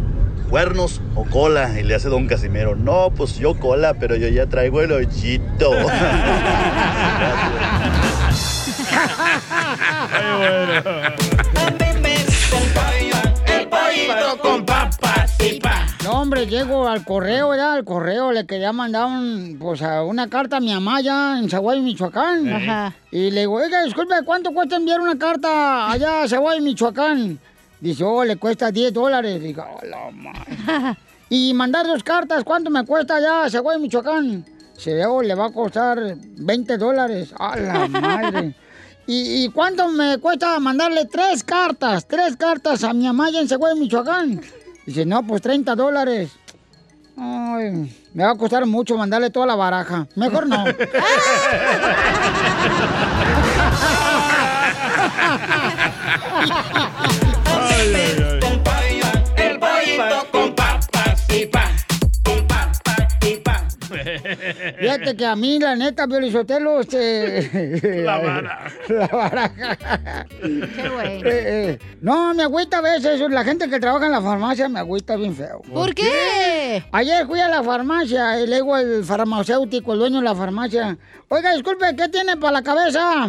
¿Cuernos 0.49 1.01
o 1.15 1.25
cola? 1.25 1.77
Y 1.79 1.83
le 1.83 1.95
hace 1.95 2.07
don 2.07 2.27
Casimiro, 2.27 2.75
no, 2.75 3.11
pues 3.15 3.37
yo 3.37 3.59
cola, 3.59 3.93
pero 3.95 4.15
yo 4.15 4.29
ya 4.29 4.45
traigo 4.47 4.81
el 4.81 4.93
hoyito. 4.93 5.73
El 13.45 13.67
pollito 13.67 14.39
con 14.41 14.65
papas 14.65 15.35
y 15.39 15.59
pa. 15.59 15.85
No, 16.03 16.21
hombre, 16.21 16.47
llego 16.47 16.87
al 16.87 17.03
correo, 17.03 17.53
ya, 17.55 17.73
al 17.73 17.83
correo 17.83 18.31
le 18.31 18.45
quería 18.45 18.71
mandar 18.71 19.07
un, 19.07 19.57
pues, 19.59 19.81
a 19.81 20.03
una 20.03 20.29
carta 20.29 20.57
a 20.57 20.59
mi 20.61 20.73
mamá 20.73 20.97
allá 20.97 21.39
en 21.39 21.49
Zaguay, 21.49 21.81
Michoacán. 21.81 22.47
Ajá. 22.49 22.93
Y 23.11 23.31
le 23.31 23.41
digo, 23.41 23.55
oiga, 23.55 23.83
disculpe, 23.83 24.15
¿cuánto 24.25 24.53
cuesta 24.53 24.77
enviar 24.77 25.01
una 25.01 25.17
carta 25.17 25.91
allá 25.91 26.23
a 26.23 26.27
Zaguay, 26.27 26.61
Michoacán? 26.61 27.39
Dice, 27.79 28.03
oh, 28.03 28.23
le 28.23 28.37
cuesta 28.37 28.71
10 28.71 28.93
dólares. 28.93 29.41
Digo, 29.41 29.63
oh, 29.63 29.85
la 29.85 30.11
madre. 30.11 30.97
Y 31.29 31.53
mandar 31.53 31.85
dos 31.85 32.03
cartas, 32.03 32.45
¿cuánto 32.45 32.69
me 32.69 32.85
cuesta 32.85 33.17
allá 33.17 33.43
a 33.43 33.49
Zaguay, 33.49 33.77
Michoacán? 33.79 34.45
Se 34.77 35.05
oh, 35.05 35.21
le 35.21 35.35
va 35.35 35.47
a 35.47 35.51
costar 35.51 35.99
20 36.15 36.77
dólares. 36.77 37.33
A 37.37 37.57
la 37.57 37.85
madre. 37.89 38.55
¿Y, 39.07 39.43
y 39.43 39.49
cuánto 39.49 39.89
me 39.89 40.19
cuesta 40.19 40.57
mandarle 40.59 41.03
tres 41.05 41.43
cartas? 41.43 42.07
Tres 42.07 42.37
cartas 42.37 42.85
a 42.85 42.93
mi 42.93 43.07
allá 43.07 43.41
en 43.41 43.49
Zaguay, 43.49 43.77
Michoacán. 43.77 44.39
Dice, 44.85 45.05
no, 45.05 45.21
pues 45.27 45.41
30 45.41 45.75
dólares. 45.75 46.31
Ay, 47.17 47.93
me 48.13 48.23
va 48.23 48.31
a 48.31 48.37
costar 48.37 48.65
mucho 48.65 48.95
mandarle 48.95 49.29
toda 49.29 49.47
la 49.47 49.55
baraja. 49.55 50.07
Mejor 50.15 50.47
no. 50.47 50.63
Fíjate 64.79 65.15
que 65.15 65.25
a 65.25 65.35
mí, 65.35 65.59
la 65.59 65.75
neta, 65.75 66.07
Piolizotelo, 66.07 66.81
este... 66.81 68.03
La 68.03 68.17
baraja. 68.17 68.71
La 68.89 69.07
baraja. 69.07 69.77
Qué 70.41 70.89
güey. 70.89 71.21
Eh, 71.21 71.23
eh, 71.25 71.79
no, 72.01 72.33
me 72.33 72.43
agüita 72.43 72.77
a 72.79 72.81
veces. 72.81 73.21
La 73.29 73.43
gente 73.43 73.69
que 73.69 73.79
trabaja 73.79 74.05
en 74.05 74.11
la 74.11 74.21
farmacia 74.21 74.69
me 74.69 74.79
agüita 74.79 75.15
bien 75.15 75.35
feo. 75.35 75.61
¿Por 75.73 75.93
qué? 75.93 76.83
Ayer 76.91 77.25
fui 77.25 77.39
a 77.39 77.47
la 77.47 77.63
farmacia 77.63 78.41
y 78.41 78.47
le 78.47 78.57
digo 78.57 78.75
al 78.75 79.03
farmacéutico, 79.03 79.93
el 79.93 79.99
dueño 79.99 80.17
de 80.17 80.23
la 80.23 80.35
farmacia, 80.35 80.97
oiga, 81.29 81.53
disculpe, 81.53 81.95
¿qué 81.95 82.09
tiene 82.09 82.37
para 82.37 82.53
la 82.53 82.61
cabeza? 82.61 83.27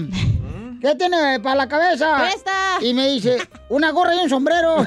¿Qué 0.81 0.95
tiene 0.95 1.41
para 1.41 1.57
la 1.57 1.69
cabeza? 1.69 2.19
Presta. 2.19 2.79
Y 2.81 2.95
me 2.95 3.09
dice, 3.09 3.39
una 3.69 3.91
gorra 3.91 4.15
y 4.15 4.19
un 4.19 4.29
sombrero. 4.29 4.87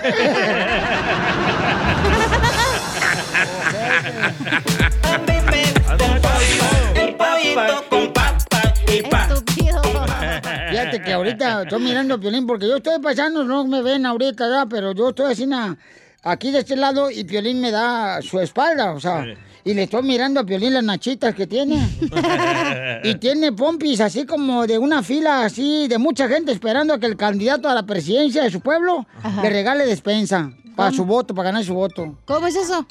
Fíjate 10.71 11.01
que 11.01 11.13
ahorita 11.13 11.63
estoy 11.63 11.81
mirando 11.81 12.15
a 12.15 12.19
Piolín 12.19 12.45
porque 12.47 12.67
yo 12.67 12.77
estoy 12.77 12.99
pasando, 12.99 13.43
no 13.43 13.65
me 13.65 13.81
ven 13.81 14.05
ahorita, 14.05 14.47
¿verdad? 14.47 14.67
pero 14.69 14.93
yo 14.93 15.09
estoy 15.09 15.31
así 15.31 15.45
na- 15.45 15.77
aquí 16.23 16.51
de 16.51 16.59
este 16.59 16.75
lado 16.75 17.09
y 17.11 17.23
Piolín 17.23 17.61
me 17.61 17.71
da 17.71 18.21
su 18.21 18.39
espalda, 18.39 18.93
o 18.93 18.99
sea, 18.99 19.25
y 19.63 19.73
le 19.73 19.83
estoy 19.83 20.03
mirando 20.03 20.39
a 20.39 20.43
Piolín 20.45 20.73
las 20.73 20.83
nachitas 20.83 21.35
que 21.35 21.47
tiene. 21.47 21.87
y 23.03 23.15
tiene 23.15 23.51
pompis 23.51 23.99
así 24.01 24.25
como 24.25 24.65
de 24.65 24.77
una 24.77 25.03
fila 25.03 25.45
así 25.45 25.87
de 25.87 25.97
mucha 25.97 26.27
gente 26.27 26.51
esperando 26.51 26.93
a 26.93 26.99
que 26.99 27.05
el 27.07 27.17
candidato 27.17 27.69
a 27.69 27.75
la 27.75 27.83
presidencia 27.83 28.43
de 28.43 28.51
su 28.51 28.61
pueblo 28.61 29.05
le 29.41 29.49
regale 29.49 29.85
despensa 29.85 30.51
para 30.75 30.91
su 30.91 31.05
voto, 31.05 31.35
para 31.35 31.49
ganar 31.49 31.63
su 31.65 31.73
voto. 31.73 32.17
¿Cómo 32.25 32.47
es 32.47 32.55
eso? 32.55 32.85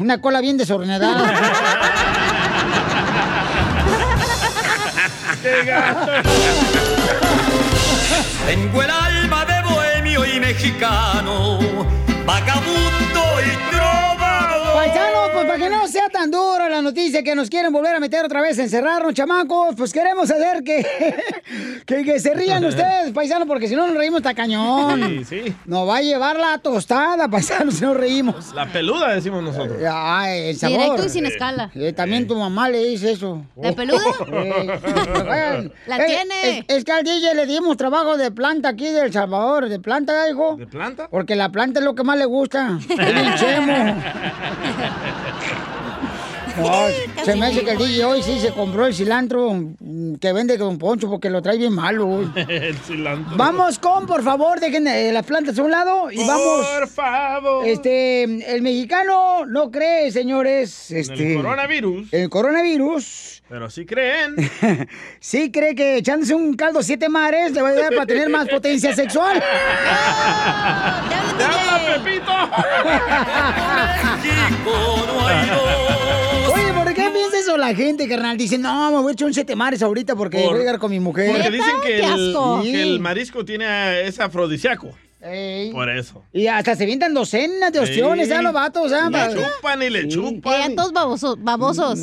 Una 0.00 0.20
cola 0.20 0.40
bien 0.40 0.56
desordenada. 0.56 1.14
Tengo 8.46 8.82
el 8.82 8.90
alma 8.90 9.44
de 9.44 9.60
bohemio 9.62 10.24
y 10.24 10.40
mexicano, 10.40 11.58
vagabundo 12.24 13.42
y 13.42 13.73
pues 15.46 15.58
para 15.58 15.70
que 15.70 15.74
no 15.74 15.86
sea 15.88 16.08
tan 16.08 16.30
dura 16.30 16.68
la 16.68 16.82
noticia 16.82 17.22
que 17.22 17.34
nos 17.34 17.50
quieren 17.50 17.72
volver 17.72 17.94
a 17.94 18.00
meter 18.00 18.24
otra 18.24 18.40
vez, 18.40 18.58
encerrarnos, 18.58 19.14
chamacos, 19.14 19.74
pues 19.76 19.92
queremos 19.92 20.30
hacer 20.30 20.62
que, 20.62 20.84
que, 21.86 22.04
que 22.04 22.20
se 22.20 22.34
rían 22.34 22.64
ustedes, 22.64 23.12
paisano, 23.12 23.46
porque 23.46 23.68
si 23.68 23.76
no 23.76 23.86
nos 23.86 23.96
reímos 23.96 24.18
está 24.20 24.34
cañón. 24.34 25.24
Sí, 25.24 25.24
sí. 25.24 25.56
Nos 25.66 25.88
va 25.88 25.98
a 25.98 26.02
llevar 26.02 26.38
la 26.38 26.58
tostada, 26.58 27.28
paisano, 27.28 27.70
si 27.70 27.82
no 27.82 27.94
reímos. 27.94 28.54
La 28.54 28.66
peluda, 28.66 29.14
decimos 29.14 29.42
nosotros. 29.42 29.78
Ay, 29.90 30.48
el 30.50 30.56
sabor. 30.56 30.78
Directo 30.78 31.06
y 31.06 31.08
sin 31.08 31.26
escala. 31.26 31.70
Eh, 31.74 31.92
también 31.92 32.26
tu 32.26 32.36
mamá 32.36 32.68
le 32.68 32.84
dice 32.84 33.12
eso. 33.12 33.44
¿La 33.56 33.72
peluda? 33.72 34.00
Eh, 35.34 35.70
La 35.86 35.96
eh, 35.98 36.06
tiene. 36.06 36.58
Es, 36.58 36.64
es 36.68 36.84
que 36.84 36.92
al 36.92 37.02
DJ 37.04 37.34
le 37.34 37.46
dimos 37.46 37.76
trabajo 37.76 38.16
de 38.16 38.30
planta 38.30 38.68
aquí 38.68 38.86
de 38.90 39.00
El 39.02 39.12
Salvador. 39.12 39.68
¿De 39.68 39.78
planta, 39.80 40.28
hijo? 40.28 40.56
¿De 40.56 40.66
planta? 40.66 41.08
Porque 41.08 41.34
la 41.34 41.50
planta 41.50 41.80
es 41.80 41.84
lo 41.84 41.94
que 41.94 42.04
más 42.04 42.18
le 42.18 42.24
gusta. 42.24 42.78
Es 42.88 43.14
bien 43.14 43.34
chemo. 43.36 43.94
No, 46.56 47.24
se 47.24 47.36
me 47.36 47.46
hace 47.46 47.64
que 47.64 47.72
el 47.72 47.78
DJ 47.78 48.04
hoy 48.04 48.22
sí 48.22 48.38
se 48.38 48.52
compró 48.52 48.86
el 48.86 48.94
cilantro 48.94 49.52
mm, 49.52 50.14
que 50.16 50.32
vende 50.32 50.58
con 50.58 50.78
Poncho 50.78 51.10
porque 51.10 51.30
lo 51.30 51.42
trae 51.42 51.58
bien 51.58 51.72
malo. 51.74 52.30
El 52.48 52.76
cilantro. 52.76 53.36
Vamos 53.36 53.78
con, 53.78 54.06
por 54.06 54.22
favor, 54.22 54.60
dejen 54.60 54.86
eh, 54.86 55.10
las 55.12 55.24
plantas 55.26 55.58
a 55.58 55.62
un 55.62 55.70
lado 55.70 56.10
y 56.10 56.18
vamos. 56.26 56.66
Por 56.66 56.88
favor. 56.88 57.66
Este, 57.66 58.22
el 58.22 58.62
mexicano 58.62 59.46
no 59.46 59.70
cree, 59.70 60.10
señores. 60.12 60.90
Este, 60.90 61.32
el 61.32 61.36
coronavirus. 61.42 62.12
El 62.12 62.30
coronavirus. 62.30 63.42
Pero 63.48 63.70
sí 63.70 63.84
creen. 63.86 64.34
Sí 65.20 65.50
cree 65.50 65.74
que 65.74 65.96
echándose 65.96 66.34
un 66.34 66.54
caldo 66.54 66.82
siete 66.82 67.08
mares 67.08 67.52
le 67.52 67.62
va 67.62 67.68
a 67.68 67.72
ayudar 67.72 67.94
para 67.94 68.06
tener 68.06 68.28
más 68.28 68.48
potencia 68.48 68.94
sexual. 68.94 69.42
¡Te 71.38 71.44
habla 71.44 71.80
Pepito! 72.02 72.32
La 77.68 77.74
gente, 77.74 78.08
carnal? 78.08 78.36
Dice, 78.36 78.58
no, 78.58 78.90
me 78.90 78.98
voy 78.98 79.10
a 79.10 79.12
echar 79.12 79.26
un 79.28 79.34
siete 79.34 79.54
mares 79.56 79.82
ahorita 79.82 80.14
porque 80.16 80.38
Por- 80.38 80.46
voy 80.50 80.56
a 80.56 80.58
llegar 80.60 80.78
con 80.78 80.90
mi 80.90 81.00
mujer. 81.00 81.30
Porque 81.32 81.50
dicen 81.50 81.74
que 81.82 81.98
el, 82.00 82.36
Sí. 82.62 82.72
que 82.72 82.82
el 82.82 83.00
marisco 83.00 83.44
tiene 83.44 84.02
es 84.06 84.18
afrodisíaco. 84.20 84.90
Ey. 85.26 85.72
Por 85.72 85.88
eso. 85.88 86.22
Y 86.34 86.48
hasta 86.48 86.76
se 86.76 86.84
vientan 86.84 87.14
docenas 87.14 87.72
de 87.72 87.78
ostiones, 87.80 88.26
Sí. 88.26 88.30
ya 88.34 88.42
los 88.42 88.52
vatos, 88.52 88.92
¿ah? 88.92 89.08
Le 89.08 89.34
chupan 89.34 89.82
y 89.82 89.88
le 89.88 90.02
Y 90.02 90.08
chupan. 90.08 90.68
ya 90.68 90.76
todos 90.76 90.92
babosos. 90.92 91.36
babosos. 91.42 91.98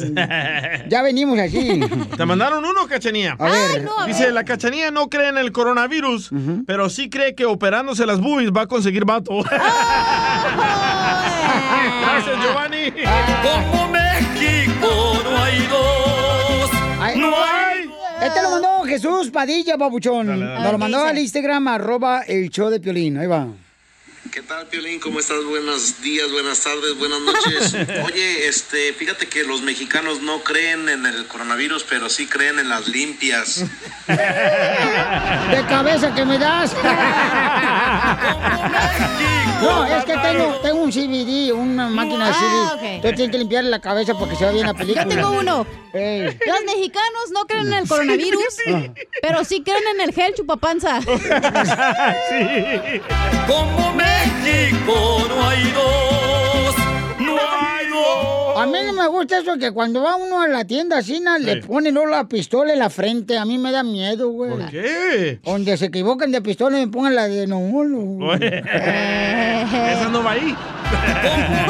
Ya 0.90 1.04
venimos 1.04 1.38
aquí. 1.38 1.82
Te 2.18 2.26
mandaron 2.26 2.66
uno, 2.66 2.88
cachanía. 2.90 3.36
A 3.38 3.46
ver. 3.46 3.84
no, 3.84 4.00
a 4.00 4.08
Dice, 4.08 4.24
ver. 4.26 4.34
la 4.34 4.44
cachanía 4.44 4.90
no 4.90 5.08
cree 5.08 5.30
en 5.30 5.38
el 5.38 5.52
coronavirus, 5.52 6.32
pero 6.66 6.90
sí 6.90 7.12
cree 7.12 7.36
que 7.36 7.46
operándose 7.46 8.08
las 8.08 8.20
boobies 8.20 8.50
va 8.52 8.62
a 8.62 8.68
conseguir 8.68 9.06
vato. 9.06 9.34
Gracias, 12.02 12.40
Giovanni. 12.44 12.92
Como 13.44 13.81
Este 18.22 18.41
lo 18.41 18.52
mandó 18.52 18.84
Jesús 18.84 19.31
Padilla, 19.31 19.77
babuchón. 19.77 20.27
Dale, 20.27 20.45
dale. 20.45 20.61
Nos 20.61 20.72
lo 20.73 20.77
mandó 20.77 21.03
¿qué 21.03 21.10
al? 21.10 21.18
Instagram, 21.18 21.68
arroba 21.68 22.22
el 22.22 22.49
show 22.49 22.69
de 22.69 22.80
Piolín. 22.80 23.18
Ahí 23.18 23.27
va. 23.27 23.48
¿Qué 24.32 24.41
tal, 24.44 24.66
Piolín? 24.68 24.99
¿Cómo 25.02 25.20
estás? 25.20 25.44
Buenos 25.44 26.02
días, 26.02 26.32
buenas 26.32 26.62
tardes, 26.62 26.98
buenas 26.98 27.20
noches. 27.20 27.76
Oye, 28.06 28.48
este, 28.48 28.94
fíjate 28.94 29.28
que 29.28 29.44
los 29.44 29.62
mexicanos 29.62 30.22
no 30.22 30.41
creen 30.44 30.88
en 30.88 31.06
el 31.06 31.28
coronavirus, 31.28 31.84
pero 31.90 32.08
sí 32.10 32.28
creen 32.28 32.58
en 32.60 32.70
las 32.70 32.88
limpias. 32.88 33.66
De 34.08 35.66
cabeza 35.68 36.14
que 36.16 36.24
me 36.26 36.38
das. 36.38 36.74
No, 39.62 39.86
es 39.86 40.03
que 40.06 40.18
tengo, 40.18 40.56
tengo 40.64 40.82
un 40.82 40.90
CBD, 40.91 41.52
una 41.53 41.88
máquina 41.88 42.26
de 42.30 42.32
Ah, 42.34 42.40
CD. 42.40 42.56
ok. 42.74 42.82
Entonces 42.95 43.16
tienen 43.16 43.32
que 43.32 43.38
limpiarle 43.38 43.70
la 43.70 43.80
cabeza 43.80 44.16
porque 44.18 44.36
se 44.36 44.44
ve 44.48 44.53
bien 44.53 44.66
la 44.66 44.74
película. 44.74 45.03
Yo 45.03 45.10
tengo 45.10 45.30
uno. 45.34 45.68
Los 45.94 46.64
mexicanos 46.66 47.30
no 47.32 47.45
creen 47.45 47.68
en 47.68 47.74
el 47.74 47.88
coronavirus, 47.88 48.41
pero 49.22 49.45
sí 49.45 49.62
creen 49.62 49.84
en 49.94 50.02
el 50.02 50.16
gel 50.16 50.34
chupapanza. 50.34 50.99
Como 53.48 53.94
México 54.26 55.26
no 55.30 55.48
hay 55.48 55.64
dos. 55.72 56.76
No 57.19 57.34
hay 57.34 57.88
dos. 57.88 58.57
A 58.57 58.65
mí 58.65 58.77
no 58.85 58.93
me 58.93 59.07
gusta 59.07 59.39
eso 59.39 59.57
que 59.57 59.72
cuando 59.72 60.02
va 60.03 60.15
uno 60.15 60.41
a 60.41 60.48
la 60.48 60.65
tienda 60.65 61.02
china 61.02 61.39
le 61.39 61.61
Sí. 61.61 61.68
ponen 61.68 61.95
la 62.10 62.26
pistola 62.27 62.73
en 62.73 62.80
la 62.80 62.89
frente. 62.89 63.38
A 63.38 63.45
mí 63.45 63.57
me 63.57 63.72
da 63.72 63.84
miedo, 63.84 64.30
güey. 64.30 64.52
¿Por 64.52 64.69
qué? 64.69 65.39
Donde 65.43 65.77
se 65.77 65.85
equivocan 65.85 66.31
de 66.31 66.41
pistola 66.41 66.77
me 66.77 66.88
pongan 66.88 67.15
la 67.15 67.27
de 67.27 67.48
no. 67.48 67.60
no. 67.61 68.34
Esa 68.35 70.10
no 70.11 70.23
va 70.23 70.31
ahí. 70.31 70.56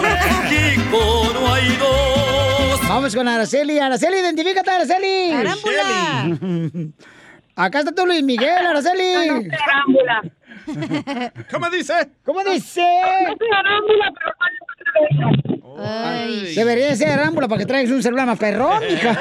México 0.01 1.31
no 1.33 1.53
hay 1.53 1.67
dos. 1.77 2.79
Vamos 2.89 3.15
con 3.15 3.27
Araceli. 3.27 3.79
Araceli, 3.79 4.17
identifícate, 4.17 4.69
Araceli. 4.69 5.31
Arámbula. 5.31 6.89
Acá 7.55 7.79
está 7.79 7.91
tu 7.93 8.05
Luis 8.05 8.23
Miguel, 8.23 8.65
Araceli. 8.65 9.29
Arámbula. 9.29 10.21
¿Cómo 11.51 11.69
dice? 11.69 11.93
¿Cómo 12.23 12.43
dice? 12.43 12.81
No 13.27 13.35
soy 13.37 13.47
arámbula, 13.57 14.13
pero 14.17 14.31
no 15.19 15.83
Ay. 15.83 16.53
Debería 16.55 16.87
de 16.87 16.95
ser 16.95 17.09
arámbula 17.09 17.47
para 17.47 17.59
que 17.59 17.65
traigas 17.65 17.91
un 17.91 18.03
celular 18.03 18.25
más 18.27 18.37
perrón, 18.37 18.83
hija. 18.89 19.17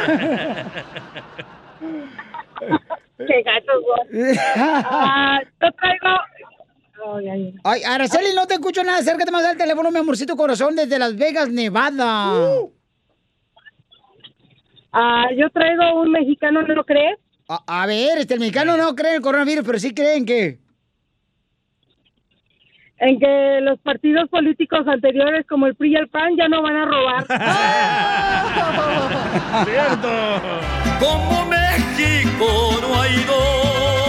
Qué 3.19 3.43
gachos, 3.43 3.83
vos. 3.83 4.39
Ah, 4.57 5.39
yo 5.61 5.69
traigo... 5.73 6.09
Ay, 7.65 7.83
Araceli, 7.83 8.35
no 8.35 8.47
te 8.47 8.55
escucho 8.55 8.85
nada. 8.85 8.99
Acércate 8.99 9.31
más 9.31 9.45
al 9.45 9.57
teléfono, 9.57 9.91
mi 9.91 9.99
amorcito 9.99 10.37
corazón, 10.37 10.77
desde 10.77 10.99
Las 10.99 11.17
Vegas, 11.17 11.49
Nevada. 11.49 12.35
Ah, 14.93 15.27
yo 15.37 15.49
traigo 15.51 16.03
un 16.03 16.13
mexicano, 16.13 16.63
¿no 16.63 16.75
lo 16.75 16.85
crees? 16.85 17.19
A, 17.49 17.83
a 17.83 17.87
ver, 17.87 18.19
este, 18.19 18.35
el 18.35 18.41
mexicano 18.41 18.77
no 18.77 18.95
cree 18.95 19.11
en 19.11 19.17
el 19.17 19.23
coronavirus, 19.23 19.65
pero 19.65 19.79
sí 19.79 19.95
creen 19.95 20.25
que... 20.25 20.60
En 23.01 23.19
que 23.19 23.61
los 23.63 23.81
partidos 23.81 24.29
políticos 24.29 24.87
anteriores, 24.87 25.47
como 25.47 25.67
el 25.67 25.75
PRI 25.75 25.93
y 25.93 25.97
el 25.97 26.09
PAN, 26.09 26.37
ya 26.37 26.49
no 26.49 26.61
van 26.61 26.77
a 26.77 26.85
robar. 26.85 27.25
Cierto. 29.65 30.09
Como 31.01 31.47
México 31.47 32.79
no 32.83 33.01
hay 33.01 33.25
dos. 33.25 34.00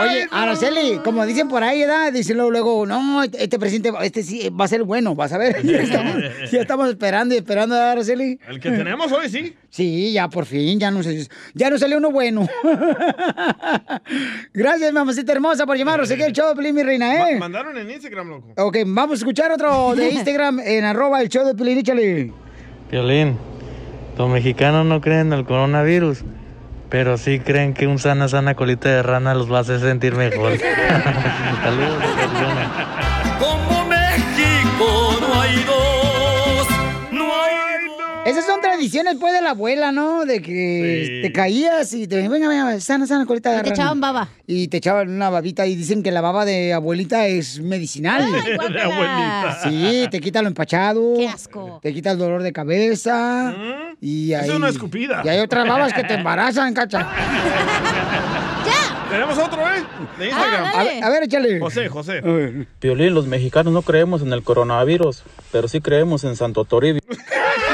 Oye, 0.00 0.26
Araceli, 0.30 0.98
como 1.04 1.24
dicen 1.26 1.48
por 1.48 1.62
ahí, 1.62 1.80
¿verdad? 1.80 2.12
Dicen 2.12 2.36
luego, 2.36 2.50
luego, 2.50 2.86
no, 2.86 3.22
este 3.22 3.58
presidente, 3.58 3.90
este 4.02 4.22
sí 4.22 4.48
va 4.50 4.64
a 4.66 4.68
ser 4.68 4.82
bueno, 4.84 5.14
vas 5.14 5.32
a 5.32 5.38
ver. 5.38 5.56
Ya 5.66 5.78
estamos, 5.82 6.16
ya 6.50 6.60
estamos 6.60 6.88
esperando 6.88 7.34
y 7.34 7.38
esperando, 7.38 7.74
¿verdad, 7.74 7.92
Araceli? 7.92 8.38
El 8.48 8.60
que 8.60 8.70
tenemos 8.70 9.10
hoy, 9.12 9.28
sí. 9.28 9.54
Sí, 9.70 10.12
ya 10.12 10.28
por 10.28 10.46
fin, 10.46 10.78
ya 10.78 10.90
no, 10.90 11.02
se- 11.02 11.28
ya 11.54 11.70
no 11.70 11.78
salió 11.78 11.98
uno 11.98 12.10
bueno. 12.10 12.46
Gracias, 14.54 14.92
mamacita 14.92 15.32
hermosa, 15.32 15.66
por 15.66 15.76
llamarnos 15.76 16.10
aquí 16.10 16.22
el 16.22 16.32
show 16.32 16.48
de 16.48 16.54
Pelín, 16.56 16.74
mi 16.74 16.82
reina, 16.82 17.06
Ma- 17.18 17.30
¿eh? 17.30 17.36
mandaron 17.38 17.76
en 17.78 17.90
Instagram, 17.90 18.28
loco. 18.28 18.52
Ok, 18.56 18.78
vamos 18.86 19.12
a 19.12 19.22
escuchar 19.22 19.52
otro 19.52 19.94
de 19.94 20.10
Instagram 20.12 20.60
en 20.60 20.84
arroba 20.84 21.20
el 21.22 21.28
show 21.28 21.44
de 21.46 21.54
Pelín, 21.54 21.78
échale. 21.78 22.32
Violín, 22.90 23.36
los 24.16 24.28
mexicanos 24.30 24.86
no 24.86 25.00
creen 25.00 25.28
en 25.28 25.32
el 25.34 25.44
coronavirus, 25.44 26.22
pero 26.88 27.18
sí 27.18 27.40
creen 27.40 27.74
que 27.74 27.86
un 27.86 27.98
sana, 27.98 28.28
sana 28.28 28.54
colita 28.54 28.88
de 28.88 29.02
rana 29.02 29.34
los 29.34 29.52
va 29.52 29.58
a 29.58 29.60
hacer 29.62 29.80
sentir 29.80 30.14
mejor. 30.14 30.58
Saludos, 31.62 32.02
Esas 38.26 38.44
son 38.44 38.60
tradiciones, 38.60 39.16
pues, 39.20 39.32
de 39.32 39.40
la 39.40 39.50
abuela, 39.50 39.92
¿no? 39.92 40.24
De 40.24 40.42
que 40.42 41.20
te 41.22 41.32
caías 41.32 41.92
y 41.92 42.06
te 42.06 42.28
venga, 42.28 42.48
venga, 42.48 42.80
sana, 42.80 43.06
sana, 43.06 43.24
colita 43.24 43.52
de 43.52 43.58
Y 43.58 43.62
te 43.62 43.70
echaban 43.70 44.00
baba. 44.00 44.28
Y 44.46 44.68
te 44.68 44.78
echaban 44.78 45.10
una 45.10 45.30
babita 45.30 45.66
y 45.66 45.76
dicen 45.76 46.02
que 46.02 46.10
la 46.10 46.20
baba 46.20 46.44
de 46.44 46.72
abuelita 46.72 47.26
es 47.26 47.60
medicinal. 47.60 48.22
Ay. 48.22 48.56
De 48.72 48.82
abuelita. 48.82 49.58
Sí, 49.62 50.06
te 50.10 50.20
quita 50.20 50.42
lo 50.42 50.48
empachado. 50.48 51.14
Qué 51.16 51.28
asco. 51.28 51.78
Te 51.82 51.94
quita 51.94 52.12
el 52.12 52.18
dolor 52.18 52.42
de 52.42 52.52
cabeza. 52.52 53.54
Y 54.00 54.32
Esa 54.32 54.42
hay, 54.42 54.50
es 54.50 54.56
una 54.56 54.68
escupida. 54.68 55.22
Y 55.24 55.28
hay 55.28 55.40
otras 55.40 55.68
babas 55.68 55.92
que 55.92 56.04
te 56.04 56.14
embarazan, 56.14 56.74
cacha. 56.74 57.08
Tenemos 59.10 59.38
otro, 59.38 59.60
¿eh? 59.62 59.84
De 60.18 60.26
Instagram. 60.26 60.64
A 60.74 60.82
ver, 60.82 61.04
a 61.04 61.10
ver, 61.10 61.22
échale. 61.22 61.60
José, 61.60 61.88
José. 61.88 62.22
Piolín, 62.80 63.14
los 63.14 63.26
mexicanos 63.26 63.72
no 63.72 63.82
creemos 63.82 64.20
en 64.22 64.32
el 64.32 64.42
coronavirus, 64.42 65.22
pero 65.52 65.68
sí 65.68 65.80
creemos 65.80 66.24
en 66.24 66.34
Santo 66.34 66.64
Toribio. 66.64 67.02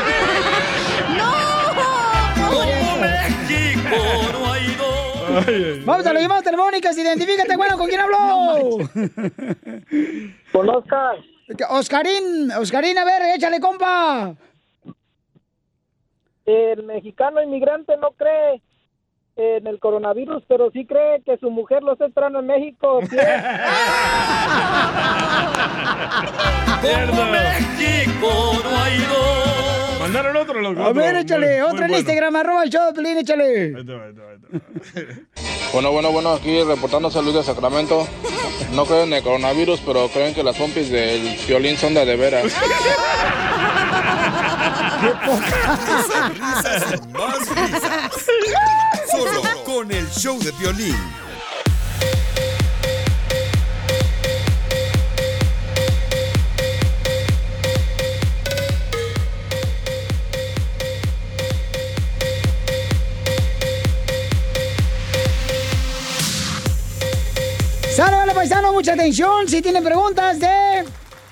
Vamos 5.84 6.06
a 6.06 6.12
las 6.12 6.22
llamadas 6.22 6.44
telefónicas. 6.44 6.96
Identifícate, 6.96 7.56
bueno, 7.56 7.78
¿con 7.78 7.88
quién 7.88 8.00
habló? 8.00 8.78
Con 10.52 10.68
Oscar. 10.68 11.16
Oscarín, 11.70 12.50
Oscarín, 12.52 12.98
a 12.98 13.04
ver, 13.04 13.22
échale, 13.36 13.60
compa. 13.60 14.34
El 16.44 16.82
mexicano 16.84 17.42
inmigrante 17.42 17.96
no 17.96 18.10
cree 18.12 18.62
en 19.42 19.66
el 19.66 19.78
coronavirus, 19.78 20.42
pero 20.48 20.70
sí 20.70 20.86
cree 20.86 21.22
que 21.24 21.36
su 21.38 21.50
mujer 21.50 21.82
lo 21.82 21.92
está 21.92 22.06
esperando 22.06 22.38
en 22.40 22.46
México. 22.46 23.00
México 26.82 28.28
no 28.64 28.82
hay 28.82 28.98
dos. 28.98 30.00
Mandaron 30.00 30.36
otro, 30.36 30.60
loco. 30.60 30.82
A 30.82 30.92
ver, 30.92 31.16
échale, 31.16 31.46
muy 31.46 31.60
otro 31.60 31.70
en 31.70 31.76
bueno. 31.78 31.98
Instagram, 31.98 32.36
arroba 32.36 32.64
el 32.64 32.70
show 32.70 32.86
de 32.86 32.92
Pelín, 32.92 33.18
échale. 33.18 33.72
Bueno, 35.72 35.92
bueno, 35.92 36.10
bueno, 36.12 36.32
aquí 36.32 36.62
reportando 36.64 37.10
salud 37.10 37.34
de 37.34 37.42
Sacramento. 37.42 38.06
No 38.74 38.84
creen 38.84 39.08
en 39.08 39.14
el 39.14 39.22
coronavirus, 39.22 39.80
pero 39.80 40.08
creen 40.08 40.34
que 40.34 40.42
las 40.42 40.56
pompis 40.56 40.90
del 40.90 41.36
violín 41.46 41.76
son 41.76 41.94
de, 41.94 42.04
de 42.04 42.16
veras. 42.16 42.44
Risas 45.02 46.94
y 46.94 47.08
más 47.12 47.48
risas. 47.48 48.26
Solo 49.22 49.42
con 49.64 49.92
el 49.92 50.10
show 50.10 50.36
de 50.40 50.50
violín. 50.52 50.96
Sale, 67.94 68.16
vale, 68.16 68.34
paisano, 68.34 68.72
mucha 68.72 68.94
atención. 68.94 69.48
Si 69.48 69.62
tienen 69.62 69.84
preguntas 69.84 70.40
de 70.40 70.84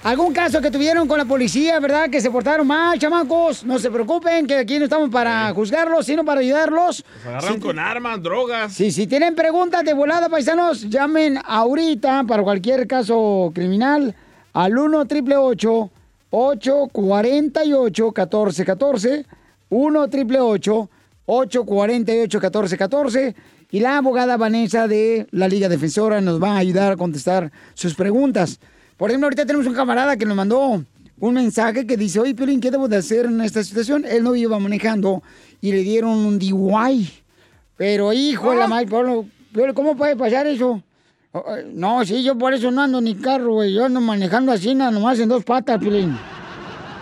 algún 0.03 0.33
caso 0.33 0.61
que 0.61 0.71
tuvieron 0.71 1.07
con 1.07 1.19
la 1.19 1.25
policía, 1.25 1.79
¿verdad? 1.81 2.09
Que 2.09 2.21
se 2.21 2.31
portaron 2.31 2.67
mal, 2.67 2.99
chamacos. 2.99 3.65
No 3.65 3.79
se 3.79 3.91
preocupen, 3.91 4.47
que 4.47 4.57
aquí 4.57 4.79
no 4.79 4.85
estamos 4.85 5.11
para 5.11 5.53
juzgarlos, 5.53 6.07
sino 6.07 6.25
para 6.25 6.41
ayudarlos. 6.41 7.05
Se 7.23 7.29
agarraron 7.29 7.61
con 7.61 7.79
armas, 7.79 8.23
drogas. 8.23 8.73
Sí, 8.73 8.91
si 8.91 9.07
tienen 9.07 9.35
preguntas 9.35 9.85
de 9.85 9.93
volada, 9.93 10.29
paisanos, 10.29 10.89
llamen 10.89 11.39
ahorita 11.45 12.25
para 12.25 12.43
cualquier 12.43 12.87
caso 12.87 13.51
criminal 13.55 14.15
al 14.53 14.79
1 14.79 14.99
888 15.01 15.91
848 16.31 18.05
1414 18.05 19.27
1 19.69 20.01
888 20.01 20.91
848 21.27 22.39
1414 22.39 23.35
y 23.73 23.81
la 23.81 23.99
abogada 23.99 24.37
Vanessa 24.37 24.89
de 24.89 25.27
la 25.31 25.47
Liga 25.47 25.69
Defensora 25.69 26.21
nos 26.21 26.43
va 26.43 26.53
a 26.53 26.59
ayudar 26.59 26.93
a 26.93 26.97
contestar 26.97 27.53
sus 27.75 27.95
preguntas. 27.95 28.59
Por 29.01 29.09
ejemplo, 29.09 29.29
ahorita 29.29 29.47
tenemos 29.47 29.67
un 29.67 29.73
camarada 29.73 30.15
que 30.15 30.27
nos 30.27 30.37
mandó 30.37 30.85
un 31.21 31.35
mensaje 31.35 31.87
que 31.87 31.97
dice, 31.97 32.21
oye, 32.21 32.35
Piolín, 32.35 32.61
¿qué 32.61 32.71
debo 32.71 32.87
de 32.87 32.99
hacer 32.99 33.25
en 33.25 33.41
esta 33.41 33.65
situación? 33.65 34.05
Él 34.05 34.23
no 34.23 34.37
iba 34.37 34.59
manejando 34.59 35.23
y 35.63 35.73
le 35.73 35.79
dieron 35.79 36.19
un 36.19 36.39
DUI. 36.39 37.11
Pero 37.79 38.13
hijo 38.13 38.51
de 38.51 38.59
la 38.59 38.67
madre, 38.67 38.89
Piolín, 38.89 39.73
¿cómo 39.73 39.97
puede 39.97 40.17
pasar 40.17 40.47
eso? 40.47 40.83
No, 41.73 42.05
sí, 42.05 42.23
yo 42.23 42.37
por 42.37 42.53
eso 42.53 42.71
no 42.71 42.83
ando 42.83 43.01
ni 43.01 43.15
carro, 43.15 43.55
güey. 43.55 43.73
Yo 43.73 43.87
ando 43.87 44.03
manejando 44.03 44.53
así, 44.53 44.75
nada, 44.75 44.91
nomás 44.91 45.19
en 45.19 45.31
dos 45.31 45.45
patas, 45.45 45.79
Piolín. 45.79 46.15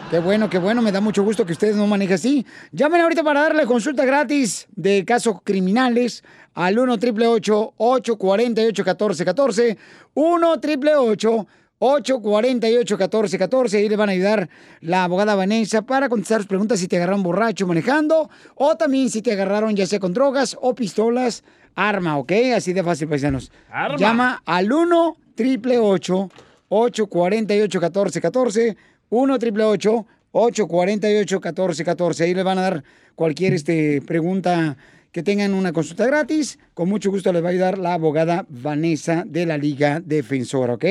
Qué 0.09 0.20
bueno, 0.20 0.49
qué 0.49 0.59
bueno, 0.59 0.81
me 0.81 0.93
da 0.93 1.01
mucho 1.01 1.25
gusto 1.25 1.45
que 1.45 1.51
ustedes 1.51 1.75
no 1.75 1.89
manejen 1.89 2.15
así. 2.15 2.47
Llamen 2.70 3.01
ahorita 3.01 3.25
para 3.25 3.41
darle 3.41 3.66
consulta 3.66 4.05
gratis 4.05 4.69
de 4.77 5.05
casos 5.05 5.39
criminales 5.43 6.23
al 6.55 6.79
1 6.79 6.93
888 6.93 7.75
848 7.77 8.85
1414 8.85 9.79
1 10.15 10.51
888 10.53 11.47
848 11.79 12.97
1414 12.97 13.77
Ahí 13.77 13.89
le 13.89 13.97
van 13.97 14.09
a 14.09 14.13
ayudar 14.13 14.49
la 14.81 15.05
abogada 15.05 15.35
Vanessa 15.35 15.83
para 15.83 16.09
contestar 16.09 16.41
sus 16.41 16.49
preguntas 16.49 16.81
si 16.81 16.89
te 16.89 16.97
agarraron 16.97 17.23
borracho 17.23 17.67
manejando 17.67 18.31
o 18.55 18.77
también 18.77 19.11
si 19.11 19.23
te 19.23 19.33
agarraron 19.33 19.77
ya 19.77 19.87
sea 19.87 20.01
con 20.01 20.13
drogas 20.13 20.57
o 20.61 20.75
pistolas, 20.75 21.45
arma, 21.75 22.19
¿ok? 22.19 22.33
Así 22.57 22.73
de 22.73 22.83
fácil, 22.83 23.09
paisanos. 23.09 23.53
Arma. 23.71 23.97
Llama 23.97 24.43
al 24.45 24.73
1 24.73 25.17
888 25.35 26.31
848 26.69 27.81
1414 27.81 28.77
1 29.11 29.35
888 29.35 30.07
848 30.33 31.37
1414 31.37 32.25
Ahí 32.25 32.35
le 32.35 32.43
van 32.43 32.59
a 32.59 32.63
dar 32.63 32.85
cualquier 33.15 33.55
este, 33.55 34.03
pregunta 34.03 34.77
que 35.13 35.23
tengan 35.23 35.55
una 35.55 35.73
consulta 35.73 36.07
gratis. 36.07 36.59
Con 36.75 36.89
mucho 36.89 37.11
gusto 37.11 37.33
les 37.33 37.43
va 37.43 37.49
a 37.49 37.51
ayudar 37.51 37.79
la 37.79 37.95
abogada 37.95 38.45
Vanessa 38.49 39.25
de 39.27 39.47
la 39.47 39.57
Liga 39.57 40.01
Defensora, 40.05 40.75
¿ok? 40.75 40.85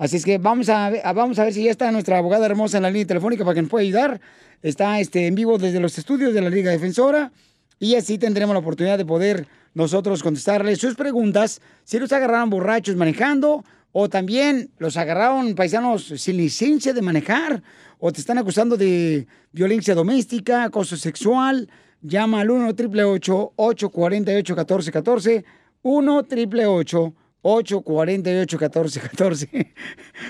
Así 0.00 0.16
es 0.16 0.24
que 0.24 0.38
vamos 0.38 0.70
a, 0.70 0.90
vamos 1.12 1.38
a 1.38 1.44
ver 1.44 1.52
si 1.52 1.62
ya 1.62 1.70
está 1.70 1.92
nuestra 1.92 2.16
abogada 2.16 2.46
hermosa 2.46 2.78
en 2.78 2.84
la 2.84 2.90
línea 2.90 3.06
telefónica 3.06 3.44
para 3.44 3.54
que 3.54 3.60
nos 3.60 3.70
pueda 3.70 3.82
ayudar. 3.82 4.18
Está 4.62 4.98
este, 4.98 5.26
en 5.26 5.34
vivo 5.34 5.58
desde 5.58 5.78
los 5.78 5.98
estudios 5.98 6.32
de 6.32 6.40
la 6.40 6.48
Liga 6.48 6.70
Defensora 6.70 7.30
y 7.78 7.96
así 7.96 8.16
tendremos 8.16 8.54
la 8.54 8.60
oportunidad 8.60 8.96
de 8.96 9.04
poder 9.04 9.46
nosotros 9.74 10.22
contestarle 10.22 10.74
sus 10.76 10.94
preguntas. 10.94 11.60
Si 11.84 11.98
los 11.98 12.10
agarraron 12.12 12.48
borrachos 12.48 12.96
manejando 12.96 13.62
o 13.92 14.08
también 14.08 14.70
los 14.78 14.96
agarraron 14.96 15.54
paisanos 15.54 16.14
sin 16.16 16.38
licencia 16.38 16.94
de 16.94 17.02
manejar 17.02 17.62
o 17.98 18.10
te 18.10 18.20
están 18.20 18.38
acusando 18.38 18.78
de 18.78 19.26
violencia 19.52 19.94
doméstica, 19.94 20.64
acoso 20.64 20.96
sexual, 20.96 21.68
llama 22.00 22.40
al 22.40 22.50
1 22.50 22.68
888 22.68 23.52
848 23.54 24.54
1414 24.54 25.44
1 25.82 26.16
888 26.16 27.14
848 27.42 28.58
1414 28.58 29.48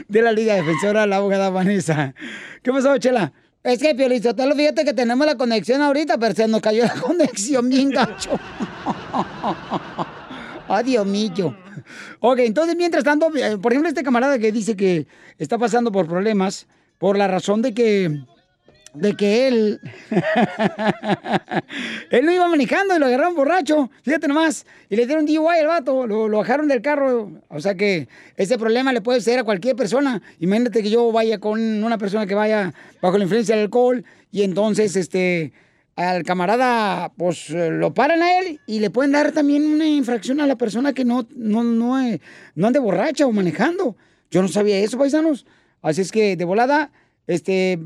de 0.09 0.23
la 0.23 0.33
Liga 0.33 0.55
Defensora, 0.55 1.07
la 1.07 1.17
abogada 1.17 1.51
Vanessa. 1.51 2.15
¿Qué 2.63 2.73
pasó, 2.73 2.97
Chela? 2.99 3.33
Es 3.63 3.79
que, 3.79 3.95
Piolizotelo, 3.95 4.55
fíjate 4.55 4.85
que 4.85 4.95
tenemos 4.95 5.27
la 5.27 5.37
conexión 5.37 5.83
ahorita, 5.83 6.17
pero 6.19 6.35
se 6.35 6.49
nos 6.49 6.63
cayó 6.63 6.85
la 6.85 6.95
conexión 7.01 7.69
bien 7.69 7.91
gacho. 7.91 8.31
Ay, 10.69 10.85
Dios 10.85 11.07
mío. 11.07 11.57
Ok, 12.21 12.39
entonces, 12.41 12.77
mientras 12.77 13.05
tanto, 13.05 13.31
eh, 13.37 13.59
por 13.59 13.73
ejemplo, 13.73 13.89
este 13.89 14.03
camarada 14.03 14.39
que 14.39 14.53
dice 14.53 14.77
que 14.77 15.07
está 15.37 15.59
pasando 15.59 15.93
por 15.93 16.07
problemas 16.07 16.67
por 16.99 17.19
la 17.19 17.27
razón 17.27 17.61
de 17.61 17.75
que 17.75 18.21
de 18.95 19.15
que 19.15 19.49
él 19.49 19.81
él 22.11 22.25
no 22.25 22.33
iba 22.33 22.49
manejando 22.49 22.97
y 22.97 22.99
lo 22.99 23.07
agarraron 23.07 23.35
borracho, 23.35 23.91
fíjate 24.03 24.29
nomás, 24.29 24.67
y 24.89 24.97
le 24.97 25.07
dieron 25.07 25.27
DUI 25.27 25.59
al 25.61 25.67
vato, 25.67 26.07
lo, 26.07 26.29
bajaron 26.29 26.69
del 26.69 26.83
carro, 26.83 27.31
o 27.49 27.61
sea 27.61 27.75
que 27.75 28.09
ese 28.37 28.59
problema 28.59 28.93
le 28.93 29.01
puede 29.01 29.21
ser 29.21 29.39
a 29.39 29.45
cualquier 29.45 29.77
persona, 29.77 30.23
imagínate 30.39 30.83
que 30.83 30.91
yo 30.91 31.13
vaya 31.13 31.39
con 31.39 31.83
una 31.83 31.99
persona 31.99 32.27
que 32.27 32.35
vaya 32.35 32.73
bajo 33.01 33.19
la 33.19 33.25
influencia 33.25 33.55
del 33.55 33.65
alcohol 33.65 34.05
y 34.33 34.43
entonces 34.43 34.97
este 34.97 35.53
al 35.97 36.23
camarada 36.23 37.13
pues 37.17 37.51
lo 37.51 37.93
paran 37.93 38.23
a 38.23 38.39
él 38.39 38.61
y 38.67 38.81
le 38.81 38.91
pueden 38.91 39.13
dar 39.13 39.33
también 39.33 39.67
una 39.67 39.87
infracción 39.87 40.41
a 40.41 40.47
la 40.47 40.57
persona 40.57 40.95
que 40.95 41.05
no 41.05 41.27
no 41.37 41.63
no, 41.63 42.01
eh, 42.01 42.21
no 42.55 42.69
ande 42.69 42.79
borracha 42.79 43.27
o 43.27 43.33
manejando. 43.33 43.97
Yo 44.31 44.43
no 44.43 44.49
sabía 44.49 44.79
eso, 44.79 44.97
paisanos. 44.97 45.45
Así 45.83 46.01
es 46.01 46.13
que 46.13 46.37
de 46.37 46.45
volada 46.45 46.91
este, 47.31 47.79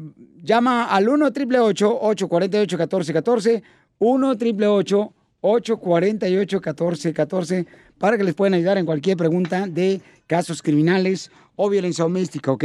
llama 0.42 0.84
al 0.84 1.06
1 1.06 1.26
888 1.26 1.98
848 2.00 2.76
1414 2.78 3.62
1 3.98 4.28
888 4.30 5.12
848 5.42 6.56
1414 6.56 7.66
para 7.98 8.16
que 8.16 8.24
les 8.24 8.34
puedan 8.34 8.54
ayudar 8.54 8.78
en 8.78 8.86
cualquier 8.86 9.18
pregunta 9.18 9.66
de 9.66 10.00
casos 10.26 10.62
criminales 10.62 11.30
o 11.56 11.68
violencia 11.68 12.04
doméstica, 12.04 12.52
¿ok? 12.52 12.64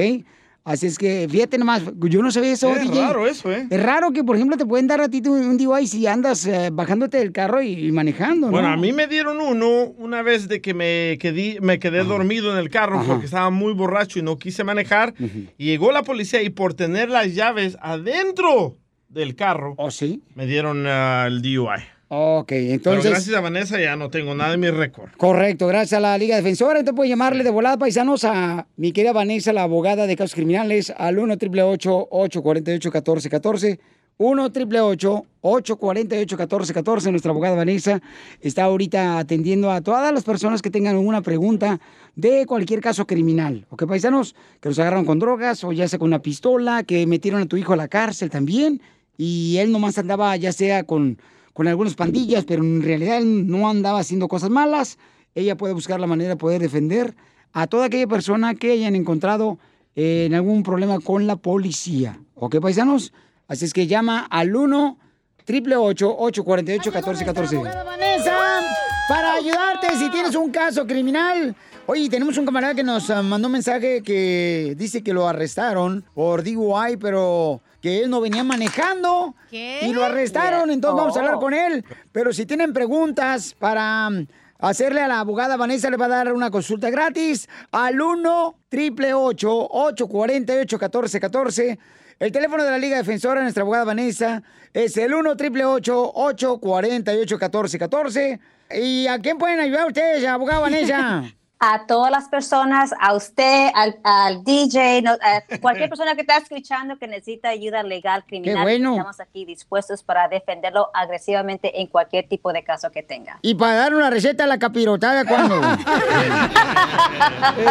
Así 0.70 0.86
es 0.86 1.00
que, 1.00 1.28
fíjate 1.28 1.58
nomás, 1.58 1.82
yo 1.98 2.22
no 2.22 2.30
sabía 2.32 2.52
eso, 2.54 2.70
Es 2.76 2.84
DJ. 2.84 3.02
raro 3.02 3.26
eso, 3.26 3.52
¿eh? 3.52 3.66
Es 3.72 3.82
raro 3.82 4.12
que, 4.12 4.24
por 4.24 4.36
ejemplo, 4.36 4.56
te 4.56 4.68
pueden 4.68 4.86
dar 4.86 5.02
a 5.02 5.10
ti 5.10 5.20
un 5.28 5.58
DUI 5.58 5.88
si 5.88 6.06
andas 6.06 6.46
eh, 6.46 6.70
bajándote 6.72 7.18
del 7.18 7.32
carro 7.32 7.60
y, 7.64 7.88
y 7.88 7.92
manejando, 7.92 8.46
¿no? 8.48 8.52
Bueno, 8.52 8.68
a 8.68 8.78
mí 8.78 8.94
me 8.94 9.08
dieron 9.08 9.42
uno 9.42 9.86
una 9.98 10.22
vez 10.22 10.48
de 10.48 10.62
que 10.62 10.76
me 10.76 11.18
quedé, 11.20 11.58
me 11.60 11.80
quedé 11.80 12.04
dormido 12.04 12.52
en 12.52 12.60
el 12.60 12.70
carro 12.70 13.00
Ajá. 13.00 13.08
porque 13.08 13.26
estaba 13.26 13.50
muy 13.50 13.74
borracho 13.74 14.20
y 14.20 14.22
no 14.22 14.38
quise 14.38 14.64
manejar. 14.64 15.16
Y 15.58 15.66
llegó 15.66 15.92
la 15.92 16.04
policía 16.04 16.44
y 16.44 16.52
por 16.52 16.76
tener 16.76 17.10
las 17.10 17.34
llaves 17.34 17.76
adentro 17.82 18.78
del 19.08 19.36
carro. 19.36 19.74
¿Oh, 19.78 19.90
sí? 19.90 20.22
Me 20.36 20.46
dieron 20.46 20.86
ah, 20.86 21.26
el 21.26 21.42
DUI. 21.42 21.80
Ok, 22.12 22.48
Pero 22.48 22.74
entonces... 22.74 23.12
gracias 23.12 23.36
a 23.36 23.40
Vanessa 23.40 23.80
ya 23.80 23.96
no 23.96 24.10
tengo 24.10 24.34
nada 24.34 24.56
en 24.56 24.60
mi 24.60 24.72
récord. 24.72 25.12
Correcto, 25.16 25.68
gracias 25.68 25.94
a 25.94 26.00
la 26.00 26.18
Liga 26.18 26.38
Defensora. 26.38 26.80
Entonces 26.80 26.96
puedes 26.96 27.10
llamarle 27.10 27.44
de 27.44 27.52
volada, 27.52 27.78
paisanos, 27.78 28.24
a 28.24 28.66
mi 28.78 28.92
querida 28.92 29.14
Vanessa, 29.14 29.54
la 29.54 29.64
abogada 29.64 30.08
de 30.08 30.16
casos 30.16 30.34
criminales, 30.34 30.92
al 30.98 31.20
1 31.20 31.36
888 31.36 32.08
848 32.10 32.90
1414 32.90 33.80
1 34.18 34.44
888 34.44 35.26
848 35.42 36.36
1414 36.36 37.12
Nuestra 37.12 37.32
abogada 37.32 37.56
Vanessa 37.56 38.02
está 38.42 38.64
ahorita 38.64 39.20
atendiendo 39.20 39.72
a 39.72 39.82
todas 39.82 40.12
las 40.12 40.24
personas 40.24 40.64
que 40.64 40.72
tengan 40.72 40.96
alguna 40.96 41.22
pregunta 41.22 41.80
de 42.16 42.48
cualquier 42.48 42.82
caso 42.82 43.06
criminal. 43.06 43.68
¿Ok, 43.70 43.86
paisanos? 43.86 44.36
Que 44.60 44.70
los 44.70 44.80
agarraron 44.80 45.06
con 45.06 45.20
drogas 45.20 45.64
o 45.64 45.72
ya 45.74 45.88
sea 45.88 46.00
con 46.00 46.08
una 46.08 46.24
pistola, 46.24 46.84
que 46.84 47.06
metieron 47.06 47.44
a 47.44 47.46
tu 47.46 47.56
hijo 47.56 47.74
a 47.74 47.78
la 47.78 47.88
cárcel 47.88 48.32
también 48.32 48.82
y 49.16 49.58
él 49.58 49.72
nomás 49.72 50.00
andaba 50.00 50.36
ya 50.38 50.52
sea 50.52 50.84
con, 50.84 51.20
con 51.60 51.68
algunas 51.68 51.94
pandillas, 51.94 52.46
pero 52.46 52.64
en 52.64 52.82
realidad 52.82 53.20
no 53.22 53.70
andaba 53.70 54.00
haciendo 54.00 54.30
cosas 54.30 54.50
malas. 54.50 54.98
Ella 55.36 55.58
puede 55.58 55.74
buscar 55.74 56.00
la 56.00 56.08
manera 56.08 56.30
de 56.30 56.36
poder 56.38 56.62
defender 56.62 57.18
a 57.52 57.68
toda 57.68 57.88
aquella 57.88 58.08
persona 58.08 58.56
que 58.56 58.72
hayan 58.72 58.96
encontrado 58.96 59.60
eh, 59.94 60.24
en 60.28 60.36
algún 60.36 60.64
problema 60.64 61.02
con 61.02 61.28
la 61.28 61.36
policía. 61.36 62.18
¿Ok, 62.36 62.62
paisanos? 62.62 63.12
Así 63.50 63.66
es 63.66 63.74
que 63.74 63.88
llama 63.88 64.26
al 64.32 64.56
1 64.56 64.98
888 65.42 66.16
848 66.18 66.92
1414 66.92 67.58
Vanessa, 67.84 68.62
para 69.10 69.34
ayudarte 69.34 69.98
si 69.98 70.10
tienes 70.12 70.36
un 70.36 70.52
caso 70.52 70.88
criminal. 70.88 71.54
Oye, 71.88 72.08
tenemos 72.08 72.38
un 72.38 72.46
camarada 72.46 72.74
que 72.74 72.84
nos 72.84 73.10
ah, 73.10 73.22
mandó 73.22 73.50
un 73.50 73.52
mensaje 73.52 74.02
que 74.02 74.76
dice 74.78 75.04
que 75.04 75.12
lo 75.12 75.28
arrestaron 75.28 76.06
por 76.14 76.42
DUI, 76.42 76.96
pero 77.02 77.62
que 77.82 78.02
él 78.02 78.10
no 78.10 78.22
venía 78.22 78.44
manejando. 78.44 79.36
¿Qué? 79.50 79.82
Y 79.84 79.94
lo 79.94 80.04
arrestaron, 80.04 80.70
entonces 80.70 80.98
vamos 80.98 81.18
a 81.18 81.20
hablar 81.20 81.36
con 81.36 81.54
él. 81.54 81.84
Pero 82.12 82.34
si 82.34 82.46
tienen 82.46 82.74
preguntas 82.74 83.56
para 83.58 84.10
mm, 84.10 84.28
hacerle 84.60 85.02
a 85.02 85.08
la 85.08 85.20
abogada 85.20 85.58
Vanessa, 85.58 85.90
le 85.90 85.98
va 85.98 86.06
a 86.06 86.10
dar 86.10 86.34
una 86.34 86.52
consulta 86.52 86.90
gratis 86.90 87.48
al 87.72 88.02
1 88.02 88.48
888 88.72 89.68
848 89.70 90.78
1414 90.78 91.80
el 92.20 92.34
teléfono 92.34 92.66
de 92.66 92.72
la 92.72 92.78
Liga 92.78 92.98
Defensora, 92.98 93.42
nuestra 93.42 93.62
abogada 93.62 93.86
Vanessa, 93.86 94.44
es 94.74 94.98
el 94.98 95.14
1 95.14 95.32
888 95.32 96.12
848 96.14 97.36
1414 97.36 98.40
¿Y 98.72 99.08
a 99.08 99.18
quién 99.20 99.38
pueden 99.38 99.60
ayudar 99.60 99.88
ustedes, 99.88 100.26
abogada 100.26 100.60
Vanessa? 100.60 101.24
a 101.62 101.86
todas 101.88 102.10
las 102.10 102.30
personas, 102.30 102.92
a 103.02 103.14
usted, 103.14 103.70
al, 103.76 104.00
al 104.04 104.46
DJ, 104.46 105.02
no- 105.02 105.12
a 105.12 105.44
cualquier 105.62 105.90
persona 105.90 106.16
que 106.16 106.22
está 106.22 106.38
escuchando 106.38 106.98
que 106.98 107.06
necesita 107.06 107.50
ayuda 107.50 107.84
legal 107.84 108.24
criminal. 108.26 108.64
bueno. 108.64 108.92
Estamos 108.92 109.20
aquí 109.20 109.44
dispuestos 109.44 110.02
para 110.02 110.30
defenderlo 110.30 110.90
agresivamente 110.94 111.82
en 111.82 111.88
cualquier 111.88 112.30
tipo 112.30 112.54
de 112.54 112.64
caso 112.64 112.92
que 112.92 113.04
tenga. 113.04 113.40
Y 113.42 113.56
para 113.56 113.76
dar 113.76 113.94
una 113.94 114.10
receta 114.10 114.46
a 114.46 114.48
la 114.48 114.58
capirotada, 114.58 115.26
¿cuándo? 115.26 115.56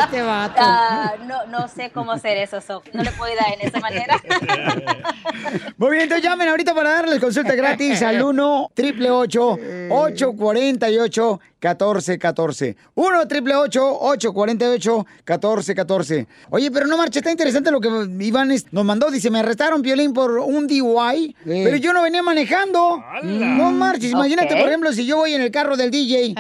este 0.03 0.23
vato. 0.23 0.55
Ah, 0.59 1.15
no, 1.25 1.47
no 1.47 1.67
sé 1.69 1.91
cómo 1.91 2.13
hacer 2.13 2.37
eso, 2.37 2.61
so, 2.61 2.83
no 2.93 3.03
le 3.03 3.11
puedo 3.13 3.35
dar 3.37 3.55
en 3.59 3.69
esa 3.69 3.81
manera. 3.81 4.17
Muy 5.79 5.91
bien, 5.93 6.03
entonces 6.03 6.23
llamen 6.25 6.49
ahorita 6.49 6.75
para 6.75 6.91
darles 6.91 7.21
consulta 7.21 7.55
gratis 7.55 8.03
al 8.03 8.21
1 8.23 8.65
888 8.77 9.59
848 9.91 11.41
1414 11.61 12.77
1 12.95 13.19
888 13.21 13.78
848 13.85 15.07
1414 15.27 16.27
Oye, 16.51 16.71
pero 16.71 16.87
no 16.87 16.97
marche, 16.97 17.19
está 17.21 17.31
interesante 17.31 17.71
lo 17.71 17.81
que 17.81 17.89
Iván 18.21 18.51
es- 18.51 18.67
nos 18.73 18.85
mandó. 18.85 19.11
Dice, 19.11 19.31
me 19.31 19.41
arrestaron, 19.41 19.83
Piolín, 19.83 20.13
por 20.13 20.33
un 20.39 20.67
DUI, 20.67 21.35
pero 21.45 21.77
yo 21.77 21.93
no 21.93 22.03
venía 22.03 22.23
manejando. 22.23 23.03
No 23.23 23.71
marches, 23.73 24.11
imagínate, 24.13 24.57
por 24.57 24.69
ejemplo, 24.69 24.93
si 24.93 25.07
yo 25.07 25.17
voy 25.19 25.35
en 25.35 25.43
el 25.43 25.51
carro 25.51 25.77
del 25.77 25.91
DJ 25.91 26.35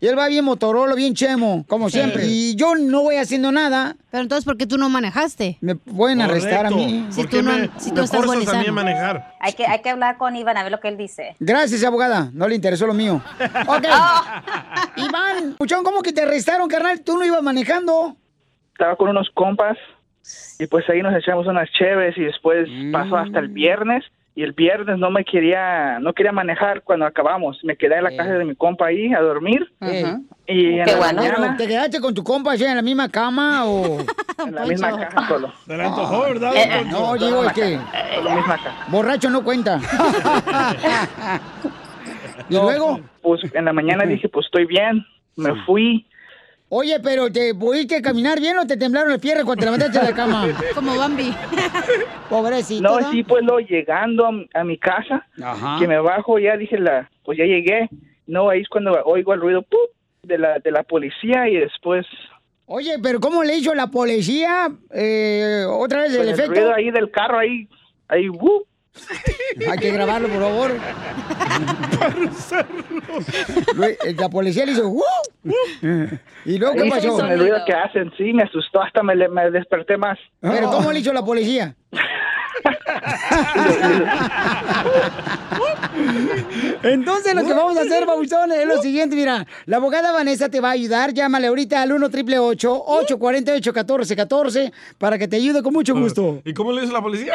y 0.00 0.06
él 0.06 0.18
va 0.18 0.28
bien 0.28 0.44
Motorola, 0.44 0.94
bien 0.94 1.14
chemo, 1.14 1.64
como 1.68 1.88
Sí. 1.88 1.98
siempre, 1.98 2.26
y 2.26 2.54
yo 2.54 2.74
no 2.74 3.02
voy 3.02 3.16
haciendo 3.16 3.50
nada. 3.52 3.96
Pero 4.14 4.22
entonces, 4.22 4.44
¿por 4.44 4.56
qué 4.56 4.64
tú 4.64 4.78
no 4.78 4.88
manejaste? 4.88 5.58
Me 5.60 5.74
pueden 5.74 6.20
arrestar 6.20 6.66
a 6.66 6.70
mí. 6.70 7.04
Si 7.10 7.26
tú, 7.26 7.42
no, 7.42 7.50
si 7.78 7.92
tú 7.92 8.02
estás 8.02 8.24
bueno 8.24 8.42
y 8.42 8.46
sano. 8.46 8.72
manejar? 8.72 9.34
Hay 9.40 9.54
que, 9.54 9.66
hay 9.66 9.82
que 9.82 9.90
hablar 9.90 10.18
con 10.18 10.36
Iván 10.36 10.56
a 10.56 10.62
ver 10.62 10.70
lo 10.70 10.78
que 10.78 10.86
él 10.86 10.96
dice. 10.96 11.34
Gracias, 11.40 11.82
abogada. 11.82 12.30
No 12.32 12.46
le 12.46 12.54
interesó 12.54 12.86
lo 12.86 12.94
mío. 12.94 13.20
Ok. 13.66 13.86
Iván, 14.98 15.54
Puchón, 15.58 15.82
¿cómo 15.82 16.00
que 16.00 16.12
te 16.12 16.22
arrestaron, 16.22 16.68
carnal? 16.68 17.00
Tú 17.00 17.18
no 17.18 17.24
ibas 17.24 17.42
manejando. 17.42 18.14
Estaba 18.70 18.94
con 18.94 19.08
unos 19.08 19.28
compas 19.34 19.76
y 20.60 20.68
pues 20.68 20.88
ahí 20.88 21.02
nos 21.02 21.16
echamos 21.16 21.48
unas 21.48 21.68
cheves 21.72 22.16
y 22.16 22.22
después 22.22 22.68
pasó 22.92 23.16
hasta 23.16 23.40
el 23.40 23.48
viernes 23.48 24.04
y 24.36 24.42
el 24.42 24.52
viernes 24.52 24.98
no 24.98 25.10
me 25.10 25.24
quería 25.24 25.98
no 26.00 26.12
quería 26.12 26.32
manejar 26.32 26.82
cuando 26.82 27.06
acabamos. 27.06 27.58
Me 27.62 27.76
quedé 27.76 27.98
en 27.98 28.04
la 28.04 28.16
casa 28.16 28.32
de 28.32 28.44
mi 28.44 28.56
compa 28.56 28.86
ahí 28.86 29.12
a 29.12 29.20
dormir. 29.20 29.72
Y 30.46 30.80
en 30.80 30.86
la 30.86 30.96
mañana 31.12 31.56
¿Te 31.56 31.68
quedaste 31.68 32.00
con 32.00 32.12
tu 32.14 32.24
compa 32.24 32.52
allá 32.52 32.70
en 32.70 32.76
la 32.76 32.82
misma 32.82 33.08
cama 33.08 33.64
o...? 33.66 33.98
en 34.46 34.54
la 34.54 34.66
misma 34.66 34.98
casa 34.98 35.28
solo. 35.28 35.52
Se 35.66 35.76
le 35.76 35.84
antojó, 35.84 36.22
¿verdad? 36.22 36.52
Eh, 36.56 36.84
no, 36.90 37.14
digo, 37.14 37.44
es 37.44 37.52
que... 37.52 37.74
En 37.74 38.24
la 38.24 38.34
misma 38.34 38.56
casa. 38.56 38.84
Borracho 38.88 39.30
no 39.30 39.44
cuenta. 39.44 39.80
¿Y 42.48 42.54
luego? 42.54 43.00
Pues 43.22 43.40
en 43.54 43.64
la 43.64 43.72
mañana 43.72 44.04
dije, 44.04 44.28
pues 44.28 44.46
estoy 44.46 44.66
bien. 44.66 45.06
Me 45.36 45.54
fui. 45.64 46.06
Oye, 46.70 46.98
pero 47.00 47.30
¿te 47.30 47.54
pudiste 47.54 48.00
caminar 48.02 48.40
bien 48.40 48.58
o 48.58 48.66
te 48.66 48.76
temblaron 48.76 49.10
las 49.10 49.20
piernas 49.20 49.44
cuando 49.44 49.60
te 49.60 49.66
levantaste 49.66 49.98
de 49.98 50.04
la 50.04 50.14
cama? 50.14 50.48
Como 50.74 50.96
Bambi. 50.96 51.32
Pobrecito. 52.28 52.82
No, 52.82 53.00
¿no? 53.00 53.10
sí, 53.10 53.22
pues 53.22 53.44
luego 53.44 53.60
llegando 53.60 54.26
a, 54.26 54.60
a 54.60 54.64
mi 54.64 54.78
casa, 54.78 55.26
Ajá. 55.42 55.76
que 55.78 55.86
me 55.86 56.00
bajo, 56.00 56.38
ya 56.38 56.56
dije, 56.56 56.78
la, 56.78 57.10
pues 57.24 57.38
ya 57.38 57.44
llegué. 57.44 57.88
No, 58.26 58.48
ahí 58.48 58.62
es 58.62 58.68
cuando 58.68 58.92
oigo 59.04 59.34
el 59.34 59.40
ruido 59.40 59.62
¡pum! 59.62 59.80
de 60.22 60.38
la, 60.38 60.58
de 60.58 60.70
la 60.70 60.82
policía 60.82 61.48
y 61.48 61.56
después 61.56 62.06
Oye, 62.66 62.98
pero 63.02 63.20
¿cómo 63.20 63.44
le 63.44 63.56
hizo 63.56 63.74
la 63.74 63.88
policía? 63.88 64.70
Eh, 64.90 65.64
¿Otra 65.68 66.02
vez 66.02 66.12
el 66.12 66.16
pues, 66.16 66.28
el 66.28 66.34
efecto? 66.34 66.52
ruido 66.52 66.74
ahí 66.74 66.90
del 66.90 67.10
carro, 67.10 67.38
ahí, 67.38 67.68
ahí, 68.08 68.28
¡wup! 68.30 68.66
Hay 69.70 69.78
que 69.78 69.90
grabarlo, 69.90 70.28
por 70.28 70.40
favor. 70.40 70.72
Lue- 73.74 73.96
La 74.18 74.28
policía 74.28 74.66
le 74.66 74.72
hizo... 74.72 74.88
"Uh". 74.88 75.02
¿Y 76.44 76.58
luego 76.58 76.74
qué 76.74 76.88
pasó? 76.90 77.16
con 77.16 77.30
El 77.30 77.38
ruido 77.40 77.56
que 77.66 77.72
hacen, 77.72 78.12
sí, 78.16 78.32
me 78.32 78.42
asustó, 78.44 78.82
hasta 78.82 79.02
me, 79.02 79.14
desperté 79.50 79.96
más. 79.96 80.18
¿Pero 80.40 80.70
cómo 80.70 80.92
le 80.92 81.00
hizo 81.00 81.12
la 81.12 81.24
policía? 81.24 81.74
Entonces 86.82 87.34
lo 87.34 87.44
que 87.44 87.52
vamos 87.52 87.76
a 87.76 87.82
hacer, 87.82 88.06
Babuchón, 88.06 88.52
es 88.52 88.66
lo 88.66 88.78
siguiente, 88.78 89.16
mira, 89.16 89.46
la 89.66 89.76
abogada 89.78 90.12
Vanessa 90.12 90.48
te 90.48 90.60
va 90.60 90.68
a 90.68 90.72
ayudar, 90.72 91.12
llámale 91.12 91.48
ahorita 91.48 91.82
al 91.82 91.92
1 91.92 92.06
888 92.06 92.84
848 92.86 93.72
1414 93.72 94.72
para 94.98 95.18
que 95.18 95.28
te 95.28 95.36
ayude 95.36 95.62
con 95.62 95.72
mucho 95.72 95.94
gusto. 95.94 96.40
¿Y 96.44 96.54
cómo 96.54 96.72
le 96.72 96.84
hizo 96.84 96.92
la 96.92 97.02
policía? 97.02 97.34